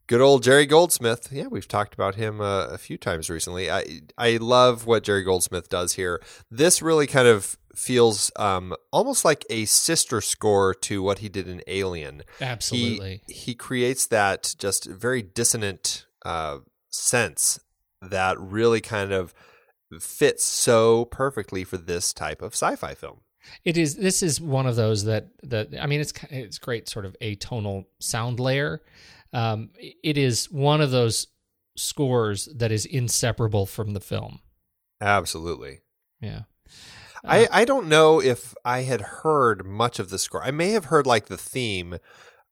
Good 0.07 0.21
old 0.21 0.41
Jerry 0.41 0.65
Goldsmith. 0.65 1.29
Yeah, 1.31 1.47
we've 1.47 1.67
talked 1.67 1.93
about 1.93 2.15
him 2.15 2.39
uh, 2.39 2.67
a 2.67 2.77
few 2.77 2.97
times 2.97 3.29
recently. 3.29 3.69
I 3.69 4.01
I 4.17 4.37
love 4.37 4.87
what 4.87 5.03
Jerry 5.03 5.23
Goldsmith 5.23 5.69
does 5.69 5.93
here. 5.93 6.21
This 6.49 6.81
really 6.81 7.07
kind 7.07 7.27
of 7.27 7.57
feels 7.75 8.31
um, 8.37 8.73
almost 8.91 9.23
like 9.23 9.45
a 9.51 9.65
sister 9.65 10.21
score 10.21 10.73
to 10.73 11.03
what 11.03 11.19
he 11.19 11.29
did 11.29 11.47
in 11.47 11.61
Alien. 11.67 12.23
Absolutely. 12.41 13.21
He 13.27 13.33
he 13.33 13.53
creates 13.53 14.07
that 14.07 14.55
just 14.57 14.85
very 14.85 15.21
dissonant 15.21 16.07
uh, 16.25 16.59
sense 16.89 17.59
that 18.01 18.39
really 18.39 18.81
kind 18.81 19.11
of 19.11 19.33
fits 19.99 20.43
so 20.43 21.05
perfectly 21.05 21.63
for 21.63 21.77
this 21.77 22.13
type 22.13 22.41
of 22.41 22.53
sci-fi 22.53 22.93
film. 22.93 23.21
It 23.63 23.77
is. 23.77 23.95
This 23.95 24.21
is 24.21 24.41
one 24.41 24.67
of 24.67 24.75
those 24.75 25.05
that 25.05 25.27
that 25.43 25.69
I 25.79 25.85
mean, 25.85 26.01
it's 26.01 26.13
it's 26.29 26.59
great, 26.59 26.89
sort 26.89 27.05
of 27.05 27.15
atonal 27.21 27.85
sound 27.99 28.39
layer. 28.39 28.81
Um, 29.31 29.69
it 29.79 30.17
is 30.17 30.51
one 30.51 30.81
of 30.81 30.91
those 30.91 31.27
scores 31.77 32.49
that 32.55 32.71
is 32.71 32.85
inseparable 32.85 33.65
from 33.65 33.93
the 33.93 33.99
film. 33.99 34.39
Absolutely. 34.99 35.79
Yeah. 36.19 36.41
I, 37.23 37.47
I 37.51 37.65
don't 37.65 37.87
know 37.87 38.21
if 38.21 38.53
I 38.63 38.81
had 38.81 39.01
heard 39.01 39.65
much 39.65 39.99
of 39.99 40.09
the 40.09 40.19
score. 40.19 40.43
I 40.43 40.51
may 40.51 40.69
have 40.71 40.85
heard 40.85 41.05
like 41.05 41.27
the 41.27 41.37
theme, 41.37 41.97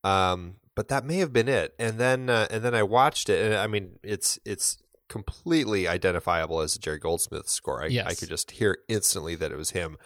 um, 0.03 0.55
but 0.75 0.89
that 0.89 1.05
may 1.05 1.17
have 1.17 1.31
been 1.31 1.47
it. 1.47 1.73
And 1.79 1.97
then 1.97 2.29
uh, 2.29 2.47
and 2.49 2.63
then 2.63 2.75
I 2.75 2.83
watched 2.83 3.29
it, 3.29 3.45
and 3.45 3.55
I 3.55 3.67
mean, 3.67 3.99
it's 4.03 4.39
it's 4.45 4.77
completely 5.07 5.87
identifiable 5.87 6.61
as 6.61 6.75
a 6.75 6.79
Jerry 6.79 6.99
Goldsmith 6.99 7.47
score. 7.49 7.83
I, 7.83 7.87
Yes. 7.87 8.07
I 8.07 8.13
could 8.15 8.29
just 8.29 8.51
hear 8.51 8.77
instantly 8.87 9.35
that 9.35 9.51
it 9.51 9.57
was 9.57 9.71
him. 9.71 9.97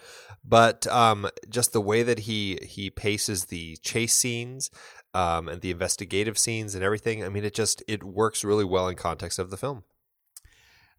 But 0.44 0.86
um, 0.86 1.28
just 1.48 1.72
the 1.72 1.80
way 1.80 2.02
that 2.02 2.20
he 2.20 2.58
he 2.62 2.90
paces 2.90 3.46
the 3.46 3.76
chase 3.82 4.14
scenes 4.14 4.70
um, 5.14 5.48
and 5.48 5.60
the 5.60 5.70
investigative 5.70 6.38
scenes 6.38 6.74
and 6.74 6.82
everything. 6.84 7.24
I 7.24 7.28
mean, 7.28 7.44
it 7.44 7.54
just 7.54 7.82
it 7.88 8.02
works 8.02 8.44
really 8.44 8.64
well 8.64 8.88
in 8.88 8.96
context 8.96 9.38
of 9.38 9.50
the 9.50 9.56
film. 9.56 9.84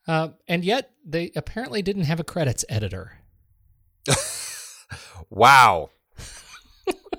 Uh, 0.07 0.29
and 0.47 0.63
yet 0.65 0.91
they 1.05 1.31
apparently 1.35 1.81
didn't 1.81 2.03
have 2.03 2.19
a 2.19 2.23
credits 2.23 2.65
editor. 2.69 3.19
Wow. 5.29 5.91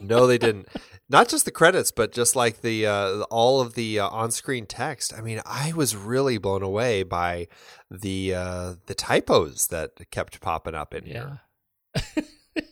no, 0.00 0.26
they 0.26 0.38
didn't. 0.38 0.68
Not 1.12 1.28
just 1.28 1.44
the 1.44 1.50
credits, 1.50 1.90
but 1.90 2.10
just 2.10 2.34
like 2.34 2.62
the 2.62 2.86
uh, 2.86 3.20
all 3.30 3.60
of 3.60 3.74
the 3.74 4.00
uh, 4.00 4.08
on-screen 4.08 4.64
text. 4.64 5.12
I 5.14 5.20
mean, 5.20 5.42
I 5.44 5.74
was 5.76 5.94
really 5.94 6.38
blown 6.38 6.62
away 6.62 7.02
by 7.02 7.48
the 7.90 8.34
uh, 8.34 8.74
the 8.86 8.94
typos 8.94 9.66
that 9.66 10.10
kept 10.10 10.40
popping 10.40 10.74
up 10.74 10.94
in 10.94 11.04
here. 11.04 11.40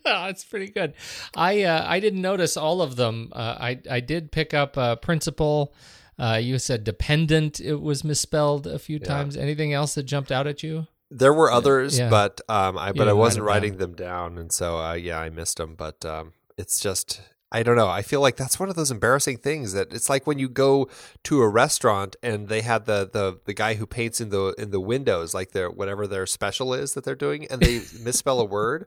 oh, 0.06 0.24
it's 0.26 0.42
pretty 0.44 0.68
good. 0.70 0.94
I 1.36 1.64
uh, 1.64 1.84
I 1.86 2.00
didn't 2.00 2.22
notice 2.22 2.56
all 2.56 2.80
of 2.80 2.96
them. 2.96 3.28
Uh, 3.32 3.56
I 3.60 3.80
I 3.90 4.00
did 4.00 4.32
pick 4.32 4.54
up 4.54 4.78
uh, 4.78 4.96
principal. 4.96 5.74
Uh, 6.18 6.38
you 6.40 6.58
said 6.58 6.82
dependent. 6.82 7.60
It 7.60 7.76
was 7.82 8.04
misspelled 8.04 8.66
a 8.66 8.78
few 8.78 8.98
times. 8.98 9.36
Anything 9.36 9.74
else 9.74 9.94
that 9.94 10.04
jumped 10.04 10.32
out 10.32 10.46
at 10.46 10.62
you? 10.62 10.86
There 11.10 11.34
were 11.34 11.50
others, 11.50 11.98
Yeah. 11.98 12.08
but 12.08 12.40
um, 12.48 12.78
I 12.78 12.92
but 12.92 13.06
I 13.06 13.12
wasn't 13.12 13.44
writing 13.44 13.76
them 13.76 13.94
down, 13.94 14.38
and 14.38 14.50
so 14.50 14.78
uh, 14.78 14.94
yeah, 14.94 15.18
I 15.18 15.28
missed 15.28 15.58
them. 15.58 15.74
But 15.74 16.04
um, 16.06 16.32
it's 16.56 16.80
just 16.80 17.20
I 17.52 17.64
don't 17.64 17.76
know. 17.76 17.88
I 17.88 18.02
feel 18.02 18.20
like 18.20 18.36
that's 18.36 18.60
one 18.60 18.68
of 18.68 18.76
those 18.76 18.92
embarrassing 18.92 19.38
things 19.38 19.72
that 19.72 19.92
it's 19.92 20.08
like 20.08 20.26
when 20.26 20.38
you 20.38 20.48
go 20.48 20.88
to 21.24 21.42
a 21.42 21.48
restaurant 21.48 22.14
and 22.22 22.48
they 22.48 22.60
had 22.60 22.86
the 22.86 23.08
the 23.12 23.40
the 23.44 23.54
guy 23.54 23.74
who 23.74 23.86
paints 23.86 24.20
in 24.20 24.28
the 24.28 24.54
in 24.56 24.70
the 24.70 24.80
windows, 24.80 25.34
like 25.34 25.50
their 25.50 25.68
whatever 25.68 26.06
their 26.06 26.26
special 26.26 26.72
is 26.72 26.94
that 26.94 27.04
they're 27.04 27.14
doing, 27.16 27.46
and 27.46 27.60
they 27.60 27.82
misspell 28.00 28.40
a 28.40 28.44
word. 28.44 28.86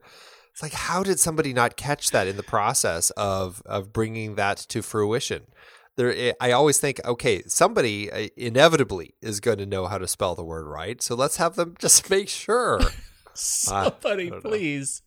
It's 0.52 0.61
like 0.61 0.73
how 0.73 1.03
did 1.03 1.19
somebody 1.19 1.52
not 1.52 1.76
catch 1.76 2.11
that 2.11 2.27
in 2.27 2.38
the 2.38 2.44
process 2.44 3.10
of 3.11 3.61
of 3.65 3.91
bringing 3.91 4.35
that 4.35 4.57
to 4.69 4.81
fruition? 4.81 5.48
There, 5.95 6.34
I 6.40 6.52
always 6.52 6.80
think, 6.80 6.99
okay, 7.06 7.44
somebody 7.45 8.11
uh, 8.11 8.30
inevitably 8.35 9.14
is 9.22 9.40
going 9.40 9.60
to 9.60 9.65
know 9.68 9.85
how 9.85 9.99
to 9.99 10.07
spell 10.07 10.34
the 10.34 10.44
word 10.44 10.65
right, 10.65 10.99
so 11.02 11.15
let's 11.15 11.38
have 11.38 11.56
them 11.56 11.76
just 11.80 12.10
make 12.10 12.30
sure. 12.30 12.80
Somebody, 13.35 14.30
don't 14.30 14.41
please. 14.41 15.02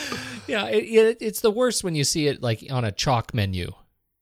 yeah, 0.46 0.66
it, 0.66 0.84
it, 0.84 1.18
it's 1.20 1.40
the 1.40 1.50
worst 1.50 1.84
when 1.84 1.94
you 1.94 2.04
see 2.04 2.26
it 2.26 2.42
like 2.42 2.64
on 2.70 2.84
a 2.84 2.92
chalk 2.92 3.34
menu 3.34 3.72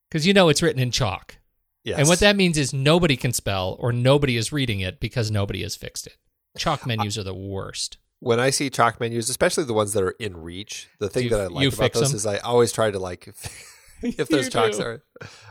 because 0.09 0.27
you 0.27 0.33
know 0.35 0.49
it's 0.49 0.63
written 0.63 0.81
in 0.83 0.91
chalk. 0.91 1.37
Yes. 1.85 1.99
And 1.99 2.09
what 2.09 2.21
that 2.21 2.37
means 2.37 2.59
is 2.59 2.73
nobody 2.75 3.17
can 3.17 3.33
spell 3.33 3.77
or 3.81 3.93
nobody 3.93 4.37
is 4.37 4.53
reading 4.53 4.81
it 4.81 5.01
because 5.01 5.31
nobody 5.31 5.63
has 5.63 5.77
fixed 5.77 6.07
it. 6.07 6.17
Chalk 6.59 6.87
menus 6.87 7.17
are 7.17 7.23
the 7.23 7.35
worst. 7.35 7.97
when 8.19 8.39
I 8.39 8.51
see 8.51 8.69
chalk 8.69 9.01
menus, 9.01 9.31
especially 9.31 9.65
the 9.65 9.73
ones 9.73 9.93
that 9.95 10.03
are 10.03 10.11
in 10.19 10.37
reach, 10.37 10.89
the 10.99 11.09
thing 11.09 11.25
you- 11.25 11.31
that 11.31 11.41
I 11.41 11.47
like 11.47 11.73
about 11.73 11.93
those 11.95 12.11
them? 12.11 12.17
is 12.17 12.27
I 12.27 12.37
always 12.39 12.71
try 12.73 12.91
to 12.91 12.99
like 12.99 13.29
if 14.03 14.29
those 14.29 14.45
You 14.47 14.51
chalks 14.51 14.79
are. 14.81 15.03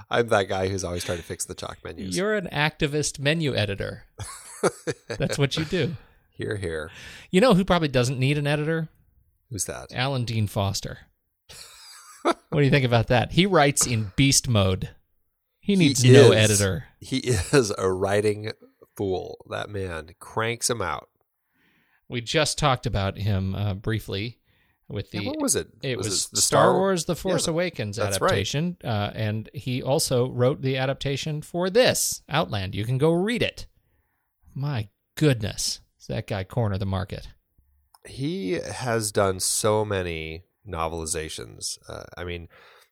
I'm 0.09 0.27
that 0.27 0.49
guy 0.49 0.67
who's 0.67 0.83
always 0.83 1.03
trying 1.03 1.17
to 1.19 1.23
fix 1.23 1.45
the 1.45 1.55
chalk 1.55 1.77
menus. 1.83 2.15
You're 2.17 2.35
an 2.35 2.47
activist 2.51 3.17
menu 3.19 3.55
editor. 3.55 4.03
That's 5.07 5.37
what 5.37 5.55
you 5.57 5.65
do. 5.65 5.95
here, 6.31 6.57
here. 6.57 6.91
You 7.31 7.41
know 7.41 7.53
who 7.53 7.63
probably 7.65 7.87
doesn't 7.87 8.19
need 8.19 8.37
an 8.37 8.45
editor? 8.45 8.89
Who's 9.49 9.65
that? 9.65 9.88
Alan 9.93 10.26
Dean 10.26 10.47
Foster. 10.47 10.99
what 12.23 12.38
do 12.53 12.61
you 12.61 12.69
think 12.69 12.85
about 12.85 13.07
that? 13.07 13.31
He 13.31 13.45
writes 13.45 13.88
in 13.88 14.11
beast 14.15 14.47
mode. 14.47 14.89
He 15.59 15.76
needs 15.76 16.03
no 16.03 16.31
is- 16.31 16.51
editor. 16.51 16.85
He 16.99 17.17
is 17.19 17.71
a 17.77 17.91
writing 17.91 18.51
fool. 18.95 19.45
That 19.49 19.69
man 19.69 20.09
cranks 20.19 20.69
him 20.69 20.81
out. 20.81 21.09
We 22.07 22.21
just 22.21 22.57
talked 22.57 22.85
about 22.85 23.17
him 23.17 23.53
uh, 23.55 23.76
briefly 23.76 24.39
with 24.88 25.11
the 25.11 25.26
what 25.27 25.39
was 25.39 25.55
it? 25.55 25.67
It 25.84 25.97
was, 25.97 26.26
it 26.26 26.31
the 26.35 26.41
Star 26.41 26.73
Wars: 26.73 27.05
The 27.05 27.15
Force 27.15 27.45
Yeah, 27.45 27.51
Awakens 27.51 27.97
that's 27.97 28.19
right. 28.19 28.30
adaptation, 28.31 28.77
uh, 28.84 29.11
and 29.13 29.47
he 29.53 29.84
also 29.84 30.27
wrote 30.30 30.61
the 30.63 30.77
adaptation 30.77 31.43
for 31.43 31.69
this 31.69 32.23
Outland. 32.27 32.73
You 32.73 32.84
can 32.84 32.97
go 32.97 33.11
read 33.11 33.43
it. 33.43 33.67
My 34.55 34.89
goodness, 35.15 35.81
does 35.99 36.07
that 36.07 36.26
guy 36.27 36.43
corner 36.43 36.80
the 36.80 36.88
market? 36.88 37.27
He 38.07 38.53
has 38.53 39.11
done 39.11 39.39
so 39.39 39.84
many 39.85 40.43
novelizations. 40.67 41.77
Uh, 41.88 42.03
I 42.17 42.23
mean, 42.23 42.47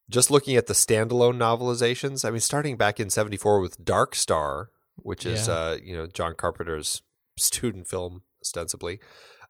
just 0.09 0.31
looking 0.31 0.55
at 0.55 0.67
the 0.67 0.73
standalone 0.73 1.37
novelizations, 1.37 2.25
I 2.25 2.29
mean, 2.31 2.39
starting 2.39 2.77
back 2.77 2.99
in 2.99 3.09
74 3.09 3.59
with 3.59 3.83
Dark 3.83 4.15
Star, 4.15 4.69
which 4.95 5.25
is, 5.25 5.47
Yeah. 5.47 5.53
uh, 5.53 5.77
you 5.81 5.95
know, 5.95 6.07
John 6.07 6.33
Carpenter's 6.33 7.01
student 7.37 7.87
film, 7.87 8.23
ostensibly. 8.41 8.99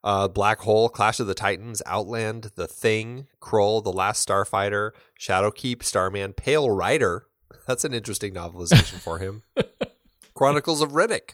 Uh, 0.04 0.28
Black 0.28 0.60
Hole, 0.60 0.90
Clash 0.90 1.20
of 1.20 1.28
the 1.28 1.34
Titans, 1.34 1.82
Outland, 1.86 2.52
The 2.56 2.68
Thing, 2.68 3.28
Krull, 3.42 3.84
The 3.84 3.92
Last 3.92 4.28
Starfighter, 4.28 4.92
Shadowkeep, 5.20 5.84
Starman, 5.84 6.34
Pale 6.34 6.70
Rider. 6.70 7.26
That's 7.68 7.84
an 7.84 7.94
interesting 7.94 8.34
novelization 8.34 9.00
for 9.00 9.18
him. 9.18 9.44
Chronicles 10.36 10.82
of 10.82 10.92
Riddick. 10.92 11.32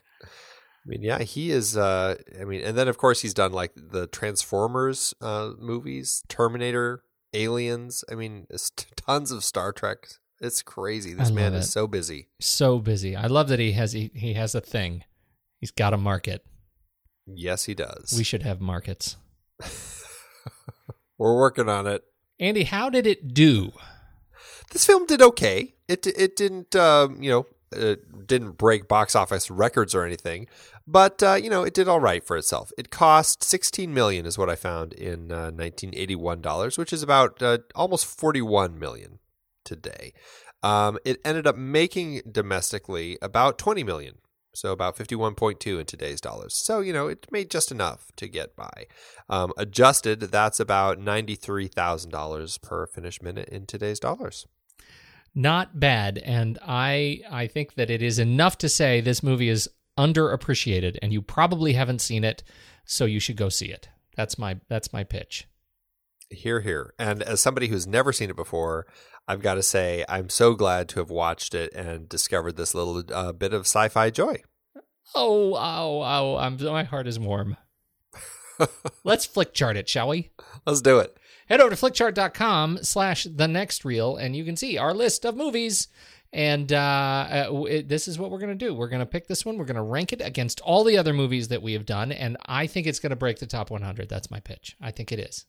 I 0.85 0.89
mean, 0.89 1.01
yeah, 1.01 1.19
he 1.19 1.51
is. 1.51 1.77
Uh, 1.77 2.17
I 2.39 2.43
mean, 2.43 2.61
and 2.61 2.77
then 2.77 2.87
of 2.87 2.97
course 2.97 3.21
he's 3.21 3.33
done 3.33 3.53
like 3.53 3.71
the 3.75 4.07
Transformers 4.07 5.13
uh, 5.21 5.51
movies, 5.57 6.23
Terminator, 6.27 7.03
Aliens. 7.33 8.03
I 8.11 8.15
mean, 8.15 8.47
it's 8.49 8.69
t- 8.69 8.87
tons 8.95 9.31
of 9.31 9.43
Star 9.43 9.71
Trek. 9.71 10.07
It's 10.41 10.61
crazy. 10.61 11.13
This 11.13 11.31
man 11.31 11.53
love 11.53 11.61
is 11.61 11.71
so 11.71 11.87
busy. 11.87 12.27
So 12.41 12.79
busy. 12.79 13.15
I 13.15 13.27
love 13.27 13.47
that 13.47 13.59
he 13.59 13.71
has 13.73 13.93
he, 13.93 14.11
he 14.13 14.33
has 14.33 14.55
a 14.55 14.61
thing. 14.61 15.05
He's 15.61 15.71
got 15.71 15.93
a 15.93 15.97
market. 15.97 16.45
Yes, 17.25 17.63
he 17.63 17.73
does. 17.73 18.13
We 18.17 18.25
should 18.25 18.43
have 18.43 18.59
markets. 18.59 19.15
We're 21.17 21.37
working 21.37 21.69
on 21.69 21.87
it. 21.87 22.03
Andy, 22.39 22.63
how 22.63 22.89
did 22.89 23.07
it 23.07 23.33
do? 23.33 23.71
This 24.71 24.85
film 24.85 25.05
did 25.05 25.21
okay. 25.21 25.75
It 25.87 26.05
it 26.07 26.35
didn't 26.35 26.75
um, 26.75 27.23
you 27.23 27.29
know 27.29 27.45
it 27.75 28.27
didn't 28.27 28.51
break 28.57 28.87
box 28.87 29.15
office 29.15 29.51
records 29.51 29.93
or 29.93 30.03
anything, 30.03 30.47
but 30.87 31.21
uh, 31.23 31.33
you 31.35 31.49
know 31.49 31.63
it 31.63 31.73
did 31.73 31.87
all 31.87 31.99
right 31.99 32.23
for 32.25 32.37
itself. 32.37 32.71
It 32.77 32.89
cost 32.89 33.43
16 33.43 33.93
million 33.93 34.25
is 34.25 34.37
what 34.37 34.49
I 34.49 34.55
found 34.55 34.93
in 34.93 35.31
uh, 35.31 35.51
1981 35.51 36.41
dollars, 36.41 36.77
which 36.77 36.93
is 36.93 37.03
about 37.03 37.41
uh, 37.41 37.59
almost 37.75 38.05
41 38.05 38.79
million 38.79 39.19
today. 39.63 40.13
Um, 40.61 40.97
it 41.03 41.19
ended 41.25 41.45
up 41.45 41.57
making 41.57 42.21
domestically 42.31 43.17
about 43.21 43.57
20 43.57 43.83
million. 43.83 44.15
So 44.55 44.71
about 44.71 44.95
51.2 44.95 45.79
in 45.79 45.85
today's 45.85 46.21
dollars. 46.21 46.55
So, 46.55 46.79
you 46.79 46.93
know, 46.93 47.07
it 47.07 47.25
made 47.31 47.49
just 47.49 47.71
enough 47.71 48.11
to 48.17 48.27
get 48.27 48.55
by. 48.55 48.85
Um, 49.27 49.51
adjusted, 49.57 50.19
that's 50.19 50.59
about 50.59 50.99
$93,000 50.99 52.61
per 52.61 52.85
finished 52.85 53.23
minute 53.23 53.49
in 53.49 53.65
today's 53.65 53.99
dollars. 53.99 54.45
Not 55.35 55.79
bad, 55.79 56.19
and 56.19 56.59
I 56.61 57.21
I 57.29 57.47
think 57.47 57.75
that 57.75 57.89
it 57.89 58.01
is 58.01 58.19
enough 58.19 58.57
to 58.59 58.69
say 58.69 59.01
this 59.01 59.23
movie 59.23 59.49
is 59.49 59.69
underappreciated, 59.97 60.97
and 61.01 61.11
you 61.11 61.21
probably 61.21 61.73
haven't 61.73 62.01
seen 62.01 62.23
it, 62.23 62.43
so 62.85 63.05
you 63.05 63.19
should 63.19 63.37
go 63.37 63.49
see 63.49 63.67
it. 63.67 63.89
That's 64.15 64.37
my 64.37 64.59
that's 64.69 64.93
my 64.93 65.03
pitch. 65.03 65.47
Here, 66.29 66.61
here. 66.61 66.93
And 66.97 67.21
as 67.21 67.41
somebody 67.41 67.67
who's 67.67 67.85
never 67.85 68.11
seen 68.11 68.29
it 68.29 68.35
before, 68.35 68.87
I've 69.27 69.41
got 69.41 69.55
to 69.55 69.63
say 69.63 70.03
I'm 70.09 70.29
so 70.29 70.53
glad 70.53 70.89
to 70.89 70.99
have 70.99 71.09
watched 71.09 71.53
it 71.53 71.73
and 71.73 72.09
discovered 72.09 72.55
this 72.55 72.73
little 72.73 73.03
uh, 73.13 73.31
bit 73.31 73.53
of 73.53 73.61
sci-fi 73.61 74.09
joy. 74.09 74.41
Oh, 75.15 75.53
oh, 75.55 76.01
oh! 76.03 76.37
I'm 76.37 76.57
my 76.61 76.83
heart 76.83 77.07
is 77.07 77.19
warm. 77.19 77.57
Let's 79.03 79.25
flick 79.25 79.53
chart 79.53 79.77
it, 79.77 79.89
shall 79.89 80.09
we? 80.09 80.31
Let's 80.65 80.81
do 80.81 80.99
it. 80.99 81.17
Head 81.49 81.61
over 81.61 81.75
to 81.75 81.75
flickchart.com 81.75 82.79
slash 82.83 83.25
the 83.25 83.47
next 83.47 83.83
reel 83.85 84.15
and 84.15 84.35
you 84.35 84.45
can 84.45 84.55
see 84.55 84.77
our 84.77 84.93
list 84.93 85.25
of 85.25 85.35
movies. 85.35 85.87
And 86.31 86.73
uh, 86.73 87.45
uh, 87.51 87.63
it, 87.69 87.89
this 87.89 88.07
is 88.07 88.17
what 88.17 88.31
we're 88.31 88.39
going 88.39 88.57
to 88.57 88.65
do. 88.65 88.73
We're 88.73 88.87
going 88.87 89.01
to 89.01 89.05
pick 89.05 89.27
this 89.27 89.45
one. 89.45 89.57
We're 89.57 89.65
going 89.65 89.75
to 89.75 89.83
rank 89.83 90.13
it 90.13 90.21
against 90.21 90.61
all 90.61 90.83
the 90.83 90.97
other 90.97 91.13
movies 91.13 91.49
that 91.49 91.61
we 91.61 91.73
have 91.73 91.85
done. 91.85 92.11
And 92.11 92.37
I 92.47 92.65
think 92.65 92.87
it's 92.87 92.99
going 92.99 93.11
to 93.11 93.15
break 93.15 93.37
the 93.37 93.45
top 93.45 93.69
100. 93.69 94.09
That's 94.09 94.31
my 94.31 94.39
pitch. 94.39 94.75
I 94.81 94.89
think 94.89 95.11
it 95.11 95.19
is. 95.19 95.45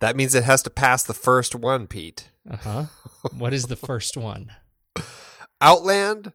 That 0.00 0.16
means 0.16 0.34
it 0.34 0.44
has 0.44 0.62
to 0.62 0.70
pass 0.70 1.02
the 1.02 1.12
first 1.12 1.54
one, 1.54 1.86
Pete. 1.86 2.30
Uh 2.48 2.56
huh. 2.56 2.84
what 3.36 3.52
is 3.52 3.66
the 3.66 3.76
first 3.76 4.16
one? 4.16 4.52
Outland 5.60 6.32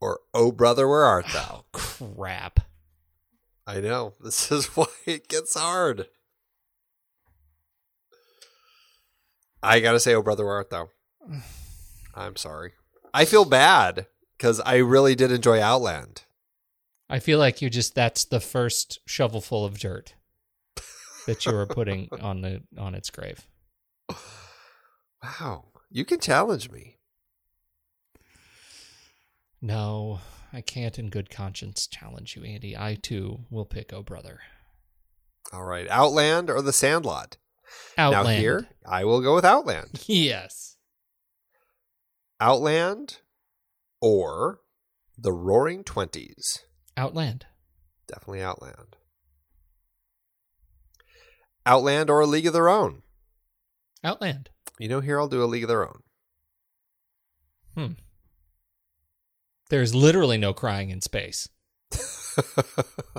or 0.00 0.20
Oh 0.32 0.52
Brother, 0.52 0.88
Where 0.88 1.04
Art 1.04 1.26
Thou? 1.32 1.64
Crap. 1.72 2.60
I 3.66 3.80
know. 3.80 4.14
This 4.20 4.50
is 4.50 4.66
why 4.76 4.86
it 5.06 5.28
gets 5.28 5.54
hard. 5.58 6.06
I 9.62 9.80
got 9.80 9.92
to 9.92 10.00
say, 10.00 10.14
Oh 10.14 10.22
Brother, 10.22 10.44
Where 10.44 10.54
Art 10.54 10.70
Thou? 10.70 10.88
I'm 12.14 12.36
sorry. 12.36 12.72
I 13.12 13.24
feel 13.24 13.44
bad 13.44 14.06
because 14.36 14.60
I 14.60 14.76
really 14.76 15.14
did 15.14 15.32
enjoy 15.32 15.60
Outland. 15.60 16.22
I 17.08 17.18
feel 17.18 17.38
like 17.38 17.60
you 17.60 17.68
just, 17.68 17.94
that's 17.94 18.24
the 18.24 18.40
first 18.40 19.00
shovelful 19.06 19.64
of 19.64 19.78
dirt 19.78 20.14
that 21.26 21.44
you 21.44 21.52
were 21.52 21.66
putting 21.66 22.08
on 22.20 22.40
the 22.40 22.62
on 22.78 22.94
its 22.94 23.10
grave. 23.10 23.46
Wow. 25.22 25.66
You 25.90 26.04
can 26.04 26.20
challenge 26.20 26.70
me. 26.70 26.98
No, 29.60 30.20
I 30.52 30.60
can't 30.60 30.98
in 30.98 31.10
good 31.10 31.28
conscience 31.30 31.86
challenge 31.86 32.36
you, 32.36 32.44
Andy. 32.44 32.76
I 32.76 32.94
too 32.94 33.40
will 33.50 33.66
pick 33.66 33.92
Oh 33.92 34.02
Brother. 34.02 34.40
All 35.52 35.64
right. 35.64 35.88
Outland 35.88 36.48
or 36.48 36.62
The 36.62 36.72
Sandlot? 36.72 37.36
Outland. 37.98 38.26
Now, 38.26 38.32
here, 38.40 38.68
I 38.86 39.04
will 39.04 39.20
go 39.20 39.34
with 39.34 39.44
Outland. 39.44 40.04
Yes. 40.08 40.76
Outland 42.40 43.18
or 44.00 44.60
The 45.18 45.32
Roaring 45.32 45.84
Twenties? 45.84 46.60
Outland. 46.96 47.46
Definitely 48.08 48.42
Outland. 48.42 48.96
Outland 51.66 52.08
or 52.08 52.20
A 52.20 52.26
League 52.26 52.46
of 52.46 52.54
Their 52.54 52.68
Own? 52.70 53.02
Outland. 54.02 54.48
You 54.78 54.88
know, 54.88 55.00
here 55.00 55.20
I'll 55.20 55.28
do 55.28 55.42
A 55.42 55.44
League 55.44 55.64
of 55.64 55.68
Their 55.68 55.86
Own. 55.86 56.00
Hmm. 57.74 57.92
There's 59.68 59.94
literally 59.94 60.38
no 60.38 60.52
crying 60.54 60.90
in 60.90 61.00
space. 61.02 61.48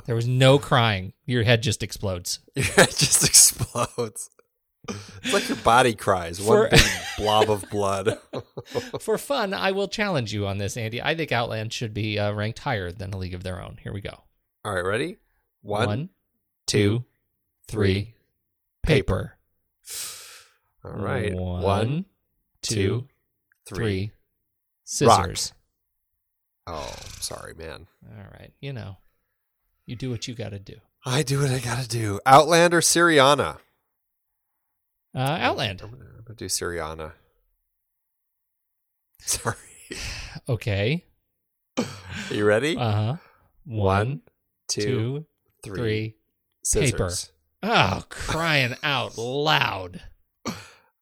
There 0.06 0.16
was 0.16 0.28
no 0.28 0.58
crying. 0.58 1.14
Your 1.26 1.44
head 1.44 1.62
just 1.62 1.84
explodes. 1.84 2.40
Your 2.56 2.66
head 2.66 2.90
just 2.90 3.24
explodes. 3.28 4.30
It's 4.90 5.34
like 5.34 5.48
your 5.48 5.58
body 5.58 5.94
cries. 5.94 6.40
For- 6.40 6.62
One 6.62 6.70
big 6.72 6.82
blob 7.18 7.50
of 7.50 7.70
blood. 7.70 8.18
For 9.00 9.18
fun, 9.18 9.54
I 9.54 9.72
will 9.72 9.88
challenge 9.88 10.34
you 10.34 10.48
on 10.48 10.58
this, 10.58 10.76
Andy. 10.78 11.02
I 11.02 11.16
think 11.16 11.32
Outland 11.32 11.72
should 11.72 11.94
be 11.94 12.18
uh, 12.20 12.34
ranked 12.34 12.60
higher 12.60 12.92
than 12.92 13.14
A 13.14 13.18
League 13.18 13.34
of 13.36 13.44
Their 13.44 13.62
Own. 13.62 13.78
Here 13.84 13.94
we 13.94 14.02
go. 14.02 14.24
All 14.66 14.74
right, 14.74 14.84
ready? 14.84 15.18
One, 15.62 15.88
One, 15.88 16.10
two, 16.66 17.06
three. 17.68 18.16
Paper. 18.84 19.38
All 20.84 20.92
right. 20.92 21.34
One, 21.34 21.62
One, 21.62 22.06
two, 22.64 22.76
two, 22.76 23.08
three. 23.68 23.78
three. 23.78 24.12
Rock. 25.08 25.26
Scissors. 25.26 25.54
Oh, 26.68 26.94
sorry, 27.20 27.54
man. 27.54 27.88
All 28.18 28.24
right. 28.40 28.52
You 28.60 28.74
know, 28.74 28.98
you 29.86 29.96
do 29.96 30.10
what 30.10 30.28
you 30.28 30.34
got 30.34 30.50
to 30.50 30.60
do. 30.60 30.76
I 31.06 31.24
do 31.24 31.40
what 31.42 31.50
I 31.52 31.60
gotta 31.60 31.88
do. 31.88 32.20
Outland 32.28 32.74
or 32.76 32.82
Syriana? 32.82 33.58
Uh, 35.14 35.38
Outland. 35.40 35.82
I'm 35.82 35.92
gonna, 35.92 36.06
I'm 36.18 36.24
gonna 36.26 36.36
do 36.38 36.46
Syriana. 36.46 37.14
Sorry. 39.20 39.56
Okay. 40.48 41.06
Are 41.78 41.86
you 42.34 42.46
ready? 42.46 42.78
Uh 42.78 42.92
huh. 42.92 43.16
One, 43.66 44.22
two, 44.68 44.82
two, 44.82 45.26
three. 45.64 45.76
three. 45.76 46.16
Scissors. 46.64 47.32
Oh, 47.64 48.04
crying 48.10 48.76
out 48.84 49.18
loud. 49.18 50.02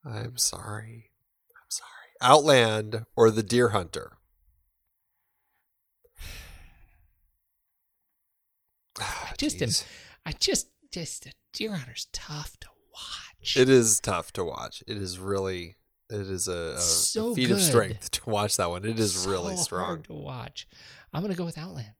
I'm 0.06 0.38
sorry. 0.38 1.12
I'm 1.56 1.70
sorry. 1.70 1.90
Outland 2.22 3.06
or 3.16 3.32
The 3.32 3.44
Deer 3.44 3.70
Hunter? 3.70 4.14
Ah, 9.00 9.30
I 9.32 9.36
just 9.38 9.62
am. 9.62 9.70
I 10.26 10.32
just, 10.34 10.68
just, 10.92 11.28
Deer 11.54 11.74
Hunter's 11.76 12.08
tough 12.12 12.60
to 12.60 12.68
watch. 12.94 13.29
It 13.56 13.70
is 13.70 14.00
tough 14.00 14.32
to 14.34 14.44
watch. 14.44 14.84
It 14.88 14.98
is 14.98 15.20
really. 15.20 15.76
It 16.10 16.22
is 16.22 16.48
a, 16.48 16.74
a 16.76 16.80
So 16.80 17.36
feat 17.36 17.52
of 17.52 17.62
strength 17.62 18.10
to 18.12 18.30
watch 18.30 18.58
that 18.58 18.70
one. 18.70 18.84
It 18.84 19.00
is 19.00 19.14
So 19.14 19.30
really 19.30 19.56
strong. 19.58 19.86
hard 19.86 20.04
to 20.06 20.14
watch. 20.14 20.68
I'm 21.14 21.22
gonna 21.22 21.36
go 21.36 21.46
with 21.46 21.58
Outland. 21.58 21.94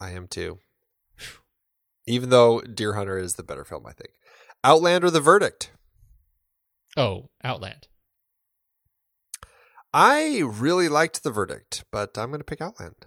I 0.00 0.10
am 0.10 0.26
too. 0.26 0.58
Even 2.06 2.30
though 2.30 2.60
Deer 2.62 2.94
Hunter 2.94 3.18
is 3.18 3.34
the 3.34 3.42
better 3.42 3.64
film, 3.64 3.84
I 3.86 3.92
think. 3.92 4.10
Outland 4.64 5.04
or 5.04 5.10
The 5.10 5.20
Verdict? 5.20 5.70
Oh, 6.96 7.28
Outland. 7.44 7.88
I 9.92 10.42
really 10.44 10.88
liked 10.88 11.22
the 11.22 11.30
verdict, 11.30 11.84
but 11.92 12.16
I'm 12.16 12.30
going 12.30 12.40
to 12.40 12.44
pick 12.44 12.60
Outland. 12.60 13.06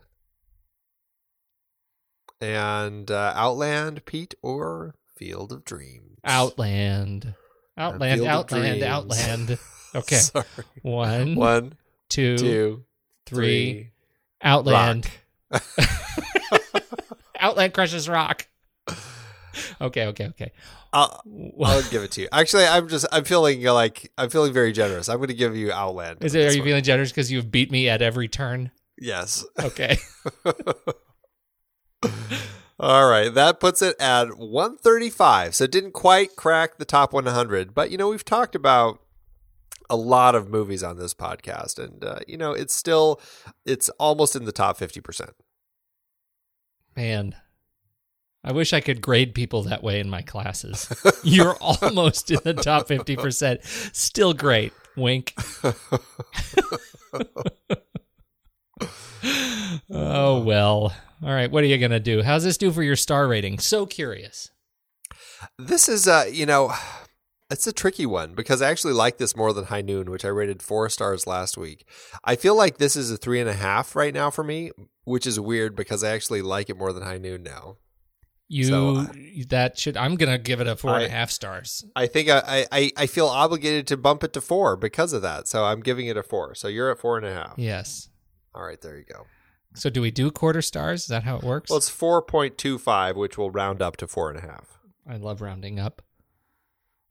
And 2.42 3.10
uh, 3.10 3.34
Outland, 3.36 4.06
Pete, 4.06 4.36
or 4.42 4.96
Field 5.18 5.52
of 5.52 5.64
Dreams? 5.64 6.18
Outland. 6.24 7.36
Outland, 7.78 8.26
Outland. 8.26 8.84
Outland. 8.84 9.58
Okay. 9.96 10.16
Sorry. 10.16 10.46
One, 10.82 11.36
One, 11.36 11.74
two, 12.10 12.36
two, 12.36 12.84
three. 13.28 13.74
three. 13.74 13.92
Outland. 14.42 15.08
Outland 17.40 17.76
crushes 17.76 18.10
rock. 18.10 18.48
Okay, 19.80 20.08
okay, 20.08 20.26
okay. 20.30 20.52
I'll, 20.92 21.24
I'll 21.64 21.84
give 21.90 22.02
it 22.02 22.10
to 22.14 22.22
you. 22.22 22.28
Actually, 22.32 22.66
I'm 22.66 22.88
just 22.88 23.06
I'm 23.12 23.24
feeling 23.24 23.62
like 23.62 24.12
I'm 24.18 24.32
feeling 24.32 24.52
very 24.52 24.72
generous. 24.72 25.10
I'm 25.10 25.18
going 25.18 25.28
to 25.28 25.36
give 25.36 25.56
you 25.56 25.72
Outland. 25.72 26.24
Is 26.24 26.34
it? 26.34 26.48
Are 26.48 26.54
you 26.54 26.62
one. 26.62 26.68
feeling 26.70 26.84
generous 26.84 27.12
because 27.12 27.32
you've 27.32 27.52
beat 27.52 27.72
me 27.72 27.88
at 27.88 28.02
every 28.02 28.28
turn? 28.28 28.72
Yes. 28.98 29.46
Okay. 29.60 29.98
All 32.84 33.08
right, 33.08 33.34
that 33.34 33.62
puts 33.62 33.82
it 33.82 33.96
at 33.98 34.38
135. 34.38 35.56
So 35.56 35.64
it 35.64 35.72
didn't 35.72 35.94
quite 35.94 36.36
crack 36.36 36.78
the 36.78 36.84
top 36.84 37.14
100, 37.14 37.74
but 37.74 37.92
you 37.92 37.98
know 37.98 38.10
we've 38.10 38.26
talked 38.26 38.56
about 38.56 39.00
a 39.90 39.96
lot 39.96 40.36
of 40.36 40.50
movies 40.50 40.84
on 40.84 40.98
this 40.98 41.14
podcast, 41.14 41.82
and 41.82 42.04
uh, 42.04 42.20
you 42.28 42.36
know 42.36 42.52
it's 42.52 42.74
still 42.74 43.22
it's 43.66 43.88
almost 43.92 44.36
in 44.36 44.44
the 44.44 44.52
top 44.52 44.76
50 44.76 45.00
percent. 45.00 45.30
Man, 46.94 47.36
I 48.44 48.52
wish 48.52 48.74
I 48.74 48.82
could 48.82 49.02
grade 49.02 49.34
people 49.34 49.64
that 49.64 49.82
way 49.82 50.02
in 50.02 50.10
my 50.10 50.22
classes. 50.22 50.90
You're 51.24 51.56
almost 51.62 52.32
in 52.32 52.42
the 52.44 52.54
top 52.54 52.90
50%. 52.90 53.96
Still 53.96 54.34
great. 54.34 54.74
Wink. 54.98 55.34
oh, 59.90 60.40
well. 60.40 60.94
All 61.24 61.30
right. 61.30 61.50
What 61.50 61.64
are 61.64 61.68
you 61.68 61.78
going 61.78 61.92
to 61.92 62.00
do? 62.00 62.22
How's 62.24 62.44
this 62.44 62.58
do 62.58 62.72
for 62.72 62.84
your 62.84 62.96
star 62.96 63.28
rating? 63.28 63.60
So 63.60 63.86
curious. 63.86 64.52
This 65.58 65.90
is 65.90 66.08
uh 66.08 66.26
you 66.32 66.46
know 66.46 66.74
it's 67.50 67.68
a 67.68 67.74
tricky 67.74 68.06
one 68.06 68.34
because 68.34 68.62
I 68.62 68.70
actually 68.72 68.94
like 68.94 69.18
this 69.18 69.36
more 69.36 69.54
than 69.54 69.66
High 69.66 69.82
Noon, 69.82 70.10
which 70.10 70.26
I 70.26 70.30
rated 70.30 70.62
four 70.62 70.90
stars 70.90 71.28
last 71.28 71.58
week. 71.58 71.86
I 72.24 72.36
feel 72.36 72.56
like 72.56 72.78
this 72.78 72.96
is 72.96 73.12
a 73.12 73.18
three 73.18 73.40
and 73.40 73.50
a 73.50 73.54
half 73.54 73.96
right 73.96 74.14
now 74.14 74.30
for 74.32 74.44
me, 74.44 74.72
which 75.04 75.28
is 75.28 75.40
weird 75.40 75.76
because 75.76 76.04
I 76.04 76.12
actually 76.12 76.42
like 76.42 76.70
it 76.70 76.78
more 76.78 76.92
than 76.94 77.04
High 77.04 77.18
Noon 77.20 77.44
now. 77.44 77.78
You, 78.48 78.64
So, 78.66 79.06
that 79.50 79.78
should, 79.78 79.98
I'm 79.98 80.16
going 80.16 80.32
to 80.32 80.38
give 80.38 80.62
it 80.62 80.68
a 80.68 80.76
four 80.76 80.96
and 80.96 81.04
a 81.04 81.08
I- 81.08 81.10
half 81.10 81.32
stars. 81.32 81.86
I 81.96 82.08
think 82.08 82.30
I, 82.30 82.66
I, 82.72 82.92
I 82.98 83.08
feel 83.08 83.28
obligated 83.28 83.86
to 83.88 83.98
bump 83.98 84.24
it 84.24 84.34
to 84.34 84.42
four 84.42 84.76
because 84.76 85.12
of 85.14 85.22
that. 85.22 85.48
So 85.48 85.64
I'm 85.66 85.82
giving 85.82 86.08
it 86.08 86.18
a 86.18 86.24
four. 86.24 86.56
So 86.56 86.68
you're 86.68 86.92
at 86.92 87.00
four 87.00 87.18
and 87.18 87.26
a 87.26 87.34
half. 87.34 87.54
Yes. 87.58 88.10
All 88.56 88.64
right, 88.64 88.80
there 88.82 88.98
you 88.98 89.06
go. 89.06 89.26
So 89.76 89.90
do 89.90 90.02
we 90.02 90.12
do 90.12 90.30
quarter 90.30 90.62
stars? 90.62 91.02
Is 91.04 91.08
that 91.08 91.24
how 91.24 91.38
it 91.38 91.44
works? 91.44 91.70
Well, 91.70 91.78
it's 91.78 91.90
four 91.90 92.22
point 92.22 92.58
two 92.58 92.78
five, 92.78 93.16
which 93.18 93.38
will 93.38 93.50
round 93.52 93.82
up 93.82 93.98
to 93.98 94.08
four 94.08 94.30
and 94.30 94.38
a 94.38 94.42
half. 94.42 94.80
I 95.08 95.18
love 95.18 95.42
rounding 95.42 95.80
up. 95.80 96.02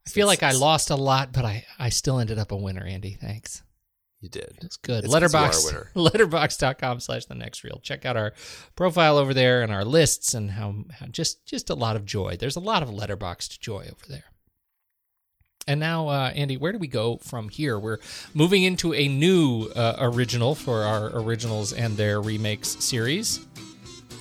I 0.07 0.11
feel 0.11 0.27
like 0.27 0.43
I 0.43 0.53
lost 0.53 0.91
a 0.91 0.97
lot, 0.97 1.33
but 1.33 1.45
I, 1.45 1.65
I 1.79 1.89
still 1.89 2.19
ended 2.19 2.39
up 2.39 2.51
a 2.53 2.57
winner, 2.57 2.85
Andy. 2.85 3.15
Thanks. 3.21 3.63
You 4.21 4.29
did. 4.29 4.59
It's 4.63 4.77
good. 4.77 5.05
It's 5.05 5.13
'cause 5.13 5.33
you 5.73 5.77
are 5.77 5.91
a 5.95 6.01
Letterbox, 6.01 6.33
letterboxd.com 6.61 7.01
slash 7.01 7.25
the 7.27 7.35
next 7.35 7.65
reel. 7.65 7.81
Check 7.83 8.05
out 8.07 8.17
our 8.17 8.33
profile 8.77 9.19
over 9.19 9.35
there 9.35 9.63
and 9.63 9.73
our 9.73 9.85
lists 9.85 10.33
and 10.35 10.53
how, 10.53 10.75
how 10.99 11.07
just 11.07 11.45
just 11.45 11.71
a 11.71 11.75
lot 11.75 11.97
of 11.97 12.05
joy. 12.05 12.37
There's 12.37 12.55
a 12.57 12.61
lot 12.61 12.83
of 12.85 12.89
letterboxed 12.91 13.59
joy 13.59 13.89
over 13.91 14.07
there. 14.09 14.25
And 15.67 15.79
now, 15.79 16.09
uh, 16.09 16.33
Andy, 16.35 16.57
where 16.57 16.73
do 16.73 16.79
we 16.79 16.89
go 16.89 17.19
from 17.19 17.49
here? 17.49 17.79
We're 17.79 17.99
moving 18.35 18.65
into 18.65 18.95
a 18.95 19.07
new 19.07 19.71
uh, 19.77 19.97
original 19.99 20.55
for 20.55 20.83
our 20.83 21.17
originals 21.17 21.73
and 21.73 21.97
their 21.97 22.21
remakes 22.21 22.69
series. 22.85 23.47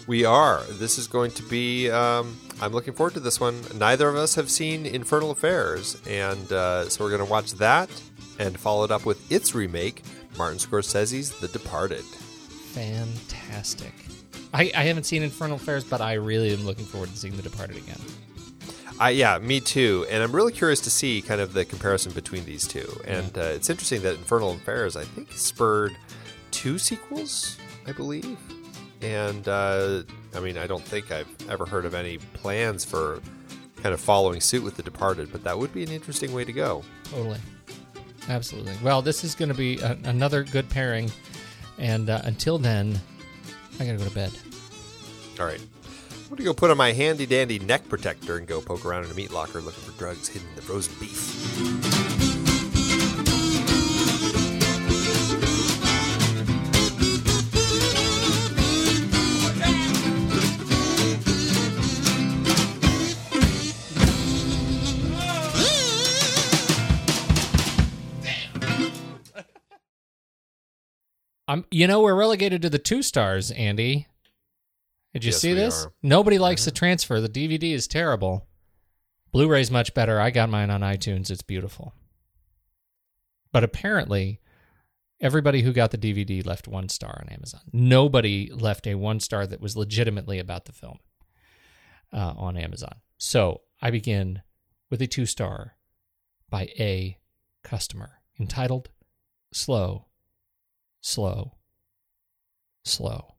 We 0.08 0.26
are. 0.26 0.64
This 0.70 0.98
is 0.98 1.08
going 1.08 1.32
to 1.32 1.44
be. 1.44 1.90
Um, 1.90 2.38
I'm 2.62 2.72
looking 2.74 2.94
forward 2.94 3.14
to 3.16 3.20
this 3.20 3.40
one. 3.40 3.60
Neither 3.76 4.08
of 4.08 4.16
us 4.16 4.36
have 4.36 4.50
seen 4.52 4.86
Infernal 4.86 5.32
Affairs, 5.32 6.00
and 6.08 6.52
uh, 6.52 6.90
so 6.90 7.04
we're 7.04 7.10
going 7.10 7.26
to 7.26 7.32
watch 7.32 7.54
that 7.54 7.90
and 8.38 8.60
follow 8.60 8.84
it 8.84 8.92
up 8.92 9.06
with 9.06 9.32
its 9.32 9.56
remake, 9.56 10.04
Martin 10.38 10.60
Scorsese's 10.60 11.32
The 11.40 11.48
Departed. 11.48 12.04
Fantastic. 12.74 13.94
I, 14.54 14.72
I 14.76 14.84
haven't 14.84 15.04
seen 15.06 15.24
Infernal 15.24 15.56
Affairs, 15.56 15.84
but 15.84 16.02
I 16.02 16.14
really 16.14 16.52
am 16.52 16.66
looking 16.66 16.86
forward 16.86 17.10
to 17.10 17.18
seeing 17.18 17.36
The 17.36 17.44
Departed 17.44 17.78
again. 17.78 18.00
I, 19.02 19.10
yeah, 19.10 19.40
me 19.40 19.60
too. 19.60 20.06
And 20.12 20.22
I'm 20.22 20.32
really 20.32 20.52
curious 20.52 20.80
to 20.82 20.92
see 20.92 21.24
kind 21.24 21.42
of 21.42 21.54
the 21.54 21.66
comparison 21.66 22.12
between 22.12 22.46
these 22.46 22.68
two. 22.68 22.88
And 23.08 23.36
uh, 23.36 23.42
it's 23.56 23.68
interesting 23.68 24.04
that 24.04 24.14
Infernal 24.14 24.52
Affairs, 24.52 24.96
I 24.96 25.06
think, 25.06 25.32
spurred 25.32 25.98
two 26.52 26.78
sequels, 26.78 27.58
I 27.88 27.94
believe. 27.94 28.38
And 29.02 29.48
uh, 29.48 30.04
I 30.36 30.40
mean, 30.40 30.56
I 30.56 30.68
don't 30.68 30.84
think 30.84 31.12
I've 31.12 31.28
ever 31.50 31.66
heard 31.66 31.86
of 31.86 31.96
any 31.96 32.20
plans 32.34 32.86
for 32.86 33.22
kind 33.78 33.92
of 33.92 34.00
following 34.00 34.40
suit 34.40 34.64
with 34.64 34.76
The 34.76 34.84
Departed, 34.84 35.32
but 35.32 35.44
that 35.46 35.58
would 35.58 35.74
be 35.74 35.82
an 35.82 35.90
interesting 35.90 36.32
way 36.32 36.46
to 36.46 36.54
go. 36.54 36.84
Totally. 37.06 37.40
Absolutely. 38.30 38.76
Well, 38.84 39.02
this 39.02 39.24
is 39.24 39.34
going 39.34 39.50
to 39.50 39.56
be 39.56 39.80
a, 39.80 39.98
another 40.04 40.44
good 40.44 40.70
pairing. 40.70 41.12
And 41.80 42.08
uh, 42.08 42.22
until 42.26 42.60
then, 42.60 43.02
I 43.80 43.86
got 43.86 43.94
to 43.94 43.98
go 43.98 44.04
to 44.04 44.12
bed. 44.12 44.32
All 45.40 45.48
right. 45.48 45.60
I'm 46.32 46.38
to 46.38 46.44
go 46.44 46.54
put 46.54 46.72
on 46.72 46.78
my 46.78 46.94
handy 46.94 47.26
dandy 47.26 47.60
neck 47.60 47.90
protector 47.90 48.38
and 48.38 48.48
go 48.48 48.62
poke 48.62 48.86
around 48.86 49.04
in 49.04 49.12
a 49.12 49.14
meat 49.14 49.34
locker 49.34 49.60
looking 49.60 49.84
for 49.84 49.92
drugs 50.00 50.30
hidden 50.30 50.48
in 50.48 50.56
the 50.56 50.62
frozen 50.62 50.94
beef. 50.98 52.32
I'm, 71.50 71.66
you 71.70 71.88
know, 71.88 72.00
we're 72.00 72.16
relegated 72.16 72.62
to 72.62 72.70
the 72.70 72.80
two 72.80 73.04
stars, 73.04 73.52
Andy. 73.52 74.08
Did 75.14 75.24
you 75.26 75.32
Yes, 75.32 75.42
see 75.42 75.54
this? 75.54 75.86
are. 75.86 75.88
Mm-hmm. 75.90 76.08
Nobody 76.08 76.38
likes 76.40 76.66
the 76.66 76.72
transfer. 76.72 77.20
The 77.20 77.30
DVD 77.30 77.74
is 77.74 77.88
terrible. 77.88 78.48
Blu-ray's 79.32 79.72
much 79.72 79.94
better. 79.94 80.20
I 80.20 80.30
got 80.32 80.50
mine 80.50 80.70
on 80.70 80.82
iTunes. 80.82 81.30
It's 81.30 81.42
beautiful. 81.42 81.94
But 83.52 83.64
apparently, 83.64 84.40
everybody 85.20 85.62
who 85.62 85.74
got 85.74 85.92
the 85.92 85.98
DVD 85.98 86.46
left 86.46 86.68
one 86.68 86.90
star 86.90 87.22
on 87.26 87.30
Amazon. 87.34 87.62
Nobody 87.74 88.50
left 88.52 88.88
a 88.88 88.96
one 88.96 89.20
star 89.20 89.46
that 89.48 89.62
was 89.62 89.76
legitimately 89.78 90.40
about 90.40 90.66
the 90.66 90.72
film 90.74 91.00
uh, 92.14 92.34
on 92.38 92.58
Amazon. 92.58 92.96
So 93.18 93.62
I 93.82 93.92
begin 93.92 94.42
with 94.90 95.02
a 95.02 95.08
two 95.08 95.26
star 95.26 95.76
by 96.50 96.64
a 96.80 97.18
customer 97.64 98.22
entitled 98.40 98.90
Slow, 99.54 100.08
Slow, 101.02 101.58
Slow. 102.86 103.36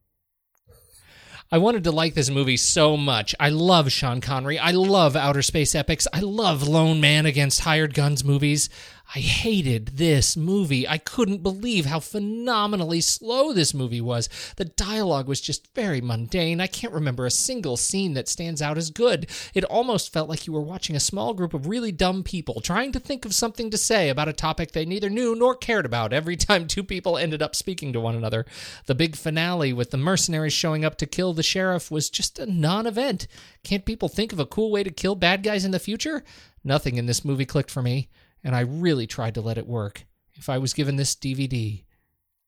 I 1.54 1.58
wanted 1.58 1.84
to 1.84 1.92
like 1.92 2.14
this 2.14 2.30
movie 2.30 2.56
so 2.56 2.96
much. 2.96 3.34
I 3.38 3.50
love 3.50 3.92
Sean 3.92 4.22
Connery. 4.22 4.58
I 4.58 4.70
love 4.70 5.14
outer 5.14 5.42
space 5.42 5.74
epics. 5.74 6.08
I 6.10 6.20
love 6.20 6.66
lone 6.66 6.98
man 6.98 7.26
against 7.26 7.60
hired 7.60 7.92
guns 7.92 8.24
movies. 8.24 8.70
I 9.14 9.18
hated 9.18 9.98
this 9.98 10.38
movie. 10.38 10.88
I 10.88 10.96
couldn't 10.96 11.42
believe 11.42 11.84
how 11.84 12.00
phenomenally 12.00 13.02
slow 13.02 13.52
this 13.52 13.74
movie 13.74 14.00
was. 14.00 14.28
The 14.56 14.64
dialogue 14.64 15.28
was 15.28 15.40
just 15.40 15.74
very 15.74 16.00
mundane. 16.00 16.62
I 16.62 16.66
can't 16.66 16.94
remember 16.94 17.26
a 17.26 17.30
single 17.30 17.76
scene 17.76 18.14
that 18.14 18.28
stands 18.28 18.62
out 18.62 18.78
as 18.78 18.90
good. 18.90 19.28
It 19.52 19.64
almost 19.64 20.12
felt 20.12 20.30
like 20.30 20.46
you 20.46 20.52
were 20.54 20.62
watching 20.62 20.96
a 20.96 21.00
small 21.00 21.34
group 21.34 21.52
of 21.52 21.66
really 21.66 21.92
dumb 21.92 22.22
people 22.22 22.60
trying 22.60 22.90
to 22.92 23.00
think 23.00 23.26
of 23.26 23.34
something 23.34 23.68
to 23.70 23.76
say 23.76 24.08
about 24.08 24.28
a 24.28 24.32
topic 24.32 24.72
they 24.72 24.86
neither 24.86 25.10
knew 25.10 25.34
nor 25.34 25.54
cared 25.54 25.84
about 25.84 26.14
every 26.14 26.36
time 26.36 26.66
two 26.66 26.82
people 26.82 27.18
ended 27.18 27.42
up 27.42 27.54
speaking 27.54 27.92
to 27.92 28.00
one 28.00 28.14
another. 28.14 28.46
The 28.86 28.94
big 28.94 29.14
finale 29.16 29.74
with 29.74 29.90
the 29.90 29.98
mercenaries 29.98 30.54
showing 30.54 30.86
up 30.86 30.96
to 30.98 31.06
kill 31.06 31.34
the 31.34 31.42
sheriff 31.42 31.90
was 31.90 32.08
just 32.08 32.38
a 32.38 32.46
non 32.46 32.86
event. 32.86 33.26
Can't 33.62 33.84
people 33.84 34.08
think 34.08 34.32
of 34.32 34.40
a 34.40 34.46
cool 34.46 34.70
way 34.70 34.82
to 34.82 34.90
kill 34.90 35.16
bad 35.16 35.42
guys 35.42 35.66
in 35.66 35.70
the 35.70 35.78
future? 35.78 36.24
Nothing 36.64 36.96
in 36.96 37.06
this 37.06 37.24
movie 37.24 37.44
clicked 37.44 37.70
for 37.70 37.82
me, 37.82 38.08
and 38.44 38.54
I 38.54 38.60
really 38.60 39.06
tried 39.06 39.34
to 39.34 39.40
let 39.40 39.58
it 39.58 39.66
work. 39.66 40.04
If 40.34 40.48
I 40.48 40.58
was 40.58 40.72
given 40.72 40.96
this 40.96 41.14
DVD, 41.14 41.84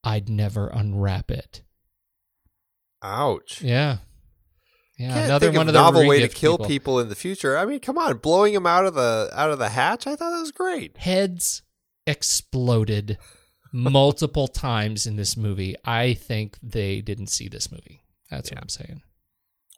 I'd 0.02 0.28
never 0.28 0.68
unwrap 0.68 1.30
it. 1.30 1.62
Ouch. 3.02 3.60
Yeah. 3.62 3.98
Yeah, 4.98 5.12
Can't 5.12 5.24
another 5.26 5.48
one 5.50 5.62
of 5.62 5.68
of 5.68 5.74
the 5.74 5.80
novel 5.80 6.06
way 6.06 6.20
to 6.20 6.28
kill 6.28 6.56
people. 6.56 6.66
people. 6.68 7.00
in 7.00 7.08
the 7.08 7.16
future. 7.16 7.58
I 7.58 7.66
mean, 7.66 7.80
come 7.80 7.98
on, 7.98 8.18
blowing 8.18 8.54
them 8.54 8.66
out 8.66 8.86
of 8.86 8.94
the 8.94 9.28
out 9.34 9.50
of 9.50 9.58
the 9.58 9.70
hatch. 9.70 10.06
I 10.06 10.14
thought 10.14 10.30
that 10.30 10.40
was 10.40 10.52
great. 10.52 10.96
Heads 10.98 11.62
exploded 12.06 13.18
multiple 13.72 14.46
times 14.48 15.04
in 15.04 15.16
this 15.16 15.36
movie. 15.36 15.74
I 15.84 16.14
think 16.14 16.58
they 16.62 17.00
didn't 17.00 17.26
see 17.26 17.48
this 17.48 17.72
movie. 17.72 18.04
That's 18.30 18.50
what 18.52 18.60
I'm 18.60 18.68
saying. 18.68 19.02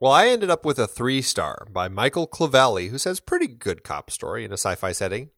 Well, 0.03 0.13
I 0.13 0.29
ended 0.29 0.51
up 0.51 0.67
with 0.67 0.79
a 0.79 0.87
three 0.87 1.23
star 1.23 1.67
by 1.71 1.89
Michael 1.89 2.27
Clavelli, 2.29 2.91
who 2.91 2.99
says 2.99 3.19
pretty 3.19 3.47
good 3.47 3.83
cop 3.83 4.11
story 4.11 4.45
in 4.45 4.51
a 4.51 4.59
sci-fi 4.59 4.93
setting. 4.93 5.31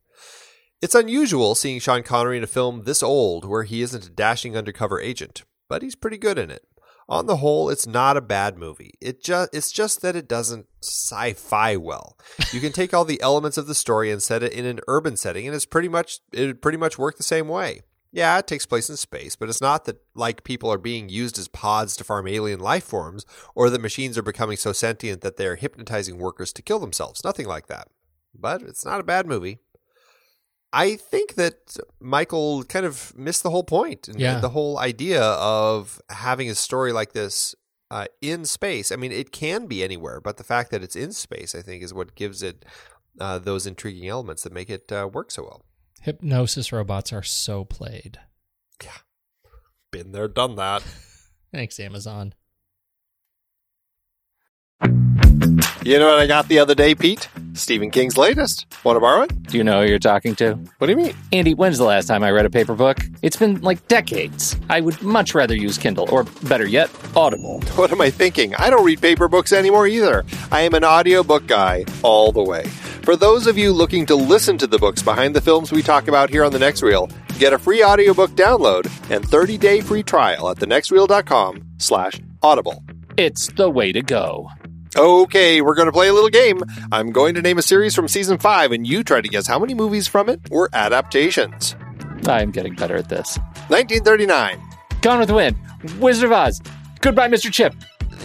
It's 0.80 0.94
unusual 0.94 1.56
seeing 1.56 1.80
Sean 1.80 2.04
Connery 2.04 2.36
in 2.36 2.44
a 2.44 2.46
film 2.46 2.84
this 2.84 3.02
old 3.02 3.44
where 3.44 3.64
he 3.64 3.82
isn't 3.82 4.06
a 4.06 4.10
dashing 4.10 4.56
undercover 4.56 5.00
agent, 5.00 5.42
but 5.68 5.82
he's 5.82 5.96
pretty 5.96 6.18
good 6.18 6.38
in 6.38 6.52
it. 6.52 6.62
On 7.08 7.26
the 7.26 7.38
whole, 7.38 7.68
it's 7.68 7.86
not 7.86 8.16
a 8.16 8.20
bad 8.20 8.56
movie. 8.56 8.92
It 9.00 9.20
just 9.24 9.52
it's 9.52 9.72
just 9.72 10.02
that 10.02 10.14
it 10.14 10.28
doesn't 10.28 10.66
sci-fi 10.80 11.76
well. 11.76 12.16
You 12.52 12.60
can 12.60 12.70
take 12.70 12.94
all 12.94 13.04
the 13.04 13.20
elements 13.20 13.58
of 13.58 13.66
the 13.66 13.74
story 13.74 14.12
and 14.12 14.22
set 14.22 14.44
it 14.44 14.52
in 14.52 14.66
an 14.66 14.78
urban 14.86 15.16
setting 15.16 15.46
and 15.46 15.56
it's 15.56 15.66
pretty 15.66 15.88
much 15.88 16.20
it 16.32 16.62
pretty 16.62 16.78
much 16.78 16.96
work 16.96 17.16
the 17.16 17.24
same 17.24 17.48
way. 17.48 17.80
Yeah, 18.12 18.38
it 18.38 18.46
takes 18.46 18.64
place 18.64 18.88
in 18.88 18.96
space, 18.96 19.34
but 19.34 19.48
it's 19.48 19.60
not 19.60 19.84
that 19.86 20.00
like 20.14 20.44
people 20.44 20.70
are 20.72 20.78
being 20.78 21.08
used 21.08 21.38
as 21.38 21.48
pods 21.48 21.96
to 21.96 22.04
farm 22.04 22.28
alien 22.28 22.60
life 22.60 22.84
forms 22.84 23.26
or 23.56 23.68
that 23.68 23.80
machines 23.80 24.16
are 24.16 24.22
becoming 24.22 24.56
so 24.56 24.72
sentient 24.72 25.22
that 25.22 25.38
they're 25.38 25.56
hypnotizing 25.56 26.18
workers 26.18 26.52
to 26.52 26.62
kill 26.62 26.78
themselves. 26.78 27.24
Nothing 27.24 27.46
like 27.46 27.66
that. 27.66 27.88
But 28.32 28.62
it's 28.62 28.84
not 28.84 29.00
a 29.00 29.04
bad 29.04 29.26
movie. 29.26 29.58
I 30.72 30.96
think 30.96 31.34
that 31.36 31.76
Michael 32.00 32.62
kind 32.64 32.84
of 32.84 33.16
missed 33.16 33.42
the 33.42 33.50
whole 33.50 33.64
point 33.64 34.06
and 34.08 34.20
Yeah. 34.20 34.38
the 34.40 34.50
whole 34.50 34.78
idea 34.78 35.22
of 35.22 36.00
having 36.10 36.50
a 36.50 36.54
story 36.54 36.92
like 36.92 37.12
this 37.12 37.54
uh, 37.90 38.06
in 38.20 38.44
space. 38.44 38.92
I 38.92 38.96
mean, 38.96 39.12
it 39.12 39.32
can 39.32 39.66
be 39.66 39.82
anywhere, 39.82 40.20
but 40.20 40.36
the 40.36 40.44
fact 40.44 40.70
that 40.70 40.82
it's 40.82 40.94
in 40.96 41.12
space, 41.12 41.54
I 41.54 41.62
think, 41.62 41.82
is 41.82 41.94
what 41.94 42.14
gives 42.14 42.42
it 42.42 42.66
uh, 43.18 43.38
those 43.38 43.66
intriguing 43.66 44.08
elements 44.08 44.42
that 44.42 44.52
make 44.52 44.68
it 44.68 44.92
uh, 44.92 45.08
work 45.10 45.30
so 45.30 45.42
well. 45.44 45.64
Hypnosis 46.02 46.70
robots 46.70 47.12
are 47.12 47.22
so 47.22 47.64
played. 47.64 48.18
Yeah. 48.84 48.90
Been 49.90 50.12
there, 50.12 50.28
done 50.28 50.56
that. 50.56 50.82
Thanks, 51.52 51.80
Amazon. 51.80 52.34
You 55.84 55.98
know 55.98 56.08
what 56.08 56.18
I 56.18 56.26
got 56.26 56.48
the 56.48 56.58
other 56.58 56.74
day, 56.74 56.94
Pete? 56.94 57.28
Stephen 57.54 57.90
King's 57.90 58.16
latest. 58.18 58.66
Want 58.84 58.96
to 58.96 59.00
borrow 59.00 59.22
it? 59.22 59.42
Do 59.44 59.56
you 59.56 59.64
know 59.64 59.82
who 59.82 59.88
you're 59.88 59.98
talking 59.98 60.34
to? 60.36 60.54
What 60.78 60.86
do 60.86 60.90
you 60.92 60.96
mean? 60.96 61.14
Andy, 61.32 61.54
when's 61.54 61.78
the 61.78 61.84
last 61.84 62.06
time 62.06 62.22
I 62.22 62.30
read 62.30 62.44
a 62.44 62.50
paper 62.50 62.74
book? 62.74 62.98
It's 63.22 63.36
been 63.36 63.60
like 63.60 63.86
decades. 63.88 64.56
I 64.68 64.80
would 64.80 65.00
much 65.02 65.34
rather 65.34 65.54
use 65.54 65.78
Kindle, 65.78 66.06
or 66.10 66.24
better 66.44 66.66
yet, 66.66 66.90
Audible. 67.16 67.60
What 67.76 67.92
am 67.92 68.00
I 68.00 68.10
thinking? 68.10 68.54
I 68.56 68.70
don't 68.70 68.84
read 68.84 69.00
paper 69.00 69.28
books 69.28 69.52
anymore 69.52 69.86
either. 69.86 70.24
I 70.50 70.62
am 70.62 70.74
an 70.74 70.84
audiobook 70.84 71.46
guy 71.46 71.84
all 72.02 72.32
the 72.32 72.42
way. 72.42 72.64
For 73.04 73.14
those 73.16 73.46
of 73.46 73.56
you 73.56 73.72
looking 73.72 74.04
to 74.06 74.16
listen 74.16 74.58
to 74.58 74.66
the 74.66 74.78
books 74.78 75.00
behind 75.02 75.34
the 75.34 75.40
films 75.40 75.70
we 75.70 75.80
talk 75.82 76.08
about 76.08 76.28
here 76.28 76.44
on 76.44 76.52
The 76.52 76.58
Next 76.58 76.82
Reel, 76.82 77.08
get 77.38 77.52
a 77.52 77.58
free 77.58 77.82
audiobook 77.84 78.32
download 78.32 78.86
and 79.10 79.24
30-day 79.24 79.80
free 79.82 80.02
trial 80.02 80.50
at 80.50 80.56
thenextreel.com 80.58 81.62
slash 81.78 82.20
audible. 82.42 82.82
It's 83.16 83.46
the 83.48 83.70
way 83.70 83.92
to 83.92 84.02
go. 84.02 84.48
Okay, 84.98 85.60
we're 85.60 85.76
going 85.76 85.86
to 85.86 85.92
play 85.92 86.08
a 86.08 86.12
little 86.12 86.28
game. 86.28 86.60
I'm 86.90 87.12
going 87.12 87.36
to 87.36 87.42
name 87.42 87.56
a 87.56 87.62
series 87.62 87.94
from 87.94 88.08
season 88.08 88.36
5 88.38 88.72
and 88.72 88.84
you 88.84 89.04
try 89.04 89.20
to 89.20 89.28
guess 89.28 89.46
how 89.46 89.58
many 89.60 89.72
movies 89.72 90.08
from 90.08 90.28
it 90.28 90.40
were 90.50 90.68
adaptations. 90.72 91.76
I'm 92.26 92.50
getting 92.50 92.74
better 92.74 92.96
at 92.96 93.08
this. 93.08 93.38
1939, 93.68 94.60
Gone 95.00 95.20
with 95.20 95.28
the 95.28 95.34
Wind, 95.34 95.56
Wizard 96.00 96.24
of 96.24 96.32
Oz, 96.32 96.60
Goodbye, 97.00 97.28
Mr. 97.28 97.52
Chip, 97.52 97.74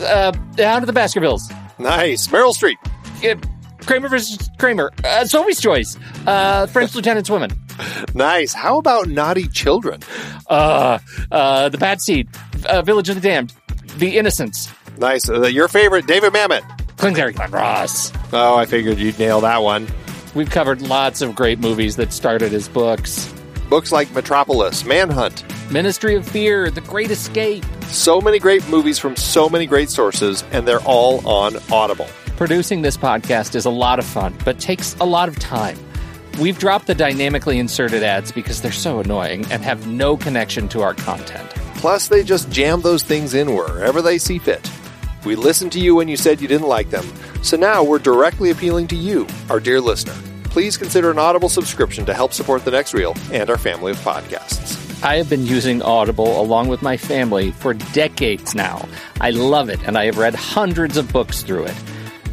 uh, 0.01 0.31
Out 0.63 0.81
of 0.81 0.87
the 0.87 0.93
Baskervilles, 0.93 1.47
Nice. 1.77 2.27
Meryl 2.29 2.55
Streep. 2.57 2.77
uh, 3.23 3.39
Kramer 3.85 4.09
versus 4.09 4.49
Kramer, 4.57 4.89
uh, 5.03 5.25
Sophie's 5.25 5.61
Choice, 5.61 5.95
uh, 6.25 6.65
French 6.65 6.95
Lieutenant's 6.95 7.29
Women, 7.29 7.51
Nice. 8.15 8.53
How 8.53 8.79
about 8.79 9.07
Naughty 9.09 9.47
Children? 9.47 10.01
uh, 10.49 10.97
uh, 11.31 11.69
The 11.69 11.77
Bad 11.77 12.01
Seed, 12.01 12.29
uh, 12.65 12.81
Village 12.81 13.09
of 13.09 13.15
the 13.15 13.21
Damned, 13.21 13.53
The 13.97 14.17
Innocents, 14.17 14.69
Nice. 14.97 15.29
Uh, 15.29 15.47
your 15.47 15.67
favorite, 15.67 16.07
David 16.07 16.33
Mamet. 16.33 16.63
Glenn 16.97 17.51
Ross. 17.51 18.11
Oh, 18.31 18.55
I 18.55 18.65
figured 18.65 18.97
you'd 18.97 19.19
nail 19.19 19.41
that 19.41 19.61
one. 19.61 19.87
We've 20.35 20.49
covered 20.49 20.81
lots 20.81 21.21
of 21.21 21.35
great 21.35 21.59
movies 21.59 21.95
that 21.97 22.13
started 22.13 22.53
as 22.53 22.67
books. 22.67 23.31
Books 23.69 23.91
like 23.91 24.11
Metropolis, 24.13 24.85
Manhunt. 24.85 25.43
Ministry 25.71 26.15
of 26.15 26.27
Fear, 26.27 26.69
The 26.71 26.81
Great 26.81 27.11
Escape. 27.11 27.65
So 27.87 28.21
many 28.21 28.39
great 28.39 28.67
movies 28.69 28.99
from 28.99 29.15
so 29.15 29.49
many 29.49 29.65
great 29.65 29.89
sources, 29.89 30.43
and 30.51 30.67
they're 30.67 30.81
all 30.81 31.27
on 31.27 31.55
Audible. 31.71 32.07
Producing 32.37 32.81
this 32.81 32.97
podcast 32.97 33.55
is 33.55 33.65
a 33.65 33.69
lot 33.69 33.99
of 33.99 34.05
fun, 34.05 34.35
but 34.45 34.59
takes 34.59 34.95
a 34.95 35.05
lot 35.05 35.29
of 35.29 35.37
time. 35.39 35.77
We've 36.39 36.57
dropped 36.57 36.87
the 36.87 36.95
dynamically 36.95 37.59
inserted 37.59 38.03
ads 38.03 38.31
because 38.31 38.61
they're 38.61 38.71
so 38.71 38.99
annoying 38.99 39.45
and 39.51 39.63
have 39.63 39.87
no 39.87 40.17
connection 40.17 40.67
to 40.69 40.81
our 40.81 40.93
content. 40.95 41.47
Plus, 41.75 42.07
they 42.07 42.23
just 42.23 42.49
jam 42.49 42.81
those 42.81 43.03
things 43.03 43.33
in 43.33 43.53
wherever 43.53 44.01
they 44.01 44.17
see 44.17 44.39
fit. 44.39 44.67
We 45.25 45.35
listened 45.35 45.71
to 45.73 45.79
you 45.79 45.95
when 45.95 46.09
you 46.09 46.17
said 46.17 46.41
you 46.41 46.49
didn't 46.49 46.67
like 46.67 46.89
them, 46.89 47.05
so 47.41 47.55
now 47.55 47.81
we're 47.83 47.99
directly 47.99 48.49
appealing 48.49 48.87
to 48.87 48.95
you, 48.95 49.25
our 49.49 49.59
dear 49.61 49.79
listener. 49.79 50.15
Please 50.43 50.75
consider 50.75 51.11
an 51.11 51.17
Audible 51.17 51.47
subscription 51.47 52.05
to 52.05 52.13
help 52.13 52.33
support 52.33 52.65
the 52.65 52.71
next 52.71 52.93
reel 52.93 53.15
and 53.31 53.49
our 53.49 53.57
family 53.57 53.91
of 53.91 53.97
podcasts. 53.99 55.01
I 55.01 55.15
have 55.15 55.29
been 55.29 55.45
using 55.45 55.81
Audible 55.81 56.39
along 56.41 56.67
with 56.67 56.81
my 56.81 56.97
family 56.97 57.51
for 57.51 57.73
decades 57.73 58.53
now. 58.53 58.87
I 59.21 59.29
love 59.29 59.69
it, 59.69 59.81
and 59.87 59.97
I 59.97 60.05
have 60.05 60.17
read 60.17 60.35
hundreds 60.35 60.97
of 60.97 61.11
books 61.11 61.41
through 61.41 61.65
it. 61.65 61.75